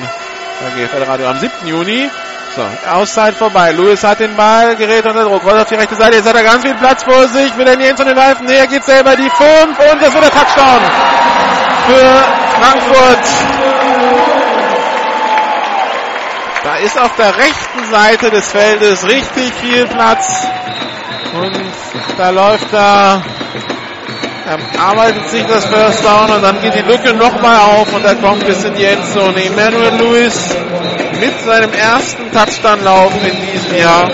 bei 0.60 0.82
GFL 0.82 1.04
Radio 1.04 1.28
am 1.28 1.40
7. 1.40 1.52
Juni. 1.66 2.10
So, 2.56 2.64
Auszeit 2.90 3.36
vorbei. 3.36 3.74
Lewis 3.74 4.02
hat 4.02 4.22
den 4.22 4.34
Ball, 4.38 4.78
gerät 4.78 5.06
unter 5.06 5.26
Druck, 5.26 5.44
rollt 5.44 5.58
auf 5.58 5.68
die 5.68 5.76
rechte 5.76 5.96
Seite. 5.96 6.16
Jetzt 6.16 6.30
hat 6.30 6.38
er 6.38 6.44
ganz 6.44 6.64
viel 6.64 6.76
Platz 6.76 7.04
vor 7.04 7.28
sich. 7.28 7.58
Will 7.58 7.68
er 7.68 7.78
Jens 7.78 8.00
von 8.00 8.08
den 8.08 8.18
Reifen? 8.18 8.46
Nee, 8.46 8.56
er 8.56 8.68
geht 8.68 8.86
selber 8.86 9.14
die 9.18 9.30
5 9.30 9.78
und 9.78 10.02
das 10.02 10.14
wird 10.14 10.24
der 10.24 10.32
Touchdown 10.32 10.80
für 11.86 12.24
Frankfurt. 12.62 13.20
Da 16.64 16.76
ist 16.78 16.98
auf 16.98 17.14
der 17.18 17.36
rechten 17.36 17.92
Seite 17.92 18.30
des 18.32 18.50
Feldes 18.50 19.06
richtig 19.06 19.54
viel 19.56 19.86
Platz. 19.88 20.48
Und 21.34 21.74
da 22.18 22.30
läuft 22.30 22.72
er, 22.72 23.22
er 24.48 24.82
arbeitet 24.82 25.30
sich 25.30 25.46
das 25.46 25.66
First 25.66 26.06
Down 26.06 26.32
und 26.32 26.42
dann 26.42 26.62
geht 26.62 26.74
die 26.74 26.90
Lücke 26.90 27.14
nochmal 27.16 27.58
auf 27.58 27.92
und 27.94 28.06
da 28.06 28.16
kommt 28.16 28.48
es 28.48 28.64
in 28.64 28.74
die 28.76 28.86
Endzone. 28.86 29.44
Emmanuel 29.44 29.96
Lewis 29.98 30.56
mit 31.20 31.40
seinem 31.46 31.74
ersten 31.74 32.32
Touchdown-Lauf 32.32 33.14
in 33.24 33.52
diesem 33.52 33.76
Jahr. 33.78 34.12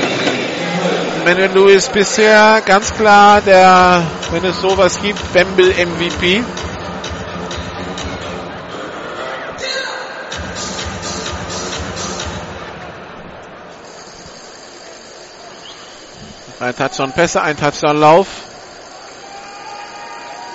Emmanuel 1.21 1.51
Lewis 1.51 1.87
bisher 1.89 2.61
ganz 2.65 2.93
klar 2.93 3.41
der, 3.41 4.03
wenn 4.31 4.43
es 4.43 4.59
sowas 4.59 4.99
gibt, 5.01 5.33
Bamble 5.33 5.73
MVP. 5.73 6.43
Ein 16.59 16.75
Touchdown-Pässe, 16.75 17.41
ein 17.41 17.57
Touchdown-Lauf. 17.57 18.27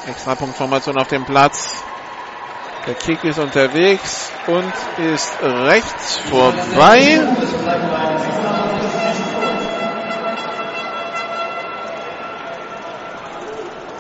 Extrapunktformation 0.06 0.98
auf 0.98 1.09
dem 1.09 1.24
Platz. 1.24 1.85
Der 2.86 2.94
Kick 2.94 3.24
ist 3.24 3.40
unterwegs 3.40 4.30
und 4.46 4.72
ist 4.96 5.42
rechts 5.42 6.18
vorbei. 6.18 7.20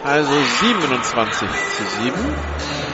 Also 0.04 0.32
27 0.60 1.48
zu 1.76 1.84
7. 2.00 2.85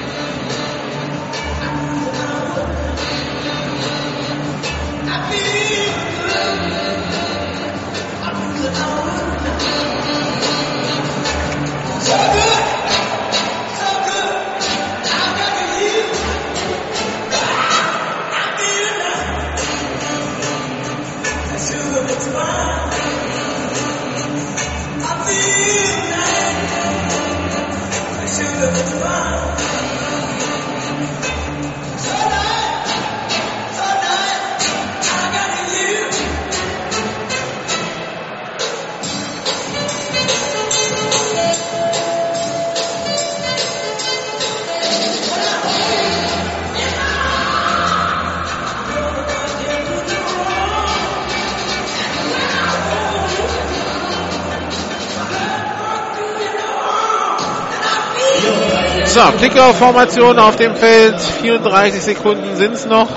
So, 59.23 59.31
Kickoff-Formation 59.39 60.39
auf 60.41 60.57
dem 60.57 60.75
Feld. 60.75 61.21
34 61.21 62.03
Sekunden 62.03 62.57
sind 62.57 62.75
es 62.75 62.87
noch 62.87 63.09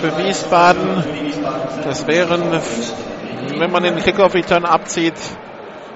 für 0.00 0.16
Wiesbaden. 0.16 1.02
Das 1.84 2.06
wären, 2.06 2.60
wenn 3.58 3.72
man 3.72 3.82
den 3.82 3.96
Kickoff-Return 3.96 4.64
abzieht. 4.64 5.14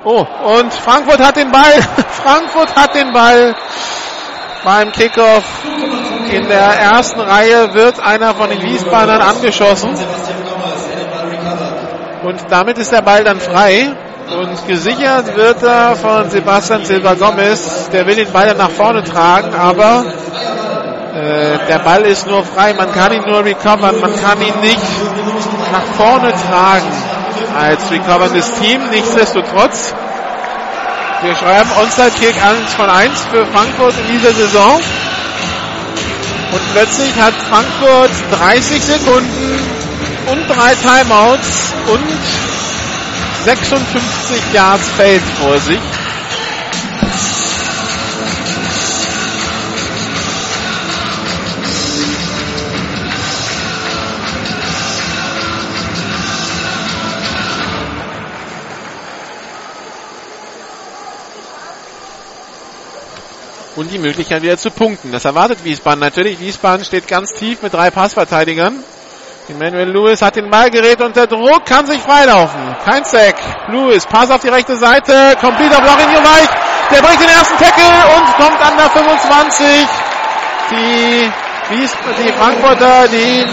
Oh, 0.03 0.27
und 0.59 0.75
Frankfurt 0.75 1.21
hat 1.21 1.37
den 1.37 1.53
Ball. 1.53 1.73
Frankfurt 2.23 2.75
hat 2.75 2.97
den 2.97 3.13
Ball 3.13 3.55
beim 4.65 4.91
Kickoff. 4.91 5.45
In 6.33 6.49
der 6.49 6.59
ersten 6.59 7.21
Reihe 7.21 7.75
wird 7.75 8.01
einer 8.01 8.35
von 8.35 8.51
den 8.51 8.61
Wiesbadern 8.61 9.21
angeschossen. 9.21 9.91
Und 12.25 12.45
damit 12.51 12.79
ist 12.79 12.91
der 12.91 13.03
Ball 13.03 13.23
dann 13.23 13.39
frei. 13.39 13.95
Und 14.31 14.67
gesichert 14.67 15.35
wird 15.37 15.63
er 15.63 15.97
von 15.97 16.29
Sebastian 16.29 16.85
Silva 16.85 17.15
Gomez. 17.15 17.89
Der 17.91 18.07
will 18.07 18.15
den 18.15 18.31
Ball 18.31 18.55
nach 18.55 18.71
vorne 18.71 19.03
tragen, 19.03 19.55
aber 19.55 20.05
äh, 21.15 21.67
der 21.67 21.79
Ball 21.79 22.03
ist 22.03 22.27
nur 22.27 22.45
frei. 22.45 22.75
Man 22.75 22.93
kann 22.93 23.11
ihn 23.13 23.23
nur 23.27 23.43
recovern. 23.43 23.99
Man 24.01 24.15
kann 24.21 24.39
ihn 24.43 24.61
nicht 24.61 24.83
nach 25.73 25.85
vorne 25.97 26.31
tragen 26.33 26.93
als 27.59 27.91
recoverndes 27.91 28.53
Team. 28.61 28.83
Nichtsdestotrotz, 28.91 29.95
wir 31.23 31.35
schreiben 31.35 31.71
Onside-Kick 31.81 32.37
1 32.37 32.75
von 32.75 32.91
1 32.91 33.25
für 33.33 33.47
Frankfurt 33.47 33.95
in 33.99 34.13
dieser 34.13 34.35
Saison. 34.35 34.79
Und 36.53 36.61
plötzlich 36.75 37.15
hat 37.19 37.33
Frankfurt 37.49 38.11
30 38.39 38.83
Sekunden 38.83 39.59
und 40.31 40.49
drei 40.49 40.75
Timeouts 40.75 41.73
und 41.93 42.58
56 43.45 44.53
Yards 44.53 44.89
Feld 44.91 45.23
vor 45.23 45.59
sich. 45.59 45.79
Und 63.77 63.93
die 63.93 63.99
Möglichkeit 63.99 64.43
wieder 64.43 64.59
zu 64.59 64.73
punkten. 64.73 65.13
Das 65.13 65.25
erwartet 65.25 65.63
Wiesbaden 65.63 66.01
natürlich. 66.01 66.41
Wiesbaden 66.41 66.85
steht 66.85 67.07
ganz 67.07 67.33
tief 67.35 67.63
mit 67.63 67.73
drei 67.73 67.93
Passverteidigern. 67.93 68.83
Emmanuel 69.51 69.89
Lewis 69.89 70.21
hat 70.21 70.37
den 70.37 70.51
Ball 70.51 70.71
gerät 70.71 71.01
unter 71.01 71.27
Druck, 71.27 71.65
kann 71.65 71.87
sich 71.87 72.01
freilaufen. 72.03 72.61
Kein 72.85 73.03
Sack. 73.05 73.37
Lewis, 73.69 74.05
Pass 74.05 74.31
auf 74.31 74.43
die 74.43 74.49
rechte 74.49 74.77
Seite, 74.77 75.37
komplett 75.41 75.75
auf 75.75 75.81
Laurinho 75.81 76.21
Weich. 76.23 76.49
Der 76.91 77.01
bringt 77.01 77.21
den 77.21 77.31
ersten 77.31 77.57
Tackle 77.57 77.85
und 78.15 78.27
kommt 78.37 78.61
an 78.61 78.77
der 78.77 78.91
25. 78.91 79.67
Die, 80.71 81.31
die 81.71 82.33
Frankfurter, 82.33 83.09
die 83.09 83.47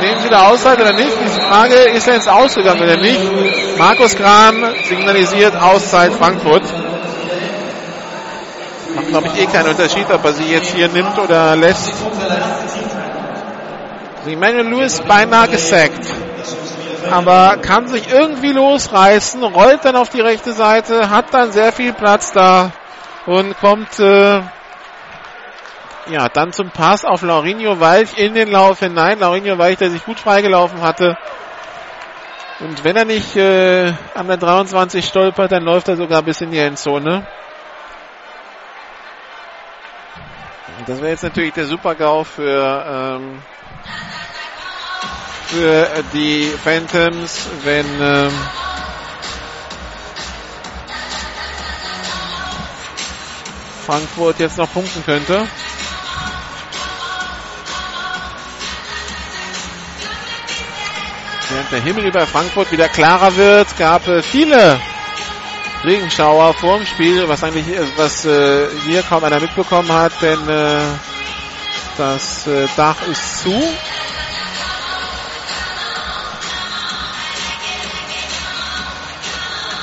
nehmen 0.00 0.20
Sie 0.20 0.28
da 0.28 0.48
Auszeit 0.48 0.80
oder 0.80 0.92
nicht? 0.92 1.12
Diese 1.24 1.40
Frage 1.40 1.74
ist 1.74 2.08
er 2.08 2.16
ins 2.16 2.26
Ausgegangen 2.26 2.82
oder 2.82 2.96
nicht? 2.96 3.78
Markus 3.78 4.16
Kram 4.16 4.64
signalisiert 4.88 5.54
Auszeit 5.54 6.12
Frankfurt. 6.14 6.64
Macht, 8.96 9.06
glaube 9.06 9.28
ich, 9.28 9.42
eh 9.42 9.46
keinen 9.46 9.68
Unterschied, 9.68 10.10
ob 10.12 10.24
er 10.24 10.32
sie 10.32 10.44
jetzt 10.44 10.74
hier 10.74 10.88
nimmt 10.88 11.16
oder 11.18 11.54
lässt. 11.54 11.92
Emmanuel 14.26 14.68
Lewis 14.68 15.00
beinahe 15.00 15.48
gesackt. 15.48 16.06
Aber 17.10 17.56
kann 17.58 17.88
sich 17.88 18.10
irgendwie 18.10 18.52
losreißen, 18.52 19.42
rollt 19.42 19.84
dann 19.84 19.96
auf 19.96 20.08
die 20.08 20.20
rechte 20.20 20.52
Seite, 20.52 21.10
hat 21.10 21.34
dann 21.34 21.52
sehr 21.52 21.72
viel 21.72 21.92
Platz 21.92 22.32
da 22.32 22.70
und 23.26 23.58
kommt 23.58 23.98
äh, 23.98 24.40
ja 26.10 26.28
dann 26.32 26.52
zum 26.52 26.70
Pass 26.70 27.04
auf 27.04 27.22
Laurinho 27.22 27.80
Walch 27.80 28.16
in 28.16 28.34
den 28.34 28.50
Lauf 28.50 28.78
hinein. 28.78 29.18
Laurinho 29.18 29.58
Walch, 29.58 29.78
der 29.78 29.90
sich 29.90 30.04
gut 30.04 30.18
freigelaufen 30.18 30.80
hatte. 30.80 31.16
Und 32.60 32.84
wenn 32.84 32.96
er 32.96 33.04
nicht 33.04 33.34
äh, 33.36 33.92
an 34.14 34.28
der 34.28 34.36
23 34.36 35.04
stolpert, 35.04 35.50
dann 35.50 35.64
läuft 35.64 35.88
er 35.88 35.96
sogar 35.96 36.22
bis 36.22 36.40
in 36.40 36.52
die 36.52 36.58
Endzone. 36.58 37.26
Und 40.78 40.88
das 40.88 41.00
wäre 41.00 41.10
jetzt 41.10 41.24
natürlich 41.24 41.52
der 41.52 41.66
Super-GAU 41.66 42.24
für, 42.24 42.84
ähm, 42.88 43.42
für 45.52 45.86
die 46.14 46.50
Phantoms, 46.64 47.46
wenn 47.62 47.86
ähm, 48.00 48.32
Frankfurt 53.84 54.38
jetzt 54.38 54.56
noch 54.56 54.72
punkten 54.72 55.04
könnte. 55.04 55.46
Während 61.50 61.70
der 61.70 61.80
Himmel 61.82 62.06
über 62.06 62.26
Frankfurt 62.26 62.72
wieder 62.72 62.88
klarer 62.88 63.36
wird, 63.36 63.76
gab 63.76 64.08
es 64.08 64.24
viele 64.24 64.80
Regenschauer 65.84 66.54
vor 66.54 66.78
dem 66.78 66.86
Spiel, 66.86 67.28
was 67.28 67.44
eigentlich, 67.44 67.66
was 67.96 68.24
äh, 68.24 68.68
hier 68.86 69.02
kaum 69.02 69.22
einer 69.24 69.40
mitbekommen 69.40 69.92
hat, 69.92 70.12
denn 70.22 70.48
äh, 70.48 70.80
das 71.96 72.46
äh, 72.46 72.66
Dach 72.76 72.96
ist 73.06 73.42
zu. 73.42 73.62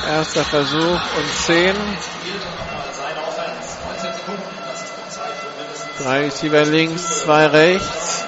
Erster 0.07 0.43
Versuch 0.43 1.01
und 1.17 1.35
10. 1.45 1.75
Drei 5.99 6.19
Receiver 6.21 6.65
links, 6.65 7.23
zwei 7.23 7.45
rechts. 7.47 8.25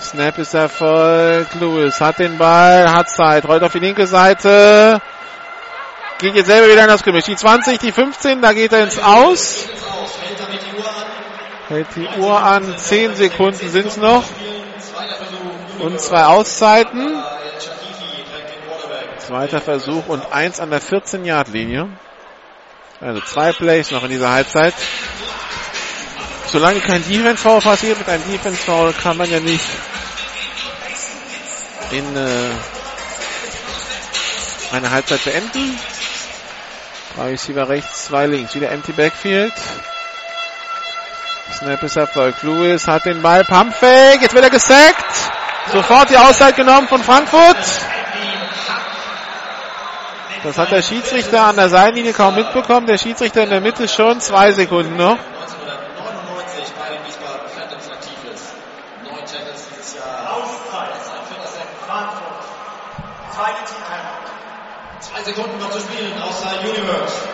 Snap 0.00 0.38
ist 0.38 0.54
erfolgt. 0.54 1.54
Lewis 1.56 2.00
hat 2.00 2.20
den 2.20 2.38
Ball, 2.38 2.90
hat 2.90 3.10
Zeit, 3.10 3.44
rollt 3.46 3.64
auf 3.64 3.72
die 3.72 3.80
linke 3.80 4.06
Seite. 4.06 5.00
Geht 6.18 6.36
jetzt 6.36 6.46
selber 6.46 6.68
wieder 6.68 6.82
in 6.82 6.88
das 6.88 7.02
Gemisch. 7.02 7.24
Die 7.24 7.36
20, 7.36 7.78
die 7.78 7.92
15, 7.92 8.40
da 8.40 8.52
geht 8.52 8.72
er 8.72 8.84
ins 8.84 8.98
Aus. 8.98 9.66
Hält 11.68 11.88
die 11.96 12.08
Uhr 12.20 12.40
an. 12.40 12.78
10 12.78 13.16
Sekunden 13.16 13.68
sind 13.68 13.86
es 13.86 13.96
noch. 13.96 14.24
Und 15.80 16.00
zwei 16.00 16.24
Auszeiten. 16.24 17.22
Zweiter 19.18 19.60
Versuch 19.60 20.06
und 20.06 20.32
eins 20.32 20.60
an 20.60 20.70
der 20.70 20.82
14-Yard-Linie. 20.82 21.88
Also 23.00 23.20
zwei 23.22 23.52
Plays 23.52 23.90
noch 23.90 24.04
in 24.04 24.10
dieser 24.10 24.30
Halbzeit. 24.30 24.74
Solange 26.46 26.80
kein 26.80 27.02
Defense-Foul 27.06 27.60
passiert, 27.60 27.98
mit 27.98 28.08
einem 28.08 28.22
Defense-Foul 28.30 28.92
kann 28.92 29.16
man 29.16 29.28
ja 29.28 29.40
nicht 29.40 29.64
in 31.90 32.16
äh, 32.16 32.50
eine 34.72 34.90
Halbzeit 34.90 35.24
beenden. 35.24 35.78
Drei 37.16 37.30
Receiver 37.30 37.68
rechts, 37.68 38.06
zwei 38.06 38.26
links. 38.26 38.54
Wieder 38.54 38.72
empty 38.72 38.92
Backfield. 38.92 39.52
Snap 41.52 41.82
ist 41.82 41.96
erfolgt. 41.96 42.42
Lewis 42.42 42.88
hat 42.88 43.04
den 43.04 43.22
Ball. 43.22 43.44
Pumpfake. 43.44 44.18
Jetzt 44.20 44.34
wird 44.34 44.44
er 44.44 44.50
gesackt. 44.50 45.14
Sofort 45.72 46.10
die 46.10 46.16
Auszeit 46.16 46.56
genommen 46.56 46.88
von 46.88 47.02
Frankfurt. 47.02 47.56
Das 50.42 50.58
hat 50.58 50.72
der 50.72 50.82
Schiedsrichter 50.82 51.44
an 51.44 51.56
der 51.56 51.68
Seitenlinie 51.68 52.12
kaum 52.12 52.34
mitbekommen. 52.34 52.86
Der 52.86 52.98
Schiedsrichter 52.98 53.44
in 53.44 53.50
der 53.50 53.60
Mitte 53.60 53.86
schon. 53.86 54.20
Zwei 54.20 54.50
Sekunden 54.52 54.96
noch. 54.96 55.16
1999 55.16 56.74
bei 56.78 56.96
den 56.96 57.06
Wiesbaden 57.06 57.48
Phantoms 57.48 57.90
aktiv 57.90 58.18
ist. 58.34 58.54
Neun 59.04 59.24
Tackles 59.24 59.68
dieses 59.70 59.94
Jahr. 59.94 60.34
Auszeit. 60.34 60.90
Frankfurt. 61.86 62.44
Zweite 63.30 63.64
Team-Timeout. 63.64 64.24
Zwei 65.00 65.22
Sekunden 65.22 65.58
noch 65.60 65.70
zu 65.70 65.80
spielen. 65.80 66.12
Universe. 66.64 67.28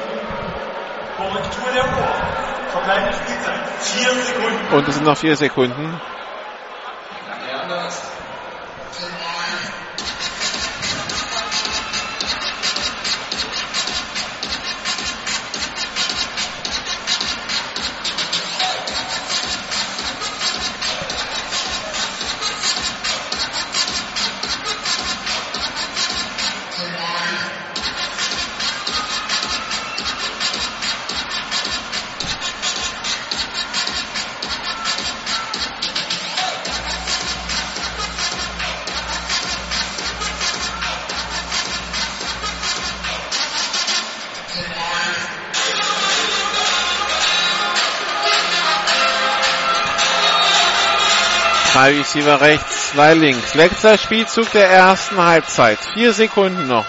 Korrektur 1.17 1.73
der 1.73 1.85
Uhr. 1.85 2.15
Verbleibende 2.71 3.13
Spielzeit. 3.13 3.61
Vier 3.81 4.11
Sekunden. 4.25 4.75
Und 4.75 4.89
es 4.89 4.95
sind 4.95 5.05
noch 5.05 5.17
vier 5.17 5.37
Sekunden. 5.37 6.01
Lange 7.29 7.91
Drei 51.81 51.97
Receiver 51.97 52.43
rechts, 52.43 52.93
zwei 52.93 53.15
links. 53.15 53.55
Letzter 53.55 53.97
Spielzug 53.97 54.53
der 54.53 54.69
ersten 54.69 55.17
Halbzeit. 55.17 55.79
Vier 55.95 56.13
Sekunden 56.13 56.69
noch. 56.69 56.85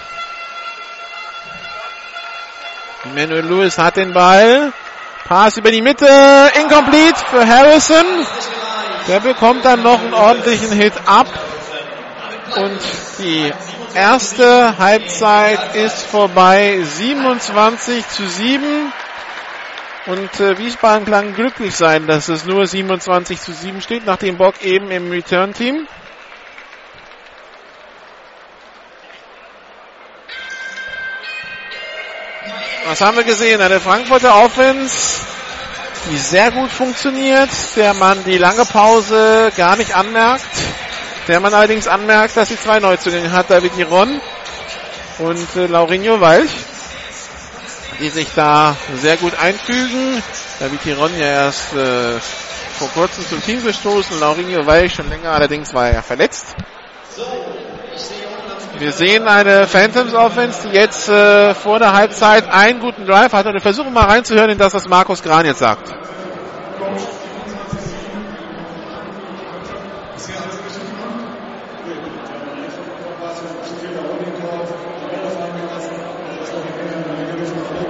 Emmanuel 3.05 3.45
Lewis 3.45 3.77
hat 3.77 3.95
den 3.95 4.11
Ball. 4.11 4.73
Pass 5.29 5.55
über 5.55 5.71
die 5.71 5.81
Mitte. 5.81 6.09
Incomplete 6.61 7.15
für 7.29 7.47
Harrison. 7.47 8.03
Der 9.07 9.21
bekommt 9.21 9.63
dann 9.63 9.81
noch 9.81 10.01
einen 10.01 10.13
ordentlichen 10.13 10.73
Hit 10.73 10.95
ab. 11.05 11.27
Und 12.57 12.81
die 13.19 13.49
erste 13.93 14.77
Halbzeit 14.77 15.73
ist 15.73 16.01
vorbei. 16.01 16.81
27 16.83 18.09
zu 18.09 18.27
7. 18.27 18.91
Und 20.11 20.41
äh, 20.41 20.57
Wiesbaden 20.57 21.05
klang 21.05 21.33
glücklich 21.35 21.73
sein, 21.73 22.05
dass 22.05 22.27
es 22.27 22.43
nur 22.43 22.67
27 22.67 23.39
zu 23.39 23.53
7 23.53 23.79
steht, 23.79 24.05
nachdem 24.05 24.37
Bock 24.37 24.61
eben 24.61 24.91
im 24.91 25.09
Return-Team. 25.09 25.87
Was 32.87 32.99
haben 32.99 33.15
wir 33.15 33.23
gesehen? 33.23 33.61
Eine 33.61 33.79
Frankfurter 33.79 34.35
Offense, 34.43 35.21
die 36.09 36.17
sehr 36.17 36.51
gut 36.51 36.71
funktioniert, 36.71 37.49
der 37.77 37.93
man 37.93 38.21
die 38.25 38.37
lange 38.37 38.65
Pause 38.65 39.53
gar 39.55 39.77
nicht 39.77 39.95
anmerkt, 39.95 40.43
der 41.29 41.39
man 41.39 41.53
allerdings 41.53 41.87
anmerkt, 41.87 42.35
dass 42.35 42.49
sie 42.49 42.59
zwei 42.59 42.81
Neuzugänge 42.81 43.31
hat, 43.31 43.49
David 43.49 43.77
Giron 43.77 44.19
und 45.19 45.55
äh, 45.55 45.67
Laurinho 45.67 46.19
Walch 46.19 46.49
die 48.01 48.09
sich 48.09 48.27
da 48.35 48.75
sehr 48.95 49.17
gut 49.17 49.33
einfügen. 49.39 50.21
David 50.59 50.81
Tiron 50.81 51.11
ja 51.17 51.27
erst 51.27 51.73
äh, 51.73 52.19
vor 52.77 52.89
kurzem 52.89 53.25
zum 53.27 53.41
Team 53.43 53.63
gestoßen. 53.63 54.19
Laurinho 54.19 54.65
Weich 54.65 54.93
schon 54.93 55.07
länger, 55.09 55.31
allerdings 55.31 55.73
war 55.73 55.89
er 55.89 56.01
verletzt. 56.01 56.55
Wir 58.79 58.91
sehen 58.91 59.27
eine 59.27 59.67
Phantoms 59.67 60.15
Offense, 60.15 60.67
die 60.67 60.75
jetzt 60.75 61.07
äh, 61.07 61.53
vor 61.53 61.77
der 61.77 61.93
Halbzeit 61.93 62.49
einen 62.51 62.79
guten 62.79 63.05
Drive 63.05 63.31
hat. 63.31 63.45
Und 63.45 63.53
wir 63.53 63.61
versuchen 63.61 63.93
mal 63.93 64.05
reinzuhören 64.05 64.49
in 64.49 64.57
das, 64.57 64.73
was 64.73 64.87
Markus 64.87 65.21
Gran 65.21 65.45
jetzt 65.45 65.59
sagt. 65.59 65.93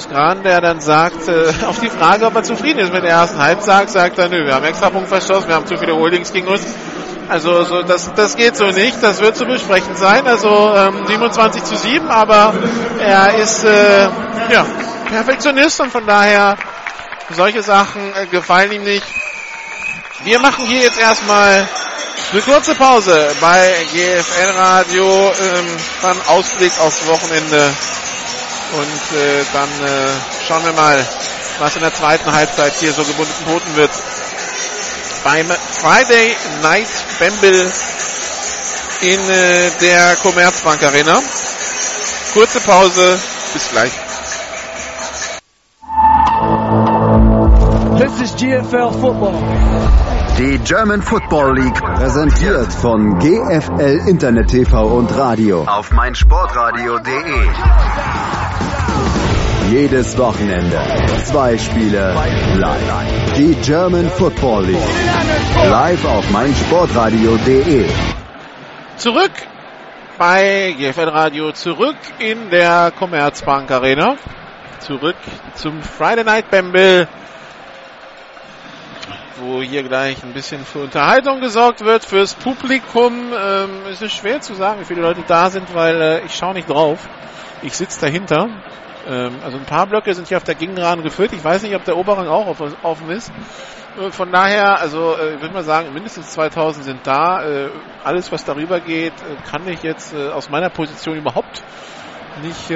Markus 0.00 0.08
Gran, 0.08 0.42
der 0.42 0.60
dann 0.60 0.80
sagt, 0.80 1.28
äh, 1.28 1.52
auf 1.66 1.78
die 1.80 1.90
Frage, 1.90 2.24
ob 2.26 2.34
er 2.34 2.42
zufrieden 2.42 2.78
ist 2.78 2.92
mit 2.92 3.02
der 3.02 3.10
ersten 3.10 3.38
Halbzeit, 3.38 3.90
sagt 3.90 4.18
er, 4.18 4.28
nö, 4.28 4.46
wir 4.46 4.54
haben 4.54 4.64
extra 4.64 4.88
Punkt 4.88 5.08
verschossen, 5.08 5.48
wir 5.48 5.54
haben 5.54 5.66
zu 5.66 5.76
viele 5.76 5.94
Holdings 5.94 6.32
gegen 6.32 6.48
uns. 6.48 6.62
Also 7.28 7.64
so, 7.64 7.82
das, 7.82 8.12
das 8.14 8.36
geht 8.36 8.56
so 8.56 8.70
nicht, 8.70 9.02
das 9.02 9.20
wird 9.20 9.36
zu 9.36 9.44
besprechen 9.44 9.94
sein. 9.96 10.26
Also 10.26 10.74
ähm, 10.74 11.06
27 11.06 11.64
zu 11.64 11.76
7, 11.76 12.08
aber 12.08 12.54
er 12.98 13.34
ist 13.34 13.62
äh, 13.64 14.08
ja, 14.50 14.66
Perfektionist 15.10 15.80
und 15.80 15.92
von 15.92 16.06
daher 16.06 16.56
solche 17.30 17.62
Sachen 17.62 18.00
äh, 18.14 18.26
gefallen 18.26 18.72
ihm 18.72 18.84
nicht. 18.84 19.06
Wir 20.24 20.38
machen 20.38 20.64
hier 20.66 20.80
jetzt 20.80 20.98
erstmal 20.98 21.68
eine 22.32 22.40
kurze 22.42 22.74
Pause 22.74 23.28
bei 23.40 23.74
GFL 23.92 24.50
Radio, 24.56 25.32
ähm, 25.40 25.66
dann 26.02 26.16
Ausblick 26.26 26.72
aufs 26.80 27.06
Wochenende 27.06 27.70
und 28.72 29.18
äh, 29.18 29.44
dann 29.52 29.68
äh, 29.68 30.08
schauen 30.46 30.64
wir 30.64 30.72
mal, 30.72 31.06
was 31.58 31.76
in 31.76 31.82
der 31.82 31.94
zweiten 31.94 32.32
Halbzeit 32.32 32.72
hier 32.78 32.92
so 32.92 33.04
gebunden 33.04 33.44
boten 33.44 33.76
wird. 33.76 33.90
Beim 35.24 35.46
Friday 35.80 36.36
Night 36.62 36.88
Bamble 37.18 37.70
in 39.02 39.30
äh, 39.30 39.70
der 39.80 40.16
Commerzbank 40.16 40.82
Arena. 40.82 41.20
Kurze 42.32 42.60
Pause, 42.60 43.18
bis 43.52 43.68
gleich. 43.70 43.92
This 47.98 48.20
is 48.20 48.34
GFL 48.36 48.92
Football. 48.92 49.34
Die 50.38 50.58
German 50.60 51.02
Football 51.02 51.58
League 51.58 51.74
präsentiert 51.74 52.72
von 52.72 53.18
GFL 53.18 54.08
Internet 54.08 54.48
TV 54.48 54.86
und 54.86 55.14
Radio 55.14 55.64
auf 55.64 55.90
meinsportradio.de. 55.90 58.49
Jedes 59.70 60.18
Wochenende 60.18 60.80
zwei 61.22 61.56
Spiele 61.56 62.12
live. 62.56 63.34
Die 63.36 63.54
German 63.62 64.10
Football 64.10 64.64
League 64.64 65.68
live 65.68 66.04
auf 66.06 66.28
meinsportradio.de. 66.32 67.88
Zurück 68.96 69.30
bei 70.18 70.74
GFL 70.76 71.10
Radio, 71.10 71.52
zurück 71.52 71.96
in 72.18 72.50
der 72.50 72.92
Commerzbank 72.98 73.70
Arena, 73.70 74.16
zurück 74.80 75.14
zum 75.54 75.80
Friday 75.84 76.24
Night 76.24 76.50
Bamble 76.50 77.06
wo 79.40 79.62
hier 79.62 79.84
gleich 79.84 80.22
ein 80.24 80.32
bisschen 80.32 80.64
für 80.64 80.80
Unterhaltung 80.80 81.40
gesorgt 81.40 81.82
wird 81.82 82.04
fürs 82.04 82.34
Publikum. 82.34 83.32
Ähm, 83.32 83.70
es 83.88 84.02
ist 84.02 84.14
schwer 84.14 84.40
zu 84.40 84.54
sagen, 84.54 84.80
wie 84.80 84.84
viele 84.84 85.00
Leute 85.00 85.22
da 85.26 85.48
sind, 85.48 85.72
weil 85.74 86.00
äh, 86.02 86.26
ich 86.26 86.34
schaue 86.34 86.54
nicht 86.54 86.68
drauf. 86.68 87.08
Ich 87.62 87.74
sitze 87.74 88.00
dahinter. 88.00 88.48
Ähm, 89.08 89.38
also 89.44 89.56
ein 89.58 89.64
paar 89.64 89.86
Blöcke 89.86 90.14
sind 90.14 90.28
hier 90.28 90.36
auf 90.36 90.44
der 90.44 90.54
Gegenrahmen 90.54 91.04
gefüllt. 91.04 91.32
Ich 91.32 91.42
weiß 91.42 91.62
nicht, 91.62 91.74
ob 91.74 91.84
der 91.84 91.96
Oberrang 91.96 92.28
auch 92.28 92.46
offen 92.82 93.10
ist. 93.10 93.32
Äh, 93.98 94.10
von 94.10 94.30
daher, 94.30 94.78
also 94.78 95.16
äh, 95.16 95.34
ich 95.34 95.40
würde 95.40 95.54
mal 95.54 95.64
sagen, 95.64 95.92
mindestens 95.92 96.30
2000 96.30 96.84
sind 96.84 97.06
da. 97.06 97.44
Äh, 97.44 97.70
alles, 98.04 98.30
was 98.32 98.44
darüber 98.44 98.80
geht, 98.80 99.14
kann 99.50 99.66
ich 99.68 99.82
jetzt 99.82 100.14
aus 100.14 100.48
meiner 100.48 100.70
Position 100.70 101.16
überhaupt 101.16 101.62
nicht 102.42 102.72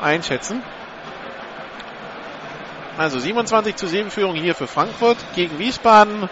einschätzen. 0.00 0.62
Also 2.96 3.18
27 3.18 3.74
zu 3.76 3.88
7 3.88 4.10
Führung 4.10 4.36
hier 4.36 4.54
für 4.54 4.66
Frankfurt 4.66 5.16
gegen 5.34 5.58
Wiesbaden. 5.58 6.28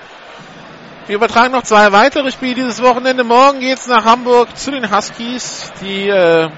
Wir 1.07 1.17
übertragen 1.17 1.53
noch 1.53 1.63
zwei 1.63 1.93
weitere 1.93 2.31
Spiele 2.33 2.55
dieses 2.55 2.83
Wochenende. 2.83 3.25
Morgen 3.25 3.61
geht's 3.61 3.87
nach 3.87 4.05
Hamburg 4.05 4.57
zu 4.57 4.71
den 4.71 4.95
Huskies, 4.95 5.73
die 5.81 6.09
äh, 6.09 6.49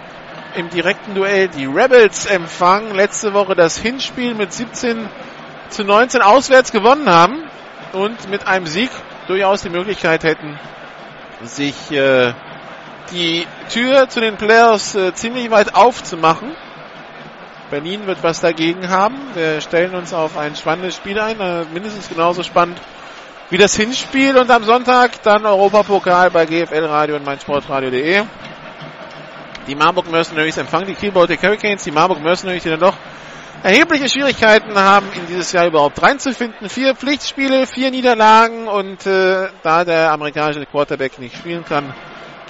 im 0.57 0.71
direkten 0.71 1.15
Duell 1.15 1.49
die 1.49 1.67
Rebels 1.67 2.27
empfangen. 2.27 2.95
Letzte 2.95 3.35
Woche 3.35 3.55
das 3.55 3.79
Hinspiel 3.79 4.35
mit 4.35 4.53
17 4.53 5.09
zu 5.69 5.85
19 5.85 6.23
auswärts 6.23 6.73
gewonnen 6.73 7.09
haben 7.09 7.45
und 7.93 8.31
mit 8.31 8.47
einem 8.47 8.67
Sieg 8.67 8.91
durchaus 9.27 9.63
die 9.63 9.71
Möglichkeit 9.71 10.25
hätten, 10.25 10.59
sich 11.43 11.91
äh, 11.93 12.33
die 13.11 13.47
Tür 13.71 14.09
zu 14.09 14.21
den 14.21 14.37
Playoffs 14.37 14.95
äh, 14.95 15.15
ziemlich 15.15 15.51
weit 15.51 15.75
aufzumachen. 15.75 16.53
Berlin 17.71 18.07
wird 18.07 18.23
was 18.23 18.41
dagegen 18.41 18.89
haben. 18.89 19.17
Wir 19.35 19.61
stellen 19.61 19.95
uns 19.95 20.15
auf 20.15 20.39
ein 20.39 20.57
spannendes 20.57 20.97
Spiel 20.97 21.19
ein, 21.19 21.39
äh, 21.41 21.65
mindestens 21.73 22.09
genauso 22.09 22.43
spannend 22.43 22.81
wie 23.51 23.59
das 23.59 23.77
Hinspiel 23.77 24.37
und 24.37 24.51
am 24.51 24.65
Sonntag 24.65 25.23
dann 25.23 25.47
Europapokal 25.47 26.31
bei 26.31 26.45
GFL 26.45 26.85
Radio 26.85 27.17
und 27.17 27.25
meinsportradio.de. 27.25 28.25
Die 29.69 29.75
Marburg 29.75 30.11
Mercenaries 30.11 30.57
empfangen 30.57 30.87
die 30.87 30.95
Kiel 30.95 31.13
Baltic 31.13 31.43
Hurricanes. 31.43 31.85
Die 31.85 31.91
Marburg 31.91 32.23
Mercenaries, 32.23 32.63
die 32.63 32.71
dann 32.71 32.81
doch 32.81 32.97
erhebliche 33.63 34.09
Schwierigkeiten 34.09 34.75
haben, 34.79 35.07
in 35.15 35.27
dieses 35.27 35.53
Jahr 35.53 35.67
überhaupt 35.67 36.01
reinzufinden. 36.01 36.71
Vier 36.71 36.95
Pflichtspiele, 36.95 37.67
vier 37.67 37.91
Niederlagen 37.91 38.67
und 38.67 39.05
äh, 39.07 39.49
da 39.63 39.85
der 39.85 40.11
amerikanische 40.13 40.65
Quarterback 40.65 41.19
nicht 41.19 41.37
spielen 41.37 41.67
kann, 41.67 41.93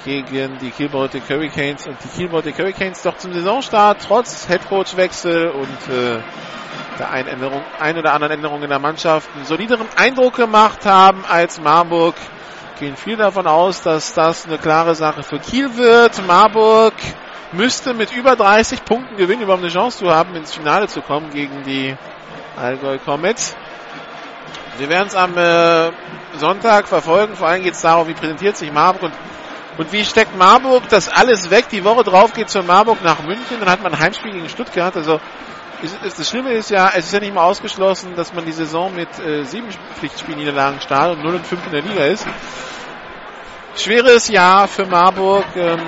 gegen 0.04 0.58
die 0.58 0.70
Kiel 0.70 0.90
Baltic 0.90 1.28
Hurricanes 1.28 1.88
und 1.88 1.96
die 2.04 2.08
Kiel 2.08 2.28
Baltic 2.28 2.56
Hurricanes 2.56 3.02
doch 3.02 3.16
zum 3.16 3.32
Saisonstart 3.32 4.00
trotz 4.06 4.48
Headcoach-Wechsel 4.48 5.48
und 5.48 5.92
äh, 5.92 6.20
der 7.00 7.10
einen, 7.10 7.28
Änderung, 7.28 7.62
ein 7.80 7.98
oder 7.98 8.12
anderen 8.12 8.34
Änderung 8.34 8.62
in 8.62 8.68
der 8.68 8.78
Mannschaft 8.78 9.28
einen 9.34 9.44
solideren 9.44 9.88
Eindruck 9.96 10.36
gemacht 10.36 10.86
haben 10.86 11.24
als 11.28 11.60
Marburg. 11.60 12.14
Gehen 12.78 12.96
viel 12.96 13.16
davon 13.16 13.48
aus, 13.48 13.82
dass 13.82 14.14
das 14.14 14.46
eine 14.46 14.56
klare 14.56 14.94
Sache 14.94 15.24
für 15.24 15.40
Kiel 15.40 15.76
wird. 15.76 16.24
Marburg 16.26 16.94
müsste 17.50 17.92
mit 17.92 18.12
über 18.12 18.36
30 18.36 18.84
Punkten 18.84 19.16
gewinnen, 19.16 19.42
überhaupt 19.42 19.64
eine 19.64 19.72
Chance 19.72 19.98
zu 19.98 20.10
haben, 20.10 20.36
ins 20.36 20.54
Finale 20.54 20.86
zu 20.86 21.02
kommen 21.02 21.30
gegen 21.30 21.64
die 21.64 21.96
Allgäu 22.56 22.98
Comets. 22.98 23.56
Wir 24.76 24.88
werden 24.88 25.08
es 25.08 25.16
am 25.16 25.36
äh, 25.36 25.90
Sonntag 26.36 26.86
verfolgen. 26.86 27.34
Vor 27.34 27.48
allem 27.48 27.64
geht 27.64 27.74
es 27.74 27.80
darum, 27.80 28.06
wie 28.06 28.14
präsentiert 28.14 28.56
sich 28.56 28.72
Marburg 28.72 29.02
und 29.02 29.14
und 29.78 29.92
wie 29.92 30.04
steckt 30.04 30.36
Marburg 30.36 30.88
das 30.88 31.08
alles 31.08 31.50
weg? 31.50 31.68
Die 31.70 31.84
Woche 31.84 32.02
drauf 32.02 32.32
geht 32.32 32.50
zur 32.50 32.64
Marburg 32.64 33.02
nach 33.04 33.22
München, 33.22 33.60
dann 33.60 33.70
hat 33.70 33.80
man 33.80 33.92
ein 33.92 33.98
Heimspiel 34.00 34.32
gegen 34.32 34.48
Stuttgart. 34.48 34.96
Also 34.96 35.20
das 36.02 36.28
Schlimme 36.28 36.52
ist 36.52 36.70
ja, 36.70 36.90
es 36.94 37.06
ist 37.06 37.12
ja 37.12 37.20
nicht 37.20 37.34
mal 37.34 37.44
ausgeschlossen, 37.44 38.16
dass 38.16 38.32
man 38.32 38.44
die 38.44 38.52
Saison 38.52 38.94
mit 38.94 39.08
äh, 39.20 39.44
sieben 39.44 39.68
Pflichtspielniederlagen 39.94 40.80
startet 40.80 41.18
und 41.18 41.24
0 41.24 41.36
und 41.36 41.46
5 41.46 41.66
in 41.66 41.72
der 41.72 41.82
Liga 41.82 42.04
ist. 42.04 42.26
Schweres 43.76 44.28
Jahr 44.28 44.66
für 44.66 44.86
Marburg. 44.86 45.44
Ähm, 45.54 45.78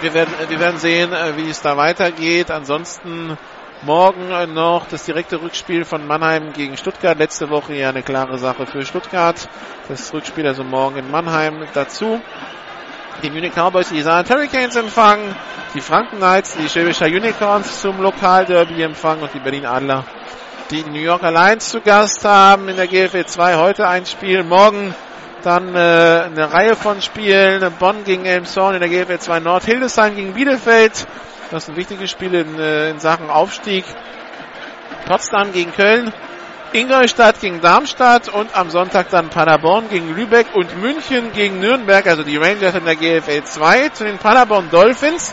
wir, 0.00 0.14
werden, 0.14 0.32
wir 0.48 0.60
werden 0.60 0.78
sehen, 0.78 1.12
äh, 1.12 1.36
wie 1.36 1.48
es 1.48 1.60
da 1.60 1.76
weitergeht. 1.76 2.52
Ansonsten 2.52 3.36
morgen 3.82 4.30
äh, 4.30 4.46
noch 4.46 4.86
das 4.86 5.04
direkte 5.04 5.42
Rückspiel 5.42 5.84
von 5.84 6.06
Mannheim 6.06 6.52
gegen 6.52 6.76
Stuttgart. 6.76 7.18
Letzte 7.18 7.50
Woche 7.50 7.74
ja 7.74 7.88
eine 7.88 8.02
klare 8.02 8.38
Sache 8.38 8.66
für 8.66 8.82
Stuttgart. 8.82 9.48
Das 9.88 10.12
Rückspiel 10.14 10.46
also 10.46 10.62
morgen 10.62 10.98
in 10.98 11.10
Mannheim 11.10 11.66
dazu 11.74 12.20
die 13.22 13.30
Munich 13.30 13.52
Cowboys 13.54 13.88
die 13.88 14.02
Saarland 14.02 14.30
Hurricanes 14.30 14.76
empfangen, 14.76 15.34
die 15.74 15.80
Franken 15.80 16.18
Knights, 16.18 16.56
die 16.56 16.68
Schwäbischer 16.68 17.06
Unicorns 17.06 17.80
zum 17.80 18.00
Lokalderby 18.00 18.82
empfangen 18.82 19.22
und 19.22 19.32
die 19.34 19.38
Berlin 19.38 19.66
Adler, 19.66 20.04
die 20.70 20.82
New 20.82 21.00
Yorker 21.00 21.30
Lions 21.30 21.68
zu 21.70 21.80
Gast 21.80 22.24
haben 22.24 22.68
in 22.68 22.76
der 22.76 22.86
GFL 22.86 23.26
2 23.26 23.56
heute 23.56 23.88
ein 23.88 24.06
Spiel, 24.06 24.42
morgen 24.42 24.94
dann 25.42 25.74
äh, 25.74 25.78
eine 26.26 26.52
Reihe 26.52 26.76
von 26.76 27.02
Spielen, 27.02 27.70
Bonn 27.78 28.04
gegen 28.04 28.24
Elmshorn 28.24 28.74
in 28.74 28.80
der 28.80 28.88
GFL 28.88 29.18
2 29.18 29.40
Nord, 29.40 29.64
Hildesheim 29.64 30.16
gegen 30.16 30.32
Bielefeld, 30.32 31.06
das 31.50 31.66
sind 31.66 31.76
wichtige 31.76 32.08
Spiele 32.08 32.40
in, 32.40 32.58
äh, 32.58 32.90
in 32.90 32.98
Sachen 32.98 33.30
Aufstieg, 33.30 33.84
Potsdam 35.06 35.52
gegen 35.52 35.72
Köln, 35.72 36.12
Ingolstadt 36.74 37.40
gegen 37.40 37.60
Darmstadt 37.60 38.28
und 38.28 38.56
am 38.56 38.68
Sonntag 38.68 39.08
dann 39.10 39.30
Paderborn 39.30 39.88
gegen 39.90 40.12
Lübeck 40.12 40.48
und 40.54 40.76
München 40.80 41.32
gegen 41.32 41.60
Nürnberg, 41.60 42.04
also 42.04 42.24
die 42.24 42.36
Rangers 42.36 42.74
in 42.74 42.84
der 42.84 42.96
GFL 42.96 43.44
2 43.44 43.88
zu 43.90 44.02
den 44.02 44.18
Paderborn 44.18 44.70
Dolphins. 44.70 45.32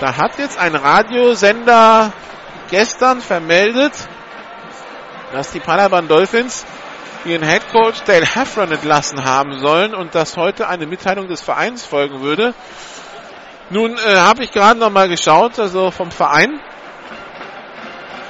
Da 0.00 0.16
hat 0.16 0.40
jetzt 0.40 0.58
ein 0.58 0.74
Radiosender 0.74 2.12
gestern 2.68 3.20
vermeldet, 3.20 3.92
dass 5.32 5.52
die 5.52 5.60
Paderborn 5.60 6.08
Dolphins 6.08 6.66
ihren 7.24 7.44
Headcoach 7.44 8.02
Dale 8.04 8.26
Heffron 8.26 8.72
entlassen 8.72 9.24
haben 9.24 9.60
sollen 9.60 9.94
und 9.94 10.16
dass 10.16 10.36
heute 10.36 10.66
eine 10.66 10.86
Mitteilung 10.86 11.28
des 11.28 11.42
Vereins 11.42 11.86
folgen 11.86 12.22
würde. 12.22 12.54
Nun 13.70 13.92
äh, 13.92 14.16
habe 14.16 14.42
ich 14.42 14.50
gerade 14.50 14.80
noch 14.80 14.90
mal 14.90 15.08
geschaut, 15.08 15.60
also 15.60 15.92
vom 15.92 16.10
Verein 16.10 16.58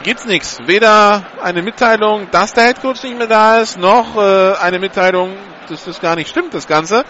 gibt's 0.02 0.24
nichts. 0.24 0.58
Weder 0.66 1.24
eine 1.42 1.62
Mitteilung, 1.62 2.30
dass 2.30 2.52
der 2.52 2.64
Headcoach 2.64 3.02
nicht 3.02 3.16
mehr 3.16 3.26
da 3.26 3.60
ist, 3.60 3.78
noch 3.78 4.16
äh, 4.16 4.54
eine 4.56 4.78
Mitteilung, 4.78 5.34
dass 5.68 5.84
das 5.84 6.00
gar 6.00 6.16
nicht 6.16 6.28
stimmt, 6.28 6.54
das 6.54 6.66
Ganze. 6.66 7.04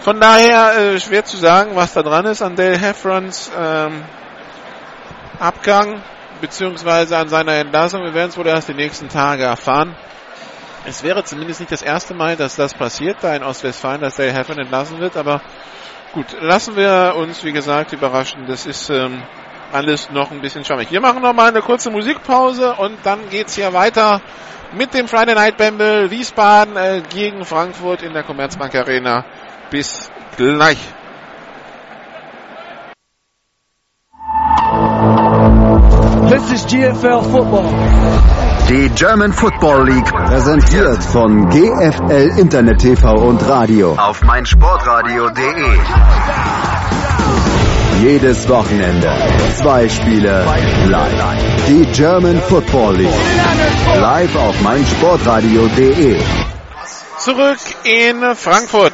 Von 0.00 0.20
daher 0.20 0.78
äh, 0.78 1.00
schwer 1.00 1.24
zu 1.24 1.36
sagen, 1.36 1.72
was 1.74 1.92
da 1.92 2.02
dran 2.02 2.24
ist 2.26 2.42
an 2.42 2.56
Dale 2.56 2.78
Heffrons 2.78 3.50
ähm, 3.58 4.04
Abgang, 5.38 6.02
beziehungsweise 6.40 7.16
an 7.16 7.28
seiner 7.28 7.52
Entlassung. 7.54 8.02
Wir 8.02 8.14
werden 8.14 8.30
es 8.30 8.38
wohl 8.38 8.46
erst 8.46 8.68
die 8.68 8.74
nächsten 8.74 9.08
Tage 9.08 9.44
erfahren. 9.44 9.94
Es 10.84 11.02
wäre 11.02 11.24
zumindest 11.24 11.60
nicht 11.60 11.72
das 11.72 11.82
erste 11.82 12.14
Mal, 12.14 12.36
dass 12.36 12.56
das 12.56 12.72
passiert, 12.72 13.18
da 13.22 13.34
in 13.34 13.42
Ostwestfalen, 13.42 14.00
dass 14.00 14.16
Dale 14.16 14.32
Heffron 14.32 14.58
entlassen 14.58 15.00
wird, 15.00 15.16
aber 15.16 15.40
Gut, 16.16 16.34
lassen 16.40 16.76
wir 16.76 17.12
uns, 17.14 17.44
wie 17.44 17.52
gesagt, 17.52 17.92
überraschen. 17.92 18.46
Das 18.46 18.64
ist 18.64 18.88
ähm, 18.88 19.22
alles 19.76 20.10
noch 20.10 20.30
ein 20.30 20.40
bisschen 20.40 20.64
schwammig. 20.64 20.90
Wir 20.90 21.00
machen 21.00 21.22
noch 21.22 21.34
mal 21.34 21.48
eine 21.48 21.60
kurze 21.60 21.90
Musikpause 21.90 22.74
und 22.74 22.96
dann 23.04 23.28
geht's 23.30 23.54
hier 23.54 23.72
weiter 23.72 24.20
mit 24.74 24.94
dem 24.94 25.06
Friday 25.06 25.34
Night 25.34 25.58
Bamble 25.58 26.10
Wiesbaden 26.10 26.76
äh, 26.76 27.02
gegen 27.08 27.44
Frankfurt 27.44 28.02
in 28.02 28.14
der 28.14 28.22
Commerzbank 28.22 28.74
Arena. 28.74 29.24
Bis 29.70 30.10
gleich. 30.36 30.78
This 36.28 36.52
is 36.52 36.66
GFL 36.66 37.22
Football. 37.22 37.72
Die 38.68 38.90
German 38.96 39.32
Football 39.32 39.88
League 39.88 40.12
präsentiert 40.12 41.02
von 41.04 41.48
GFL 41.50 42.38
Internet 42.38 42.80
TV 42.80 43.14
und 43.14 43.48
Radio 43.48 43.94
auf 43.96 44.22
meinsportradio.de. 44.22 46.75
Jedes 48.02 48.46
Wochenende 48.48 49.10
zwei 49.56 49.88
Spiele 49.88 50.44
live. 50.86 51.66
Die 51.66 51.86
German 51.92 52.40
Football 52.42 52.96
League 52.96 53.10
live 53.96 54.36
auf 54.36 54.60
meinsportradio.de. 54.60 56.20
Zurück 57.18 57.58
in 57.84 58.34
Frankfurt 58.34 58.92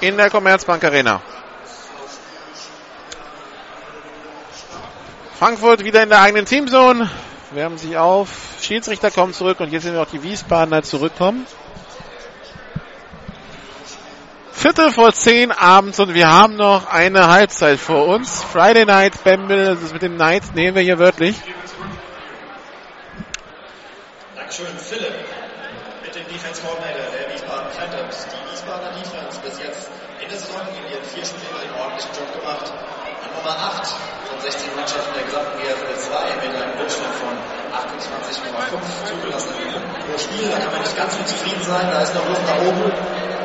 in 0.00 0.16
der 0.16 0.30
Commerzbank 0.30 0.84
Arena. 0.84 1.20
Frankfurt 5.38 5.84
wieder 5.84 6.02
in 6.02 6.10
der 6.10 6.22
eigenen 6.22 6.46
Teamzone. 6.46 7.10
Wärmen 7.50 7.78
sich 7.78 7.96
auf. 7.96 8.28
Schiedsrichter 8.60 9.10
kommen 9.10 9.32
zurück 9.32 9.58
und 9.58 9.72
jetzt 9.72 9.82
sind 9.82 9.94
wir 9.94 10.02
auch 10.02 10.06
die 10.06 10.22
Wiesbadener 10.22 10.82
zurückkommen. 10.84 11.44
Viertel 14.60 14.92
vor 14.92 15.10
zehn 15.14 15.52
abends 15.52 15.98
und 16.00 16.12
wir 16.12 16.28
haben 16.28 16.56
noch 16.56 16.92
eine 16.92 17.28
Halbzeit 17.28 17.80
vor 17.80 18.06
uns. 18.08 18.44
Friday 18.44 18.84
Night 18.84 19.24
Bamble, 19.24 19.64
das 19.64 19.80
ist 19.80 19.94
mit 19.94 20.02
dem 20.02 20.16
Night 20.16 20.54
nehmen 20.54 20.76
wir 20.76 20.82
hier 20.82 20.98
wörtlich. 20.98 21.34
Dankeschön, 24.36 24.66
Philipp, 24.76 25.16
mit 26.04 26.14
dem 26.14 26.28
Defense 26.28 26.60
Coordinator 26.60 27.08
der 27.08 27.32
Wiesbaden 27.32 27.72
Phantoms. 27.72 28.28
Die 28.28 28.52
Wiesbadener 28.52 28.92
Defense 29.00 29.40
bis 29.40 29.56
jetzt 29.64 29.88
in 30.20 30.28
der 30.28 30.38
Saison 30.38 30.60
in 30.76 30.92
ihren 30.92 31.08
vier 31.08 31.24
Spielen 31.24 31.56
einen 31.56 31.80
ordentlichen 31.80 32.12
Job 32.20 32.28
gemacht. 32.28 32.68
An 32.68 33.32
Nummer 33.32 33.56
8 33.80 33.88
von 34.28 34.40
16 34.44 34.76
Mannschaften 34.76 35.14
der 35.16 35.24
gesamten 35.24 35.56
GFL 35.56 35.96
2 35.96 36.36
mit 36.36 36.52
einem 36.52 36.76
Durchschnitt 36.76 37.16
von 37.16 37.32
28,5 37.72 39.08
zugelassenen 39.08 39.56
Minuten 39.56 39.88
pro 40.04 40.18
Spiel. 40.20 40.52
Da 40.52 40.60
kann 40.60 40.72
man 40.76 40.84
nicht 40.84 40.96
ganz 41.00 41.16
so 41.16 41.24
zufrieden 41.24 41.64
sein, 41.64 41.88
da 41.88 42.04
ist 42.04 42.12
noch 42.12 42.28
Luft 42.28 42.44
nach 42.44 42.60
oben. 42.60 43.39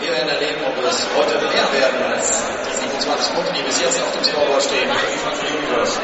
Wir 0.00 0.12
werden 0.12 0.28
erleben, 0.30 0.64
ob 0.64 0.82
es 0.82 1.06
heute 1.14 1.36
mehr 1.36 1.68
werden 1.76 2.02
als 2.14 2.40
die 2.64 2.88
27 2.88 3.34
Punkte, 3.34 3.52
die 3.52 3.62
bis 3.62 3.80
jetzt 3.82 4.00
auf 4.00 4.12
dem 4.12 4.24
Scoreboard 4.24 4.62
stehen. 4.62 4.88
Die 4.88 5.58
Universe. 5.58 6.00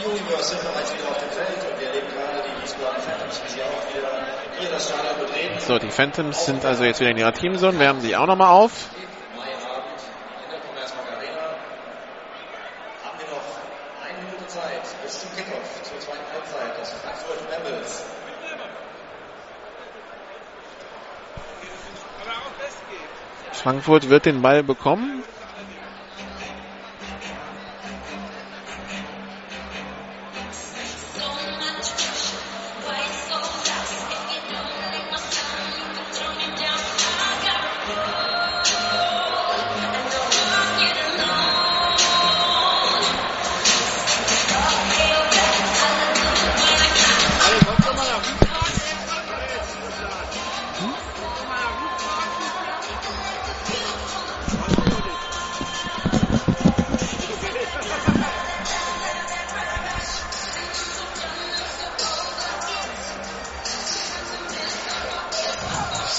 Die 0.00 0.06
Universe 0.06 0.48
sind 0.48 0.62
bereits 0.62 0.92
wieder 0.94 1.08
auf 1.10 1.18
dem 1.18 1.30
Feld 1.30 1.60
und 1.68 1.78
wir 1.78 1.88
erleben 1.88 2.06
gerade 2.16 2.42
die 2.48 2.62
Wiesbaden 2.62 3.02
Phantoms, 3.02 3.42
wie 3.44 3.50
sie 3.52 3.62
auch 3.62 3.94
wieder 3.94 4.08
hier 4.58 4.70
das 4.70 4.88
Stadion 4.88 5.18
betreten. 5.18 5.60
So, 5.60 5.78
die 5.78 5.90
Phantoms 5.90 6.46
sind 6.46 6.64
also 6.64 6.84
jetzt 6.84 7.00
wieder 7.00 7.10
in 7.10 7.18
ihrer 7.18 7.34
Teamzone, 7.34 7.78
wärmen 7.78 8.00
sich 8.00 8.16
auch 8.16 8.26
nochmal 8.26 8.48
auf. 8.48 8.72
Mai 9.36 9.52
Abend 9.52 10.00
in 10.44 10.50
der 10.50 10.60
Commerzbank 10.60 11.08
Arena. 11.12 11.44
Haben 13.04 13.18
wir 13.20 13.28
noch 13.36 13.46
eine 14.00 14.18
Minute 14.24 14.46
Zeit 14.48 14.80
bis 15.04 15.20
zum 15.20 15.28
Kickoff 15.36 15.68
zur 15.84 16.00
zweiten 16.00 16.24
Halbzeit 16.32 16.80
des 16.80 16.88
Frankfurt 17.04 17.38
Rebels. 17.52 18.12
Frankfurt 23.62 24.08
wird 24.08 24.26
den 24.26 24.42
Ball 24.42 24.64
bekommen. 24.64 25.22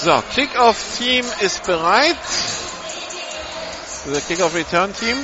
So, 0.04 0.22
Kickoff-Team 0.34 1.24
ist 1.40 1.64
bereit. 1.64 2.14
Das 4.04 4.26
Kickoff-Return-Team. 4.28 5.16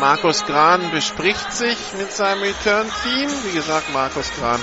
Markus 0.00 0.44
Gran 0.46 0.90
bespricht 0.90 1.52
sich 1.52 1.78
mit 1.92 2.12
seinem 2.12 2.42
Return-Team. 2.42 3.30
Wie 3.44 3.52
gesagt, 3.52 3.92
Markus 3.92 4.32
Gran, 4.36 4.60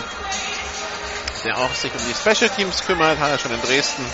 der 1.46 1.58
auch 1.60 1.74
sich 1.76 1.94
um 1.94 2.02
die 2.10 2.14
Special 2.14 2.50
Teams 2.50 2.86
kümmert, 2.86 3.20
hat 3.20 3.32
er 3.32 3.40
schon 3.40 3.54
in 3.54 3.62
Dresden 3.62 4.06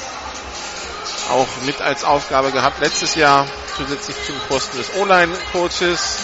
auch 1.31 1.47
mit 1.65 1.81
als 1.81 2.03
Aufgabe 2.03 2.51
gehabt 2.51 2.79
letztes 2.81 3.15
Jahr 3.15 3.47
zusätzlich 3.75 4.17
zum 4.25 4.35
Posten 4.47 4.77
des 4.77 4.93
O-Line-Coaches. 4.95 6.17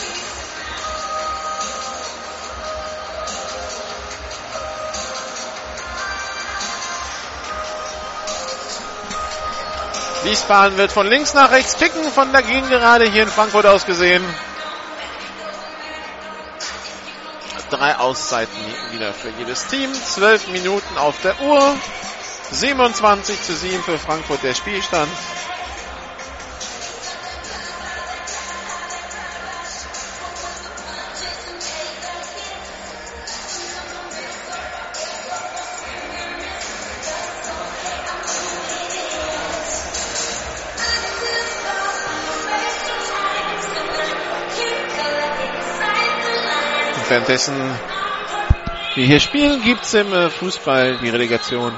Wiesbaden 10.23 10.77
wird 10.77 10.91
von 10.91 11.07
links 11.07 11.34
nach 11.34 11.51
rechts 11.51 11.77
kicken, 11.77 12.11
von 12.11 12.31
der 12.34 12.43
gerade 12.43 13.09
hier 13.09 13.23
in 13.23 13.29
Frankfurt 13.29 13.65
aus 13.65 13.85
gesehen. 13.85 14.23
Drei 17.69 17.97
Auszeiten 17.97 18.57
wieder 18.91 19.13
für 19.13 19.29
jedes 19.29 19.67
Team. 19.67 19.93
Zwölf 19.93 20.47
Minuten 20.47 20.97
auf 20.97 21.15
der 21.21 21.39
Uhr. 21.41 21.75
27 22.52 23.41
zu 23.44 23.56
7 23.56 23.84
für 23.84 23.98
Frankfurt 23.98 24.44
der 24.44 24.53
Spielstand. 24.53 25.11
Währenddessen 47.10 47.56
wir 48.95 49.06
hier 49.06 49.19
spielen, 49.22 49.61
gibt's 49.64 49.94
im 49.94 50.11
äh, 50.11 50.30
Fußball 50.30 50.98
die 50.98 51.10
Relegation. 51.10 51.72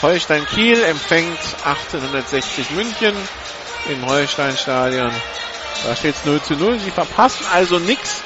Holstein 0.00 0.46
Kiel 0.46 0.82
empfängt 0.84 1.38
1860 1.64 2.70
München 2.70 3.14
im 3.88 4.06
Holstein-Stadion. 4.06 5.12
Da 5.84 5.96
steht 5.96 6.16
es 6.16 6.24
0 6.24 6.40
zu 6.42 6.54
0. 6.54 6.78
Sie 6.78 6.90
verpassen 6.90 7.46
also 7.52 7.78
nichts, 7.78 8.22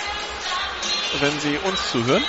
wenn 1.20 1.38
Sie 1.40 1.58
uns 1.58 1.90
zuhören. 1.90 2.24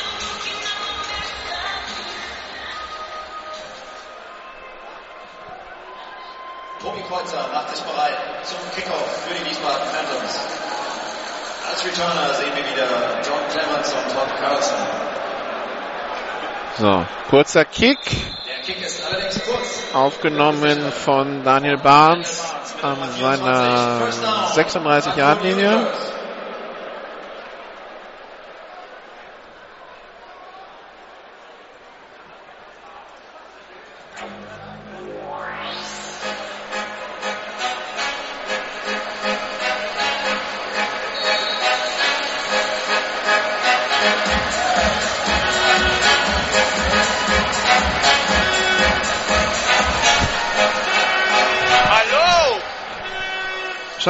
Tobi 6.82 7.02
Kreuzer 7.07 7.48
macht 7.53 7.76
sich 7.76 7.86
bereit 7.86 8.18
zum 8.44 8.60
Kickoff 8.76 9.26
für 9.28 9.34
die 9.34 9.49
Wiesbaden 9.49 9.88
Phantoms. 9.88 10.40
Als 11.70 11.86
Returner 11.86 12.34
sehen 12.34 12.52
wir 12.56 12.65
wieder 12.65 13.22
John 13.26 13.41
Clemens 13.49 13.94
und 13.94 14.14
Todd 14.14 14.36
Carlson. 14.40 14.78
So, 16.78 17.06
kurzer 17.30 17.65
Kick. 17.65 17.99
Der 18.45 18.61
Kick 18.61 18.82
ist 18.86 19.02
allerdings. 19.06 19.23
Aufgenommen 19.94 20.91
von 20.91 21.44
Daniel 21.44 21.78
Barnes 21.78 22.52
an 22.82 22.98
seiner 23.11 24.10
36-Yard-Linie. 24.56 25.88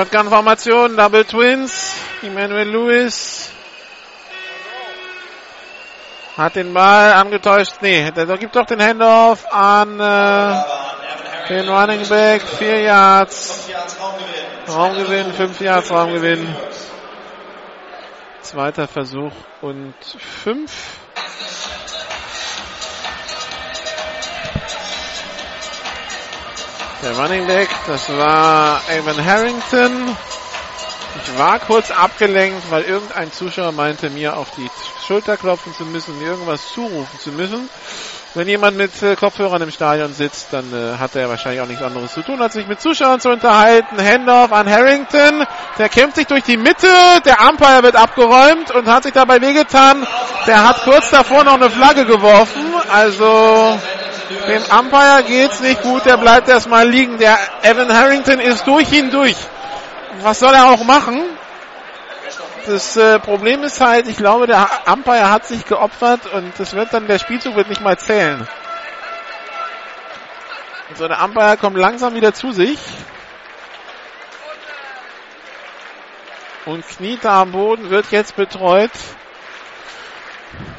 Shotgun-Formation, 0.03 0.97
Double 0.97 1.23
Twins. 1.23 1.95
Emmanuel 2.21 2.67
Lewis 2.67 3.49
hat 6.35 6.55
den 6.57 6.73
Ball 6.73 7.13
angetäuscht. 7.13 7.75
Nee, 7.81 8.11
der 8.11 8.25
gibt 8.38 8.53
doch 8.53 8.65
den 8.65 8.81
Handoff 8.81 9.45
an 9.49 9.99
äh, 9.99 11.47
den 11.47 11.69
Running 11.69 12.07
Back. 12.09 12.41
Vier 12.41 12.81
Yards. 12.81 13.69
Raumgewinn, 14.67 15.31
fünf 15.31 15.61
Yards 15.61 15.89
Raumgewinn. 15.89 16.53
Zweiter 18.41 18.89
Versuch 18.89 19.31
und 19.61 19.95
fünf. 20.43 20.97
Der 27.03 27.17
Running 27.17 27.45
Back, 27.47 27.67
das 27.85 28.07
war 28.17 28.81
Evan 28.89 29.25
Harrington. 29.25 30.15
Ich 31.21 31.38
war 31.38 31.59
kurz 31.59 31.91
abgelenkt, 31.91 32.71
weil 32.71 32.84
irgendein 32.84 33.30
Zuschauer 33.30 33.73
meinte, 33.73 34.09
mir 34.09 34.38
auf 34.38 34.51
die 34.55 34.69
Schulter 35.05 35.35
klopfen 35.35 35.73
zu 35.73 35.84
müssen, 35.84 36.17
mir 36.19 36.30
irgendwas 36.30 36.71
zurufen 36.73 37.19
zu 37.19 37.34
müssen. 37.34 37.69
Wenn 38.35 38.47
jemand 38.47 38.77
mit 38.77 39.03
äh, 39.03 39.17
Kopfhörern 39.17 39.61
im 39.61 39.71
Stadion 39.71 40.13
sitzt, 40.13 40.47
dann 40.53 40.71
äh, 40.73 40.97
hat 40.97 41.13
er 41.17 41.27
wahrscheinlich 41.27 41.59
auch 41.59 41.67
nichts 41.67 41.84
anderes 41.84 42.13
zu 42.13 42.21
tun, 42.21 42.41
als 42.41 42.53
sich 42.53 42.67
mit 42.67 42.80
Zuschauern 42.80 43.19
zu 43.19 43.30
unterhalten. 43.30 44.01
Handoff 44.01 44.53
an 44.53 44.71
Harrington. 44.71 45.45
Der 45.77 45.89
kämpft 45.89 46.15
sich 46.15 46.27
durch 46.27 46.43
die 46.43 46.57
Mitte. 46.57 46.88
Der 47.25 47.41
Umpire 47.49 47.84
wird 47.84 47.97
abgeräumt 47.97 48.71
und 48.71 48.88
hat 48.88 49.03
sich 49.03 49.13
dabei 49.13 49.41
wehgetan. 49.41 50.07
Der 50.47 50.67
hat 50.69 50.84
kurz 50.84 51.09
davor 51.09 51.43
noch 51.43 51.55
eine 51.55 51.69
Flagge 51.69 52.05
geworfen. 52.05 52.63
Also 52.89 53.77
dem 54.47 54.64
Umpire 54.80 55.23
geht's 55.23 55.60
nicht 55.60 55.81
gut, 55.81 56.05
der 56.05 56.18
bleibt 56.18 56.49
erstmal 56.49 56.88
liegen. 56.88 57.18
Der 57.18 57.38
Evan 57.61 57.93
Harrington 57.93 58.39
ist 58.39 58.65
durch 58.68 58.91
ihn 58.91 59.10
durch. 59.11 59.38
Was 60.22 60.39
soll 60.39 60.53
er 60.53 60.69
auch 60.72 60.84
machen? 60.84 61.22
Das 62.65 62.95
äh, 62.95 63.19
Problem 63.19 63.64
ist 63.64 63.81
halt, 63.81 64.07
ich 64.07 64.15
glaube, 64.15 64.47
der 64.47 64.69
Umpire 64.85 65.30
hat 65.30 65.45
sich 65.45 65.65
geopfert 65.65 66.26
und 66.27 66.53
das 66.57 66.73
wird 66.73 66.93
dann, 66.93 67.07
der 67.07 67.19
Spielzug 67.19 67.55
wird 67.55 67.68
nicht 67.68 67.81
mal 67.81 67.97
zählen. 67.97 68.47
So, 70.95 71.07
der 71.07 71.23
Umpire 71.23 71.57
kommt 71.57 71.77
langsam 71.77 72.15
wieder 72.15 72.34
zu 72.34 72.51
sich. 72.51 72.80
Und 76.65 76.88
kniet 76.88 77.26
da 77.26 77.41
am 77.41 77.51
Boden, 77.51 77.89
wird 77.89 78.11
jetzt 78.11 78.38
betreut. 78.38 78.91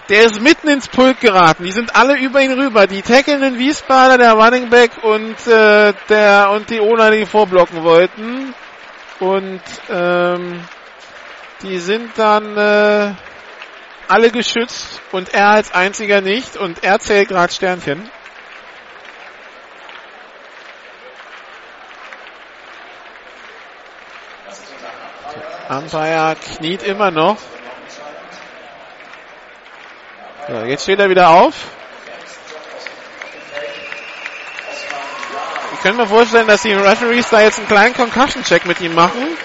Der 0.08 0.24
ist 0.26 0.40
mitten 0.40 0.68
ins 0.68 0.86
Pulk 0.86 1.20
geraten. 1.20 1.64
Die 1.64 1.72
sind 1.72 1.96
alle 1.96 2.18
über 2.18 2.42
ihn 2.42 2.52
rüber. 2.52 2.86
Die 2.86 3.00
tackelnden 3.00 3.58
Wiesbadener, 3.58 4.18
der 4.18 4.32
Running 4.34 4.68
Back 4.68 4.90
und 5.02 5.46
äh, 5.46 5.94
der 6.10 6.50
und 6.50 6.68
die 6.68 6.80
Ola, 6.80 7.10
die 7.10 7.24
vorblocken 7.24 7.82
wollten. 7.82 8.54
Und 9.20 9.62
ähm, 9.88 10.60
die 11.62 11.78
sind 11.78 12.10
dann 12.18 12.56
äh, 12.58 13.14
alle 14.06 14.30
geschützt 14.30 15.00
und 15.12 15.32
er 15.32 15.48
als 15.50 15.72
einziger 15.72 16.20
nicht. 16.20 16.58
Und 16.58 16.84
er 16.84 16.98
zählt 16.98 17.28
gerade 17.28 17.52
Sternchen. 17.52 18.10
Umpire 25.70 26.36
kniet 26.36 26.82
immer 26.82 27.10
noch. 27.10 27.38
So, 30.46 30.54
jetzt 30.66 30.82
steht 30.82 30.98
er 30.98 31.08
wieder 31.08 31.30
auf. 31.30 31.54
Ich 35.72 35.80
kann 35.82 35.96
mir 35.96 36.06
vorstellen, 36.06 36.46
dass 36.46 36.62
die 36.62 36.72
Referees 36.72 37.30
da 37.30 37.40
jetzt 37.40 37.58
einen 37.58 37.68
kleinen 37.68 37.94
Concussion-Check 37.94 38.66
mit 38.66 38.80
ihm 38.80 38.94
machen. 38.94 39.36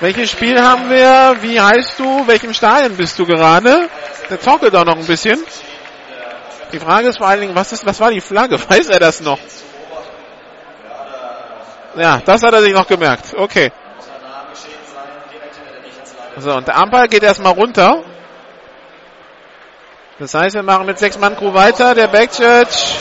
Welches 0.00 0.30
Spiel 0.30 0.60
haben 0.60 0.90
wir? 0.90 1.36
Wie 1.40 1.58
heißt 1.58 1.98
du? 1.98 2.26
Welchem 2.26 2.52
Stadion 2.52 2.96
bist 2.96 3.18
du 3.18 3.24
gerade? 3.24 3.88
Der 4.28 4.40
tockelt 4.40 4.74
auch 4.76 4.84
noch 4.84 4.96
ein 4.96 5.06
bisschen. 5.06 5.42
Die 6.72 6.78
Frage 6.78 7.08
ist 7.08 7.18
vor 7.18 7.26
allen 7.26 7.40
Dingen, 7.40 7.54
was 7.54 7.72
ist, 7.72 7.86
was 7.86 8.00
war 8.00 8.10
die 8.10 8.20
Flagge? 8.20 8.58
Weiß 8.68 8.88
er 8.88 8.98
das 8.98 9.20
noch? 9.20 9.38
Ja, 11.96 12.20
das 12.24 12.42
hat 12.42 12.52
er 12.52 12.60
sich 12.60 12.74
noch 12.74 12.86
gemerkt. 12.86 13.32
Okay. 13.34 13.72
So, 16.36 16.52
und 16.52 16.66
der 16.66 16.82
Umpire 16.82 17.08
geht 17.08 17.22
erstmal 17.22 17.52
runter. 17.52 18.02
Das 20.18 20.32
heißt, 20.32 20.54
wir 20.54 20.62
machen 20.62 20.86
mit 20.86 20.98
sechs 20.98 21.18
Mann 21.18 21.36
Crew 21.36 21.54
weiter. 21.54 21.94
Der 21.94 22.06
Backchurch. 22.06 22.98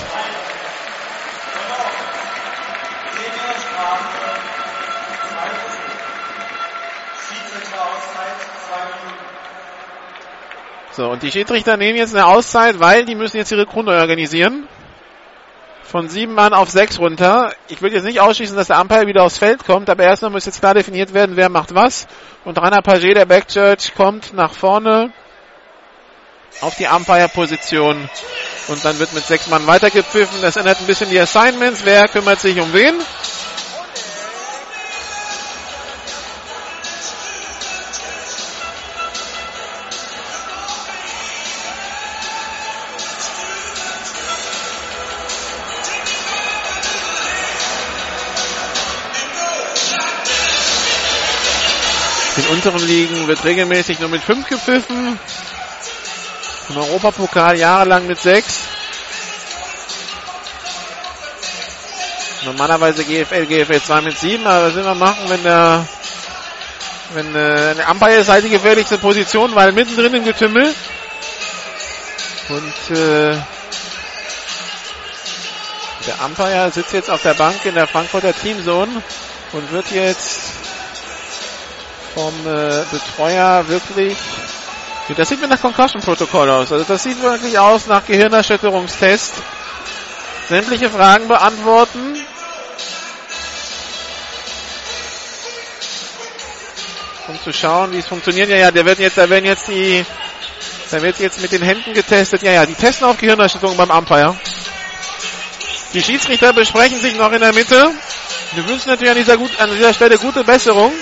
So, 10.92 11.10
und 11.10 11.24
die 11.24 11.32
Schiedsrichter 11.32 11.78
nehmen 11.78 11.98
jetzt 11.98 12.16
eine 12.16 12.26
Auszeit, 12.26 12.80
weil 12.80 13.06
die 13.06 13.16
müssen 13.16 13.38
jetzt 13.38 13.52
ihre 13.52 13.66
Crew 13.66 13.84
neu 13.84 14.00
organisieren. 14.00 14.68
Von 15.84 16.08
sieben 16.08 16.34
Mann 16.34 16.54
auf 16.54 16.70
sechs 16.70 17.00
runter. 17.00 17.54
Ich 17.68 17.82
will 17.84 17.94
jetzt 17.94 18.06
nicht 18.06 18.22
ausschließen, 18.22 18.56
dass 18.56 18.68
der 18.68 18.82
Umpire 18.82 19.06
wieder 19.06 19.24
aufs 19.24 19.38
Feld 19.38 19.66
kommt, 19.66 19.90
aber 19.90 20.04
erstmal 20.04 20.32
muss 20.32 20.46
jetzt 20.46 20.60
klar 20.60 20.74
definiert 20.74 21.14
werden, 21.14 21.36
wer 21.36 21.50
macht 21.50 21.76
was. 21.76 22.08
Und 22.44 22.60
Rainer 22.60 22.82
Paget, 22.82 23.18
der 23.18 23.26
Backchurch, 23.26 23.94
kommt 23.96 24.34
nach 24.34 24.54
vorne 24.54 25.12
auf 26.62 26.76
die 26.76 26.88
Umpire-Position. 26.88 28.10
Und 28.68 28.86
dann 28.86 29.00
wird 29.00 29.14
mit 29.14 29.26
sechs 29.26 29.48
Mann 29.48 29.68
weitergepfiffen. 29.68 30.42
Das 30.42 30.56
ändert 30.56 30.80
ein 30.80 30.88
bisschen 30.88 31.10
die 31.10 31.20
Assignments. 31.20 31.82
Wer 31.84 32.08
kümmert 32.08 32.40
sich 32.40 32.60
um 32.60 32.72
wen? 32.74 32.96
In 52.36 52.48
unteren 52.48 52.88
Ligen 52.88 53.28
wird 53.28 53.44
regelmäßig 53.44 54.00
nur 54.00 54.10
mit 54.10 54.24
fünf 54.24 54.48
gepfiffen. 54.48 55.20
Im 56.70 56.78
Europapokal 56.78 57.58
jahrelang 57.58 58.08
mit 58.08 58.20
sechs. 58.22 58.60
Normalerweise 62.46 63.04
GFL, 63.04 63.46
GFL 63.46 63.82
2 63.82 64.02
mit 64.02 64.18
sieben, 64.18 64.46
aber 64.46 64.68
was 64.68 64.76
will 64.76 64.84
man 64.84 65.00
machen, 65.00 65.30
wenn 65.30 65.44
der, 65.44 65.88
wenn 67.14 67.36
äh, 67.36 67.76
der 67.76 67.90
Umpire 67.90 68.16
ist 68.16 68.30
halt 68.30 68.44
die 68.44 68.50
gefährlichste 68.50 68.98
Position, 68.98 69.56
weil 69.56 69.72
mittendrin 69.72 70.14
im 70.14 70.26
Getümmel. 70.26 70.74
Und 72.50 72.98
äh, 72.98 73.38
der 76.06 76.26
Umpire 76.26 76.70
sitzt 76.72 76.94
jetzt 76.94 77.10
auf 77.10 77.22
der 77.22 77.34
Bank 77.34 77.64
in 77.66 77.76
der 77.76 77.88
Frankfurter 77.88 78.34
Teamzone 78.34 79.02
und 79.54 79.72
wird 79.72 79.92
jetzt 79.92 80.42
vom 82.14 82.34
äh, 82.46 82.84
Betreuer 82.92 83.68
wirklich 83.70 84.18
das 85.10 85.30
sieht 85.30 85.42
mir 85.42 85.48
nach 85.48 85.60
Concussion-Protokoll 85.60 86.50
aus. 86.50 86.72
Also 86.72 86.86
das 86.86 87.04
sieht 87.04 87.22
wirklich 87.22 87.60
aus 87.60 87.88
nach 87.88 88.06
Gehirnerschütterungstest. 88.06 89.34
Sämtliche 90.48 90.90
Fragen 90.90 91.28
beantworten. 91.28 92.18
Um 97.28 97.42
zu 97.42 97.54
schauen, 97.54 97.92
wie 97.92 98.00
es 98.00 98.08
funktioniert. 98.08 98.50
Ja, 98.50 98.58
ja, 98.58 98.72
der 98.72 98.86
wird 98.86 99.00
jetzt, 99.00 99.18
da 99.18 99.30
werden 99.30 99.46
jetzt 99.46 99.68
die, 99.68 100.06
da 100.92 101.02
wird 101.02 101.20
jetzt 101.20 101.42
mit 101.42 101.52
den 101.52 101.62
Händen 101.62 101.94
getestet. 101.94 102.42
Ja, 102.42 102.52
ja, 102.52 102.66
die 102.66 102.76
testen 102.76 103.08
auf 103.08 103.18
Gehirnerschütterung 103.18 103.76
beim 103.76 103.90
Umpire. 103.90 104.36
Die 105.94 106.02
Schiedsrichter 106.02 106.54
besprechen 106.54 107.00
sich 107.00 107.16
noch 107.16 107.32
in 107.32 107.40
der 107.40 107.54
Mitte. 107.54 107.92
Wir 108.54 108.68
wünschen 108.68 108.90
natürlich 108.90 109.12
an 109.12 109.18
dieser, 109.18 109.38
gut, 109.38 109.52
an 109.60 109.72
dieser 109.72 109.94
Stelle 109.94 110.18
gute 110.18 110.44
Besserung. 110.44 110.94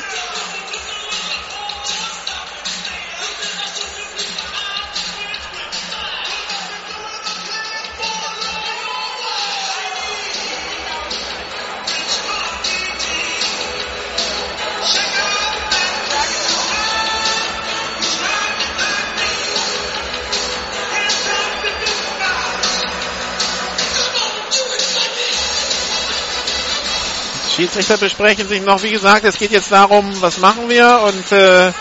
Schiedsrichter 27.62 27.98
besprechen 27.98 28.48
sich 28.48 28.64
noch. 28.64 28.82
Wie 28.82 28.90
gesagt, 28.90 29.24
es 29.24 29.38
geht 29.38 29.52
jetzt 29.52 29.72
darum, 29.72 30.20
was 30.20 30.40
machen 30.40 30.68
wir 30.68 31.02
und 31.06 31.32
äh, 31.32 31.72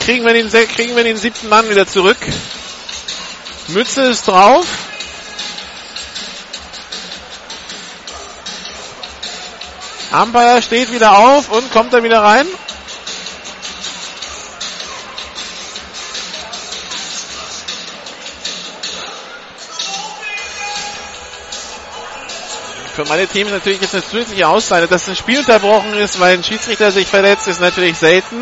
kriegen, 0.00 0.26
wir 0.26 0.34
den, 0.34 0.50
kriegen 0.50 0.94
wir 0.94 1.04
den 1.04 1.16
siebten 1.16 1.48
Mann 1.48 1.70
wieder 1.70 1.86
zurück. 1.86 2.18
Mütze 3.68 4.02
ist 4.02 4.28
drauf. 4.28 4.66
Umpire 10.12 10.60
steht 10.60 10.92
wieder 10.92 11.16
auf 11.16 11.50
und 11.50 11.72
kommt 11.72 11.94
da 11.94 12.02
wieder 12.02 12.22
rein. 12.22 12.46
Meine 23.10 23.26
Teams 23.26 23.50
natürlich 23.50 23.80
jetzt 23.80 23.92
eine 23.92 24.04
zusätzliche 24.04 24.46
Auszeit, 24.46 24.88
dass 24.88 25.08
ein 25.08 25.16
Spiel 25.16 25.40
unterbrochen 25.40 25.94
ist, 25.94 26.20
weil 26.20 26.34
ein 26.34 26.44
Schiedsrichter 26.44 26.92
sich 26.92 27.08
verletzt, 27.08 27.48
ist 27.48 27.60
natürlich 27.60 27.98
selten. 27.98 28.40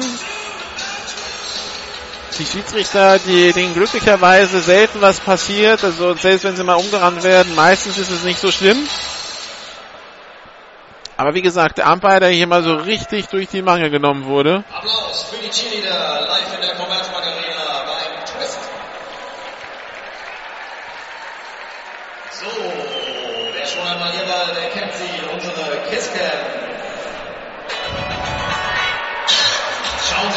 Die 2.39 2.45
Schiedsrichter, 2.45 3.19
die, 3.19 3.55
denen 3.55 3.73
glücklicherweise 3.73 4.61
selten 4.61 5.01
was 5.01 5.21
passiert, 5.21 5.83
also 5.85 6.15
selbst 6.17 6.45
wenn 6.45 6.55
sie 6.55 6.65
mal 6.65 6.75
umgerannt 6.75 7.23
werden, 7.23 7.55
meistens 7.55 7.97
ist 7.97 8.11
es 8.11 8.25
nicht 8.25 8.39
so 8.39 8.53
schlimm. 8.53 8.77
Aber 11.17 11.33
wie 11.33 11.43
gesagt, 11.43 11.79
der 11.79 11.91
Umpire, 11.91 12.21
der 12.21 12.29
hier 12.29 12.47
mal 12.47 12.63
so 12.63 12.75
richtig 12.75 13.29
durch 13.29 13.49
die 13.49 13.63
Mangel 13.63 13.89
genommen 13.89 14.27
wurde. 14.27 14.65
Applaus 14.71 15.25
für 15.31 15.43
die 15.43 15.49
Cheerleader 15.49 16.27
live 16.29 16.55
in 16.55 16.61
der 16.61 16.75
Commerzbank 16.77 16.98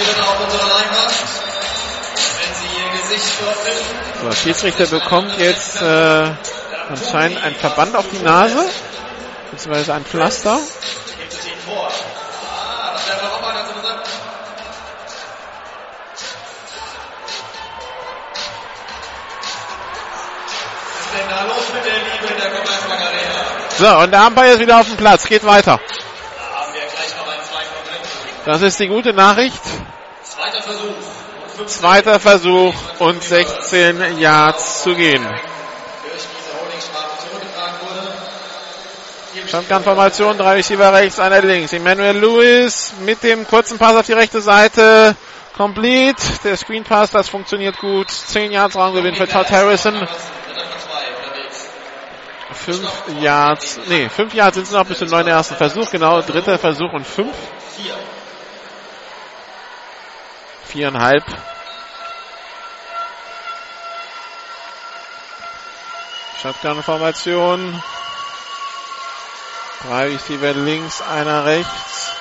Bitte 0.02 0.23
auf 0.23 0.40
unsere 0.44 0.64
Leinwand. 0.64 1.14
Wenn 2.40 2.53
Sie 2.56 2.69
Ihr 2.76 2.90
Gesicht 3.02 3.34
finden. 3.34 4.32
So, 4.32 4.32
Schiedsrichter 4.32 4.88
bekommt 4.88 5.38
jetzt 5.38 5.80
äh, 5.80 6.32
anscheinend 6.90 7.44
ein 7.44 7.53
Verband 7.53 7.95
auf 7.95 8.06
die 8.11 8.18
Nase, 8.18 8.68
beziehungsweise 9.52 9.94
ein 9.94 10.03
Pflaster. 10.06 10.57
Ah? 10.57 10.82
So, 23.78 23.98
und 23.98 24.11
der 24.11 24.26
Umpire 24.28 24.48
ist 24.49 24.60
wieder 24.60 24.80
auf 24.80 24.88
dem 24.88 24.98
Platz, 24.98 25.26
geht 25.26 25.44
weiter. 25.45 25.80
Das 28.46 28.62
ist 28.62 28.80
die 28.80 28.88
gute 28.88 29.14
Nachricht. 29.14 29.62
Zweiter 30.24 30.62
Versuch. 30.62 30.88
Und 30.88 31.52
15 31.58 31.68
Zweiter 31.68 32.20
Versuch 32.20 32.74
und 33.00 33.24
16 33.24 34.18
Yards 34.18 34.84
zu 34.84 34.96
gehen. 34.96 35.28
Shotgun-Formation, 39.48 40.38
drei 40.38 40.54
Receiver 40.56 40.94
rechts, 40.94 41.20
einer 41.20 41.42
links. 41.42 41.74
Emmanuel 41.74 42.18
Lewis 42.18 42.94
mit 43.02 43.22
dem 43.22 43.46
kurzen 43.46 43.78
Pass 43.78 43.96
auf 43.96 44.06
die 44.06 44.14
rechte 44.14 44.42
Seite. 44.42 45.16
Complete. 45.56 46.22
Der 46.44 46.58
Screen 46.58 46.84
Pass, 46.84 47.12
das 47.12 47.30
funktioniert 47.30 47.78
gut. 47.80 48.10
10 48.10 48.52
Yards 48.52 48.76
Raumgewinn 48.76 49.16
für 49.16 49.28
Todd 49.28 49.52
Harrison. 49.52 49.94
Dritter 49.94 50.08
von 50.08 50.80
zwei 50.80 51.04
unterwegs. 51.18 51.68
5 52.54 53.22
Yards, 53.22 53.80
nee, 53.88 54.10
5 54.10 54.34
Yards 54.34 54.56
sind 54.56 54.64
es 54.64 54.72
noch 54.72 54.86
bis 54.86 55.00
zum 55.00 55.10
neuen 55.10 55.28
ersten 55.28 55.56
Versuch. 55.56 55.92
Genau, 55.92 56.22
dritter 56.22 56.58
Versuch 56.58 56.94
und 56.94 57.06
5. 57.06 57.28
Vier. 60.72 60.89
Viereinhalb. 60.89 61.26
Shotgun-Formation. 66.41 67.84
Drei 69.85 70.07
Receiver 70.07 70.53
links, 70.53 71.02
einer 71.02 71.43
rechts. 71.43 72.14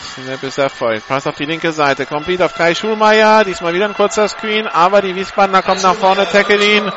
Snap 0.00 0.42
ist 0.42 0.58
erfolgt. 0.58 1.06
Pass 1.06 1.28
auf 1.28 1.36
die 1.36 1.44
linke 1.44 1.70
Seite. 1.70 2.06
Complete 2.06 2.44
auf 2.44 2.54
Kai 2.54 2.74
Schulmeier. 2.74 3.44
Diesmal 3.44 3.74
wieder 3.74 3.84
ein 3.84 3.94
kurzer 3.94 4.26
Screen, 4.26 4.66
aber 4.66 5.02
die 5.02 5.14
Wiesbadener 5.14 5.62
kommen 5.62 5.82
nach 5.82 5.94
vorne, 5.94 6.26
tackeln 6.28 6.62
ihn. 6.62 6.92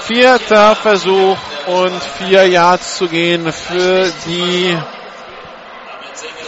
Vierter 0.00 0.76
Versuch 0.76 1.38
und 1.66 2.02
vier 2.18 2.46
Yards 2.46 2.98
zu 2.98 3.08
gehen 3.08 3.50
für 3.50 4.12
die 4.26 4.78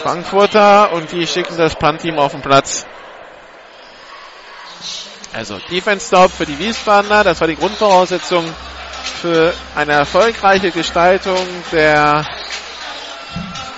Frankfurter 0.01 0.91
und 0.93 1.11
die 1.11 1.27
schicken 1.27 1.57
das 1.57 1.75
Punt-Team 1.75 2.17
auf 2.17 2.31
den 2.31 2.41
Platz. 2.41 2.85
Also 5.33 5.59
Defense 5.69 6.07
Stop 6.07 6.31
für 6.31 6.45
die 6.45 6.57
Wiesbadener, 6.59 7.23
das 7.23 7.39
war 7.39 7.47
die 7.47 7.55
Grundvoraussetzung 7.55 8.43
für 9.21 9.53
eine 9.75 9.93
erfolgreiche 9.93 10.71
Gestaltung 10.71 11.45
der 11.71 12.25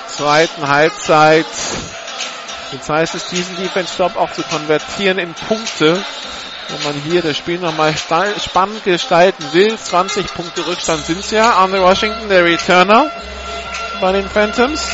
zweiten 0.07 0.67
Halbzeit. 0.67 1.45
Jetzt 2.71 2.89
heißt 2.89 3.15
es, 3.15 3.27
diesen 3.27 3.57
Defense 3.57 3.93
Stop 3.93 4.15
auch 4.15 4.31
zu 4.31 4.41
konvertieren 4.43 5.19
in 5.19 5.33
Punkte, 5.33 6.03
wenn 6.69 6.83
man 6.83 7.01
hier 7.03 7.21
das 7.21 7.37
Spiel 7.37 7.59
nochmal 7.59 7.93
spannend 7.95 8.83
gestalten 8.83 9.43
will. 9.51 9.77
20 9.77 10.33
Punkte 10.33 10.65
Rückstand 10.65 11.05
sind 11.05 11.19
es 11.19 11.31
ja. 11.31 11.51
Arne 11.51 11.81
Washington, 11.81 12.29
der 12.29 12.45
Returner 12.45 13.11
bei 14.01 14.13
den 14.13 14.27
Phantoms. 14.27 14.87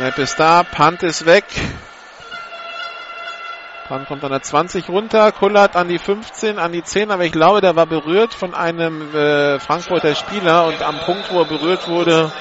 Snap 0.00 0.18
ist 0.18 0.40
da, 0.40 0.62
Punt 0.62 1.02
ist 1.02 1.26
weg. 1.26 1.44
Punt 3.86 4.08
kommt 4.08 4.24
an 4.24 4.30
der 4.30 4.40
20 4.40 4.88
runter, 4.88 5.30
kullert 5.30 5.76
an 5.76 5.88
die 5.88 5.98
15, 5.98 6.58
an 6.58 6.72
die 6.72 6.82
10, 6.82 7.10
aber 7.10 7.24
ich 7.24 7.32
glaube, 7.32 7.60
der 7.60 7.76
war 7.76 7.84
berührt 7.84 8.32
von 8.32 8.54
einem 8.54 9.14
äh, 9.14 9.60
Frankfurter 9.60 10.14
Spieler 10.14 10.68
und 10.68 10.80
am 10.80 11.00
Punkt, 11.00 11.30
wo 11.30 11.40
er 11.40 11.44
berührt 11.44 11.86
wurde, 11.86 12.32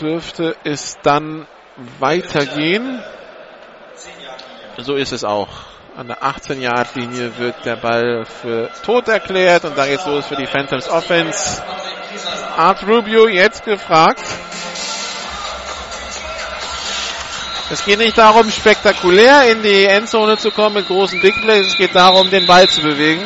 dürfte 0.00 0.56
es 0.64 0.96
dann 1.02 1.46
weitergehen. 1.98 3.02
So 4.78 4.94
ist 4.94 5.12
es 5.12 5.24
auch. 5.24 5.50
An 5.94 6.08
der 6.08 6.22
18-Yard-Linie 6.22 7.36
wird 7.36 7.66
der 7.66 7.76
Ball 7.76 8.24
für 8.24 8.70
tot 8.82 9.08
erklärt 9.08 9.66
und 9.66 9.76
da 9.76 9.84
geht's 9.84 10.06
los 10.06 10.24
für 10.24 10.36
die 10.36 10.46
Phantoms 10.46 10.88
Offense. 10.88 11.62
Art 12.56 12.82
Rubio 12.86 13.28
jetzt 13.28 13.66
gefragt. 13.66 14.24
Es 17.70 17.84
geht 17.84 17.98
nicht 17.98 18.18
darum, 18.18 18.50
spektakulär 18.50 19.50
in 19.50 19.62
die 19.62 19.84
Endzone 19.84 20.36
zu 20.36 20.50
kommen 20.50 20.76
mit 20.76 20.86
großen 20.86 21.20
Big 21.20 21.40
Plays. 21.40 21.68
Es 21.68 21.76
geht 21.76 21.94
darum, 21.94 22.30
den 22.30 22.46
Ball 22.46 22.68
zu 22.68 22.82
bewegen. 22.82 23.24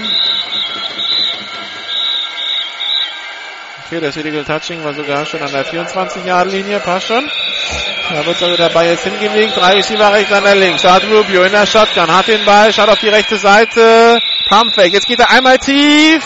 Okay, 3.87 4.01
das 4.01 4.17
Illegal 4.17 4.45
Touching 4.45 4.85
war 4.85 4.95
sogar 4.95 5.25
schon 5.27 5.43
an 5.43 5.51
der 5.51 5.67
24-Yard-Linie. 5.67 6.79
Passt 6.81 7.09
schon. 7.09 7.29
Da 8.11 8.25
wird 8.25 8.43
also 8.43 8.57
der 8.57 8.69
Ball 8.69 8.87
jetzt 8.87 9.05
hingelegt. 9.05 9.57
Drei 9.57 9.75
Receiver 9.75 10.13
rechts, 10.13 10.33
einer 10.33 10.55
links. 10.55 10.83
Da 10.83 10.95
hat 10.95 11.05
Rubio 11.05 11.43
in 11.43 11.53
der 11.53 11.67
Shotgun. 11.67 12.15
Hat 12.15 12.29
den 12.29 12.45
Ball, 12.45 12.73
schaut 12.73 12.89
auf 12.89 13.01
die 13.01 13.09
rechte 13.09 13.37
Seite. 13.37 14.21
Pump 14.49 14.77
weg. 14.77 14.93
Jetzt 14.93 15.07
geht 15.07 15.19
er 15.19 15.31
einmal 15.31 15.59
tief. 15.59 16.23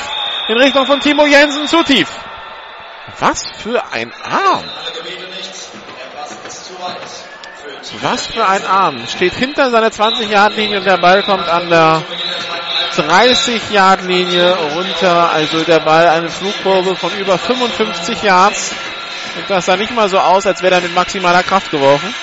In 0.49 0.59
Richtung 0.59 0.87
von 0.87 1.01
Timo 1.01 1.25
Jensen. 1.25 1.67
Zu 1.67 1.83
tief. 1.83 2.09
Was 3.19 3.43
für 3.63 3.83
ein 3.93 4.13
Arm. 4.23 4.65
Was 8.01 8.27
für 8.27 8.47
ein 8.47 8.65
Arm. 8.65 9.07
Steht 9.09 9.35
hinter 9.35 9.71
seiner 9.71 9.89
20-Yard-Linie 9.89 10.79
und 10.79 10.85
der 10.85 10.99
Ball 10.99 11.23
kommt 11.25 11.49
an 11.49 11.69
der 11.69 12.03
30-Yard-Linie 12.97 14.55
runter. 14.75 15.31
Also 15.33 15.65
der 15.65 15.81
Ball 15.81 16.09
eine 16.09 16.31
Flugkurve 16.31 16.95
von 16.95 17.13
über 17.19 17.39
55 17.39 18.23
Yards. 18.23 18.73
Und 19.37 19.51
das 19.51 19.67
sah 19.67 19.77
nicht 19.77 19.93
mal 19.95 20.09
so 20.09 20.19
aus, 20.19 20.47
als 20.47 20.63
wäre 20.63 20.77
er 20.77 20.81
mit 20.81 20.95
maximaler 20.95 21.43
Kraft 21.43 21.71
geworfen. 21.71 22.15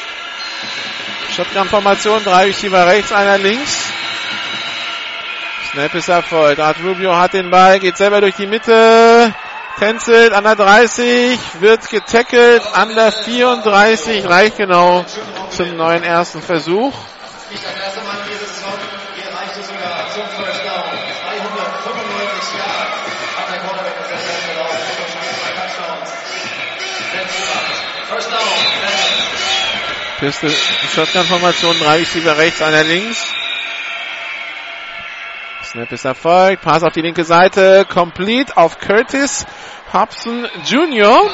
Shotgun-Formation, 1.36 2.24
drei 2.24 2.46
Receiver 2.46 2.88
rechts, 2.88 3.12
einer 3.12 3.38
links. 3.38 3.78
Snap 5.72 5.94
ist 5.94 6.08
erfolgt. 6.08 6.60
Art 6.62 6.78
Rubio 6.84 7.16
hat 7.16 7.34
den 7.34 7.50
Ball, 7.50 7.80
geht 7.80 7.98
selber 7.98 8.22
durch 8.22 8.36
die 8.36 8.48
Mitte. 8.48 9.34
Tänzelt 9.80 10.34
an 10.34 10.44
der 10.44 10.58
30, 10.58 11.40
wird 11.62 11.90
getackelt 11.90 12.62
an 12.74 12.94
der 12.96 13.14
34, 13.14 14.28
reicht 14.28 14.58
genau 14.58 15.06
zum 15.52 15.78
neuen 15.78 16.04
ersten 16.04 16.42
Versuch. 16.42 16.94
Nicht 17.50 17.64
das 17.64 17.72
erste 17.82 18.02
Mal 18.02 18.18
diese 18.28 18.46
Saison, 18.46 18.74
hier 19.16 19.34
reicht 19.34 19.56
es 19.58 19.68
sogar 19.68 20.06
zum 20.14 20.24
First 20.36 20.66
Down. 20.66 20.84
395 21.24 22.60
Jahre 22.60 22.92
hat 23.38 23.48
der 23.54 23.60
Quarterback 23.60 23.96
das 24.02 24.10
letzte 24.12 24.32
Ende 24.36 24.52
gelaufen. 24.52 24.80
Wahrscheinlich 25.00 25.40
zwei 25.40 25.52
Touchdowns. 25.56 26.10
First 28.10 28.32
Down. 28.32 28.52
Piste, 30.20 30.50
Shotgun-Formation, 30.94 31.80
drei 31.80 32.00
Receiver 32.00 32.38
rechts, 32.38 32.62
einer 32.62 32.84
links. 32.84 33.34
Snap 35.72 35.92
ist 35.92 36.04
erfolgt. 36.04 36.64
Pass 36.64 36.82
auf 36.82 36.94
die 36.94 37.02
linke 37.02 37.24
Seite. 37.24 37.86
Complete 37.86 38.58
auf 38.58 38.80
Curtis 38.80 39.46
Hobson 39.94 40.48
Jr. 40.66 41.30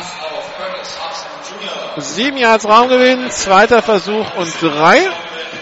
Sieben 1.95 2.35
Yards 2.35 2.67
Raumgewinn, 2.67 3.31
zweiter 3.31 3.81
Versuch 3.81 4.35
und 4.35 4.53
drei. 4.61 5.07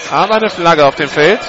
Aber 0.09 0.37
eine 0.37 0.49
Flagge 0.49 0.87
auf 0.87 0.95
dem 0.95 1.07
Feld. 1.07 1.39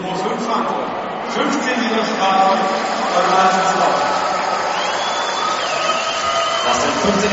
Nummer 0.00 0.16
5 0.16 0.46
Frankfurt. 0.46 0.88
15 1.34 1.80
Meter 1.82 2.04
Strafe, 2.06 3.57
15 7.12 7.30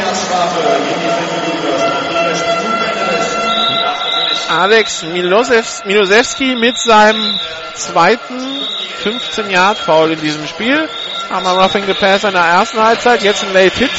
Alex 4.49 5.03
Milosew- 5.03 5.85
Milosewski 5.85 6.55
mit 6.55 6.77
seinem 6.77 7.39
zweiten 7.73 8.39
15-Yard-Foul 9.03 10.11
in 10.13 10.21
diesem 10.21 10.47
Spiel. 10.47 10.87
Wir 11.29 11.37
Roughing 11.37 11.85
the 11.87 11.93
Pass 11.93 12.23
in 12.23 12.31
der 12.31 12.41
ersten 12.41 12.81
Halbzeit, 12.81 13.21
jetzt 13.23 13.43
ein 13.43 13.53
Late 13.53 13.77
Hit. 13.77 13.91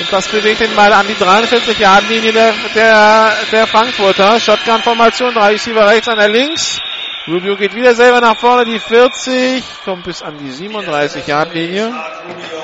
Und 0.00 0.12
das 0.12 0.26
bewegt 0.28 0.60
den 0.60 0.74
Ball 0.74 0.92
an 0.92 1.06
die 1.06 1.14
43-Yard-Linie 1.14 2.32
der, 2.32 2.52
der, 2.74 3.32
der 3.50 3.66
Frankfurter. 3.66 4.38
Shotgun-Formation, 4.40 5.32
drei 5.32 5.52
Receiver 5.52 5.86
rechts, 5.88 6.08
einer 6.08 6.28
links. 6.28 6.80
Rubio 7.26 7.56
geht 7.56 7.74
wieder 7.74 7.94
selber 7.94 8.20
nach 8.20 8.36
vorne, 8.36 8.66
die 8.66 8.78
40, 8.78 9.64
kommt 9.84 10.04
bis 10.04 10.20
an 10.22 10.36
die 10.36 10.50
37-Yard-Linie. 10.50 11.86
Rubio, 11.86 11.94
6 11.94 12.63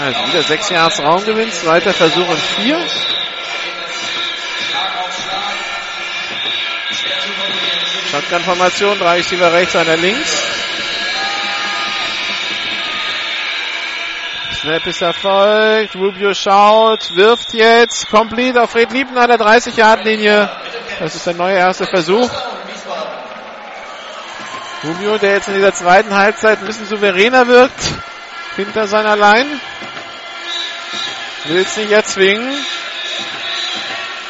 Also 0.00 0.28
wieder 0.28 0.42
6 0.42 0.70
Yards 0.70 1.00
Raumgewinn, 1.00 1.50
zweiter 1.50 1.92
Versuch 1.92 2.28
und 2.28 2.38
4. 2.38 2.78
Schlag 2.78 2.86
auf 4.96 5.12
Schlag. 5.12 5.54
Schwer 6.92 7.18
zu 7.18 7.28
kontrollieren. 7.32 8.10
Shotgun-Formation, 8.10 8.98
drei 8.98 9.16
Receiver 9.16 9.52
rechts, 9.52 9.74
einer 9.74 9.96
links. 9.96 10.48
Snap 14.60 14.86
ist 14.86 15.02
erfolgt, 15.02 15.96
Rubio 15.96 16.32
schaut, 16.34 17.16
wirft 17.16 17.54
jetzt, 17.54 18.08
complete 18.08 18.62
auf 18.62 18.70
Fred 18.70 18.92
Liebner 18.92 19.26
der 19.26 19.38
30-Yard-Linie. 19.38 20.48
Das 21.00 21.16
ist 21.16 21.26
der 21.26 21.34
neue 21.34 21.56
erste 21.56 21.86
Versuch. 21.86 22.30
Rubio, 24.84 25.18
der 25.18 25.34
jetzt 25.34 25.48
in 25.48 25.54
dieser 25.54 25.74
zweiten 25.74 26.14
Halbzeit 26.14 26.60
ein 26.60 26.66
bisschen 26.66 26.86
souveräner 26.86 27.48
wirkt, 27.48 27.80
hinter 28.54 28.86
seiner 28.86 29.16
Line. 29.16 29.60
Will 31.48 31.62
es 31.62 31.76
nicht 31.78 31.92
erzwingen. 31.92 32.54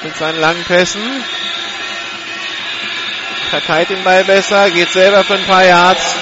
Mit 0.02 0.16
seinen 0.16 0.40
langen 0.40 0.62
Pässen. 0.64 1.02
Verteilt 3.50 3.90
den 3.90 4.04
Ball 4.04 4.22
besser, 4.22 4.70
geht 4.70 4.92
selber 4.92 5.24
für 5.24 5.34
ein 5.34 5.44
paar 5.46 5.64
Yards. 5.64 6.14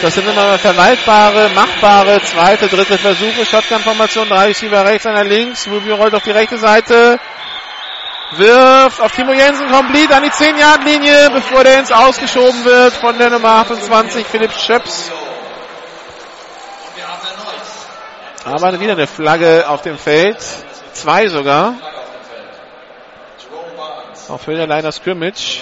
Das 0.00 0.14
sind 0.14 0.26
immer 0.26 0.46
mal 0.46 0.58
verwaltbare, 0.58 1.50
machbare 1.50 2.22
zweite, 2.22 2.68
dritte 2.68 2.96
Versuche. 2.96 3.44
Shotgun-Formation, 3.44 4.28
drei 4.28 4.46
Receiver 4.46 4.86
rechts, 4.86 5.04
einer 5.04 5.24
links. 5.24 5.68
Rubio 5.68 5.96
rollt 5.96 6.14
auf 6.14 6.22
die 6.22 6.30
rechte 6.30 6.56
Seite. 6.56 7.20
Wirft 8.32 9.02
auf 9.02 9.12
Timo 9.12 9.34
Jensen 9.34 9.70
komplett 9.70 10.10
an 10.12 10.22
die 10.22 10.30
10-Yard-Linie, 10.30 11.30
bevor 11.30 11.62
der 11.62 11.80
ins 11.80 11.92
Ausgeschoben 11.92 12.64
wird 12.64 12.94
von 12.94 13.18
der 13.18 13.28
Nummer 13.28 13.50
28, 13.56 14.26
Philipp 14.26 14.52
Schöps. 14.52 15.10
Und 16.86 16.96
wir 16.96 17.06
haben 17.06 17.20
erneut 17.26 17.60
Aber 18.50 18.80
wieder 18.80 18.92
eine 18.92 19.06
Flagge 19.06 19.68
auf 19.68 19.82
dem 19.82 19.98
Feld. 19.98 20.38
Zwei 20.92 21.28
sogar. 21.28 21.74
Auf 24.28 24.46
Höhe 24.46 24.56
der 24.56 24.66
Liner 24.66 24.90
Scrimmage. 24.90 25.60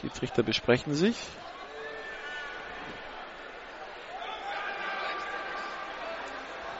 Schiedsrichter 0.00 0.42
besprechen 0.42 0.94
sich. 0.94 1.16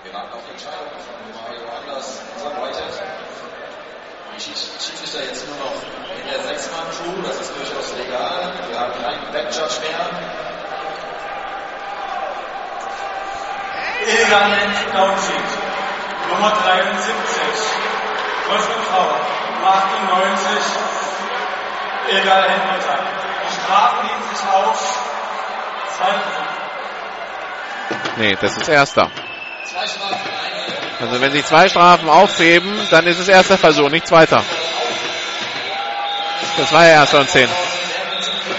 Wir 0.04 0.12
warten 0.14 0.32
auf 0.34 0.40
die 0.46 0.52
Entscheidung 0.52 0.86
von 1.02 1.42
Mario 1.42 1.62
Anders, 1.80 2.22
unser 2.36 2.50
Whitehead. 2.50 3.02
Die 4.36 4.40
Schieds- 4.40 4.70
Schiedsrichter 4.84 5.24
jetzt 5.24 5.46
nur 5.48 5.56
noch 5.56 5.72
in 5.72 6.30
der 6.30 6.40
Sechs-Mann-Crew, 6.42 7.22
das 7.22 7.40
ist 7.40 7.52
durchaus 7.56 7.96
legal. 7.96 8.52
Wir 8.68 8.78
haben 8.78 8.92
keinen 9.02 9.32
Backjudge 9.32 9.80
mehr. 9.80 10.06
Illegalen 14.16 14.72
Downsheet. 14.94 15.50
Nummer 16.30 16.50
73. 16.50 17.44
Wolfgang 18.48 18.84
Frau. 18.90 19.08
98. 19.62 20.48
Illegale 22.08 22.48
Handkontakt. 22.48 23.02
Die 23.44 23.52
Strafen 23.60 24.06
liegen 24.06 24.22
sich 24.34 24.48
auf. 24.48 24.78
Zwei 25.98 26.14
Nee, 28.16 28.36
das 28.40 28.56
ist 28.56 28.68
erster. 28.68 29.10
Zwei 29.64 29.86
Strafen, 29.86 30.14
eine 30.98 31.10
Also 31.10 31.20
wenn 31.20 31.32
sie 31.32 31.44
zwei 31.44 31.68
Strafen 31.68 32.08
aufheben, 32.08 32.72
dann 32.90 33.06
ist 33.06 33.18
es 33.18 33.28
erster 33.28 33.58
Versuch, 33.58 33.90
nicht 33.90 34.06
zweiter. 34.06 34.42
Das 36.56 36.72
war 36.72 36.86
ja 36.86 36.92
erster 36.92 37.20
und 37.20 37.28
zehn. 37.28 37.48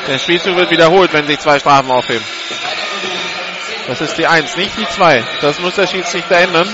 Der 0.07 0.19
Spielzug 0.19 0.55
wird 0.55 0.69
wiederholt, 0.69 1.11
wenn 1.13 1.25
sich 1.25 1.39
zwei 1.39 1.57
Strafen 1.57 1.89
aufheben. 1.89 2.23
Das 3.88 4.01
ist 4.01 4.18
die 4.18 4.27
eins, 4.27 4.57
nicht 4.57 4.77
die 4.77 4.88
zwei. 4.89 5.23
Das 5.41 5.59
muss 5.59 5.76
der 5.76 5.88
Schiedsrichter 5.88 6.38
ändern. 6.38 6.68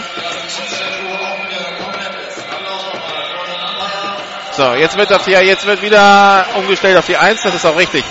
So, 4.52 4.74
jetzt 4.74 4.98
wird 4.98 5.14
auf 5.14 5.24
die, 5.26 5.32
jetzt 5.32 5.66
wird 5.66 5.82
wieder 5.82 6.46
umgestellt 6.56 6.98
auf 6.98 7.06
die 7.06 7.18
eins. 7.18 7.42
Das 7.44 7.56
ist 7.56 7.66
auch 7.66 7.78
richtig. 7.78 8.04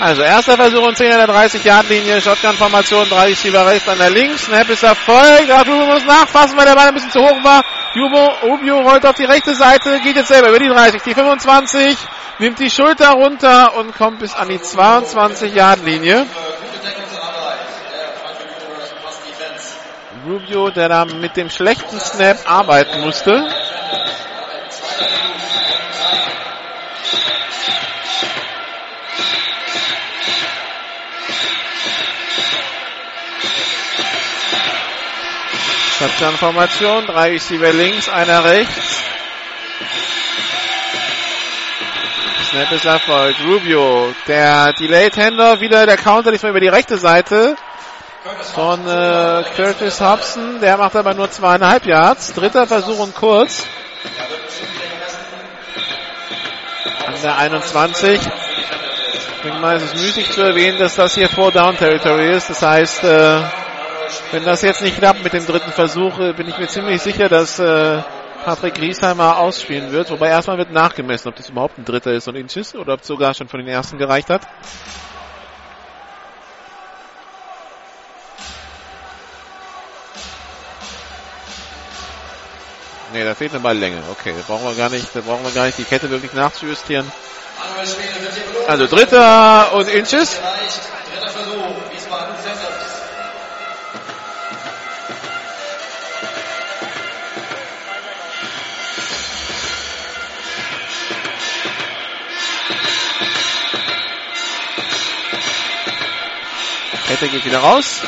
Also 0.00 0.22
erster 0.22 0.56
Versuch 0.56 0.80
und 0.80 0.96
10 0.96 1.12
an 1.12 1.26
der 1.26 1.28
30-Yard-Linie. 1.28 2.22
Shotgun-Formation, 2.22 3.06
drei 3.10 3.26
Receiver 3.26 3.66
rechts, 3.66 3.86
einer 3.86 4.08
links. 4.08 4.46
Snap 4.46 4.66
ist 4.70 4.82
erfolgt. 4.82 5.50
Rubio 5.50 5.86
muss 5.86 6.06
nachfassen, 6.06 6.56
weil 6.56 6.64
der 6.64 6.74
Ball 6.74 6.88
ein 6.88 6.94
bisschen 6.94 7.10
zu 7.10 7.20
hoch 7.20 7.44
war. 7.44 7.62
Jubo, 7.94 8.32
Rubio 8.44 8.80
rollt 8.80 9.04
auf 9.04 9.16
die 9.16 9.26
rechte 9.26 9.54
Seite, 9.54 10.00
geht 10.00 10.16
jetzt 10.16 10.28
selber 10.28 10.48
über 10.48 10.58
die 10.58 10.68
30, 10.68 11.02
die 11.02 11.12
25, 11.12 11.98
nimmt 12.38 12.58
die 12.58 12.70
Schulter 12.70 13.10
runter 13.10 13.76
und 13.76 13.94
kommt 13.94 14.20
bis 14.20 14.34
an 14.34 14.48
die 14.48 14.58
22-Yard-Linie. 14.58 16.24
Gute 16.24 16.78
Deckungsarbeit 16.82 17.58
der 17.92 18.12
Frankfurt 18.22 18.48
Universe 18.68 18.94
Pass 19.04 19.20
Defense. 19.28 19.74
Rubio, 20.26 20.70
der 20.70 20.88
da 20.88 21.04
mit 21.04 21.36
dem 21.36 21.50
schlechten 21.50 22.00
Snap 22.00 22.38
arbeiten 22.46 23.00
musste. 23.00 23.52
Shotgun-Formation, 36.00 37.04
drei 37.04 37.32
Receiver 37.32 37.74
links, 37.74 38.08
einer 38.08 38.42
rechts. 38.42 39.02
Snap 42.48 42.72
ist 42.72 42.86
erfolgt. 42.86 43.38
Rubio, 43.44 44.14
der 44.26 44.72
Delayed 44.72 45.14
Händer, 45.18 45.60
wieder 45.60 45.84
der 45.84 45.98
Counter, 45.98 46.32
diesmal 46.32 46.52
über 46.52 46.60
die 46.60 46.68
rechte 46.68 46.96
Seite 46.96 47.54
von 48.54 48.80
äh, 48.88 49.44
Curtis 49.54 50.00
Hobson. 50.00 50.58
Der 50.62 50.78
macht 50.78 50.96
aber 50.96 51.12
nur 51.12 51.30
zweieinhalb 51.30 51.84
Yards. 51.84 52.32
Dritter 52.32 52.66
Versuch 52.66 52.98
und 52.98 53.14
kurz. 53.14 53.66
An 57.06 57.14
der 57.22 57.36
21. 57.36 58.20
Ich 58.22 59.42
denke 59.44 59.58
mal, 59.58 59.76
es 59.76 59.82
ist 59.82 59.96
müßig 59.96 60.30
zu 60.32 60.40
erwähnen, 60.40 60.78
dass 60.78 60.94
das 60.94 61.14
hier 61.14 61.28
Four 61.28 61.52
Down 61.52 61.76
Territory 61.76 62.32
ist. 62.32 62.48
Das 62.48 62.62
heißt, 62.62 63.04
äh, 63.04 63.42
wenn 64.32 64.44
das 64.44 64.62
jetzt 64.62 64.82
nicht 64.82 64.96
klappt 64.98 65.22
mit 65.22 65.32
dem 65.32 65.46
dritten 65.46 65.72
Versuch, 65.72 66.18
äh, 66.18 66.32
bin 66.32 66.48
ich 66.48 66.58
mir 66.58 66.68
ziemlich 66.68 67.02
sicher, 67.02 67.28
dass 67.28 67.58
äh, 67.58 68.02
Patrick 68.44 68.74
Griesheimer 68.74 69.38
ausspielen 69.38 69.92
wird. 69.92 70.10
Wobei 70.10 70.28
erstmal 70.28 70.58
wird 70.58 70.72
nachgemessen, 70.72 71.28
ob 71.28 71.36
das 71.36 71.50
überhaupt 71.50 71.78
ein 71.78 71.84
dritter 71.84 72.12
ist 72.12 72.28
und 72.28 72.36
Inches 72.36 72.74
oder 72.74 72.94
ob 72.94 73.00
es 73.00 73.06
sogar 73.06 73.34
schon 73.34 73.48
von 73.48 73.60
den 73.60 73.68
ersten 73.68 73.98
gereicht 73.98 74.30
hat. 74.30 74.42
Nee, 83.12 83.24
da 83.24 83.34
fehlt 83.34 83.50
eine 83.52 83.60
Balllänge. 83.60 84.02
Okay, 84.12 84.32
da 84.36 84.42
brauchen 84.46 84.64
wir 84.66 84.74
gar 84.74 84.88
nicht, 84.88 85.08
da 85.14 85.20
brauchen 85.20 85.44
wir 85.44 85.50
gar 85.50 85.66
nicht 85.66 85.78
die 85.78 85.84
Kette 85.84 86.10
wirklich 86.10 86.32
nachzujustieren. 86.32 87.10
Also 88.68 88.86
dritter 88.86 89.72
und 89.72 89.88
Inches. 89.88 90.36
Dritter 90.36 91.30
Versuch. 91.32 91.92
Wiesbaden 91.92 92.36
Phantoms. 92.36 92.69
Kette 107.10 107.28
geht 107.28 107.44
wieder 107.44 107.58
raus. 107.58 108.02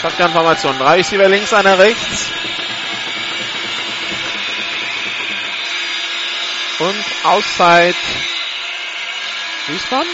Shotgun-Formation. 0.00 0.78
Drei 0.78 0.94
Receiver 0.94 1.28
links, 1.28 1.52
einer 1.52 1.78
rechts. 1.78 2.30
Und 6.78 7.04
Auszeit 7.24 7.94
Wiesbaden. 9.66 10.08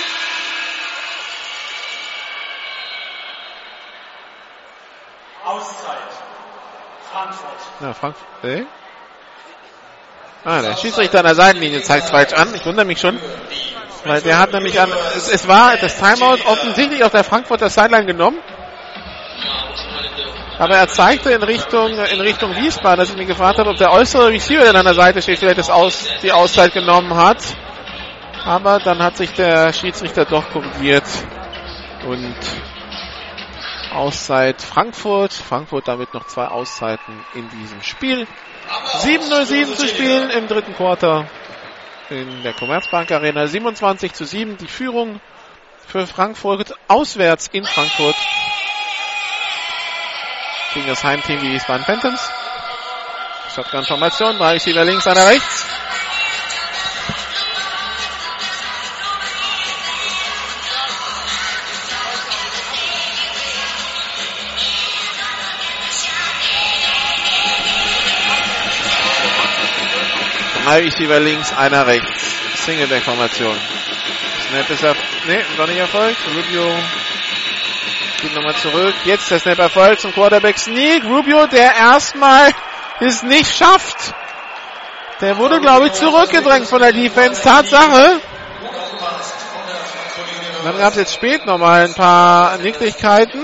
Auszeit. 5.44 5.98
Frankfurt. 7.12 7.60
Ja, 7.80 7.94
Frankfurt. 7.94 8.26
Äh? 8.42 8.64
Ah, 10.44 10.60
der 10.60 10.76
Schiedsrichter 10.76 11.20
an 11.20 11.26
der 11.26 11.34
Seitenlinie 11.36 11.82
zeigt 11.82 12.08
falsch 12.08 12.32
an. 12.32 12.52
Ich 12.56 12.66
wundere 12.66 12.84
mich 12.84 12.98
schon. 12.98 13.20
Weil 14.08 14.22
der 14.22 14.38
hat 14.38 14.52
nämlich 14.52 14.80
an, 14.80 14.90
es, 15.16 15.28
es 15.28 15.46
war 15.46 15.76
das 15.76 15.96
Timeout 15.98 16.42
offensichtlich 16.46 17.04
auf 17.04 17.12
der 17.12 17.24
Frankfurter 17.24 17.68
Sideline 17.68 18.06
genommen. 18.06 18.38
Aber 20.58 20.76
er 20.76 20.88
zeigte 20.88 21.30
in 21.30 21.42
Richtung, 21.42 21.90
in 21.90 22.20
Richtung 22.20 22.56
Wiesbaden, 22.56 22.98
dass 22.98 23.10
ich 23.10 23.16
mich 23.16 23.28
gefragt 23.28 23.58
habe, 23.58 23.68
ob 23.68 23.76
der 23.76 23.92
äußere 23.92 24.28
Receiver, 24.30 24.62
der 24.62 24.74
an 24.74 24.86
der 24.86 24.94
Seite 24.94 25.20
steht, 25.20 25.38
vielleicht 25.38 25.58
das 25.58 25.70
Aus, 25.70 26.08
die 26.22 26.32
Auszeit 26.32 26.72
genommen 26.72 27.14
hat. 27.14 27.38
Aber 28.44 28.78
dann 28.78 29.00
hat 29.02 29.18
sich 29.18 29.30
der 29.34 29.74
Schiedsrichter 29.74 30.24
doch 30.24 30.50
korrigiert. 30.50 31.04
Und 32.06 32.34
Auszeit 33.92 34.62
Frankfurt. 34.62 35.34
Frankfurt 35.34 35.86
damit 35.86 36.14
noch 36.14 36.26
zwei 36.26 36.46
Auszeiten 36.46 37.24
in 37.34 37.48
diesem 37.50 37.82
Spiel. 37.82 38.26
7-0-7 39.00 39.76
zu 39.76 39.86
spielen 39.86 40.30
im 40.30 40.46
dritten 40.48 40.74
Quarter 40.74 41.26
in 42.10 42.42
der 42.42 42.52
Commerzbank 42.52 43.10
Arena. 43.10 43.46
27 43.46 44.12
zu 44.12 44.24
7 44.24 44.56
die 44.56 44.68
Führung 44.68 45.20
für 45.86 46.06
Frankfurt 46.06 46.74
auswärts 46.88 47.48
in 47.48 47.64
Frankfurt 47.64 48.16
gegen 50.74 50.86
das 50.86 51.02
Heimteam 51.02 51.40
die 51.40 51.52
Wiesbaden 51.52 51.84
Phantoms. 51.84 52.30
Shotgun-Formation, 53.54 54.38
drei 54.38 54.52
Receiver 54.52 54.84
links, 54.84 55.06
einer 55.06 55.26
rechts. 55.26 55.77
Drei 70.68 70.80
Receiver 70.80 71.18
links, 71.18 71.50
einer 71.56 71.86
rechts. 71.86 72.66
Singleback-Formation. 72.66 73.56
Snap 74.50 74.68
ist 74.68 74.84
er, 74.84 74.94
nee, 75.26 75.42
noch 75.56 75.66
nicht 75.66 75.78
erfolgt. 75.78 76.18
Rubio 76.36 76.62
geht 78.20 78.34
nochmal 78.34 78.54
zurück. 78.56 78.94
Jetzt 79.06 79.30
der 79.30 79.38
Snap 79.38 79.60
erfolgt 79.60 80.02
zum 80.02 80.12
Quarterback 80.12 80.58
Sneak. 80.58 81.04
Rubio, 81.04 81.46
der 81.46 81.74
erstmal 81.74 82.52
es 83.00 83.22
nicht 83.22 83.56
schafft. 83.56 84.12
Der 85.22 85.38
wurde, 85.38 85.58
glaube 85.62 85.86
ich, 85.86 85.94
zurückgedrängt 85.94 86.66
von 86.66 86.82
der 86.82 86.92
Defense. 86.92 87.42
Tatsache. 87.42 88.20
Dann 90.64 90.76
gab 90.76 90.90
es 90.90 90.96
jetzt 90.96 91.14
spät 91.14 91.46
nochmal 91.46 91.84
ein 91.84 91.94
paar 91.94 92.58
Nicklichkeiten. 92.58 93.42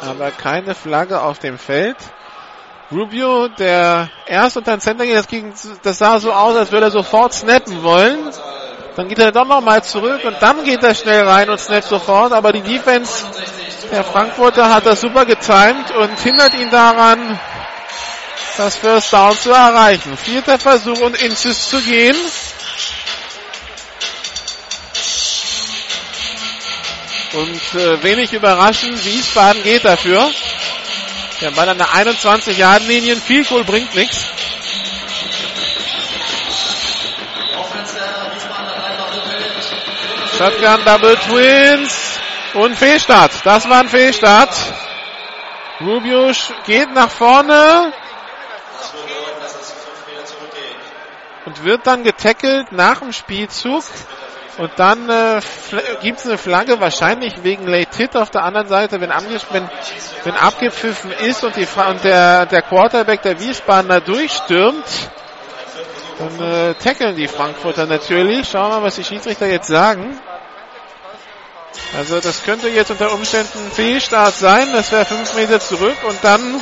Aber 0.00 0.30
keine 0.30 0.74
Flagge 0.74 1.20
auf 1.20 1.38
dem 1.40 1.58
Feld. 1.58 1.98
Rubio, 2.92 3.46
der 3.46 4.10
erst 4.26 4.56
unter 4.56 4.72
den 4.72 4.80
Center 4.80 5.06
geht, 5.06 5.14
das, 5.14 5.28
ging, 5.28 5.52
das 5.82 5.98
sah 5.98 6.18
so 6.18 6.32
aus, 6.32 6.56
als 6.56 6.72
würde 6.72 6.86
er 6.86 6.90
sofort 6.90 7.32
snappen 7.32 7.84
wollen. 7.84 8.18
Dann 8.96 9.08
geht 9.08 9.20
er 9.20 9.30
doch 9.30 9.46
nochmal 9.46 9.84
zurück 9.84 10.24
und 10.24 10.36
dann 10.40 10.64
geht 10.64 10.82
er 10.82 10.94
schnell 10.96 11.26
rein 11.26 11.48
und 11.48 11.60
snappt 11.60 11.86
sofort. 11.86 12.32
Aber 12.32 12.52
die 12.52 12.62
Defense 12.62 13.24
der 13.92 14.02
Frankfurter 14.02 14.74
hat 14.74 14.86
das 14.86 15.00
super 15.00 15.24
getimed 15.24 15.92
und 15.92 16.18
hindert 16.18 16.54
ihn 16.54 16.70
daran, 16.70 17.38
das 18.56 18.76
First 18.76 19.12
Down 19.12 19.38
zu 19.38 19.50
erreichen. 19.50 20.16
Vierter 20.16 20.58
Versuch 20.58 21.00
und 21.00 21.22
Insist 21.22 21.70
zu 21.70 21.80
gehen. 21.80 22.16
Und 27.32 27.80
äh, 27.80 28.02
wenig 28.02 28.32
überraschend, 28.32 29.04
Wiesbaden 29.04 29.62
geht 29.62 29.84
dafür. 29.84 30.28
Der 31.40 31.50
Ball 31.52 31.68
an 31.70 31.78
der 31.78 31.94
21 31.94 32.58
Yard 32.58 32.82
linie 32.82 33.16
Viel 33.16 33.44
Goal 33.44 33.64
bringt 33.64 33.94
nichts. 33.94 34.26
Shotgun 40.36 40.84
Double 40.84 41.16
Twins 41.16 42.18
und 42.54 42.76
Fehlstart. 42.76 43.32
Das 43.44 43.68
war 43.68 43.80
ein 43.80 43.88
Fehlstart. 43.88 44.50
Rubio 45.80 46.30
geht 46.66 46.92
nach 46.92 47.10
vorne 47.10 47.92
und 51.46 51.64
wird 51.64 51.86
dann 51.86 52.04
getackelt 52.04 52.70
nach 52.70 53.00
dem 53.00 53.12
Spielzug. 53.12 53.82
Und 54.60 54.72
dann 54.76 55.08
äh, 55.08 55.40
gibt 56.02 56.18
es 56.18 56.26
eine 56.26 56.36
Flagge, 56.36 56.78
wahrscheinlich 56.80 57.42
wegen 57.42 57.66
Late 57.66 57.96
Hit 57.96 58.14
auf 58.14 58.28
der 58.28 58.44
anderen 58.44 58.68
Seite, 58.68 59.00
wenn, 59.00 59.08
wenn, 59.08 59.70
wenn 60.24 60.34
abgepfiffen 60.34 61.10
ist 61.12 61.42
und, 61.42 61.56
die, 61.56 61.66
und 61.66 62.04
der, 62.04 62.44
der 62.44 62.60
Quarterback 62.60 63.22
der 63.22 63.40
Wiesbadener 63.40 64.02
durchstürmt. 64.02 64.84
Dann 66.18 66.40
äh, 66.46 66.74
tackeln 66.74 67.16
die 67.16 67.26
Frankfurter 67.26 67.86
natürlich. 67.86 68.50
Schauen 68.50 68.70
wir 68.70 68.80
mal, 68.80 68.82
was 68.82 68.96
die 68.96 69.04
Schiedsrichter 69.04 69.46
jetzt 69.46 69.68
sagen. 69.68 70.20
Also 71.96 72.20
das 72.20 72.42
könnte 72.44 72.68
jetzt 72.68 72.90
unter 72.90 73.14
Umständen 73.14 73.64
ein 73.64 73.72
Fehlstart 73.72 74.34
sein. 74.34 74.74
Das 74.74 74.92
wäre 74.92 75.06
fünf 75.06 75.34
Meter 75.36 75.58
zurück 75.60 75.96
und 76.06 76.18
dann 76.20 76.60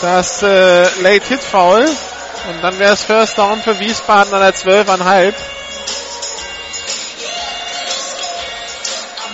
das 0.00 0.42
äh, 0.42 0.82
Late 1.00 1.26
Hit 1.28 1.40
Foul. 1.44 1.88
Und 2.48 2.62
dann 2.62 2.78
wäre 2.78 2.94
es 2.94 3.04
First 3.04 3.38
Down 3.38 3.62
für 3.62 3.78
Wiesbaden 3.78 4.34
an 4.34 4.40
der 4.40 4.54
12,5. 4.54 5.34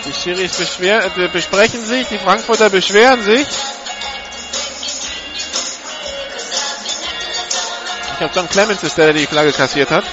Die 0.04 0.12
Schiris 0.14 0.80
äh, 0.80 1.28
besprechen 1.28 1.84
sich, 1.84 2.06
die 2.08 2.18
Frankfurter 2.18 2.70
beschweren 2.70 3.22
sich. 3.22 3.46
Ich 8.12 8.18
glaube, 8.18 8.34
John 8.34 8.48
Clemens 8.48 8.82
ist 8.82 8.98
der, 8.98 9.06
der 9.06 9.14
die 9.14 9.26
Flagge 9.26 9.52
kassiert 9.52 9.90
hat. 9.90 10.04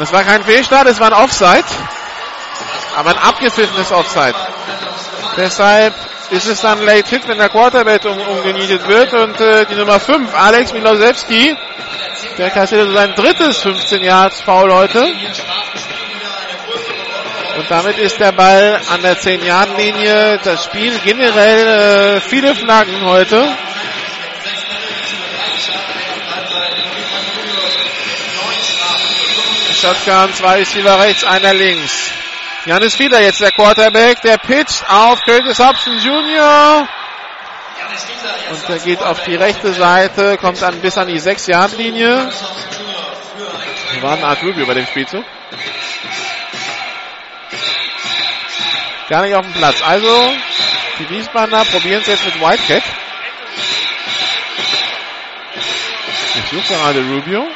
Das 0.00 0.14
war 0.14 0.24
kein 0.24 0.42
Fehlstart, 0.42 0.86
es 0.88 0.98
war 0.98 1.08
ein 1.08 1.24
Offside. 1.24 1.66
Aber 2.96 3.10
ein 3.10 3.18
abgepfiffenes 3.18 3.92
Offside. 3.92 4.34
Deshalb 5.36 5.94
ist 6.30 6.48
es 6.48 6.62
dann 6.62 6.80
Late 6.80 7.06
Hit, 7.10 7.28
wenn 7.28 7.36
der 7.36 7.50
Quarterback 7.50 8.06
um, 8.06 8.18
umgenietet 8.18 8.88
wird. 8.88 9.12
Und 9.12 9.38
äh, 9.38 9.66
die 9.66 9.74
Nummer 9.74 10.00
5, 10.00 10.34
Alex 10.34 10.72
Milosewski, 10.72 11.54
der 12.38 12.48
kassiert 12.48 12.90
sein 12.94 13.14
drittes 13.14 13.58
15 13.58 14.02
Yards 14.02 14.40
Foul 14.40 14.72
heute. 14.72 15.04
Und 17.58 17.70
damit 17.70 17.98
ist 17.98 18.18
der 18.20 18.32
Ball 18.32 18.80
an 18.90 19.02
der 19.02 19.18
10-Yard-Linie. 19.18 20.40
Das 20.42 20.64
Spiel 20.64 20.98
generell 21.04 22.16
äh, 22.16 22.20
viele 22.22 22.54
Flaggen 22.54 23.04
heute. 23.04 23.54
Shotgun, 29.80 30.34
zwei 30.34 30.58
Receiver 30.58 31.00
rechts, 31.00 31.24
einer 31.24 31.54
links. 31.54 32.10
Janis 32.66 32.94
Fiedler 32.96 33.22
jetzt 33.22 33.40
der 33.40 33.50
Quarterback, 33.50 34.20
der 34.20 34.36
pitcht 34.36 34.84
auf 34.90 35.22
Curtis 35.22 35.58
Hobson 35.58 35.98
Jr. 35.98 36.86
Und 38.50 38.68
der 38.68 38.78
geht 38.78 39.00
auf 39.00 39.24
die 39.24 39.36
rechte 39.36 39.72
Seite, 39.72 40.36
kommt 40.36 40.60
dann 40.60 40.80
bis 40.82 40.98
an 40.98 41.08
die 41.08 41.18
6-Yard-Linie. 41.18 42.30
War 44.02 44.12
eine 44.12 44.24
Art 44.26 44.42
Rubio 44.42 44.66
bei 44.66 44.74
dem 44.74 44.86
Spielzug. 44.86 45.24
Gar 49.08 49.22
nicht 49.22 49.34
auf 49.34 49.46
dem 49.46 49.54
Platz. 49.54 49.82
Also, 49.82 50.32
die 50.98 51.08
Wiesbadener 51.08 51.64
probieren 51.64 52.02
es 52.02 52.06
jetzt 52.06 52.26
mit 52.26 52.38
Whitecat. 52.38 52.82
Ich 56.34 56.50
suche 56.50 56.74
gerade 56.74 57.00
Rubio. 57.00 57.48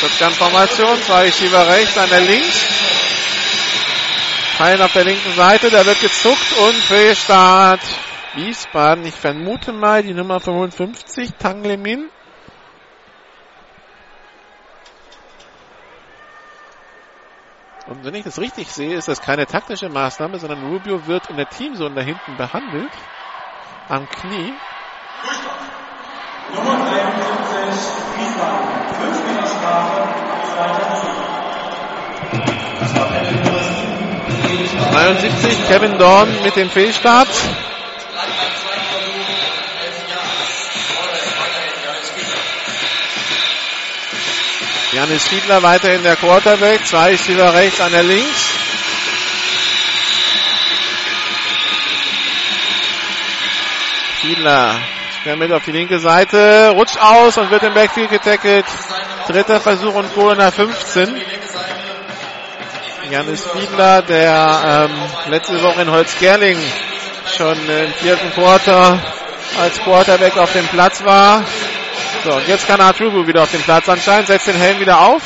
Shotgun-Formation, 0.00 1.02
zwei 1.02 1.22
Receiver 1.24 1.68
rechts, 1.68 1.98
einer 1.98 2.20
links. 2.20 2.68
Teilen 4.56 4.80
auf 4.82 4.92
der 4.92 5.04
linken 5.04 5.32
Seite, 5.34 5.70
der 5.70 5.84
wird 5.86 6.00
gezuckt 6.00 6.52
und 6.58 6.74
Fehlstart 6.74 7.80
Wiesbaden. 8.34 9.04
Ich 9.06 9.14
vermute 9.14 9.72
mal 9.72 10.04
die 10.04 10.14
Nummer 10.14 10.38
55, 10.38 11.34
Tanglemin. 11.34 12.10
Und 17.88 18.04
wenn 18.04 18.14
ich 18.14 18.22
das 18.22 18.38
richtig 18.38 18.70
sehe, 18.70 18.94
ist 18.94 19.08
das 19.08 19.20
keine 19.20 19.46
taktische 19.46 19.88
Maßnahme, 19.88 20.38
sondern 20.38 20.64
Rubio 20.64 21.06
wird 21.08 21.30
in 21.30 21.36
der 21.36 21.48
Teamzone 21.48 21.96
da 21.96 22.02
hinten 22.02 22.36
behandelt. 22.36 22.92
Am 23.88 24.08
Knie. 24.08 24.52
Nummer 26.54 26.78
73, 26.78 26.94
Wiesbaden. 28.16 28.68
5 29.00 29.24
Meter 29.26 29.46
Strafe, 29.46 30.08
zweiter 30.54 30.86
Das 32.80 32.90
war 32.94 33.06
Penalty 33.06 33.40
Nummer 33.44 33.62
7. 33.62 33.76
73, 34.92 35.68
Kevin 35.68 35.98
Dorn 35.98 36.42
mit 36.42 36.56
dem 36.56 36.70
Fehlstart. 36.70 37.28
Gleich 37.28 37.44
beim 38.24 38.56
zweiten 38.56 38.86
Versuch, 38.92 39.28
11 39.84 40.08
Jahre. 40.08 40.22
Vorwärts, 40.96 41.36
weiterhin, 41.38 41.76
Janis 41.84 42.08
Fiedler. 45.20 45.28
Fiedler 45.28 45.62
weiterhin 45.62 46.02
der 46.02 46.16
Quarterback. 46.16 46.86
Zwei 46.86 47.10
Receiver 47.10 47.52
rechts, 47.52 47.78
einer 47.80 48.02
links. 48.02 48.48
Fiedler 54.22 54.80
sperrt 55.20 55.38
mit 55.38 55.52
auf 55.52 55.64
die 55.64 55.72
linke 55.72 55.98
Seite, 55.98 56.70
rutscht 56.74 56.98
aus 57.00 57.36
und 57.38 57.50
wird 57.50 57.62
im 57.62 57.74
Backfield 57.74 58.10
getackelt. 58.10 58.66
Dritter 59.26 59.60
Versuch 59.60 59.94
und 59.94 60.14
Goal 60.14 60.36
nach 60.36 60.52
15. 60.52 61.20
Janis 63.10 63.44
Fiedler, 63.46 64.02
der 64.02 64.88
ähm, 64.90 65.30
letzte 65.30 65.62
Woche 65.62 65.82
in 65.82 65.90
Holzgerling 65.90 66.58
schon 67.36 67.56
im 67.68 67.92
vierten 67.94 68.30
Quarter 68.32 68.98
als 69.60 69.80
Quarterback 69.80 70.36
auf 70.36 70.52
dem 70.52 70.66
Platz 70.68 71.02
war. 71.04 71.42
So, 72.24 72.34
und 72.34 72.46
jetzt 72.46 72.66
kann 72.66 72.80
Artubu 72.80 73.26
wieder 73.26 73.42
auf 73.42 73.50
dem 73.50 73.62
Platz 73.62 73.88
anscheinend, 73.88 74.28
setzt 74.28 74.46
den 74.46 74.56
Helm 74.56 74.78
wieder 74.78 75.00
auf. 75.00 75.22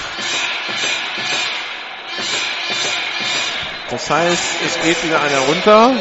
Das 3.90 4.08
heißt, 4.08 4.42
es 4.64 4.82
geht 4.82 5.04
wieder 5.04 5.20
einer 5.20 5.38
runter. 5.40 5.92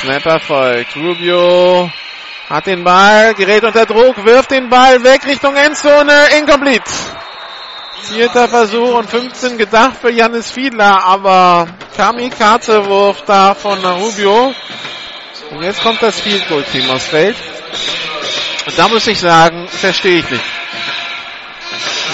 Snapper 0.00 0.40
folgt. 0.40 0.96
Rubio 0.96 1.90
hat 2.48 2.66
den 2.66 2.82
Ball, 2.84 3.34
gerät 3.34 3.64
unter 3.64 3.84
Druck, 3.84 4.24
wirft 4.24 4.50
den 4.50 4.70
Ball 4.70 5.04
weg 5.04 5.26
Richtung 5.26 5.54
Endzone, 5.54 6.12
incomplete. 6.38 6.90
Vierter 8.08 8.48
Versuch 8.48 8.94
und 8.94 9.10
15 9.10 9.58
gedacht 9.58 9.96
für 10.00 10.10
Janis 10.10 10.50
Fiedler, 10.50 11.04
aber 11.04 11.68
Kamikaze-Wurf 11.96 13.24
da 13.26 13.54
von 13.54 13.84
Rubio. 13.84 14.54
Und 15.50 15.62
jetzt 15.62 15.82
kommt 15.82 16.02
das 16.02 16.18
Field 16.18 16.48
Goal 16.48 16.64
Team 16.64 16.90
aufs 16.90 17.06
Feld. 17.06 17.36
Und 18.66 18.78
da 18.78 18.88
muss 18.88 19.06
ich 19.06 19.20
sagen, 19.20 19.68
verstehe 19.68 20.20
ich 20.20 20.30
nicht. 20.30 20.44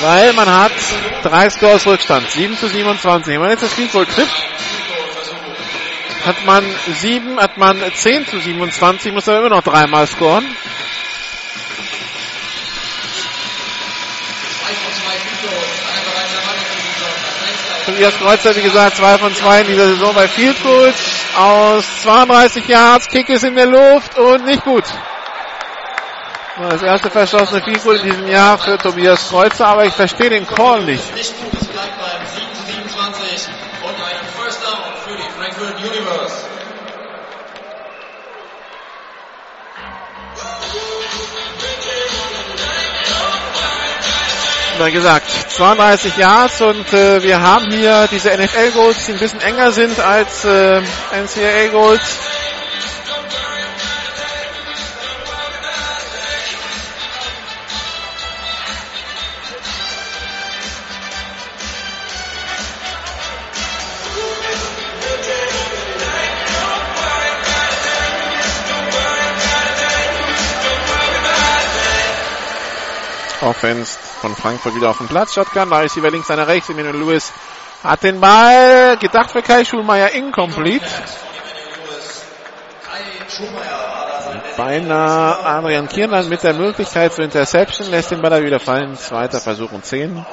Weil 0.00 0.32
man 0.32 0.52
hat 0.52 0.72
drei 1.22 1.48
Scores 1.50 1.86
Rückstand, 1.86 2.28
7 2.30 2.58
zu 2.58 2.66
27. 2.66 3.34
Wenn 3.34 3.40
man 3.40 3.50
jetzt 3.50 3.62
das 3.62 3.72
Field 3.72 3.92
Goal 3.92 4.06
trifft, 4.06 4.34
hat 6.26 6.44
man 6.44 6.64
7, 7.00 7.40
hat 7.40 7.56
man 7.56 7.80
10 7.94 8.26
zu 8.26 8.40
27, 8.40 9.12
muss 9.12 9.28
aber 9.28 9.38
immer 9.38 9.48
noch 9.50 9.62
dreimal 9.62 10.08
scoren. 10.08 10.44
Tobias 17.86 18.14
Kreuzer, 18.18 18.56
wie 18.56 18.62
gesagt, 18.62 18.96
2 18.96 19.18
von 19.18 19.32
2 19.32 19.60
in 19.60 19.66
dieser 19.68 19.86
Saison 19.86 20.12
bei 20.12 20.26
Field 20.26 20.60
Goals 20.64 20.96
aus 21.38 21.84
32 22.02 22.66
Yards. 22.66 23.08
Kick 23.08 23.28
ist 23.28 23.44
in 23.44 23.54
der 23.54 23.66
Luft 23.66 24.18
und 24.18 24.44
nicht 24.44 24.64
gut. 24.64 24.82
Das 26.58 26.82
erste 26.82 27.08
verschossene 27.10 27.62
Field 27.62 27.84
Goal 27.84 27.96
in 27.98 28.10
diesem 28.10 28.26
Jahr 28.26 28.58
für 28.58 28.76
Tobias 28.76 29.28
Kreuzer, 29.28 29.68
aber 29.68 29.84
ich 29.84 29.94
verstehe 29.94 30.30
den 30.30 30.48
Call 30.48 30.82
nicht. 30.82 31.04
Wie 44.78 44.92
gesagt, 44.92 45.26
32 45.56 46.18
Yards 46.18 46.60
und 46.60 46.92
äh, 46.92 47.22
wir 47.22 47.40
haben 47.40 47.70
hier 47.70 48.08
diese 48.10 48.28
NFL-Goals, 48.28 49.06
die 49.06 49.12
ein 49.12 49.18
bisschen 49.18 49.40
enger 49.40 49.72
sind 49.72 49.98
als 49.98 50.44
äh, 50.44 50.82
NCAA-Goals. 51.12 52.00
Offense 73.40 74.05
von 74.20 74.34
Frankfurt 74.34 74.74
wieder 74.74 74.90
auf 74.90 74.98
dem 74.98 75.08
Platz. 75.08 75.34
Shotgun, 75.34 75.70
da 75.70 75.82
ist 75.82 75.96
über 75.96 76.10
links, 76.10 76.30
einer 76.30 76.46
rechts. 76.46 76.68
Emmanuel 76.68 76.96
Lewis 76.96 77.32
hat 77.82 78.02
den 78.02 78.20
Ball 78.20 78.96
gedacht 78.98 79.30
für 79.32 79.42
Kai 79.42 79.64
Schulmeier 79.64 80.10
incomplete. 80.10 80.86
Beinahe 84.56 85.44
Adrian 85.44 85.88
Kirnan 85.88 86.28
mit 86.28 86.42
der 86.42 86.54
Möglichkeit 86.54 87.12
zur 87.12 87.24
Interception 87.24 87.90
lässt 87.90 88.10
den 88.10 88.22
Ball 88.22 88.42
wieder 88.42 88.60
fallen. 88.60 88.96
Zweiter 88.96 89.40
Versuch 89.40 89.72
und 89.72 89.84
10. 89.84 90.24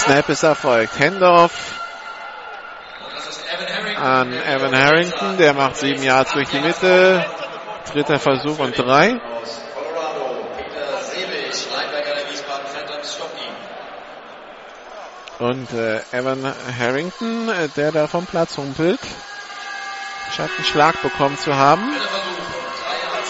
Snap 0.00 0.30
ist 0.30 0.42
erfolgt. 0.42 0.98
Handoff 0.98 1.52
an 3.96 4.32
Evan 4.32 4.74
Harrington. 4.74 5.36
Der 5.36 5.52
macht 5.52 5.76
sieben 5.76 6.02
Yards 6.02 6.32
durch 6.32 6.48
die 6.48 6.60
Mitte. 6.60 7.24
Dritter 7.92 8.18
Versuch 8.18 8.58
und 8.58 8.78
drei. 8.78 9.20
Und 15.38 15.72
äh, 15.72 16.00
Evan 16.12 16.54
Harrington, 16.78 17.48
äh, 17.48 17.68
der 17.68 17.92
da 17.92 18.06
vom 18.06 18.26
Platz 18.26 18.56
humpelt, 18.58 19.00
scheint 20.34 20.50
einen 20.56 20.64
Schlag 20.66 21.00
bekommen 21.02 21.38
zu 21.38 21.56
haben. 21.56 21.82
Dritter 21.82 22.08
Versuch, 22.08 22.46
3 22.84 23.24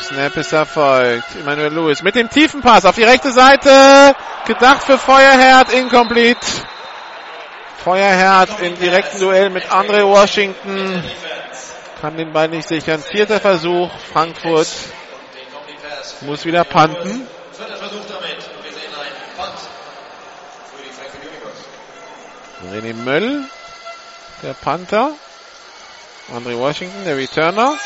Snap 0.08 0.34
ist 0.38 0.54
erfolgt. 0.54 1.36
Emmanuel 1.38 1.70
Lewis 1.70 2.02
mit 2.02 2.14
dem 2.14 2.30
tiefen 2.30 2.62
Pass 2.62 2.86
auf 2.86 2.94
die 2.94 3.04
rechte 3.04 3.30
Seite. 3.30 4.16
Gedacht 4.46 4.84
für 4.84 4.96
Feuerherd, 4.96 5.70
incomplete. 5.74 6.46
Feuerherd 7.84 8.58
im 8.62 8.78
direkten 8.78 9.20
Duell 9.20 9.50
mit 9.50 9.70
Andre 9.70 10.06
Washington. 10.06 11.04
Kann 12.00 12.16
den 12.16 12.32
Ball 12.32 12.48
nicht 12.48 12.66
sichern. 12.66 13.02
Vierter 13.02 13.38
Versuch. 13.38 13.90
Frankfurt 14.10 14.68
muss 16.22 16.46
wieder 16.46 16.64
panten. 16.64 17.26
René 22.72 22.94
Möll, 22.94 23.44
der 24.42 24.54
Panther. 24.54 25.10
Andre 26.34 26.58
Washington, 26.58 27.04
der 27.04 27.18
Returner. 27.18 27.76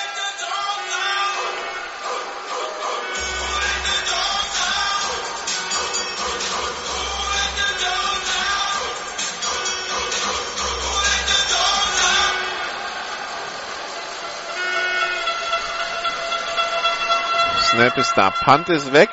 Snap 17.72 17.96
ist 17.96 18.12
da, 18.18 18.28
Punt 18.28 18.68
ist 18.68 18.92
weg. 18.92 19.08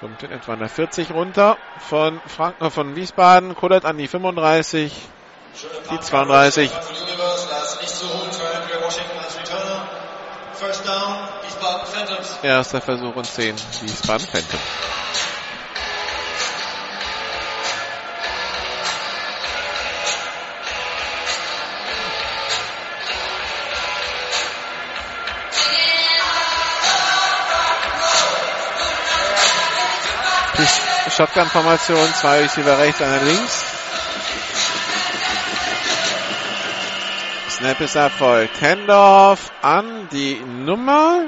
Kommt 0.00 0.20
in 0.24 0.32
etwa 0.32 0.56
der 0.56 0.68
40 0.68 1.12
runter 1.12 1.56
von, 1.78 2.20
Frank 2.26 2.60
äh, 2.60 2.70
von 2.70 2.96
Wiesbaden, 2.96 3.54
kullert 3.54 3.84
an 3.84 3.98
die 3.98 4.08
35, 4.08 4.92
die 5.92 6.00
32. 6.00 6.72
Erster 12.42 12.80
Versuch 12.80 13.14
und 13.14 13.26
10, 13.26 13.54
Wiesbaden 13.82 14.26
Phantom. 14.26 14.60
Shotgun-Formation, 31.16 32.14
zwei 32.14 32.40
Receiver 32.40 32.78
rechts, 32.78 33.02
einer 33.02 33.22
links. 33.22 33.64
Snap 37.50 37.80
ist 37.82 37.96
erfolgt. 37.96 38.62
Handoff 38.62 39.52
an 39.60 40.08
die 40.10 40.40
Nummer. 40.40 41.26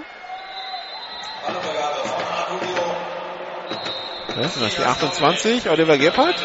Was 4.37 4.57
ist 4.57 4.63
das? 4.63 4.75
Die 4.77 4.83
28, 4.83 5.69
Oliver 5.69 5.99
Gebhardt. 5.99 6.37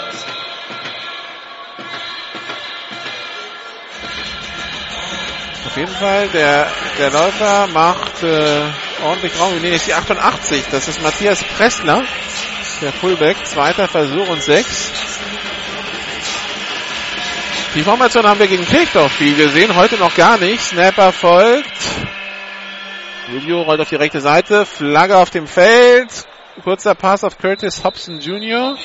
Auf 5.66 5.77
jeden 5.77 5.95
Fall, 5.95 6.27
der, 6.30 6.68
der 6.98 7.09
Läufer 7.11 7.68
macht 7.68 8.22
äh, 8.22 8.61
ordentlich 9.03 9.40
Raum. 9.40 9.58
Nee, 9.61 9.76
ist 9.76 9.88
die 9.88 9.93
88. 9.93 10.66
Das 10.72 10.90
ist 10.90 11.01
Matthias 11.01 11.42
Pressler 11.43 12.03
der 12.82 12.93
Fullback. 12.93 13.38
Zweiter 13.45 13.88
Versuch 13.88 14.27
und 14.30 14.41
sechs. 14.41 14.91
Die 17.75 17.82
Formation 17.82 18.25
haben 18.25 18.40
wir 18.40 18.48
gegen 18.48 18.66
Kirchdorf 18.66 19.11
viel 19.11 19.35
gesehen, 19.35 19.75
heute 19.75 19.98
noch 19.98 20.16
gar 20.16 20.38
nicht. 20.38 20.61
Snapper 20.61 21.11
folgt. 21.11 21.72
Rubio 23.32 23.61
rollt 23.61 23.80
auf 23.80 23.90
die 23.90 23.95
rechte 23.95 24.22
Seite, 24.22 24.66
Flagge 24.66 25.17
auf 25.17 25.30
dem 25.30 25.45
Feld. 25.45 26.09
Kurzer 26.64 26.95
Pass 26.95 27.24
auf 27.24 27.38
Curtis 27.38 27.83
Hobson 27.83 28.19
Jr. 28.19 28.75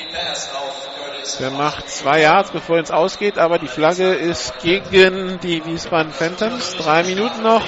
Der 1.39 1.49
macht 1.49 1.89
zwei 1.89 2.21
Yards, 2.21 2.51
bevor 2.51 2.75
er 2.75 2.81
ins 2.81 2.91
Ausgeht, 2.91 3.39
aber 3.39 3.57
die 3.57 3.67
Flagge 3.67 4.13
ist 4.13 4.59
gegen 4.59 5.39
die 5.39 5.65
Wiesbaden 5.65 6.13
Phantoms. 6.13 6.75
Drei 6.77 7.03
Minuten 7.03 7.41
noch 7.41 7.63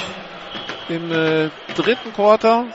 im 0.88 1.12
äh, 1.12 1.50
dritten 1.76 2.14
Quarter. 2.14 2.66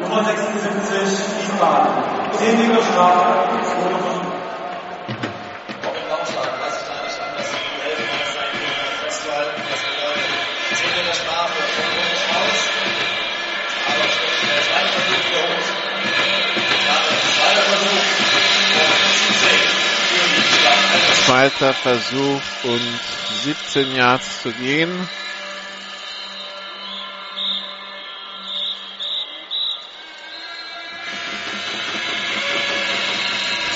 Nummer 0.00 0.22
76, 0.22 1.18
Wiesbaden. 1.40 2.04
10 2.38 2.58
Meter 2.58 2.82
Strafe, 2.82 3.48
ohne 3.82 3.98
Versuch. 3.98 4.30
Robin 5.82 6.04
Bauschlag, 6.08 6.50
was 6.60 6.80
ich 6.80 6.86
da 6.86 6.94
nicht 7.02 7.20
anders 7.20 7.54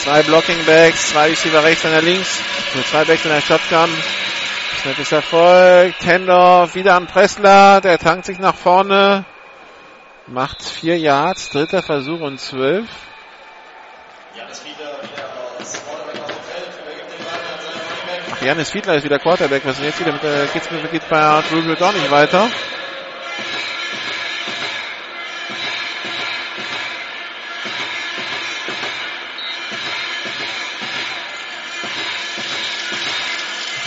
Zwei 0.08 0.22
Blocking 0.22 0.64
Backs, 0.64 1.10
zwei 1.10 1.28
Receiver 1.28 1.62
rechts, 1.62 1.84
einer 1.84 2.00
links. 2.00 2.40
Nur 2.74 2.82
zwei 2.86 3.04
Backs 3.04 3.26
in 3.26 3.30
der 3.30 3.42
Shotgun. 3.42 3.90
Snap 4.80 4.98
ist 4.98 5.12
erfolgt. 5.12 6.06
Handoff 6.06 6.74
wieder 6.74 6.94
an 6.94 7.06
Pressler. 7.06 7.82
Der 7.82 7.98
tankt 7.98 8.24
sich 8.24 8.38
nach 8.38 8.54
vorne. 8.54 9.26
Macht 10.26 10.62
vier 10.62 10.98
Yards. 10.98 11.50
Dritter 11.50 11.82
Versuch 11.82 12.22
und 12.22 12.40
zwölf. 12.40 12.88
Ach, 18.32 18.42
Janis 18.42 18.70
Fiedler 18.70 18.94
ist 18.94 19.04
wieder 19.04 19.18
Quarterback. 19.18 19.62
Was 19.66 19.72
ist 19.72 19.80
denn 19.80 19.88
jetzt 19.88 20.00
wieder 20.00 20.12
mit, 20.12 20.24
äh, 20.24 20.46
geht's 20.54 20.70
mit, 20.70 20.90
geht 20.90 21.06
bei 21.10 21.40
Rubio 21.52 21.74
doch 21.74 21.92
nicht 21.92 22.10
weiter? 22.10 22.48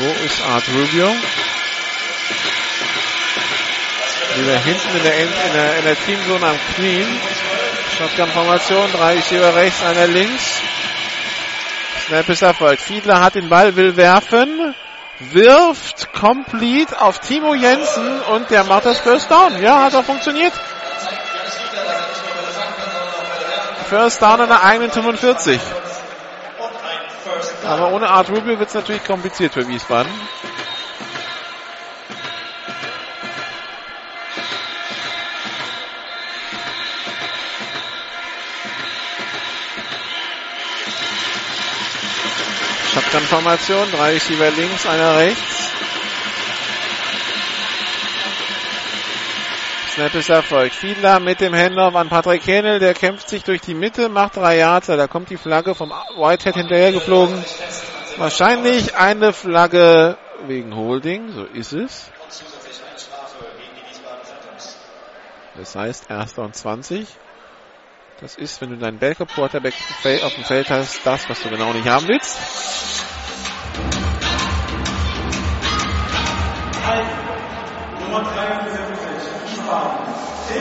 Wo 0.02 0.10
ist 0.26 0.42
Art 0.42 0.64
Rubio? 0.74 1.16
Wieder 4.36 4.58
hinten 4.58 4.98
in 4.98 5.04
der, 5.04 5.20
in 5.20 5.30
der, 5.54 5.78
in 5.78 5.84
der 5.84 6.06
Teamzone 6.06 6.48
am 6.48 6.60
Knien. 6.74 7.08
Shotgun-Formation, 8.00 8.92
drei 8.94 9.14
Receiver 9.18 9.56
rechts, 9.56 9.84
einer 9.84 10.08
links. 10.08 10.60
Snap 12.08 12.30
ist 12.30 12.42
erfolgt. 12.42 12.82
Fiedler 12.82 13.22
hat 13.22 13.36
den 13.36 13.48
Ball, 13.48 13.76
will 13.76 13.96
werfen, 13.96 14.74
wirft 15.20 16.12
complete 16.14 17.00
auf 17.00 17.20
Timo 17.20 17.54
Jensen 17.54 18.22
und 18.22 18.50
der 18.50 18.64
macht 18.64 18.88
das 18.88 18.98
First 19.02 19.30
Down. 19.30 19.62
Ja, 19.62 19.84
hat 19.84 19.94
auch 19.94 20.04
funktioniert. 20.04 20.54
First 23.88 24.20
Down 24.20 24.42
an 24.42 24.50
der 24.50 24.64
eigenen 24.64 24.92
45. 24.92 25.62
Aber 27.72 27.94
ohne 27.94 28.10
Art 28.10 28.30
Rubio 28.30 28.60
wird 28.60 28.68
es 28.68 28.74
natürlich 28.74 29.06
kompliziert 29.06 29.54
für 29.54 29.66
Wiesbaden. 29.66 30.12
Shotgun-Formation, 42.94 43.90
drei 43.90 44.12
Receiver 44.16 44.52
links, 44.52 44.86
einer 44.86 45.16
rechts. 45.16 45.61
Snap 50.02 50.16
ist 50.16 50.30
erfolgt. 50.30 50.74
Fiedler 50.74 51.20
mit 51.20 51.42
dem 51.42 51.54
Handoff 51.54 51.94
an 51.94 52.10
Patrick 52.10 52.48
Hähnel, 52.48 52.80
der 52.80 52.96
kämpft 52.96 53.30
sich 53.30 53.44
durch 53.44 53.62
die 53.62 53.76
Mitte, 53.76 54.10
macht 54.10 54.36
drei 54.36 54.58
Yards, 54.58 54.88
da 54.88 55.06
kommt 55.06 55.30
die 55.30 55.38
Flagge 55.38 55.76
vom 55.76 55.92
Whitehead 55.92 56.56
hinterher 56.56 56.92
geflogen. 56.92 57.36
Wahrscheinlich 58.18 58.96
eine 58.96 59.32
Flagge 59.32 60.18
wegen 60.48 60.76
Holding, 60.76 61.32
so 61.34 61.44
ist 61.44 61.74
es. 61.74 62.12
Das 65.56 65.76
heißt, 65.76 66.10
erster 66.10 66.42
und 66.42 66.56
20. 66.56 67.08
Das 68.22 68.38
ist, 68.38 68.60
wenn 68.60 68.72
du 68.72 68.78
deinen 68.78 68.98
Backup 68.98 69.30
Quarterback 69.30 69.76
auf 70.24 70.34
dem 70.34 70.44
Feld 70.46 70.72
hast, 70.72 71.06
das, 71.06 71.30
was 71.30 71.44
du 71.44 71.50
genau 71.50 71.74
nicht 71.74 71.88
haben 71.88 72.08
willst. 72.08 72.40
Nummer 78.12 78.24
73, 78.24 78.82
Wiesbaden. 79.72 80.14
10 80.48 80.61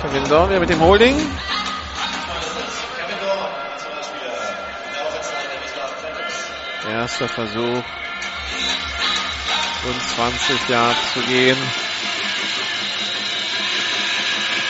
Kevin 0.00 0.28
Dorn 0.28 0.48
wieder 0.48 0.60
mit 0.60 0.70
dem 0.70 0.80
Holding. 0.80 1.14
Erster 6.88 7.28
Versuch. 7.28 7.82
Und 9.82 10.02
20 10.16 10.68
Yards 10.68 11.12
zu 11.12 11.20
gehen. 11.20 11.58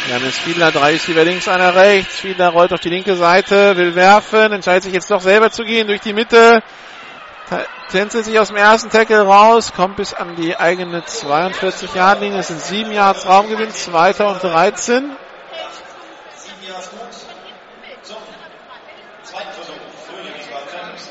Janis 0.08 0.38
Fiedler, 0.38 0.72
drei 0.72 0.92
Receiver 0.94 1.24
links, 1.24 1.46
einer 1.46 1.74
rechts. 1.76 2.18
Fiedler 2.18 2.48
rollt 2.48 2.72
auf 2.72 2.80
die 2.80 2.88
linke 2.88 3.14
Seite, 3.14 3.76
will 3.76 3.94
werfen, 3.94 4.52
entscheidet 4.52 4.82
sich 4.82 4.92
jetzt 4.92 5.10
doch 5.10 5.20
selber 5.20 5.52
zu 5.52 5.62
gehen 5.62 5.86
durch 5.86 6.00
die 6.00 6.12
Mitte. 6.12 6.64
Tänzelt 7.90 8.24
sich 8.24 8.38
aus 8.38 8.48
dem 8.48 8.56
ersten 8.56 8.90
Tackle 8.90 9.22
raus, 9.22 9.72
kommt 9.74 9.96
bis 9.96 10.14
an 10.14 10.36
die 10.36 10.56
eigene 10.56 11.04
42 11.04 11.92
Yard 11.94 12.20
Linie. 12.20 12.38
Es 12.38 12.46
sind 12.46 12.60
sieben 12.60 12.92
Yards 12.92 13.26
Raumgewinn, 13.26 13.72
zweiter 13.72 14.28
und 14.28 14.40
13. 14.40 15.16
Sieben 16.36 16.68
Jahre 16.68 16.82
gut. 16.82 17.00
Zum 18.02 18.16
zweiten 19.24 19.52
Versuch 19.52 19.74
für 20.06 20.22
die 20.22 20.38
Wiesbaden 20.38 20.68
Phantoms. 20.68 21.10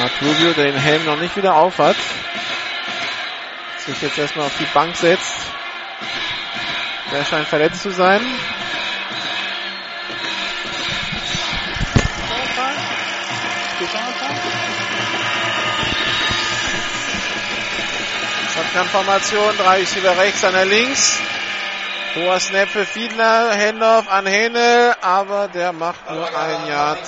Mark 0.00 0.12
Rubio, 0.22 0.52
der 0.52 0.64
den 0.66 0.80
Helm 0.80 1.04
noch 1.04 1.18
nicht 1.18 1.36
wieder 1.36 1.56
auf 1.56 1.78
hat. 1.78 1.96
Sich 3.78 4.00
jetzt 4.00 4.18
erstmal 4.18 4.46
auf 4.46 4.56
die 4.60 4.66
Bank 4.72 4.94
setzt. 4.94 5.34
Der 7.10 7.24
scheint 7.24 7.48
verletzt 7.48 7.82
zu 7.82 7.90
sein. 7.90 8.20
Shotgun-Formation, 18.78 19.56
drei 19.56 19.78
Receiver 19.78 20.16
rechts, 20.16 20.44
einer 20.44 20.64
links. 20.64 21.18
Hoher 22.14 22.38
Snap 22.38 22.68
für 22.68 22.84
Fiedler, 22.84 23.50
Handoff 23.56 24.08
an 24.08 24.24
Hähne, 24.26 24.94
aber 25.00 25.48
der 25.48 25.72
macht 25.72 26.08
nur 26.08 26.26
ein 26.26 26.68
Yard. 26.68 27.00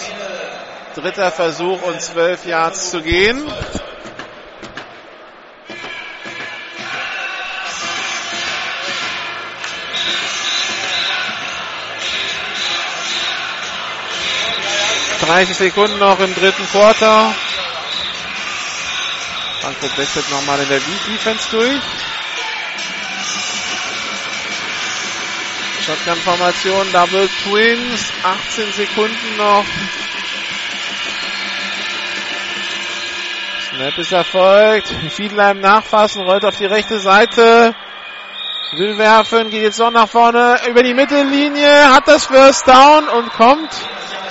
Dritter 0.97 1.31
Versuch 1.31 1.81
und 1.83 2.03
zwölf 2.03 2.45
Yards 2.45 2.91
zu 2.91 3.01
gehen. 3.03 3.49
Dreißig 15.21 15.57
Sekunden 15.57 15.99
noch 16.01 16.19
im 16.19 16.35
dritten 16.35 16.67
Quarter. 16.73 17.33
Frankfurt 19.61 19.99
wechselt 19.99 20.31
nochmal 20.31 20.61
in 20.61 20.69
der 20.69 20.81
Defense 20.81 21.51
durch. 21.51 21.83
Shotgun-Formation, 25.85 26.93
Double 26.93 27.29
Twins, 27.43 28.13
18 28.23 28.73
Sekunden 28.73 29.37
noch. 29.37 29.67
Snap 33.71 33.99
ist 33.99 34.13
erfolgt. 34.13 34.89
Fiedler 35.11 35.51
im 35.51 35.61
Nachfassen, 35.61 36.23
rollt 36.23 36.45
auf 36.45 36.57
die 36.57 36.67
rechte 36.67 36.99
Seite. 36.99 37.75
Will 38.73 38.97
werfen, 38.99 39.51
geht 39.51 39.63
jetzt 39.63 39.81
noch 39.81 39.91
nach 39.91 40.09
vorne 40.09 40.61
über 40.69 40.85
die 40.85 40.95
Mittellinie, 40.95 41.93
hat 41.93 42.07
das 42.07 42.27
First 42.27 42.69
Down 42.69 43.09
und 43.09 43.33
kommt 43.33 43.69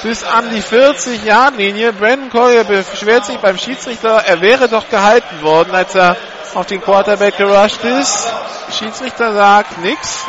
bis 0.02 0.24
an 0.24 0.50
die 0.50 0.62
40-Yard-Linie. 0.62 1.92
Brandon 1.92 2.30
Collier 2.30 2.64
beschwert 2.64 3.26
sich 3.26 3.38
beim 3.40 3.58
Schiedsrichter, 3.58 4.24
er 4.26 4.40
wäre 4.40 4.70
doch 4.70 4.88
gehalten 4.88 5.42
worden, 5.42 5.76
als 5.76 5.94
er 5.94 6.16
auf 6.54 6.66
den 6.68 6.82
Quarterback 6.82 7.36
gerusht 7.36 7.84
ist. 7.84 8.32
Schiedsrichter 8.78 9.34
sagt 9.34 9.78
nichts. 9.80 10.24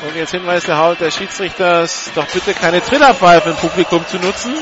Und 0.00 0.16
jetzt 0.16 0.30
Hinweis 0.30 0.64
der 0.64 0.78
Haut 0.78 0.98
der 0.98 1.10
Schiedsrichters, 1.10 2.10
doch 2.14 2.26
bitte 2.28 2.54
keine 2.54 2.82
Trillerpfeife 2.82 3.50
im 3.50 3.56
Publikum 3.56 4.06
zu 4.06 4.16
nutzen. 4.18 4.54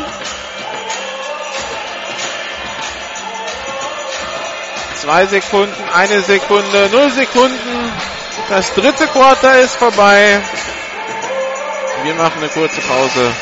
Zwei 5.02 5.26
Sekunden, 5.26 5.74
eine 5.92 6.20
Sekunde, 6.20 6.88
null 6.92 7.10
Sekunden. 7.10 7.92
Das 8.48 8.72
dritte 8.72 9.08
Quarter 9.08 9.58
ist 9.58 9.74
vorbei. 9.74 10.40
Wir 12.04 12.14
machen 12.14 12.34
eine 12.38 12.48
kurze 12.48 12.80
Pause 12.82 13.32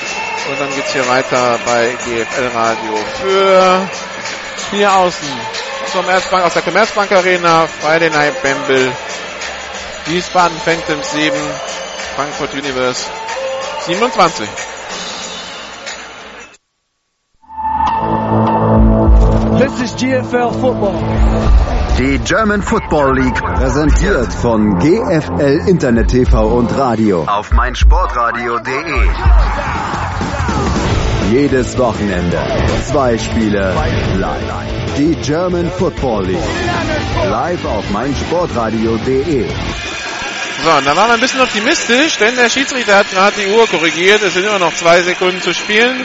und 0.51 0.59
dann 0.59 0.75
geht's 0.75 0.95
hier 0.95 1.07
weiter 1.07 1.59
bei 1.67 1.95
GFL 2.07 2.57
Radio 2.57 2.97
für 3.21 3.87
hier 4.71 4.91
außen 4.91 5.29
zum 5.93 6.01
Commerzbank 6.01 6.47
aus 6.47 6.55
der 6.55 6.63
Commerzbank 6.63 7.13
Arena 7.13 7.67
Friday 7.83 8.09
Night 8.09 8.43
Bamble 8.43 8.91
Wiesbaden 10.07 10.59
Phantoms 10.65 11.13
7 11.13 11.37
Frankfurt 12.17 12.55
Universe 12.55 13.05
27. 13.85 14.49
This 19.76 19.92
is 19.92 20.02
GFL 20.02 20.52
Football. 20.60 20.99
Die 21.99 22.18
German 22.24 22.62
Football 22.62 23.15
League 23.18 23.40
präsentiert 23.42 24.32
von 24.32 24.78
GFL 24.78 25.68
Internet 25.68 26.08
TV 26.08 26.47
und 26.47 26.76
Radio 26.76 27.24
auf 27.24 27.52
meinsportradio.de. 27.52 29.08
Jedes 31.31 31.78
Wochenende 31.78 32.39
zwei 32.90 33.16
Spiele 33.18 33.74
live. 34.16 34.94
Die 34.99 35.15
German 35.23 35.70
Football 35.70 36.26
League 36.26 36.39
live 37.28 37.65
auf 37.65 37.90
meinsportradio.de. 37.90 39.47
So, 40.65 40.70
und 40.70 40.86
da 40.86 40.97
waren 40.97 41.08
wir 41.08 41.15
ein 41.15 41.20
bisschen 41.20 41.40
optimistisch, 41.40 42.18
denn 42.18 42.34
der 42.36 42.49
Schiedsrichter 42.49 42.97
hat 42.97 43.10
gerade 43.10 43.36
die 43.40 43.52
Uhr 43.52 43.66
korrigiert. 43.68 44.20
Es 44.23 44.34
sind 44.34 44.44
immer 44.44 44.58
noch 44.58 44.74
zwei 44.74 45.00
Sekunden 45.02 45.40
zu 45.40 45.55
spielen 45.55 46.05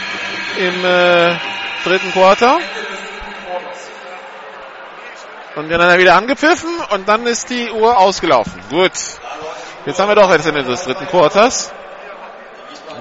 im 0.57 0.85
äh, 0.85 1.35
dritten 1.83 2.11
Quarter. 2.11 2.59
Und 5.55 5.71
hat 5.71 5.79
er 5.79 5.97
wieder 5.97 6.15
angepfiffen 6.15 6.69
und 6.91 7.07
dann 7.07 7.25
ist 7.25 7.49
die 7.49 7.71
Uhr 7.71 7.97
ausgelaufen. 7.97 8.61
Gut. 8.69 8.91
Jetzt 9.85 9.99
haben 9.99 10.09
wir 10.09 10.15
doch 10.15 10.29
das 10.29 10.45
Ende 10.45 10.63
des 10.63 10.83
dritten 10.83 11.07
Quarters. 11.07 11.71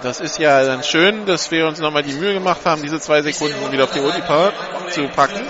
Das 0.03 0.21
ist 0.21 0.39
ja 0.39 0.65
dann 0.65 0.83
schön, 0.83 1.27
dass 1.27 1.51
wir 1.51 1.67
uns 1.67 1.81
nochmal 1.81 2.03
die 2.03 2.13
Mühe 2.13 2.35
gemacht 2.35 2.61
haben, 2.65 2.83
diese 2.83 3.01
zwei 3.01 3.23
Sekunden 3.23 3.73
wieder 3.73 3.85
auf 3.85 3.91
die 3.91 4.01
Uhr 4.01 4.13
zu 4.91 5.09
packen. 5.09 5.41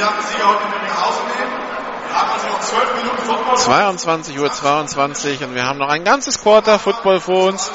Bengel, 0.00 0.06
den 0.06 0.06
darf 0.06 0.14
der 0.16 0.22
Sieger 0.24 0.48
heute 0.48 0.64
mit 0.66 0.82
nach 0.88 1.06
Hause 1.06 1.20
nehmen. 1.38 1.52
Wir 2.08 2.20
haben 2.20 2.30
also 2.30 2.46
noch 2.48 2.60
12 2.60 2.94
Minuten 2.96 3.22
Football. 3.22 3.56
22 3.56 4.38
Uhr 4.40 4.52
22 4.52 5.44
und 5.44 5.54
wir 5.54 5.64
haben 5.64 5.78
noch 5.78 5.88
ein 5.88 6.04
ganzes 6.04 6.42
Quarter 6.42 6.78
Football 6.78 7.20
vor 7.20 7.48
uns. 7.48 7.70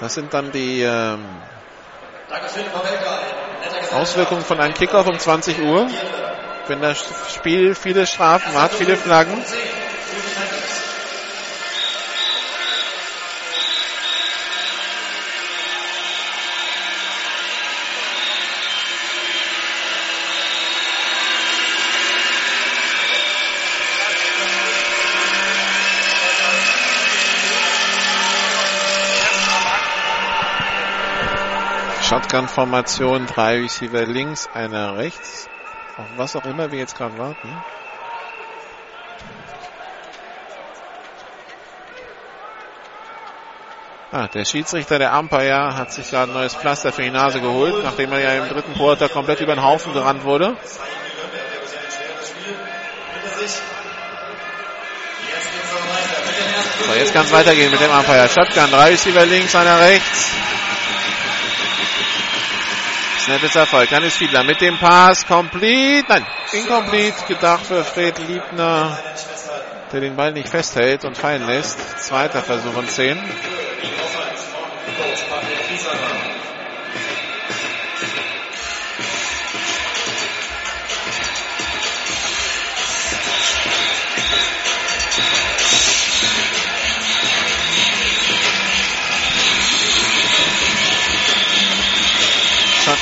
Das 0.00 0.14
sind 0.14 0.32
dann 0.32 0.52
die 0.52 0.82
ähm, 0.82 1.24
Auswirkungen 3.92 4.42
von 4.42 4.60
einem 4.60 4.74
Kickoff 4.74 5.06
um 5.06 5.18
20 5.18 5.60
Uhr. 5.62 5.88
Wenn 6.68 6.80
das 6.80 7.04
Spiel 7.34 7.74
viele 7.74 8.06
Strafen 8.06 8.60
hat, 8.60 8.72
viele 8.72 8.96
Flaggen. 8.96 9.42
Shotgun-Formation, 32.16 33.26
drei 33.26 33.58
Receiver 33.60 34.06
links, 34.06 34.48
einer 34.54 34.96
rechts. 34.96 35.50
Auf 35.98 36.06
was 36.16 36.34
auch 36.34 36.46
immer 36.46 36.72
wir 36.72 36.78
jetzt 36.78 36.96
gerade 36.96 37.18
warten. 37.18 37.48
Ah, 44.12 44.28
der 44.28 44.46
Schiedsrichter, 44.46 44.98
der 44.98 45.12
Umpire, 45.18 45.76
hat 45.76 45.92
sich 45.92 46.08
gerade 46.08 46.32
ein 46.32 46.34
neues 46.34 46.54
Pflaster 46.54 46.90
für 46.90 47.02
die 47.02 47.10
Nase 47.10 47.42
geholt, 47.42 47.84
nachdem 47.84 48.10
er 48.12 48.20
ja 48.20 48.42
im 48.42 48.48
dritten 48.48 48.72
Quarter 48.72 49.10
komplett 49.10 49.40
über 49.40 49.54
den 49.54 49.62
Haufen 49.62 49.92
gerannt 49.92 50.24
wurde. 50.24 50.56
So, 56.86 56.94
jetzt 56.94 57.12
kann 57.12 57.26
es 57.26 57.32
weitergehen 57.32 57.70
mit 57.70 57.80
dem 57.80 57.90
Umpire. 57.90 58.26
Shotgun, 58.26 58.70
drei 58.70 58.88
Receiver 58.92 59.26
links, 59.26 59.54
einer 59.54 59.80
rechts. 59.80 60.45
Snap 63.26 63.42
ist 63.42 63.56
Erfolg. 63.56 63.90
Dann 63.90 64.04
ist 64.04 64.18
Fiedler 64.18 64.44
mit 64.44 64.60
dem 64.60 64.78
Pass. 64.78 65.26
Complete. 65.26 66.06
Nein, 66.08 66.24
incomplete. 66.52 67.24
Gedacht 67.26 67.66
für 67.66 67.82
Fred 67.82 68.16
Liebner, 68.20 68.96
der 69.92 70.00
den 70.00 70.14
Ball 70.14 70.30
nicht 70.30 70.48
festhält 70.48 71.04
und 71.04 71.18
fallen 71.18 71.44
lässt. 71.44 71.76
Zweiter 71.98 72.40
Versuch 72.40 72.76
und 72.76 72.88
10. 72.88 73.18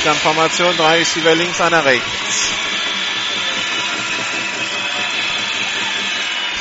Shotgun-Formation, 0.05 0.77
drei 0.77 0.97
Receiver 0.99 1.33
links, 1.33 1.59
einer 1.59 1.83
rechts. 1.83 2.51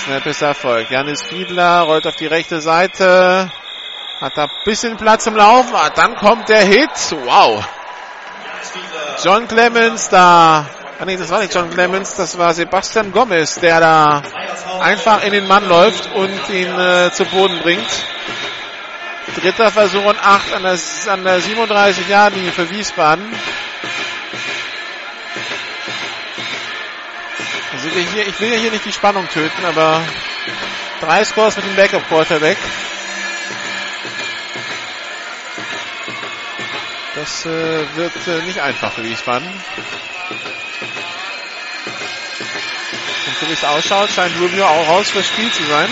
Snap 0.05 0.25
ist 0.25 0.41
Erfolg. 0.41 0.91
Janis 0.91 1.23
Fiedler 1.23 1.81
rollt 1.81 2.07
auf 2.07 2.17
die 2.17 2.27
rechte 2.27 2.63
Seite. 2.63 3.53
Hat 4.19 4.33
da 4.37 4.49
bisschen 4.65 4.97
Platz 4.97 5.25
zum 5.25 5.37
Laufen. 5.37 5.75
Ah, 5.75 5.91
dann 5.91 6.17
kommt 6.17 6.49
der 6.49 6.63
Hit. 6.63 6.91
Wow. 7.25 7.63
John 9.23 9.47
Clemens 9.47 10.09
da. 10.09 10.67
Ah 10.99 11.05
nee, 11.05 11.17
das 11.17 11.29
war 11.29 11.41
nicht 11.41 11.55
John 11.55 11.69
Clemens, 11.69 12.15
das 12.15 12.39
war 12.39 12.55
Sebastian 12.55 13.13
Gomez, 13.13 13.57
der 13.57 13.81
da 13.81 14.23
einfach 14.81 15.23
in 15.23 15.33
den 15.33 15.47
Mann 15.47 15.69
läuft 15.69 16.09
und 16.15 16.49
ihn 16.49 16.79
äh, 16.79 17.11
zu 17.13 17.27
Boden 17.27 17.59
bringt. 17.61 18.14
Dritter 19.37 19.71
Versuch 19.71 20.05
und 20.05 20.19
8 20.19 20.53
an 20.55 20.63
der, 20.63 20.79
an 21.09 21.25
der 21.25 21.41
37-Jahr-Linie 21.41 22.53
für 22.53 22.71
Wiesbaden. 22.71 23.25
Also 27.73 27.89
hier, 27.89 28.27
ich 28.27 28.41
will 28.41 28.51
ja 28.53 28.57
hier 28.57 28.71
nicht 28.71 28.85
die 28.85 28.93
Spannung 28.93 29.29
töten, 29.29 29.65
aber 29.65 30.01
drei 31.01 31.25
Scores 31.25 31.57
mit 31.57 31.67
dem 31.67 31.77
Backup-Quarterback. 31.77 32.57
Das 37.15 37.47
äh, 37.47 37.97
wird 37.97 38.13
äh, 38.27 38.43
nicht 38.43 38.61
einfach 38.61 38.93
für 38.93 39.05
Wiesbaden. 39.05 39.47
Und 43.27 43.39
so 43.41 43.49
wie 43.49 43.53
es 43.53 43.65
ausschaut, 43.65 44.11
scheint 44.11 44.35
Rubio 44.41 44.67
auch 44.67 44.89
raus 44.89 45.11
fürs 45.11 45.27
Spiel 45.27 45.51
zu 45.53 45.63
sein. 45.65 45.89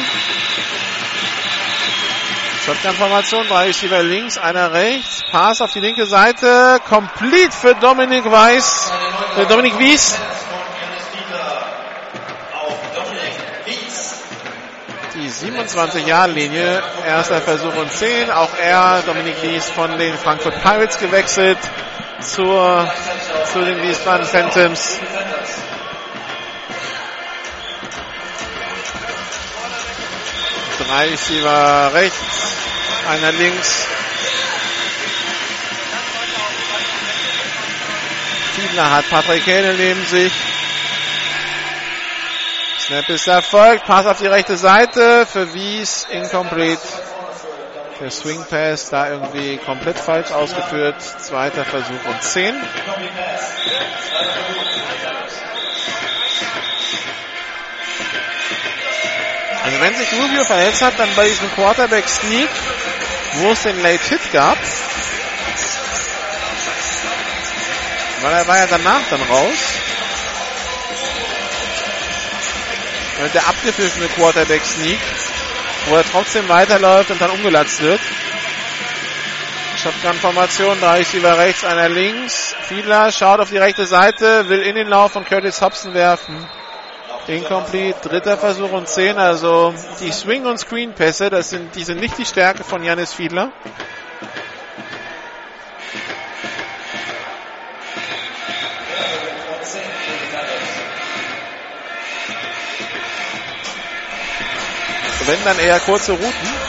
Shotgun-Formation, 2.64 3.48
drei 3.48 3.66
Receiver 3.66 4.04
links, 4.04 4.38
einer 4.38 4.72
rechts. 4.72 5.24
Pass 5.32 5.60
auf 5.60 5.72
die 5.72 5.80
linke 5.80 6.06
Seite. 6.06 6.80
Complete 6.88 7.50
für 7.50 7.74
Dominik 7.74 8.30
Weiß. 8.30 8.92
Für 9.34 9.46
Dominik 9.46 9.76
Wies. 9.80 10.16
Die 15.14 15.28
27-Jahr-Linie. 15.28 16.82
Erster 17.04 17.40
Versuch 17.40 17.74
und 17.74 17.90
10. 17.90 18.30
Auch 18.30 18.50
er, 18.56 19.02
Dominik 19.06 19.42
Wies, 19.42 19.68
von 19.68 19.98
den 19.98 20.16
Frankfurt 20.16 20.62
Pirates 20.62 20.98
gewechselt 20.98 21.58
zur, 22.20 22.88
zu 23.52 23.64
den 23.64 23.82
Wiesbaden 23.82 24.24
Phantoms. 24.24 25.00
Drei 30.86 31.08
Receiver 31.08 31.90
rechts, 31.94 32.51
einer 33.08 33.32
links. 33.32 33.86
Fiedler 38.54 38.90
hat 38.90 39.08
Patrick 39.10 39.46
Hähne 39.46 39.74
neben 39.74 40.04
sich. 40.06 40.32
Snap 42.78 43.08
ist 43.08 43.26
erfolgt. 43.26 43.86
Pass 43.86 44.06
auf 44.06 44.18
die 44.18 44.26
rechte 44.26 44.56
Seite 44.56 45.26
für 45.26 45.54
Wies. 45.54 46.06
Incomplete. 46.10 46.80
Der 48.00 48.10
Swing 48.10 48.44
Pass 48.50 48.90
da 48.90 49.10
irgendwie 49.10 49.58
komplett 49.58 49.98
falsch 49.98 50.32
ausgeführt. 50.32 51.00
Zweiter 51.00 51.64
Versuch 51.64 52.04
und 52.04 52.22
10. 52.22 52.54
Also 59.64 59.80
wenn 59.80 59.94
sich 59.94 60.12
Rubio 60.12 60.44
verletzt 60.44 60.82
hat, 60.82 60.98
dann 60.98 61.14
bei 61.14 61.28
diesem 61.28 61.50
Quarterback 61.54 62.08
Sneak, 62.08 62.50
wo 63.34 63.52
es 63.52 63.62
den 63.62 63.80
Late 63.80 64.08
Hit 64.08 64.32
gab. 64.32 64.58
Weil 68.22 68.34
er 68.34 68.46
war 68.48 68.58
ja 68.58 68.66
danach 68.66 69.02
dann 69.10 69.22
raus. 69.22 69.58
Und 73.22 73.34
der 73.34 73.46
abgepfiffene 73.46 74.08
Quarterback 74.08 74.64
Sneak, 74.64 74.98
wo 75.86 75.96
er 75.96 76.04
trotzdem 76.10 76.48
weiterläuft 76.48 77.10
und 77.10 77.20
dann 77.20 77.30
umgelatzt 77.30 77.80
wird. 77.82 78.00
Shotgun-Formation, 79.76 80.80
drei 80.80 80.98
Receiver 80.98 81.38
rechts, 81.38 81.64
einer 81.64 81.88
links. 81.88 82.54
Fiedler 82.68 83.12
schaut 83.12 83.40
auf 83.40 83.50
die 83.50 83.58
rechte 83.58 83.86
Seite, 83.86 84.48
will 84.48 84.60
in 84.60 84.74
den 84.74 84.88
Lauf 84.88 85.12
von 85.12 85.24
Curtis 85.24 85.60
Hobson 85.60 85.94
werfen. 85.94 86.48
Incomplete, 87.28 88.08
dritter 88.08 88.36
Versuch 88.36 88.72
und 88.72 88.88
10. 88.88 89.16
Also 89.16 89.72
die 90.00 90.10
Swing- 90.10 90.46
und 90.46 90.58
Screen-Pässe, 90.58 91.30
das 91.30 91.50
sind, 91.50 91.74
die 91.76 91.84
sind 91.84 92.00
nicht 92.00 92.18
die 92.18 92.26
Stärke 92.26 92.64
von 92.64 92.82
Janis 92.82 93.12
Fiedler. 93.12 93.52
Wenn 105.24 105.44
dann 105.44 105.58
eher 105.60 105.78
kurze 105.78 106.12
Routen. 106.12 106.61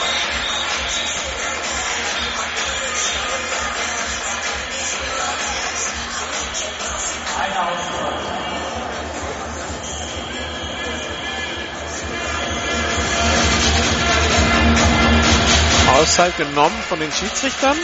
Auszeit 15.94 16.36
genommen 16.38 16.76
von 16.90 17.00
den 17.00 17.12
Schiedsrichtern. 17.12 17.78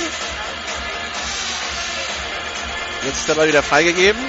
Jetzt 3.06 3.20
ist 3.20 3.30
der 3.30 3.36
Ball 3.36 3.48
wieder 3.48 3.64
freigegeben. 3.64 4.20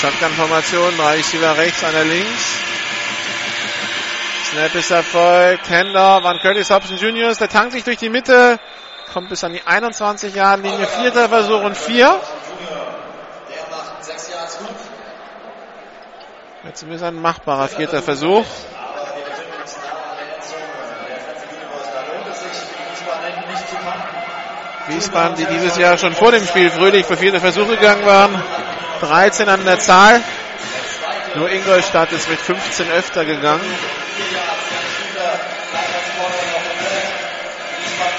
Shotgun-Formation, 0.00 0.96
drei 0.96 1.16
Receiver 1.16 1.56
rechts, 1.58 1.84
einer 1.84 2.04
links. 2.04 2.58
Snap 4.50 4.74
ist 4.74 4.90
erfolgt. 4.90 5.68
Händer, 5.68 6.22
Van 6.22 6.38
Curtis 6.38 6.70
Hobson 6.70 6.96
Jr. 6.96 7.34
Der 7.34 7.48
tankt 7.48 7.72
sich 7.72 7.84
durch 7.84 7.98
die 7.98 8.08
Mitte. 8.08 8.58
Kommt 9.12 9.30
bis 9.30 9.42
an 9.42 9.52
die 9.52 9.62
21 9.64 10.34
Jahre 10.34 10.60
Linie. 10.60 10.86
Vierter 10.86 11.28
Versuch 11.28 11.62
und 11.62 11.76
vier. 11.76 12.20
Jetzt 16.64 16.82
ist 16.82 17.02
ein 17.02 17.14
machbarer 17.14 17.68
vierter 17.68 18.02
Versuch. 18.02 18.44
Wiesbaden, 24.88 25.36
die 25.36 25.44
dieses 25.46 25.76
Jahr 25.76 25.98
schon 25.98 26.14
vor 26.14 26.32
dem 26.32 26.46
Spiel 26.46 26.70
fröhlich 26.70 27.06
für 27.06 27.16
vierte 27.16 27.40
Versuche 27.40 27.76
gegangen 27.76 28.04
waren. 28.06 28.42
13 29.00 29.48
an 29.48 29.64
der 29.64 29.78
Zahl. 29.78 30.20
Nur 31.36 31.50
Ingolstadt 31.50 32.12
ist 32.12 32.28
mit 32.28 32.38
15 32.38 32.90
öfter 32.90 33.24
gegangen. 33.24 33.64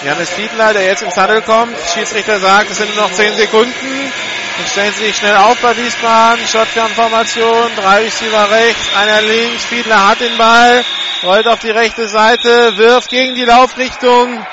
Janis 0.03 0.29
Fiedler, 0.29 0.73
der 0.73 0.85
jetzt 0.85 1.01
ins 1.03 1.17
Handel 1.17 1.41
kommt. 1.41 1.75
Schiedsrichter 1.93 2.39
sagt, 2.39 2.71
es 2.71 2.77
sind 2.77 2.95
nur 2.95 3.05
noch 3.05 3.11
10 3.11 3.35
Sekunden. 3.35 4.13
Dann 4.57 4.67
stellen 4.67 4.93
sie 4.93 5.05
sich 5.05 5.17
schnell 5.17 5.35
auf 5.35 5.57
bei 5.61 5.75
Wiesbaden. 5.75 6.45
Shotgun-Formation. 6.47 7.71
Drei 7.75 8.03
Receiver 8.03 8.49
rechts, 8.51 8.95
einer 8.95 9.21
links. 9.21 9.65
Fiedler 9.65 10.07
hat 10.07 10.21
den 10.21 10.37
Ball. 10.37 10.83
Rollt 11.23 11.47
auf 11.47 11.59
die 11.59 11.71
rechte 11.71 12.07
Seite. 12.07 12.77
Wirft 12.77 13.09
gegen 13.09 13.35
die 13.35 13.45
Laufrichtung. 13.45 14.45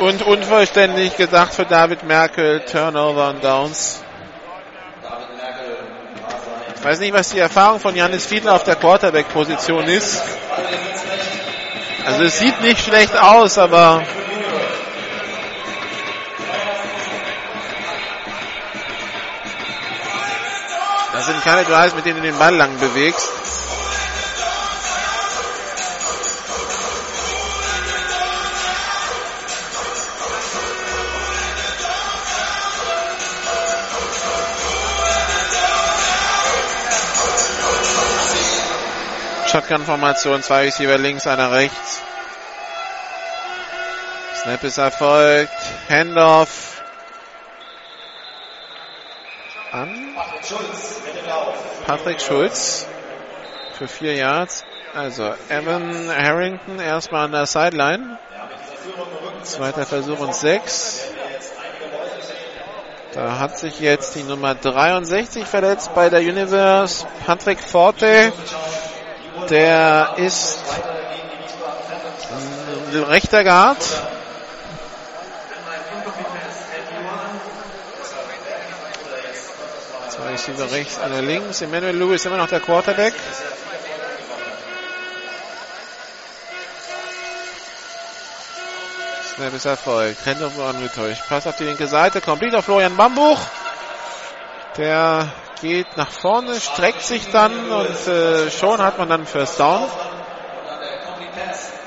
Und 0.00 0.22
unvollständig 0.22 1.16
gedacht 1.16 1.54
für 1.54 1.64
David 1.64 2.02
Merkel. 2.02 2.60
Turnover 2.60 3.30
und 3.30 3.42
Downs. 3.42 4.02
Ich 6.76 6.84
weiß 6.84 7.00
nicht, 7.00 7.14
was 7.14 7.30
die 7.30 7.38
Erfahrung 7.38 7.80
von 7.80 7.96
Janis 7.96 8.26
Fiedler 8.26 8.54
auf 8.54 8.64
der 8.64 8.76
Quarterback-Position 8.76 9.84
ist. 9.84 10.22
Also 12.06 12.22
es 12.22 12.38
sieht 12.38 12.60
nicht 12.60 12.78
schlecht 12.84 13.16
aus, 13.16 13.58
aber 13.58 14.00
das 21.12 21.26
sind 21.26 21.42
keine 21.42 21.64
Drives, 21.64 21.96
mit 21.96 22.04
denen 22.04 22.22
du 22.22 22.22
den 22.22 22.38
Ball 22.38 22.54
lang 22.54 22.78
bewegst. 22.78 23.28
Shotgun-Formation, 39.56 40.42
zwei 40.42 40.62
Receiver 40.64 40.98
links, 40.98 41.26
einer 41.26 41.50
rechts. 41.50 41.95
Snap 44.46 44.62
ist 44.62 44.78
erfolgt. 44.78 45.50
Handoff 45.88 46.80
an 49.72 50.14
Patrick 51.84 52.20
Schulz 52.20 52.86
für 53.76 53.88
vier 53.88 54.14
Yards. 54.14 54.62
Also 54.94 55.34
Evan 55.48 56.08
Harrington 56.16 56.78
erstmal 56.78 57.24
an 57.24 57.32
der 57.32 57.46
Sideline. 57.46 58.20
Zweiter 59.42 59.84
Versuch 59.84 60.20
und 60.20 60.32
sechs. 60.32 61.08
Da 63.14 63.40
hat 63.40 63.58
sich 63.58 63.80
jetzt 63.80 64.14
die 64.14 64.22
Nummer 64.22 64.54
63 64.54 65.44
verletzt 65.44 65.92
bei 65.92 66.08
der 66.08 66.20
Universe. 66.20 67.04
Patrick 67.26 67.58
Forte. 67.58 68.32
Der 69.50 70.14
ist 70.18 70.62
rechter 73.08 73.42
Guard. 73.42 73.78
Receiver 80.36 80.70
rechts, 80.70 80.98
einer 80.98 81.22
links. 81.22 81.62
Emmanuel 81.62 81.96
Lewis 81.96 82.26
immer 82.26 82.36
noch 82.36 82.48
der 82.48 82.60
Quarterback. 82.60 83.14
Snap 89.34 89.54
ist 89.54 89.64
erfolgt. 89.64 90.26
Hände 90.26 90.50
angetäuscht. 90.62 91.22
Pass 91.26 91.46
auf 91.46 91.56
die 91.56 91.64
linke 91.64 91.86
Seite. 91.86 92.20
Complete 92.20 92.58
auf 92.58 92.66
Florian 92.66 92.98
Bambuch. 92.98 93.40
Der 94.76 95.32
geht 95.62 95.96
nach 95.96 96.10
vorne, 96.10 96.60
streckt 96.60 97.00
sich 97.00 97.30
dann 97.30 97.70
und 97.70 98.06
äh, 98.06 98.50
schon 98.50 98.82
hat 98.82 98.98
man 98.98 99.08
dann 99.08 99.24
First 99.24 99.58
Down. 99.58 99.86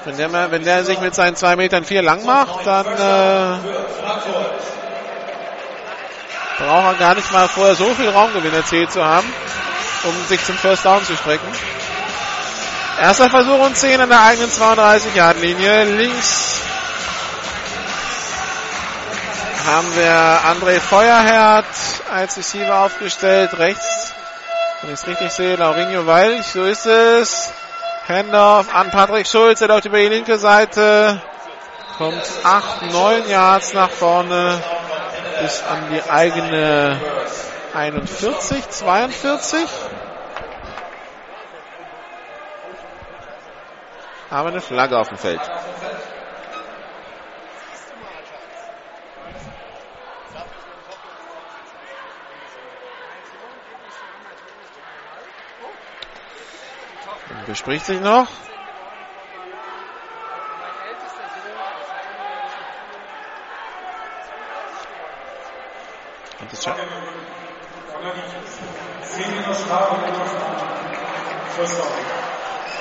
Wenn 0.05 0.17
der, 0.17 0.51
wenn 0.51 0.63
der 0.63 0.85
sich 0.85 0.99
mit 0.99 1.13
seinen 1.13 1.35
2 1.35 1.55
Metern 1.55 1.83
4 1.83 2.01
lang 2.01 2.25
macht, 2.25 2.65
dann 2.65 2.87
äh, 2.87 4.38
braucht 6.59 6.85
er 6.85 6.93
gar 6.95 7.15
nicht 7.15 7.31
mal 7.31 7.47
vorher 7.47 7.75
so 7.75 7.93
viel 7.95 8.09
Raumgewinn 8.09 8.53
erzielt 8.53 8.91
zu 8.91 9.03
haben, 9.03 9.31
um 10.03 10.25
sich 10.27 10.43
zum 10.43 10.55
First 10.55 10.85
Down 10.85 11.03
zu 11.03 11.15
strecken. 11.15 11.47
Erster 13.01 13.29
Versuch 13.29 13.59
und 13.59 13.77
10 13.77 14.01
an 14.01 14.09
der 14.09 14.21
eigenen 14.21 14.51
32-Yard-Linie. 14.51 15.85
Links 15.85 16.61
haben 19.65 19.95
wir 19.95 20.41
André 20.51 20.79
Feuerherd 20.81 21.65
als 22.13 22.37
Receiver 22.37 22.79
aufgestellt. 22.79 23.57
Rechts, 23.57 24.13
wenn 24.81 24.93
ich 24.93 24.99
es 24.99 25.07
richtig 25.07 25.31
sehe, 25.31 25.55
Laurinho 25.55 26.05
Weil. 26.05 26.43
So 26.43 26.65
ist 26.65 26.85
es. 26.85 27.53
Handoff 28.07 28.73
an 28.73 28.89
Patrick 28.91 29.27
Schulz. 29.27 29.61
Er 29.61 29.67
läuft 29.69 29.85
über 29.85 29.99
die 29.99 30.07
linke 30.07 30.37
Seite. 30.37 31.21
Kommt 31.97 32.23
8, 32.43 32.91
9 32.91 33.29
Yards 33.29 33.73
nach 33.73 33.91
vorne. 33.91 34.61
Bis 35.41 35.63
an 35.63 35.89
die 35.91 36.09
eigene 36.09 36.99
41, 37.73 38.69
42. 38.69 39.69
Haben 44.29 44.45
wir 44.45 44.51
eine 44.51 44.61
Flagge 44.61 44.97
auf 44.97 45.09
dem 45.09 45.17
Feld. 45.17 45.41
bespricht 57.49 57.87
sich 57.87 57.99
noch. 57.99 58.27
Und 66.39 66.51
das 66.51 66.65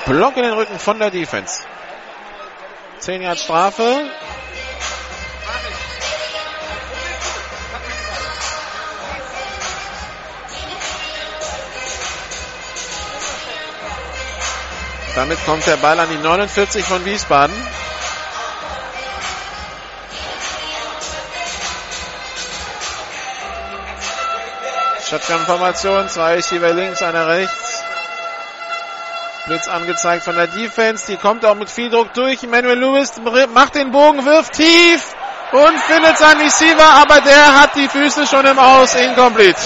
Block 0.05 0.37
in 0.37 0.43
den 0.43 0.53
Rücken 0.53 0.79
von 0.79 0.99
der 0.99 1.11
Defense. 1.11 1.63
10 2.99 3.21
Jahre 3.21 3.37
Strafe. 3.37 4.09
Damit 15.15 15.45
kommt 15.45 15.67
der 15.67 15.75
Ball 15.77 15.99
an 15.99 16.07
die 16.09 16.17
49 16.17 16.85
von 16.85 17.03
Wiesbaden. 17.03 17.55
Shotgun-Formation, 25.09 26.07
zwei 26.09 26.35
Receiver 26.35 26.71
links, 26.71 27.01
einer 27.01 27.27
rechts. 27.27 27.83
Blitz 29.47 29.67
angezeigt 29.67 30.23
von 30.23 30.35
der 30.35 30.45
Defense, 30.45 31.07
die 31.07 31.17
kommt 31.17 31.43
auch 31.45 31.55
mit 31.55 31.71
viel 31.71 31.89
Druck 31.89 32.13
durch. 32.13 32.43
Emmanuel 32.43 32.77
Lewis 32.77 33.13
macht 33.51 33.73
den 33.73 33.91
Bogen, 33.91 34.23
wirft 34.23 34.53
tief 34.53 35.15
und 35.51 35.79
findet 35.79 36.15
seinen 36.19 36.41
Receiver, 36.41 36.83
aber 37.01 37.21
der 37.21 37.59
hat 37.59 37.75
die 37.75 37.87
Füße 37.87 38.27
schon 38.27 38.45
im 38.45 38.59
Aus, 38.59 38.93
incomplete. 38.93 39.59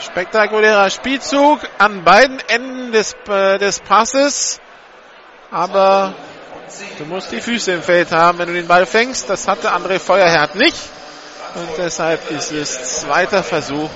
Spektakulärer 0.00 0.90
Spielzug 0.90 1.60
an 1.78 2.04
beiden 2.04 2.40
Enden 2.40 2.92
des, 2.92 3.16
äh, 3.26 3.56
des 3.58 3.80
Passes. 3.80 4.60
Aber 5.50 6.12
du 6.98 7.04
musst 7.04 7.30
die 7.32 7.40
Füße 7.40 7.72
im 7.72 7.82
Feld 7.82 8.10
haben, 8.12 8.38
wenn 8.38 8.48
du 8.48 8.54
den 8.54 8.66
Ball 8.66 8.86
fängst. 8.86 9.28
Das 9.28 9.48
hatte 9.48 9.72
André 9.72 9.98
Feuerherd 9.98 10.54
nicht. 10.54 10.76
Und 11.54 11.68
deshalb 11.78 12.30
ist 12.30 12.52
es 12.52 13.00
zweiter 13.00 13.42
Versuch. 13.42 13.90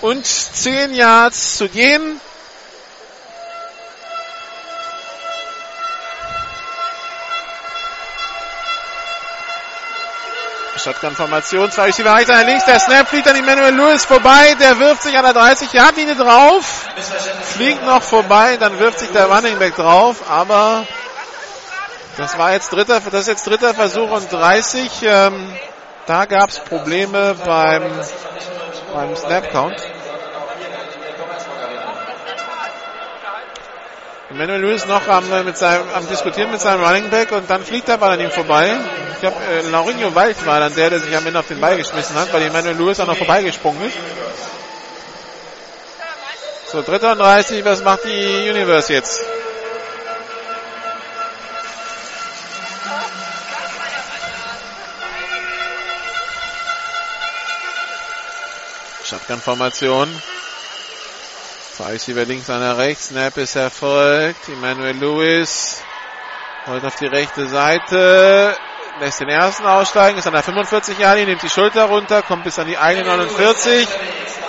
Und 0.00 0.26
zehn 0.26 0.94
Yards 0.94 1.58
zu 1.58 1.68
gehen. 1.68 2.20
Shotgun-Formation, 10.82 11.70
zwei 11.70 11.84
Receiver 11.84 12.12
weiter 12.12 12.42
links, 12.44 12.64
der 12.64 12.80
Snap 12.80 13.06
fliegt 13.06 13.28
an 13.28 13.36
Emmanuel 13.36 13.72
Lewis 13.72 14.04
vorbei, 14.04 14.56
der 14.58 14.80
wirft 14.80 15.02
sich 15.02 15.16
an 15.16 15.24
der 15.24 15.34
30-Yard-Linie 15.34 16.16
drauf, 16.16 16.88
fliegt 17.54 17.84
noch 17.84 18.02
vorbei, 18.02 18.56
dann 18.56 18.80
wirft 18.80 18.98
sich 18.98 19.10
der 19.10 19.26
Running 19.26 19.58
Back 19.60 19.76
drauf, 19.76 20.28
aber 20.28 20.84
das 22.16 22.38
war 22.38 22.52
jetzt 22.52 22.72
dritter, 22.72 23.00
das 23.00 23.22
ist 23.22 23.28
jetzt 23.28 23.46
dritter 23.46 23.74
Versuch 23.74 24.10
und 24.10 24.30
30, 24.30 24.90
ähm, 25.02 25.54
da 26.06 26.26
gab 26.26 26.50
es 26.50 26.58
Probleme 26.58 27.34
beim, 27.44 27.82
beim 28.92 29.16
Snap-Count. 29.16 29.82
Emmanuel 34.30 34.62
Lewis 34.62 34.86
noch 34.86 35.06
am, 35.08 35.30
äh, 35.30 35.42
mit 35.42 35.58
seinem, 35.58 35.84
am 35.94 36.08
diskutieren 36.08 36.50
mit 36.50 36.60
seinem 36.60 36.82
Running 36.82 37.10
Back 37.10 37.32
und 37.32 37.50
dann 37.50 37.62
fliegt 37.62 37.88
der 37.88 37.98
Ball 37.98 38.12
an 38.12 38.20
ihm 38.20 38.30
vorbei. 38.30 38.78
Ich 39.12 39.20
glaube, 39.20 39.36
äh, 39.44 39.68
Laurinho 39.68 40.14
Wald 40.14 40.46
war 40.46 40.58
dann 40.58 40.74
der, 40.74 40.88
der 40.88 41.00
sich 41.00 41.14
am 41.14 41.26
Ende 41.26 41.38
auf 41.38 41.48
den 41.48 41.60
Ball 41.60 41.76
geschmissen 41.76 42.16
hat, 42.16 42.32
weil 42.32 42.42
Emmanuel 42.42 42.76
Lewis 42.76 42.98
auch 42.98 43.06
noch 43.06 43.16
vorbeigesprungen 43.16 43.82
ist. 43.86 43.98
So, 46.72 46.80
33, 46.80 47.62
was 47.64 47.84
macht 47.84 48.04
die 48.04 48.50
Universe 48.50 48.90
jetzt? 48.90 49.22
Shotgun-Formation. 59.12 60.08
Zwei 61.76 61.92
Receiver 61.92 62.24
links, 62.24 62.48
einer 62.48 62.78
rechts. 62.78 63.08
Snap 63.08 63.36
ist 63.36 63.56
erfolgt. 63.56 64.48
Emmanuel 64.48 64.96
Lewis 64.96 65.82
rollt 66.66 66.84
auf 66.84 66.96
die 66.96 67.06
rechte 67.06 67.46
Seite. 67.46 68.56
Lässt 69.00 69.20
den 69.20 69.28
ersten 69.28 69.66
aussteigen. 69.66 70.18
Ist 70.18 70.26
an 70.26 70.32
der 70.32 70.42
45 70.42 70.98
Jahre, 70.98 71.24
nimmt 71.24 71.42
die 71.42 71.48
Schulter 71.50 71.84
runter, 71.84 72.22
kommt 72.22 72.44
bis 72.44 72.58
an 72.58 72.66
die 72.66 72.76
49. 72.76 73.86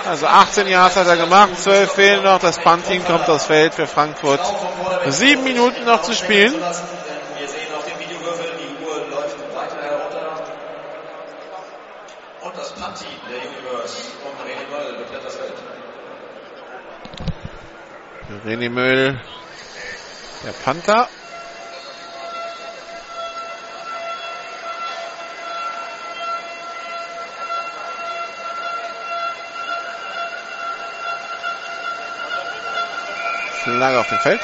Also 0.06 0.26
18 0.26 0.66
Jahre 0.68 0.94
hat 0.94 1.06
er 1.06 1.16
gemacht. 1.16 1.58
12 1.58 1.92
fehlen 1.92 2.22
noch. 2.24 2.38
Das 2.38 2.58
Punt-Team 2.58 3.04
kommt 3.04 3.28
aufs 3.28 3.44
Feld 3.44 3.74
für 3.74 3.86
Frankfurt. 3.86 4.40
Sieben 5.08 5.44
Minuten 5.44 5.84
noch 5.84 6.02
zu 6.02 6.14
spielen. 6.14 6.54
Wir 6.54 7.48
sehen 7.48 7.74
auf 7.76 7.84
dem 7.84 7.98
Videowürfel, 7.98 8.52
die 8.58 8.84
Uhr 8.84 8.96
läuft 9.10 9.36
weiter 9.54 9.82
herunter. 9.82 10.42
Und 12.42 12.56
das 12.56 12.72
Punt-Team 12.72 13.08
der 13.30 13.38
Universe 13.38 14.14
um 14.24 14.32
René 14.44 14.68
Möll 14.70 14.98
betritt 14.98 15.24
das 15.24 15.36
Feld. 15.36 15.54
René 18.44 18.68
Möll, 18.68 19.18
der 20.44 20.52
Panther. 20.52 21.08
Flagge 33.62 33.98
auf 33.98 34.08
dem 34.10 34.18
Feld. 34.18 34.40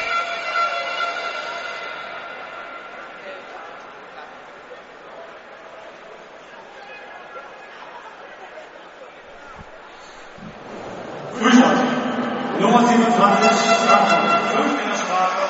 Nummer 12.60 12.86
27, 12.86 13.16
Frankfurt. 13.16 14.50
Fünf 14.52 14.82
in 14.82 14.88
der 14.90 14.96
Strafe. 14.98 15.48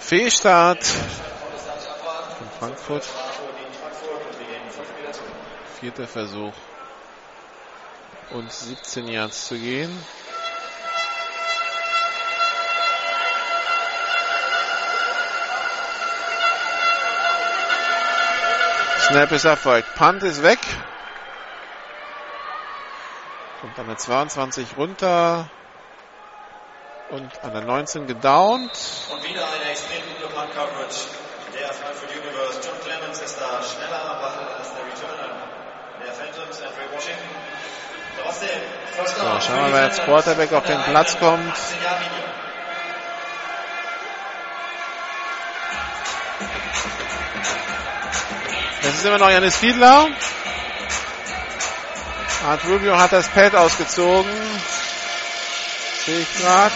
Fehlstart 0.00 0.84
von 0.84 2.48
Frankfurt. 2.58 3.04
Vierter 5.78 6.08
Versuch 6.08 6.54
und 8.30 8.52
17 8.52 9.06
Yards 9.06 9.46
zu 9.46 9.56
gehen. 9.56 9.96
Snap 19.08 19.32
ist 19.32 19.46
erfolgt. 19.46 19.94
Punt 19.94 20.22
ist 20.22 20.42
weg. 20.42 20.58
Kommt 23.62 23.78
an 23.78 23.86
der 23.86 23.96
22 23.96 24.76
runter. 24.76 25.48
Und 27.08 27.30
an 27.42 27.52
der 27.54 27.62
19 27.62 28.06
gedownt. 28.06 28.70
Und 29.10 29.24
wieder 29.24 29.46
eine 29.48 29.70
extrem 29.70 30.02
gute 30.12 30.28
Punt-Coverage. 30.34 31.08
Der 31.58 31.72
Frankfurt 31.72 32.10
Universe. 32.10 32.60
John 32.62 32.78
Clemens 32.84 33.22
ist 33.22 33.40
da 33.40 33.62
schneller 33.62 34.10
am 34.10 34.20
Ball 34.20 34.56
als 34.58 34.74
der 34.74 34.84
Returner. 34.84 35.48
Der 36.04 36.12
Phantoms, 36.12 36.60
Andre 36.60 36.94
Washington. 36.94 37.30
Trotzdem, 38.22 38.60
So, 38.94 39.40
schauen 39.40 39.56
wir 39.56 39.62
mal, 39.62 39.72
wer 39.72 39.82
als 39.84 40.02
Quarterback 40.02 40.52
auf 40.52 40.64
den 40.64 40.82
Platz 40.82 41.18
kommt. 41.18 41.50
18 41.50 41.78
Das 48.88 48.96
ist 48.96 49.04
immer 49.04 49.18
noch 49.18 49.28
Janis 49.28 49.54
Fiedler. 49.54 50.06
Art 52.46 52.64
Rubio 52.64 52.96
hat 52.96 53.12
das 53.12 53.28
Pad 53.28 53.54
ausgezogen. 53.54 54.32
Sehe 56.06 56.20
ich 56.20 56.38
gerade. 56.38 56.72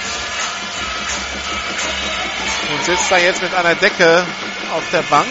Und 2.70 2.84
sitzt 2.84 3.10
da 3.10 3.16
jetzt 3.16 3.40
mit 3.40 3.54
einer 3.54 3.74
Decke 3.76 4.26
auf 4.74 4.82
der 4.92 5.00
Bank. 5.04 5.26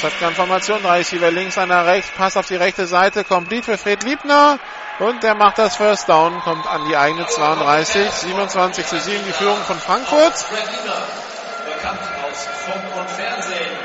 Shotgun-Formation, 0.00 0.82
drei 0.82 0.98
Receiver 0.98 1.30
links, 1.30 1.58
einer 1.58 1.84
rechts, 1.84 2.10
Pass 2.16 2.38
auf 2.38 2.46
die 2.46 2.56
rechte 2.56 2.86
Seite, 2.86 3.22
complete 3.22 3.64
für 3.64 3.76
Fred 3.76 4.04
Liebner. 4.04 4.58
Und 5.00 5.22
der 5.22 5.34
macht 5.34 5.58
das 5.58 5.76
First 5.76 6.08
Down, 6.08 6.40
kommt 6.40 6.66
an 6.66 6.88
die 6.88 6.96
eigene 6.96 7.26
32, 7.26 8.10
27 8.10 8.86
zu 8.86 8.98
7, 8.98 9.22
die 9.26 9.32
Führung 9.32 9.62
von 9.66 9.78
Frankfurt. 9.78 10.32
Bekannt 11.66 12.00
aus 12.26 12.48
Funk 12.64 12.96
und 12.96 13.10
Fernsehen. 13.10 13.75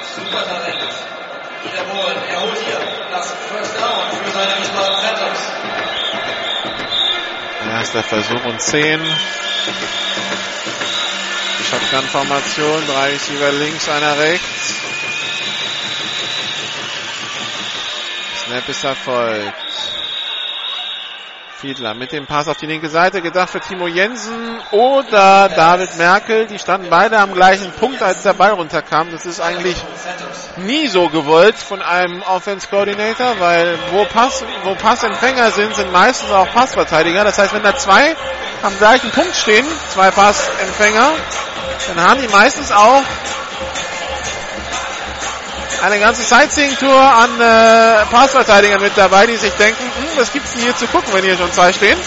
Ein 0.00 0.24
Supertalent. 0.24 0.82
Und 1.62 1.72
wiederholen, 1.72 2.16
er 2.30 2.40
holt 2.40 2.58
hier 2.64 2.80
das 3.10 3.32
First 3.48 3.76
Down 3.76 4.24
für 4.24 4.30
seine 4.30 4.58
Wiesbaden 4.58 4.96
Phantoms. 4.96 5.40
Erster 7.68 8.02
Versuch 8.02 8.44
und 8.44 8.60
10. 8.62 9.00
Shotgun-Formation, 11.70 12.86
drei 12.86 13.10
Receiver 13.10 13.52
links, 13.52 13.88
einer 13.88 14.18
rechts. 14.18 14.74
Snap 18.46 18.68
ist 18.68 18.84
erfolgt. 18.84 19.69
Fiedler 21.60 21.92
mit 21.92 22.12
dem 22.12 22.26
Pass 22.26 22.48
auf 22.48 22.56
die 22.56 22.64
linke 22.64 22.88
Seite, 22.88 23.20
gedacht 23.20 23.50
für 23.50 23.60
Timo 23.60 23.86
Jensen 23.86 24.58
oder 24.70 25.50
David 25.50 25.94
Merkel. 25.98 26.46
Die 26.46 26.58
standen 26.58 26.88
beide 26.88 27.18
am 27.18 27.34
gleichen 27.34 27.70
Punkt, 27.72 28.02
als 28.02 28.22
der 28.22 28.32
Ball 28.32 28.52
runterkam. 28.52 29.10
Das 29.10 29.26
ist 29.26 29.40
eigentlich 29.40 29.76
nie 30.56 30.88
so 30.88 31.10
gewollt 31.10 31.56
von 31.56 31.82
einem 31.82 32.22
Offense 32.22 32.66
Coordinator, 32.66 33.38
weil 33.38 33.78
wo 33.92 34.06
Pass, 34.06 34.42
wo 34.64 34.74
Passempfänger 34.74 35.50
sind, 35.50 35.74
sind 35.76 35.92
meistens 35.92 36.30
auch 36.30 36.50
Passverteidiger. 36.50 37.24
Das 37.24 37.36
heißt, 37.36 37.52
wenn 37.52 37.62
da 37.62 37.76
zwei 37.76 38.16
am 38.62 38.76
gleichen 38.78 39.10
Punkt 39.10 39.36
stehen, 39.36 39.66
zwei 39.90 40.10
Passempfänger, 40.10 41.12
dann 41.88 42.08
haben 42.08 42.22
die 42.22 42.28
meistens 42.28 42.72
auch 42.72 43.02
eine 45.82 45.98
ganze 45.98 46.22
Sightseeing-Tour 46.22 47.00
an 47.00 47.40
äh, 47.40 48.04
Passverteidigern 48.06 48.80
mit 48.80 48.96
dabei, 48.96 49.26
die 49.26 49.36
sich 49.36 49.52
denken, 49.54 49.82
hm, 49.82 50.18
was 50.18 50.32
gibt's 50.32 50.52
denn 50.52 50.62
hier 50.62 50.76
zu 50.76 50.86
gucken, 50.86 51.12
wenn 51.12 51.24
hier 51.24 51.36
schon 51.36 51.52
zwei 51.52 51.72
stehen? 51.72 51.98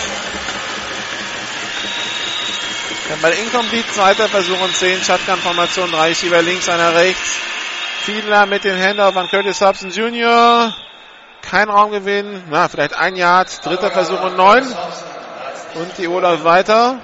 Dann 3.09 3.21
bei 3.21 3.31
Incomplete, 3.31 3.91
zweiter 3.91 4.29
Versuch 4.29 4.59
und 4.61 4.75
10, 4.75 5.03
Shotgun-Formation, 5.03 5.91
drei 5.91 6.09
Receiver 6.09 6.41
links, 6.41 6.69
einer 6.69 6.95
rechts. 6.95 7.39
Fiedler 8.03 8.45
mit 8.45 8.63
dem 8.63 8.77
Handoff 8.77 9.15
an 9.15 9.29
Curtis 9.29 9.61
Hobson 9.61 9.89
Jr. 9.89 10.73
Kein 11.41 11.69
Raumgewinn, 11.69 12.43
na, 12.49 12.67
vielleicht 12.67 12.95
ein 12.97 13.15
Yard, 13.15 13.65
dritter 13.65 13.91
Versuch 13.91 14.21
und 14.21 14.37
9. 14.37 14.63
Und 15.75 15.97
die 15.97 16.05
läuft 16.05 16.43
weiter. 16.43 16.99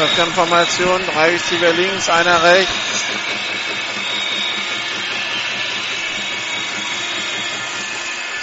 Shotgun-Formation, 0.00 1.02
drei 1.12 1.32
Receiver 1.32 1.72
links, 1.74 2.08
einer 2.08 2.42
rechts. 2.42 3.04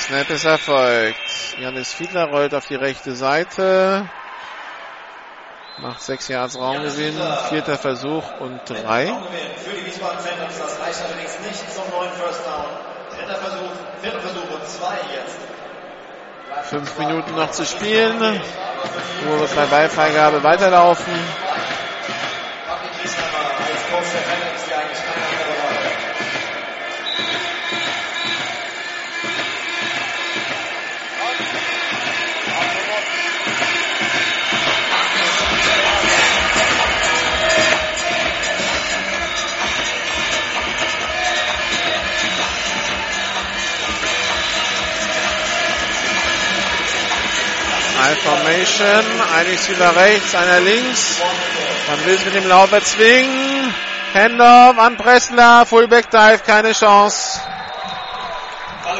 Snap 0.01 0.29
ist 0.29 0.45
erfolgt. 0.45 1.17
Janis 1.59 1.93
Fiedler 1.95 2.25
rollt 2.25 2.53
auf 2.53 2.67
die 2.67 2.75
rechte 2.75 3.15
Seite. 3.15 4.07
Macht 5.79 6.01
sechs 6.03 6.27
Yards 6.27 6.59
Raumgewinn. 6.59 7.19
Vierter 7.49 7.79
Versuch 7.79 8.39
und 8.39 8.61
drei. 8.67 9.07
Für 9.07 9.71
die 9.71 9.85
Wiesbaden 9.87 10.19
Phantoms. 10.19 10.59
Das 10.59 10.79
reicht 10.79 11.01
allerdings 11.05 11.39
nicht 11.39 11.73
zum 11.73 11.89
neuen 11.89 12.11
First 12.11 12.45
Down. 12.45 12.65
Dritter 13.17 13.35
Versuch, 13.35 13.71
vierter 14.03 14.19
Versuch 14.19 14.51
und 14.51 14.67
zwei 14.67 14.97
jetzt. 15.11 15.46
Fünf 16.69 16.97
Minuten 16.97 17.35
noch 17.35 17.51
zu 17.51 17.65
spielen. 17.65 18.19
Uhr 18.19 19.47
bei 19.55 19.65
Ballfreigabe 19.65 20.43
weiterlaufen. 20.43 21.13
High 47.99 48.17
Formation, 48.19 49.05
ein 49.35 49.45
rechts, 49.95 50.35
einer 50.35 50.59
links. 50.59 51.21
Man 51.87 52.05
will 52.05 52.13
es 52.15 52.25
mit 52.25 52.35
dem 52.35 52.47
Lauf 52.47 52.71
erzwingen. 52.71 53.73
Handoff 54.13 54.77
an 54.77 54.97
Pressler, 54.97 55.65
Fullback 55.65 56.09
Dive, 56.11 56.39
keine 56.45 56.73
Chance. 56.73 57.39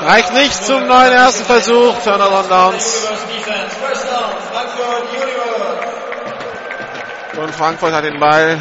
Reicht 0.01 0.33
nicht 0.33 0.65
zum 0.65 0.85
neuen 0.87 1.13
ersten 1.13 1.45
Versuch, 1.45 1.95
Turnaround 2.03 2.51
Downs. 2.51 3.07
Universe 3.07 3.27
Defense. 3.27 3.75
First 3.75 4.05
Down. 4.05 4.35
Frankfurt 4.51 5.03
Universe. 5.11 5.47
Und 7.41 7.55
Frankfurt 7.55 7.93
hat 7.93 8.03
den 8.03 8.19
Ball. 8.19 8.59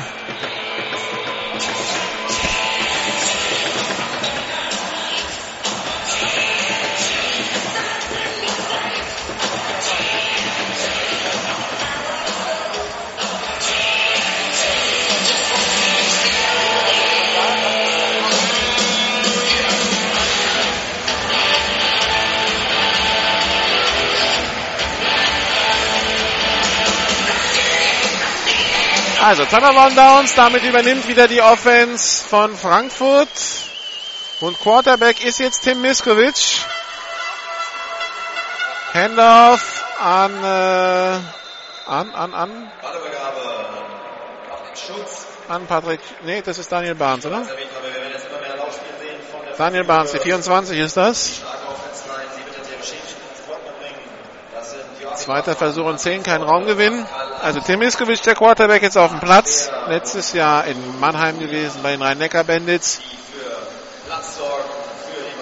Also 29.27 29.45
Turnaround 29.45 29.99
Downs, 29.99 30.37
damit 30.37 30.63
übernimmt 30.63 31.09
wieder 31.09 31.27
die 31.27 31.43
Offense 31.43 32.23
von 32.25 32.57
Frankfurt. 32.57 33.29
Und 34.41 34.57
Quarterback 34.61 35.25
ist 35.25 35.41
jetzt 35.41 35.65
Tim 35.65 35.81
Miskovic. 35.81 36.37
Handoff 38.95 39.85
an, 40.01 40.45
äh, 40.45 40.47
an, 41.87 42.15
an, 42.15 42.35
an, 42.35 42.71
an 45.49 45.67
Patrick, 45.67 46.01
nee, 46.23 46.41
das 46.43 46.59
ist 46.59 46.71
Daniel 46.71 46.95
Barnes, 46.95 47.27
oder? 47.27 47.45
Daniel 49.59 49.83
Barnes, 49.83 50.13
die 50.13 50.21
24 50.21 50.79
ist 50.79 50.97
das. 50.97 51.39
Starke 51.39 51.67
Offense-Line. 51.67 52.31
Sie 52.33 52.47
wird 52.47 52.59
jetzt 52.59 52.71
ihre 52.71 52.85
Schienen 52.85 53.03
ins 53.33 53.41
Blocken 53.41 53.73
bringen. 53.81 53.99
Das 54.55 54.71
sind 54.71 54.85
Joachim 55.03 55.15
Zweiter 55.27 55.57
Versuch 55.57 55.87
und 55.87 55.99
10, 55.99 56.23
kein 56.23 56.41
Raumgewinn. 56.41 57.05
Also 57.43 57.59
Tim 57.59 57.83
Iskovic, 57.83 58.23
der 58.23 58.37
Quarterback, 58.37 58.81
jetzt 58.81 58.97
auf 58.97 59.11
dem 59.11 59.19
Platz. 59.19 59.69
Letztes 59.89 60.33
Jahr 60.35 60.65
in 60.67 61.01
Mannheim 61.01 61.41
gewesen 61.41 61.81
bei 61.83 61.91
den 61.91 62.03
Rhein-Neckar-Bandits. 62.03 63.01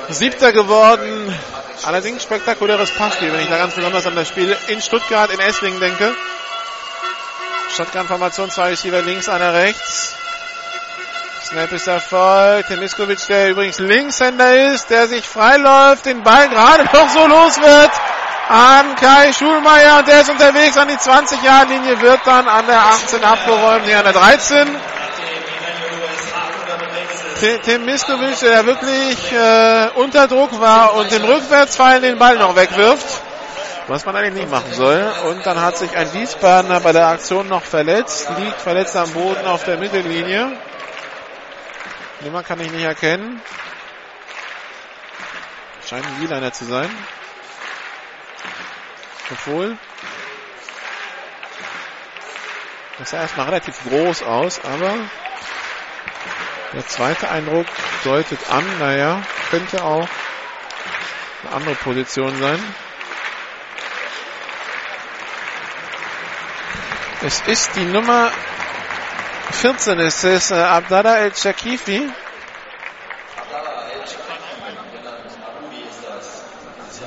Siebter 0.08 0.52
geworden. 0.52 1.38
Allerdings 1.84 2.22
spektakuläres 2.22 2.92
Passspiel, 2.92 3.30
wenn 3.30 3.40
ich 3.40 3.50
da 3.50 3.58
ganz 3.58 3.74
besonders 3.74 4.06
an 4.06 4.16
das 4.16 4.26
Spiel 4.26 4.56
in 4.68 4.80
Stuttgart, 4.80 5.30
in 5.30 5.40
Esslingen 5.40 5.80
denke. 5.80 6.14
Shotgun-Formation, 7.76 8.50
zwei 8.50 8.70
Receiver 8.70 9.02
links, 9.02 9.28
einer 9.28 9.52
rechts. 9.52 10.14
Snap 11.44 11.70
ist 11.72 11.88
Erfolg. 11.88 12.66
Temiskovic, 12.68 13.18
der 13.26 13.50
übrigens 13.50 13.78
Linkshänder 13.80 14.72
ist, 14.72 14.88
der 14.88 15.08
sich 15.08 15.28
freiläuft, 15.28 16.06
den 16.06 16.22
Ball 16.22 16.48
gerade 16.48 16.84
noch 16.84 17.10
so 17.10 17.26
los 17.26 17.60
wird 17.60 17.90
an 18.48 18.94
Kai 18.96 19.32
Schulmeier 19.32 19.98
und 19.98 20.08
der 20.08 20.20
ist 20.20 20.30
unterwegs 20.30 20.76
an 20.76 20.88
die 20.88 20.94
20-Jahr-Linie, 20.94 22.00
wird 22.00 22.20
dann 22.24 22.46
an 22.46 22.66
der 22.66 22.78
18 22.78 23.24
abgeräumt, 23.24 23.86
nee, 23.86 23.94
an 23.94 24.04
der 24.04 24.12
13. 24.12 24.68
Tim 27.64 27.84
Miskovic, 27.84 28.38
der 28.40 28.64
wirklich 28.64 29.32
äh, 29.32 29.88
unter 29.96 30.28
Druck 30.28 30.58
war 30.60 30.94
und 30.94 31.12
im 31.12 31.24
Rückwärtsfallen 31.24 32.02
den 32.02 32.18
Ball 32.18 32.38
noch 32.38 32.56
wegwirft, 32.56 33.22
was 33.86 34.06
man 34.06 34.16
eigentlich 34.16 34.34
nicht 34.34 34.50
machen 34.50 34.72
soll. 34.72 35.12
Und 35.28 35.44
dann 35.44 35.60
hat 35.60 35.76
sich 35.76 35.94
ein 35.94 36.12
Wiesbadener 36.14 36.80
bei 36.80 36.92
der 36.92 37.08
Aktion 37.08 37.48
noch 37.48 37.62
verletzt, 37.62 38.28
liegt 38.38 38.60
verletzt 38.60 38.96
am 38.96 39.10
Boden 39.12 39.46
auf 39.46 39.64
der 39.64 39.76
Mittellinie. 39.76 40.52
Nummer 42.20 42.42
kann 42.42 42.60
ich 42.60 42.70
nicht 42.70 42.84
erkennen. 42.84 43.42
Scheint 45.86 46.06
ein 46.06 46.22
Wieliner 46.22 46.52
zu 46.52 46.64
sein. 46.64 46.88
Obwohl. 49.30 49.78
Das 52.98 53.10
sah 53.10 53.20
erstmal 53.22 53.46
relativ 53.46 53.82
groß 53.84 54.22
aus, 54.22 54.60
aber 54.64 54.94
der 56.72 56.86
zweite 56.86 57.30
Eindruck 57.30 57.66
deutet 58.04 58.38
an, 58.50 58.64
naja, 58.78 59.22
könnte 59.50 59.82
auch 59.82 60.08
eine 61.42 61.52
andere 61.54 61.74
Position 61.74 62.36
sein. 62.40 62.62
Es 67.22 67.40
ist 67.46 67.74
die 67.74 67.86
Nummer 67.86 68.30
14, 69.52 69.98
es 70.00 70.24
ist 70.24 70.50
äh, 70.50 70.56
Abdallah 70.56 71.18
El-Shakifi. 71.20 72.10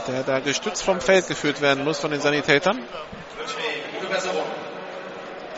Der 0.08 0.24
da 0.24 0.40
gestützt 0.40 0.84
vom 0.84 1.02
Feld 1.02 1.28
geführt 1.28 1.62
werden 1.62 1.84
muss 1.84 2.00
von 2.00 2.12
den 2.12 2.22
Sanitätern. 2.22 2.80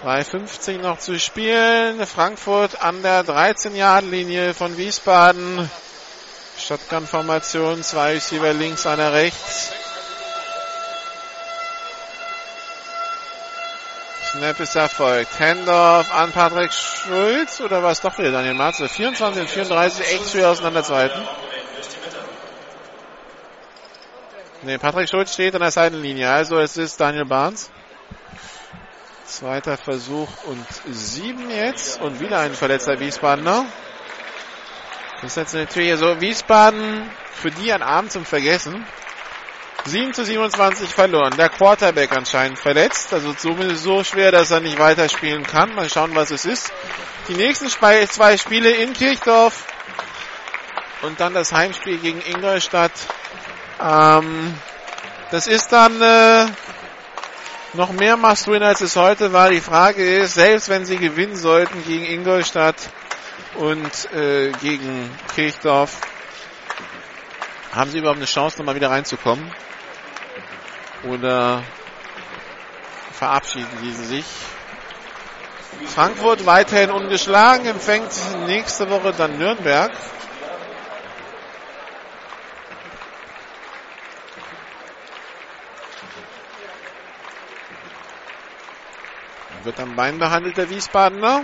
3,50 0.04 0.78
noch 0.80 0.98
zu 0.98 1.20
spielen. 1.20 2.06
Frankfurt 2.06 2.82
an 2.82 3.02
der 3.02 3.24
13-Yard-Linie 3.26 4.54
von 4.54 4.78
Wiesbaden. 4.78 5.70
Shotgun-Formation, 6.58 7.84
zwei 7.84 8.14
Receiver 8.14 8.54
links, 8.54 8.86
einer 8.86 9.14
rechts. 9.14 9.72
Snap 14.32 14.60
ist 14.60 14.76
erfolgt. 14.76 15.40
Handoff 15.40 16.14
an 16.14 16.32
Patrick 16.32 16.72
Schulz 16.72 17.62
oder 17.62 17.82
was 17.82 18.02
doch 18.02 18.18
wieder 18.20 18.32
Daniel 18.32 18.54
Marze. 18.54 18.88
24 18.88 19.42
und 19.42 19.50
34 19.50 20.14
echt 20.14 20.30
schwer 20.30 20.50
auseinanderzuhalten. 20.50 21.22
Ne, 24.62 24.78
Patrick 24.78 25.08
Schulz 25.08 25.34
steht 25.34 25.56
an 25.56 25.62
der 25.62 25.72
Seitenlinie. 25.72 26.30
Also 26.30 26.60
es 26.60 26.76
ist 26.76 27.00
Daniel 27.00 27.24
Barnes. 27.24 27.72
Zweiter 29.26 29.78
Versuch 29.78 30.28
und 30.48 30.66
sieben 30.94 31.50
jetzt. 31.50 32.02
Und 32.02 32.20
wieder 32.20 32.40
ein 32.40 32.54
verletzter 32.54 33.00
Wiesbadener. 33.00 33.66
Das 35.22 35.32
ist 35.32 35.38
jetzt 35.38 35.54
natürlich 35.54 35.98
so 35.98 36.20
Wiesbaden 36.20 37.10
für 37.32 37.52
die 37.52 37.72
ein 37.72 37.82
Abend 37.82 38.12
zum 38.12 38.26
Vergessen. 38.26 38.86
7 39.86 40.14
zu 40.14 40.26
27 40.26 40.90
verloren. 40.90 41.38
Der 41.38 41.48
Quarterback 41.48 42.12
anscheinend 42.12 42.60
verletzt. 42.60 43.14
Also 43.14 43.32
zumindest 43.34 43.84
so 43.84 44.04
schwer, 44.04 44.34
dass 44.34 44.52
er 44.52 44.60
nicht 44.60 44.78
weiterspielen 44.78 45.44
kann. 45.44 45.74
Mal 45.74 45.90
schauen, 45.90 46.16
was 46.16 46.32
es 46.32 46.44
ist. 46.44 46.74
Die 47.30 47.34
nächsten 47.36 47.70
zwei 47.70 48.38
Spiele 48.38 48.72
in 48.72 48.92
Kirchdorf. 48.92 49.66
Und 51.02 51.22
dann 51.22 51.34
das 51.34 51.54
Heimspiel 51.54 51.98
gegen 52.00 52.22
Ingolstadt 52.22 52.92
ähm, 53.82 54.54
das 55.32 55.48
ist 55.48 55.72
dann 55.72 56.02
äh, 56.02 56.46
noch 57.74 57.92
mehr 57.92 58.18
Must-Win, 58.18 58.64
als 58.64 58.82
es 58.82 58.96
heute 58.96 59.32
war. 59.32 59.50
Die 59.50 59.62
Frage 59.62 60.04
ist, 60.04 60.34
selbst 60.34 60.70
wenn 60.70 60.86
sie 60.86 60.98
gewinnen 60.98 61.36
sollten 61.36 61.84
gegen 61.86 62.06
Ingolstadt 62.06 62.76
und 63.56 64.12
äh, 64.14 64.52
gegen 64.62 65.10
Kirchdorf, 65.36 66.02
haben 67.72 67.92
sie 67.92 68.00
überhaupt 68.00 68.18
eine 68.18 68.26
Chance, 68.26 68.58
nochmal 68.58 68.76
wieder 68.76 68.90
reinzukommen? 68.90 69.52
Oder 71.04 71.64
verabschieden 73.14 73.68
sie 73.82 73.92
sich? 73.92 74.26
Frankfurt 75.86 76.46
weiterhin 76.46 76.90
ungeschlagen, 76.90 77.68
empfängt 77.68 78.12
nächste 78.48 78.90
Woche 78.90 79.14
dann 79.14 79.38
Nürnberg. 79.38 79.92
Wird 89.64 89.80
am 89.80 89.96
Bein 89.96 90.20
behandelt, 90.20 90.56
der 90.58 90.70
Wiesbadener. 90.70 91.44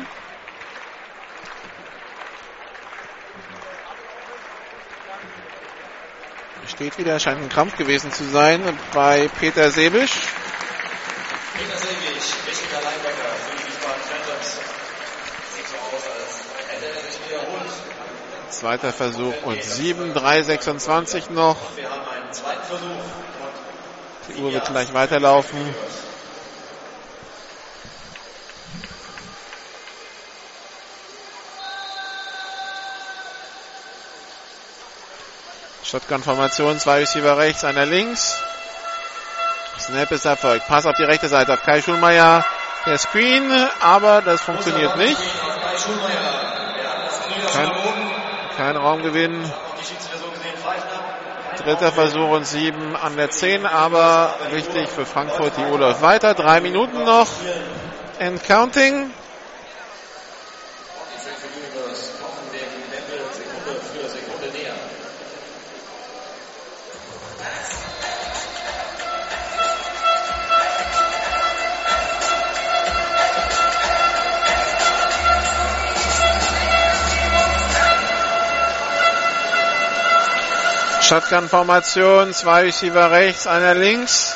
Steht 6.67 6.97
wieder, 6.97 7.19
scheint 7.19 7.41
ein 7.41 7.49
Krampf 7.49 7.75
gewesen 7.77 8.11
zu 8.11 8.23
sein 8.23 8.61
bei 8.93 9.29
Peter 9.39 9.69
Sebisch. 9.69 10.11
Peter 11.53 11.77
Sebisch, 11.77 12.33
wichtiger 12.45 12.81
Linebacker 12.81 13.29
für 13.45 13.57
die 13.57 13.67
Wiesbaden 13.67 14.01
Phantoms. 14.01 14.59
Sieht 15.55 15.67
so 15.67 15.75
aus, 15.75 16.03
als 16.17 16.71
hätte 16.71 16.85
er 16.87 17.01
sich 17.01 17.19
wiederholt. 17.29 17.71
Zweiter 18.49 18.93
Versuch 18.93 19.43
und 19.43 19.63
7, 19.63 20.13
3, 20.13 20.41
26 20.41 21.29
noch. 21.29 21.57
Die 24.29 24.41
Uhr 24.41 24.53
wird 24.53 24.65
gleich 24.65 24.93
weiterlaufen. 24.93 25.59
Shotgun-Formation, 35.85 36.79
zwei 36.79 36.99
Receiver 36.99 37.37
rechts, 37.37 37.63
einer 37.63 37.85
links. 37.85 38.41
Snap 39.79 40.11
ist 40.11 40.25
erfolgt. 40.25 40.67
Pass 40.67 40.87
auf 40.87 40.95
die 40.97 41.03
rechte 41.03 41.27
Seite 41.27 41.53
auf 41.53 41.61
Kai 41.61 41.81
Schulmeier. 41.81 42.43
Der 42.87 42.97
Screen, 42.97 43.51
aber 43.81 44.21
das 44.21 44.41
funktioniert 44.41 44.97
nicht. 44.97 45.19
Kein, 47.53 47.71
kein 48.57 48.77
Raumgewinn. 48.77 49.51
Dritter 51.63 51.91
Versuch 51.91 52.29
und 52.29 52.45
sieben 52.45 52.95
an 52.95 53.15
der 53.15 53.29
zehn, 53.29 53.65
aber 53.65 54.35
wichtig 54.51 54.89
für 54.89 55.05
Frankfurt. 55.05 55.53
Die 55.57 55.65
Uhr 55.65 55.79
läuft 55.79 56.01
weiter. 56.01 56.33
Drei 56.33 56.61
Minuten 56.61 57.03
noch. 57.03 57.27
And 58.19 58.43
counting. 58.43 59.11
Shotgun-Formation, 81.05 82.33
zwei 82.33 82.63
Receiver 82.63 83.11
rechts, 83.11 83.45
einer 83.45 83.75
links. 83.75 84.35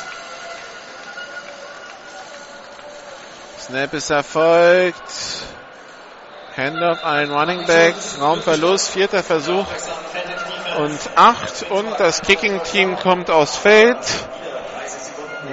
Snap 3.58 3.92
ist 3.92 4.10
erfolgt. 4.10 5.02
Handoff 6.56 7.02
an 7.02 7.18
den 7.18 7.32
Running 7.32 7.66
Back. 7.66 7.96
Raumverlust, 8.20 8.90
vierter 8.90 9.24
Versuch 9.24 9.66
und 10.78 10.98
acht. 11.16 11.68
Und 11.70 11.98
das 11.98 12.22
Kicking-Team 12.22 13.00
kommt 13.00 13.30
aus 13.30 13.56
Feld. 13.56 13.98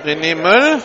René 0.06 0.36
Möll. 0.36 0.80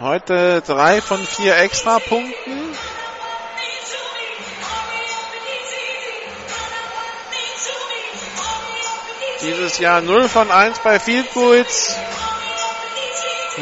Heute 0.00 0.60
drei 0.60 1.00
von 1.00 1.24
vier 1.24 1.56
Extrapunkten. 1.56 2.76
Dieses 9.44 9.78
Jahr 9.78 10.00
0 10.00 10.26
von 10.30 10.50
1 10.50 10.78
bei 10.78 10.98
Field 10.98 11.30
Goals. 11.34 11.94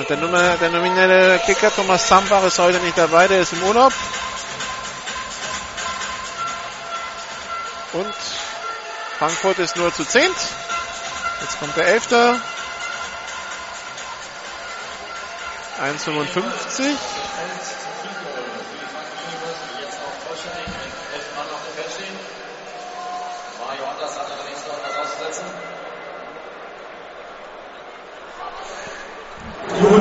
Der, 0.09 0.17
Nummer, 0.17 0.57
der 0.57 0.70
nominelle 0.70 1.41
Kicker 1.41 1.75
Thomas 1.75 2.07
Zambach 2.07 2.44
ist 2.44 2.61
heute 2.61 2.78
nicht 2.78 2.97
dabei, 2.97 3.27
der 3.27 3.41
ist 3.41 3.52
im 3.52 3.65
Urlaub. 3.65 3.93
Und 7.94 8.15
Frankfurt 9.19 9.59
ist 9.59 9.77
nur 9.77 9.93
zu 9.93 10.05
zehnt. 10.05 10.36
Jetzt 11.41 11.59
kommt 11.59 11.77
der 11.77 11.86
Elfte. 11.89 12.41
1,55. 15.81 16.97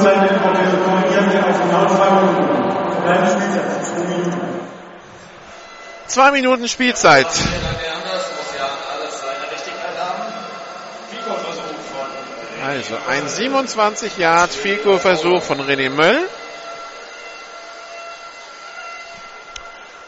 Wir 0.04 1.46
auf 1.48 1.62
genau 1.62 1.86
zwei 1.88 2.10
Minuten. 2.10 2.92
Verbleibende 2.92 3.32
Spielzeit, 3.32 3.86
zwei 3.86 4.04
Minuten. 4.04 4.42
Zwei 6.08 6.32
Minuten 6.32 6.68
Spielzeit. 6.68 7.28
Also 12.64 12.96
ein 13.08 13.28
27 13.28 14.18
Yard 14.18 14.52
Fico 14.52 14.98
Versuch 14.98 15.42
von 15.42 15.60
René 15.62 15.90
Möll. 15.90 16.28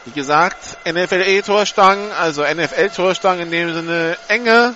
Wie 0.05 0.11
gesagt, 0.11 0.77
NFLE 0.85 1.41
Torstangen, 1.43 2.11
also 2.11 2.43
NFL 2.43 2.89
Torstangen 2.89 3.43
in 3.43 3.51
dem 3.51 3.73
Sinne 3.73 4.17
enge 4.27 4.75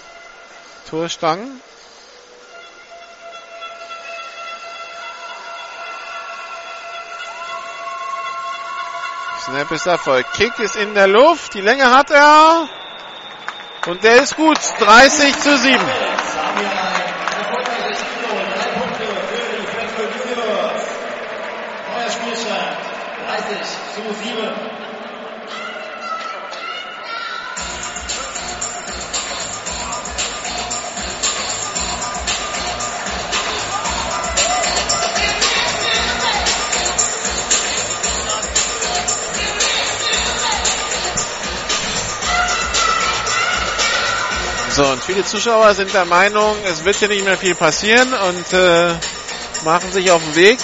Torstangen. 0.90 1.62
Snap 9.48 9.72
ist 9.72 9.86
Erfolg. 9.86 10.26
Kick 10.34 10.60
ist 10.60 10.76
in 10.76 10.94
der 10.94 11.08
Luft. 11.08 11.54
Die 11.54 11.62
Länge 11.62 11.90
hat 11.90 12.12
er. 12.12 12.68
Und 13.86 14.04
der 14.04 14.22
ist 14.22 14.36
gut. 14.36 14.58
30 14.78 15.40
zu 15.40 15.58
7. 15.58 15.80
So, 44.78 44.86
und 44.86 45.04
viele 45.04 45.26
Zuschauer 45.26 45.74
sind 45.74 45.92
der 45.96 46.06
Meinung, 46.06 46.56
es 46.64 46.86
wird 46.86 46.98
hier 46.98 47.08
nicht 47.08 47.26
mehr 47.26 47.36
viel 47.36 47.56
passieren 47.56 48.14
und 48.14 48.54
äh, 48.54 48.94
machen 49.66 49.92
sich 49.92 50.12
auf 50.12 50.22
den 50.22 50.36
Weg. 50.36 50.60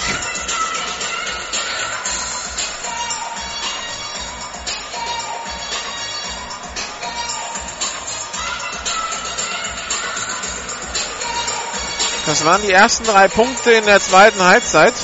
Das 12.24 12.44
waren 12.44 12.62
die 12.62 12.70
ersten 12.70 13.02
drei 13.02 13.26
Punkte 13.26 13.72
in 13.72 13.84
der 13.84 13.98
zweiten 13.98 14.44
Halbzeit. 14.44 14.94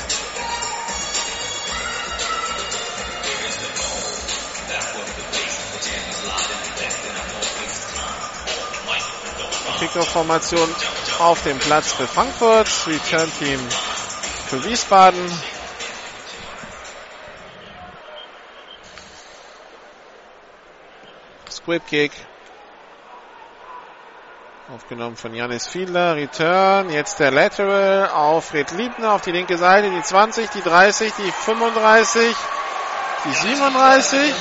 Kickoff-Formation 10.21 10.69
auf 11.19 11.43
dem 11.43 11.59
Platz 11.59 11.93
für 11.93 12.07
Frankfurt. 12.07 12.69
Return-Team 12.87 13.59
für 14.49 14.65
Wiesbaden. 14.65 15.21
Squib 21.51 21.87
Kick. 21.87 22.13
Aufgenommen 24.75 25.17
von 25.17 25.35
Janis 25.35 25.67
Fiedler. 25.67 26.17
Return. 26.17 26.91
Jetzt 26.91 27.19
der 27.19 27.31
Lateral 27.31 28.11
auf 28.11 28.47
Fred 28.47 28.71
Liebner 28.73 29.13
auf 29.13 29.23
die 29.23 29.33
linke 29.33 29.57
Seite. 29.57 29.91
Die 29.91 30.03
20, 30.03 30.51
die 30.51 30.63
30, 30.63 31.13
die 31.19 31.33
35, 31.33 32.37
die 33.25 33.33
37. 33.33 34.35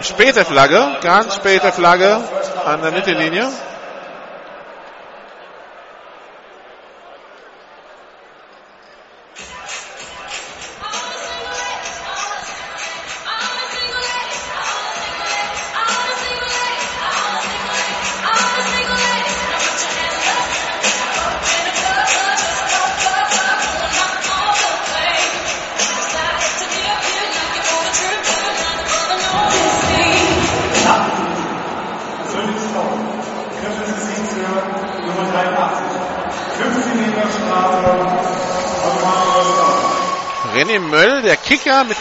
Späte 0.00 0.44
Flagge. 0.44 0.96
Ganz 1.02 1.34
späte 1.34 1.72
Flagge 1.72 2.20
an 2.64 2.82
der 2.82 2.92
Mittellinie. 2.92 3.48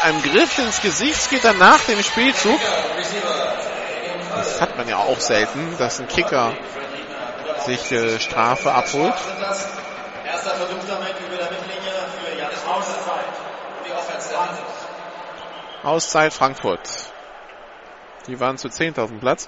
Einem 0.05 0.21
Griff 0.21 0.57
ins 0.59 0.81
Gesicht, 0.81 1.29
geht 1.31 1.43
dann 1.43 1.57
nach 1.57 1.79
dem 1.85 2.01
Spielzug. 2.03 2.59
Das 4.35 4.61
hat 4.61 4.77
man 4.77 4.87
ja 4.87 4.97
auch 4.97 5.19
selten, 5.19 5.75
dass 5.79 5.99
ein 5.99 6.07
Kicker 6.07 6.53
sich 7.65 7.91
äh, 7.91 8.19
Strafe 8.19 8.71
abholt. 8.71 9.15
Auszeit 15.83 16.33
Frankfurt. 16.33 16.89
Die 18.27 18.39
waren 18.39 18.57
zu 18.57 18.69
10 18.69 18.97
auf 18.97 19.09
dem 19.09 19.19
Platz. 19.19 19.47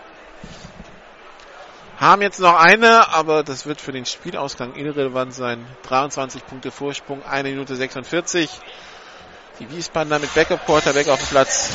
Haben 2.00 2.22
jetzt 2.22 2.40
noch 2.40 2.56
eine, 2.56 3.11
aber 3.11 3.44
das 3.44 3.66
wird 3.66 3.82
für 3.82 3.92
den 3.92 4.06
Spielausgang 4.06 4.76
irrelevant 4.76 5.34
sein. 5.34 5.66
23 5.84 6.45
Punkte 6.45 6.69
Vorsprung, 6.69 7.24
1 7.26 7.44
Minute 7.44 7.76
46. 7.76 8.61
Die 9.60 9.69
Wiesbadener 9.72 10.19
mit 10.19 10.34
Backup 10.36 10.64
Quarterback 10.66 11.08
auf 11.08 11.18
dem 11.19 11.27
Platz. 11.30 11.69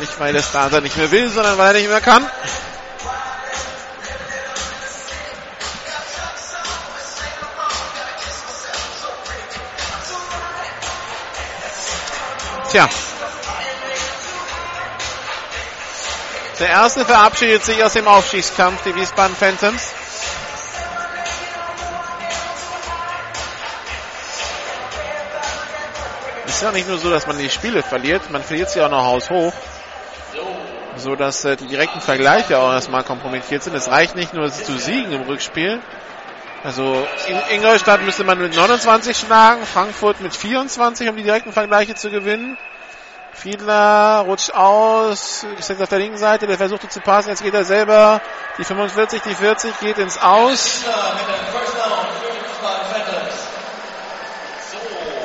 Nicht 0.00 0.18
weil 0.18 0.32
der 0.32 0.42
Starter 0.42 0.80
nicht 0.80 0.96
mehr 0.96 1.10
will, 1.12 1.28
sondern 1.30 1.58
weil 1.58 1.74
er 1.74 1.80
nicht 1.80 1.88
mehr 1.88 2.00
kann. 2.00 2.28
Tja. 12.70 12.88
Der 16.58 16.68
erste 16.68 17.04
verabschiedet 17.04 17.64
sich 17.64 17.82
aus 17.84 17.92
dem 17.92 18.08
Aufstiegskampf, 18.08 18.82
die 18.84 18.94
Wiesbaden 18.94 19.36
Phantoms. 19.36 19.99
Ist 26.60 26.64
ja 26.64 26.72
nicht 26.72 26.88
nur 26.88 26.98
so, 26.98 27.08
dass 27.08 27.26
man 27.26 27.38
die 27.38 27.48
Spiele 27.48 27.82
verliert, 27.82 28.30
man 28.30 28.42
verliert 28.42 28.68
sie 28.68 28.82
auch 28.82 28.90
noch 28.90 29.02
haushoch. 29.02 29.54
So 30.94 31.16
dass 31.16 31.42
äh, 31.46 31.56
die 31.56 31.66
direkten 31.66 32.02
Vergleiche 32.02 32.58
auch 32.58 32.70
erstmal 32.70 33.02
kompromittiert 33.02 33.62
sind. 33.62 33.74
Es 33.74 33.88
reicht 33.88 34.14
nicht 34.14 34.34
nur 34.34 34.52
zu 34.52 34.76
siegen 34.78 35.10
im 35.10 35.22
Rückspiel. 35.22 35.80
Also 36.62 37.06
in 37.28 37.56
Ingolstadt 37.56 38.02
müsste 38.02 38.24
man 38.24 38.38
mit 38.38 38.54
29 38.54 39.16
schlagen, 39.16 39.64
Frankfurt 39.64 40.20
mit 40.20 40.36
24, 40.36 41.08
um 41.08 41.16
die 41.16 41.22
direkten 41.22 41.54
Vergleiche 41.54 41.94
zu 41.94 42.10
gewinnen. 42.10 42.58
Fiedler 43.32 44.24
rutscht 44.26 44.50
aus, 44.50 45.46
ist 45.58 45.70
jetzt 45.70 45.80
auf 45.80 45.88
der 45.88 45.98
linken 45.98 46.18
Seite, 46.18 46.46
der 46.46 46.58
versuchte 46.58 46.90
zu 46.90 47.00
passen, 47.00 47.30
jetzt 47.30 47.42
geht 47.42 47.54
er 47.54 47.64
selber. 47.64 48.20
Die 48.58 48.64
45, 48.64 49.22
die 49.22 49.34
40 49.34 49.80
geht 49.80 49.96
ins 49.96 50.18
Aus. 50.18 50.84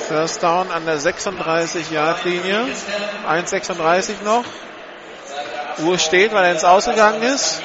First 0.08 0.44
Down 0.44 0.70
an 0.70 0.86
der 0.86 1.00
36-Yard-Linie. 1.00 2.68
1,36 3.28 4.24
noch. 4.24 4.46
Uhr 5.80 5.98
steht, 5.98 6.32
weil 6.32 6.46
er 6.46 6.52
ins 6.52 6.64
Ausgegangen 6.64 7.24
ist. 7.24 7.62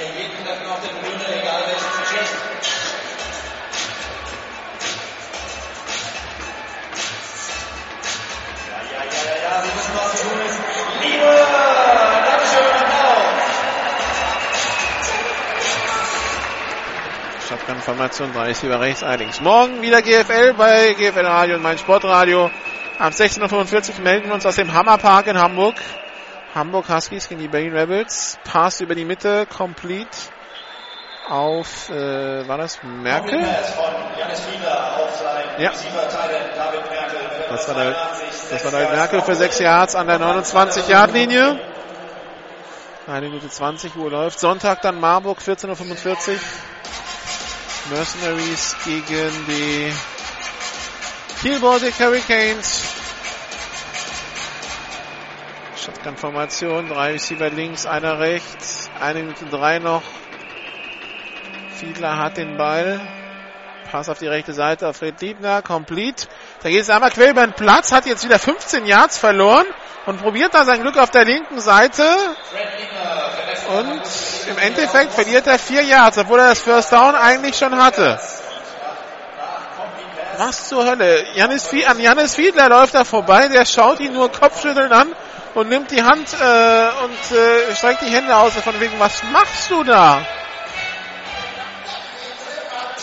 Shotgun-Formation, 17.51 18.33
30 18.33 18.63
über 18.63 18.81
rechts, 18.81 19.03
allerdings. 19.03 19.41
Morgen 19.41 19.83
wieder 19.83 20.03
GFL 20.03 20.55
bei 20.55 20.93
GFL 20.93 21.27
Radio 21.27 21.57
und 21.57 21.63
mein 21.63 21.79
Sportradio. 21.79 22.49
Ab 22.97 23.13
16.45 23.13 23.95
Uhr 23.97 24.05
melden 24.05 24.29
wir 24.29 24.35
uns 24.35 24.47
aus 24.47 24.55
dem 24.55 24.73
Hammerpark 24.73 25.27
in 25.27 25.37
Hamburg. 25.37 25.75
Hamburg 26.55 26.89
Huskies 26.89 27.29
gegen 27.29 27.41
die 27.41 27.49
Berlin 27.49 27.77
Rebels. 27.77 28.39
Pass 28.45 28.81
über 28.81 28.95
die 28.95 29.05
Mitte, 29.05 29.47
complete 29.47 30.17
auf, 31.29 31.91
äh, 31.91 32.47
war 32.47 32.57
das 32.59 32.79
Merkel? 32.85 33.41
Ja. 35.59 35.73
Das 37.49 37.69
war 37.69 37.75
der, 37.75 37.97
das 38.51 38.65
war 38.65 38.71
der 38.71 38.91
Merkel 38.91 39.23
für 39.23 39.35
6 39.35 39.59
Yards 39.59 39.97
an 39.97 40.07
der 40.07 40.21
29-Yard-Linie. 40.21 41.59
Eine 43.09 43.27
Minute 43.27 43.49
20 43.49 43.97
Uhr 43.97 44.09
läuft. 44.09 44.39
Sonntag 44.39 44.83
dann 44.83 45.01
Marburg, 45.01 45.41
14.45 45.41 46.29
Uhr. 46.31 46.39
Mercenaries 47.91 48.77
gegen 48.85 49.47
die 49.49 49.93
Kiel 51.41 51.61
Hurricanes. 51.61 52.85
Shotgun-Formation, 55.77 56.89
drei 56.89 57.13
Receiver 57.13 57.51
links, 57.51 57.87
einer 57.87 58.21
rechts, 58.21 58.89
eine 59.01 59.21
Minute 59.21 59.47
drei 59.47 59.81
noch. 59.81 60.03
Fiedler 61.75 62.17
hat 62.19 62.37
den 62.37 62.57
Ball. 62.57 63.01
Pass 63.91 64.09
auf 64.09 64.19
die 64.19 64.29
rechte 64.29 64.53
Seite 64.53 64.87
auf 64.87 64.99
Fred 64.99 65.21
Liebner, 65.21 65.63
complete. 65.63 66.29
Da 66.63 66.69
geht 66.69 66.83
es 66.83 66.91
einmal 66.91 67.11
quer 67.11 67.31
über 67.31 67.45
den 67.45 67.55
Platz, 67.55 67.91
hat 67.91 68.07
jetzt 68.07 68.25
wieder 68.25 68.39
15 68.39 68.87
Yards 68.87 69.19
verloren 69.19 69.67
und 70.07 70.21
probiert 70.21 70.55
da 70.55 70.65
sein 70.65 70.81
Glück 70.81 70.97
auf 70.97 71.11
der 71.11 71.25
linken 71.25 71.61
Seite. 71.61 72.05
Und 73.71 74.03
im 74.49 74.59
Endeffekt 74.59 75.13
verliert 75.13 75.47
er 75.47 75.59
vier 75.59 75.83
Yards, 75.83 76.19
obwohl 76.19 76.41
er 76.41 76.49
das 76.49 76.61
First 76.61 76.91
Down 76.93 77.15
eigentlich 77.15 77.57
schon 77.57 77.81
hatte. 77.81 78.19
Was 80.39 80.69
zur 80.69 80.85
Hölle? 80.85 81.25
Janis 81.35 81.69
an 81.87 82.01
Janis 82.01 82.35
Fiedler 82.35 82.69
läuft 82.69 82.95
er 82.95 83.05
vorbei, 83.05 83.47
der 83.47 83.65
schaut 83.65 84.01
ihn 84.01 84.13
nur 84.13 84.33
Kopfschütteln 84.33 84.91
an 84.91 85.15
und 85.55 85.69
nimmt 85.69 85.91
die 85.93 86.03
Hand 86.03 86.33
äh, 86.33 86.89
und 87.05 87.37
äh, 87.37 87.77
streckt 87.77 88.03
die 88.03 88.11
Hände 88.11 88.35
aus 88.35 88.55
von 88.55 88.81
wegen, 88.81 88.99
was 88.99 89.23
machst 89.33 89.71
du 89.71 89.85
da? 89.85 90.27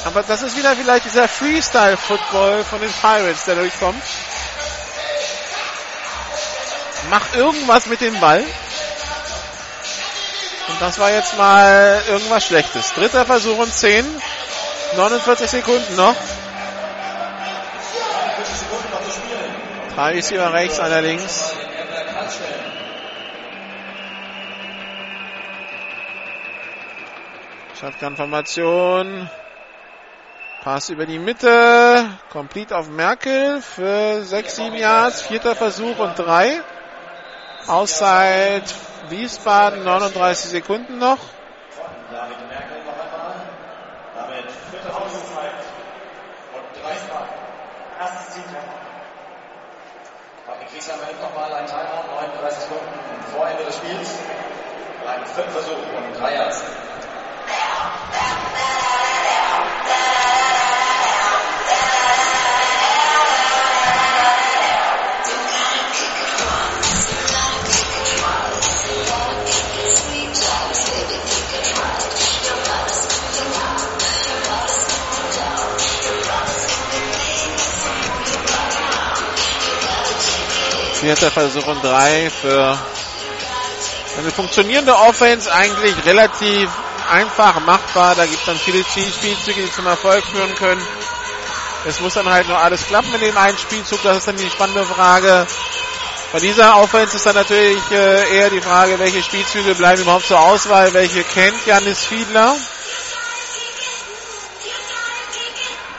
Aber 0.06 0.24
das 0.24 0.42
ist 0.42 0.58
wieder 0.58 0.76
vielleicht 0.76 1.06
dieser 1.06 1.28
Freestyle-Football 1.28 2.64
von 2.64 2.82
den 2.82 2.92
Pirates, 2.92 3.46
der 3.46 3.56
durchkommt. 3.56 4.04
Mach 7.10 7.36
irgendwas 7.36 7.86
mit 7.86 8.02
dem 8.02 8.20
Ball. 8.20 8.44
Und 10.70 10.82
das 10.82 11.00
war 11.00 11.12
jetzt 11.12 11.38
mal 11.38 12.02
irgendwas 12.10 12.46
Schlechtes. 12.46 12.94
Dritter 12.94 13.26
Versuch 13.26 13.58
und 13.58 13.74
10. 13.74 14.06
49 14.96 15.50
Sekunden 15.50 15.96
noch. 15.96 16.16
Drei 19.96 20.12
Receiver 20.12 20.54
rechts, 20.54 20.80
einer 20.80 21.02
links. 21.02 21.54
Shotgun-Formation. 27.80 29.30
Pass 30.64 30.90
über 30.90 31.06
die 31.06 31.20
Mitte. 31.20 32.10
Complete 32.32 32.76
auf 32.76 32.90
Merkel 32.90 33.62
für 33.62 34.24
6, 34.24 34.56
7 34.56 34.76
Yards. 34.76 35.22
Vierter 35.22 35.56
Versuch 35.56 35.98
und 36.00 36.18
3. 36.18 36.62
Auszeit 37.68 38.64
Wiesbaden, 39.10 39.84
39 39.84 40.52
Sekunden 40.52 41.00
noch. 41.00 41.18
David 42.10 42.40
Merkel 42.48 42.78
noch 42.86 42.96
einmal. 42.96 43.36
Damit 44.16 44.50
vierter 44.72 44.90
Versuchszeit 44.90 45.52
und 46.56 46.64
3 46.82 46.90
Erstes 48.00 48.36
Team 48.36 48.44
Bei 50.48 50.54
Kriegsheimer 50.66 51.08
nimmt 51.08 51.22
nochmal 51.22 51.54
ein 51.56 51.66
Timeout, 51.66 52.08
39 52.16 52.60
Sekunden 52.60 53.00
vor 53.36 53.50
Ende 53.50 53.66
des 53.66 53.76
Spiels. 53.76 54.12
Ein 55.06 55.26
vierter 55.26 55.52
Versuch 55.52 55.76
und 55.76 56.22
3 56.22 56.36
Yards. 56.36 56.62
Vierter 81.08 81.32
Versuch 81.32 81.66
und 81.68 81.82
drei 81.82 82.30
für 82.30 82.78
eine 84.18 84.30
funktionierende 84.30 84.94
Offense 84.94 85.50
eigentlich 85.50 85.96
relativ 86.06 86.70
einfach 87.10 87.62
machbar. 87.62 88.14
Da 88.14 88.26
gibt 88.26 88.40
es 88.40 88.46
dann 88.46 88.58
viele 88.58 88.84
Spielzüge, 88.84 89.62
die 89.62 89.72
zum 89.72 89.88
Erfolg 89.88 90.22
führen 90.26 90.54
können. 90.56 90.86
Es 91.86 92.02
muss 92.02 92.16
dann 92.16 92.30
halt 92.30 92.50
nur 92.50 92.58
alles 92.58 92.86
klappen 92.88 93.14
in 93.14 93.22
dem 93.22 93.38
einen 93.38 93.58
Spielzug. 93.58 94.04
Das 94.04 94.18
ist 94.18 94.28
dann 94.28 94.36
die 94.36 94.50
spannende 94.50 94.86
Frage. 94.86 95.48
Bei 96.34 96.40
dieser 96.40 96.76
Offense 96.76 97.16
ist 97.16 97.26
dann 97.26 97.36
natürlich 97.36 97.90
äh, 97.90 98.36
eher 98.36 98.50
die 98.50 98.60
Frage, 98.60 99.00
welche 99.00 99.24
Spielzüge 99.24 99.76
bleiben 99.76 100.02
überhaupt 100.02 100.28
zur 100.28 100.42
Auswahl, 100.42 100.94
welche 100.94 101.24
kennt 101.24 101.66
Janis 101.66 102.04
Fiedler. 102.04 102.54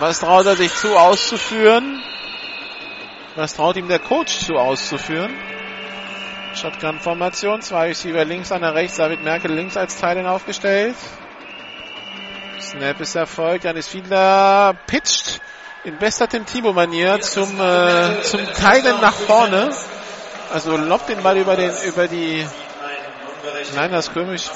Was 0.00 0.20
traut 0.20 0.44
er 0.44 0.56
sich 0.56 0.74
zu 0.74 0.98
auszuführen? 0.98 2.04
Was 3.38 3.54
traut 3.54 3.76
ihm 3.76 3.86
der 3.86 4.00
Coach 4.00 4.40
zu 4.40 4.56
auszuführen? 4.56 5.32
Shotgun-Formation, 6.56 7.62
zwei 7.62 7.86
Receiver 7.86 8.24
links, 8.24 8.50
einer 8.50 8.74
rechts, 8.74 8.96
David 8.96 9.22
Merkel 9.22 9.52
links 9.52 9.76
als 9.76 9.96
Teilen 9.96 10.26
aufgestellt. 10.26 10.96
Snap 12.60 13.00
ist 13.00 13.14
erfolgt, 13.14 13.62
Janis 13.62 13.86
Fiedler 13.86 14.74
pitcht 14.88 15.40
in 15.84 15.98
bester 15.98 16.26
Tim 16.28 16.46
Thibault-Manier 16.46 17.20
zum, 17.20 17.60
äh, 17.60 18.22
zum 18.22 18.44
Teilen 18.54 19.00
nach 19.00 19.14
vorne. 19.14 19.70
Also 20.52 20.76
lobt 20.76 21.08
den 21.08 21.22
Ball 21.22 21.38
über 21.38 21.54
den, 21.54 21.70
über 21.86 22.08
die, 22.08 22.44
nein, 23.76 23.92
das 23.92 24.08
ist 24.08 24.14
komisch. 24.14 24.50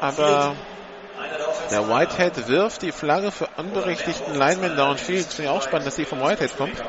Aber 0.00 0.54
der 1.72 1.88
Whitehead 1.88 2.46
wirft 2.46 2.82
die 2.82 2.92
Flagge 2.92 3.32
für 3.32 3.48
unberechtigten 3.56 4.36
Lineman 4.36 4.76
downfield. 4.76 5.26
Finde 5.26 5.50
ich 5.50 5.56
auch 5.58 5.62
spannend, 5.62 5.88
dass 5.88 5.96
die 5.96 6.04
vom 6.04 6.20
Whitehead 6.20 6.56
kommt. 6.56 6.80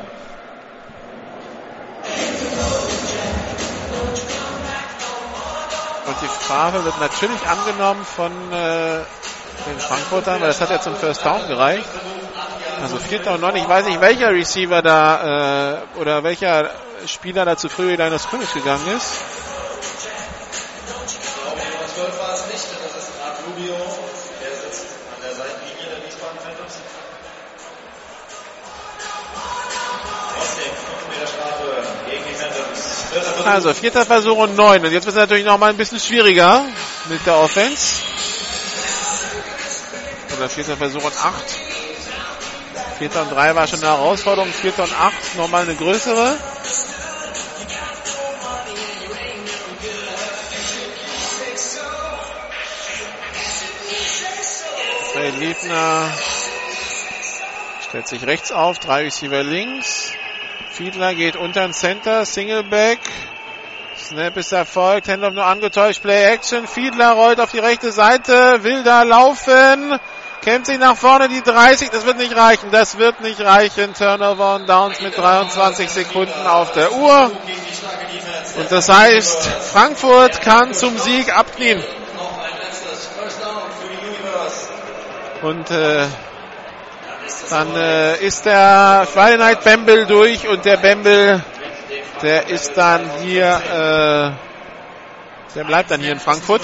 Und 6.06 6.16
die 6.22 6.44
Strafe 6.44 6.86
wird 6.86 7.00
natürlich 7.00 7.48
angenommen 7.48 8.06
von 8.06 8.32
äh, 8.52 9.00
den 9.68 9.80
Frankfurtern, 9.80 10.42
weil 10.42 10.48
das 10.48 10.62
hat 10.62 10.70
ja 10.70 10.80
zum 10.80 10.96
First 10.96 11.26
Down 11.26 11.48
gereicht. 11.48 11.88
Also 12.82 12.98
vierter 12.98 13.34
und 13.34 13.42
neun. 13.42 13.56
Ich 13.56 13.68
weiß 13.68 13.86
nicht, 13.88 14.00
welcher 14.02 14.32
Receiver 14.32 14.82
da 14.82 15.82
äh, 15.96 16.00
oder 16.00 16.24
welcher 16.24 16.70
Spieler 17.06 17.46
da 17.46 17.58
zu 17.58 17.70
früh 17.70 17.94
in 17.94 18.02
eine 18.02 18.20
Scrimmage 18.20 18.54
gegangen 18.54 18.88
ist. 18.96 19.16
Also 33.48 33.74
vierter 33.74 34.06
Versuch 34.06 34.38
und 34.38 34.58
neun. 34.58 34.86
Und 34.86 34.92
jetzt 34.92 35.06
wird 35.06 35.16
es 35.16 35.22
natürlich 35.22 35.46
noch 35.46 35.58
mal 35.58 35.70
ein 35.70 35.78
bisschen 35.78 36.02
schwieriger 36.02 36.66
mit 37.08 37.26
der 37.26 37.38
Offense. 37.38 38.02
Oder 40.36 40.50
vierter 40.50 40.76
Versuch 40.76 41.02
und 41.02 41.16
acht. 41.16 41.46
Vierter 42.98 43.22
und 43.22 43.32
drei 43.32 43.56
war 43.56 43.66
schon 43.66 43.80
eine 43.80 43.88
Herausforderung. 43.88 44.52
Vierter 44.52 44.84
und 44.84 45.00
acht 45.00 45.36
nochmal 45.38 45.62
eine 45.62 45.76
größere. 45.76 46.38
Ray 55.16 55.30
Liebner 55.32 56.12
stellt 57.88 58.08
sich 58.10 58.28
rechts 58.28 58.52
auf, 58.52 58.80
drei 58.80 59.04
Receiver 59.04 59.42
links. 59.42 60.12
Fiedler 60.72 61.16
geht 61.16 61.38
unter 61.38 61.62
den 61.62 61.74
Center, 61.74 62.26
Singleback. 62.26 63.00
Snap 64.08 64.38
ist 64.38 64.54
erfolgt. 64.54 65.10
Handoff 65.10 65.34
nur 65.34 65.46
angetäuscht. 65.46 66.02
Play 66.02 66.32
Action. 66.32 66.66
Fiedler 66.66 67.12
rollt 67.12 67.42
auf 67.42 67.52
die 67.52 67.60
rechte 67.60 67.92
Seite. 67.92 68.64
Will 68.64 68.84
da 68.84 69.04
laufen. 69.04 70.00
Kennt 70.42 70.66
sich 70.66 70.80
nach 70.80 70.96
vorne 70.96 71.28
die 71.28 71.42
30. 71.42 71.90
Das 71.90 72.06
wird 72.06 72.18
nicht 72.18 72.34
reichen. 72.34 72.72
Das 72.72 72.98
wird 72.98 73.20
nicht 73.20 73.42
reichen. 73.42 73.94
Turnover 73.94 74.56
und 74.56 74.70
Downs 74.70 75.02
mit 75.02 75.18
23 75.18 75.90
Sekunden 75.90 76.48
auf 76.48 76.72
der 76.72 76.94
Uhr. 76.94 77.32
Und 78.58 78.72
das 78.72 78.88
heißt, 78.88 79.46
Frankfurt 79.46 80.42
kann 80.42 80.74
zum 80.74 80.98
Sieg 80.98 81.36
abknien. 81.36 81.84
Und 85.42 85.70
äh, 85.70 86.06
dann 87.50 87.76
äh, 87.76 88.18
ist 88.26 88.46
der 88.46 89.06
Friday 89.12 89.38
Night 89.38 89.64
Bamble 89.66 90.06
durch 90.06 90.48
und 90.48 90.64
der 90.64 90.78
Bamble, 90.78 91.44
der 92.22 92.48
ist 92.48 92.74
dann 92.76 93.10
hier, 93.22 93.46
äh, 93.46 95.56
der 95.56 95.64
bleibt 95.64 95.92
dann 95.92 96.02
hier 96.02 96.12
in 96.12 96.20
Frankfurt. 96.20 96.62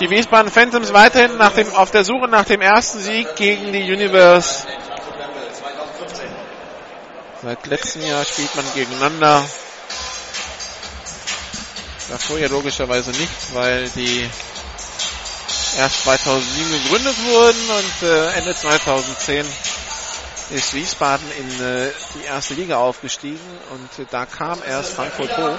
Die 0.00 0.10
Wiesbaden 0.10 0.50
Phantoms 0.50 0.92
weiterhin 0.92 1.36
nach 1.38 1.52
dem, 1.52 1.74
auf 1.74 1.90
der 1.90 2.04
Suche 2.04 2.28
nach 2.28 2.44
dem 2.44 2.60
ersten 2.60 3.00
Sieg 3.00 3.34
gegen 3.36 3.72
die 3.72 3.82
Universe. 3.82 4.66
Seit 7.42 7.66
letztem 7.66 8.02
Jahr 8.02 8.24
spielt 8.24 8.54
man 8.54 8.64
gegeneinander. 8.74 9.44
Davor 12.08 12.38
ja 12.38 12.48
logischerweise 12.48 13.10
nicht, 13.10 13.54
weil 13.54 13.88
die 13.90 14.28
erst 15.76 16.04
2007 16.04 16.84
gegründet 16.84 17.16
wurden 17.26 17.70
und 17.70 18.08
äh, 18.08 18.38
Ende 18.38 18.54
2010 18.54 19.46
ist 20.50 20.74
Wiesbaden 20.74 21.26
in 21.38 21.64
äh, 21.64 21.90
die 22.14 22.24
erste 22.24 22.54
Liga 22.54 22.78
aufgestiegen 22.78 23.40
und 23.70 24.04
äh, 24.04 24.06
da 24.10 24.24
kam 24.24 24.62
erst 24.66 24.94
Frankfurt 24.94 25.36
hoch. 25.36 25.58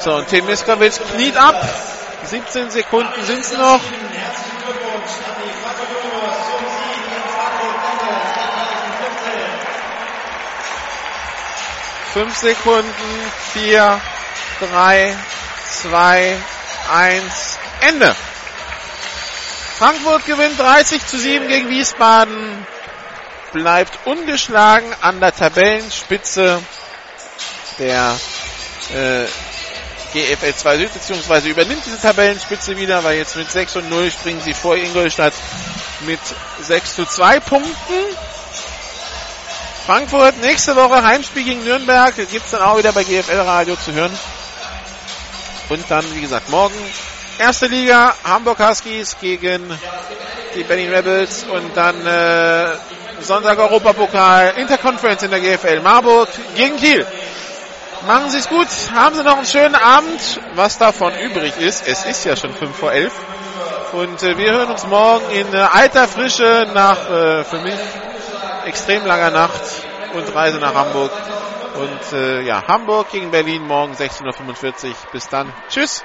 So, 0.00 0.14
und 0.16 0.28
Tim 0.28 0.46
Miskowitz 0.46 1.00
kniet 1.14 1.36
ab. 1.36 1.56
17 2.24 2.70
Sekunden 2.70 3.24
sind 3.24 3.40
es 3.40 3.52
noch. 3.52 3.80
Fünf 12.12 12.36
Sekunden, 12.36 12.92
vier, 13.52 14.00
drei, 14.58 15.16
zwei, 15.70 16.36
eins, 16.92 17.58
Ende. 17.80 18.14
Frankfurt 19.78 20.26
gewinnt 20.26 20.58
30 20.58 21.06
zu 21.06 21.18
7 21.18 21.48
gegen 21.48 21.70
Wiesbaden, 21.70 22.66
bleibt 23.52 24.06
ungeschlagen 24.06 24.94
an 25.00 25.20
der 25.20 25.34
Tabellenspitze 25.34 26.62
der 27.78 28.16
äh, 28.94 29.24
GFL 30.12 30.54
2 30.54 30.78
Süd, 30.78 30.92
beziehungsweise 30.92 31.48
übernimmt 31.48 31.84
diese 31.86 32.00
Tabellenspitze 32.00 32.76
wieder, 32.76 33.04
weil 33.04 33.16
jetzt 33.16 33.36
mit 33.36 33.50
6 33.50 33.76
und 33.76 33.90
0 33.90 34.10
springen 34.10 34.40
sie 34.40 34.54
vor 34.54 34.76
Ingolstadt 34.76 35.34
mit 36.00 36.20
6 36.60 36.96
zu 36.96 37.06
2 37.06 37.40
Punkten. 37.40 37.94
Frankfurt 39.86 40.38
nächste 40.38 40.76
Woche 40.76 41.02
Heimspiel 41.02 41.44
gegen 41.44 41.64
Nürnberg, 41.64 42.14
gibt's 42.16 42.50
dann 42.50 42.62
auch 42.62 42.78
wieder 42.78 42.92
bei 42.92 43.04
GFL 43.04 43.40
Radio 43.40 43.76
zu 43.76 43.92
hören. 43.92 44.16
Und 45.68 45.84
dann, 45.88 46.04
wie 46.14 46.20
gesagt, 46.20 46.48
morgen 46.48 46.74
erste 47.38 47.66
Liga, 47.66 48.14
Hamburg 48.24 48.58
Huskies 48.58 49.16
gegen 49.20 49.62
die 50.54 50.64
Berlin 50.64 50.92
Rebels 50.92 51.44
und 51.44 51.76
dann 51.76 52.06
äh, 52.06 52.76
Sonntag 53.22 53.58
Europapokal, 53.58 54.54
Interconference 54.56 55.22
in 55.22 55.30
der 55.30 55.40
GFL, 55.40 55.80
Marburg 55.80 56.28
gegen 56.54 56.76
Kiel. 56.76 57.06
Machen 58.06 58.30
Sie 58.30 58.38
es 58.38 58.48
gut, 58.48 58.66
haben 58.94 59.14
Sie 59.14 59.22
noch 59.22 59.36
einen 59.36 59.46
schönen 59.46 59.74
Abend, 59.74 60.40
was 60.54 60.78
davon 60.78 61.12
übrig 61.20 61.52
ist. 61.58 61.86
Es 61.86 62.06
ist 62.06 62.24
ja 62.24 62.34
schon 62.34 62.54
5 62.54 62.74
vor 62.74 62.92
11. 62.92 63.12
Und 63.92 64.22
äh, 64.22 64.38
wir 64.38 64.52
hören 64.52 64.70
uns 64.70 64.86
morgen 64.86 65.28
in 65.30 65.52
äh, 65.52 65.58
alter 65.58 66.08
Frische 66.08 66.66
nach 66.72 67.10
äh, 67.10 67.44
für 67.44 67.58
mich 67.58 67.78
extrem 68.64 69.04
langer 69.04 69.30
Nacht 69.30 69.60
und 70.14 70.34
Reise 70.34 70.58
nach 70.58 70.74
Hamburg. 70.74 71.10
Und 71.74 72.12
äh, 72.18 72.40
ja, 72.42 72.62
Hamburg 72.66 73.10
gegen 73.10 73.30
Berlin 73.30 73.66
morgen 73.66 73.92
16.45 73.92 74.88
Uhr. 74.88 74.94
Bis 75.12 75.28
dann. 75.28 75.52
Tschüss. 75.68 76.04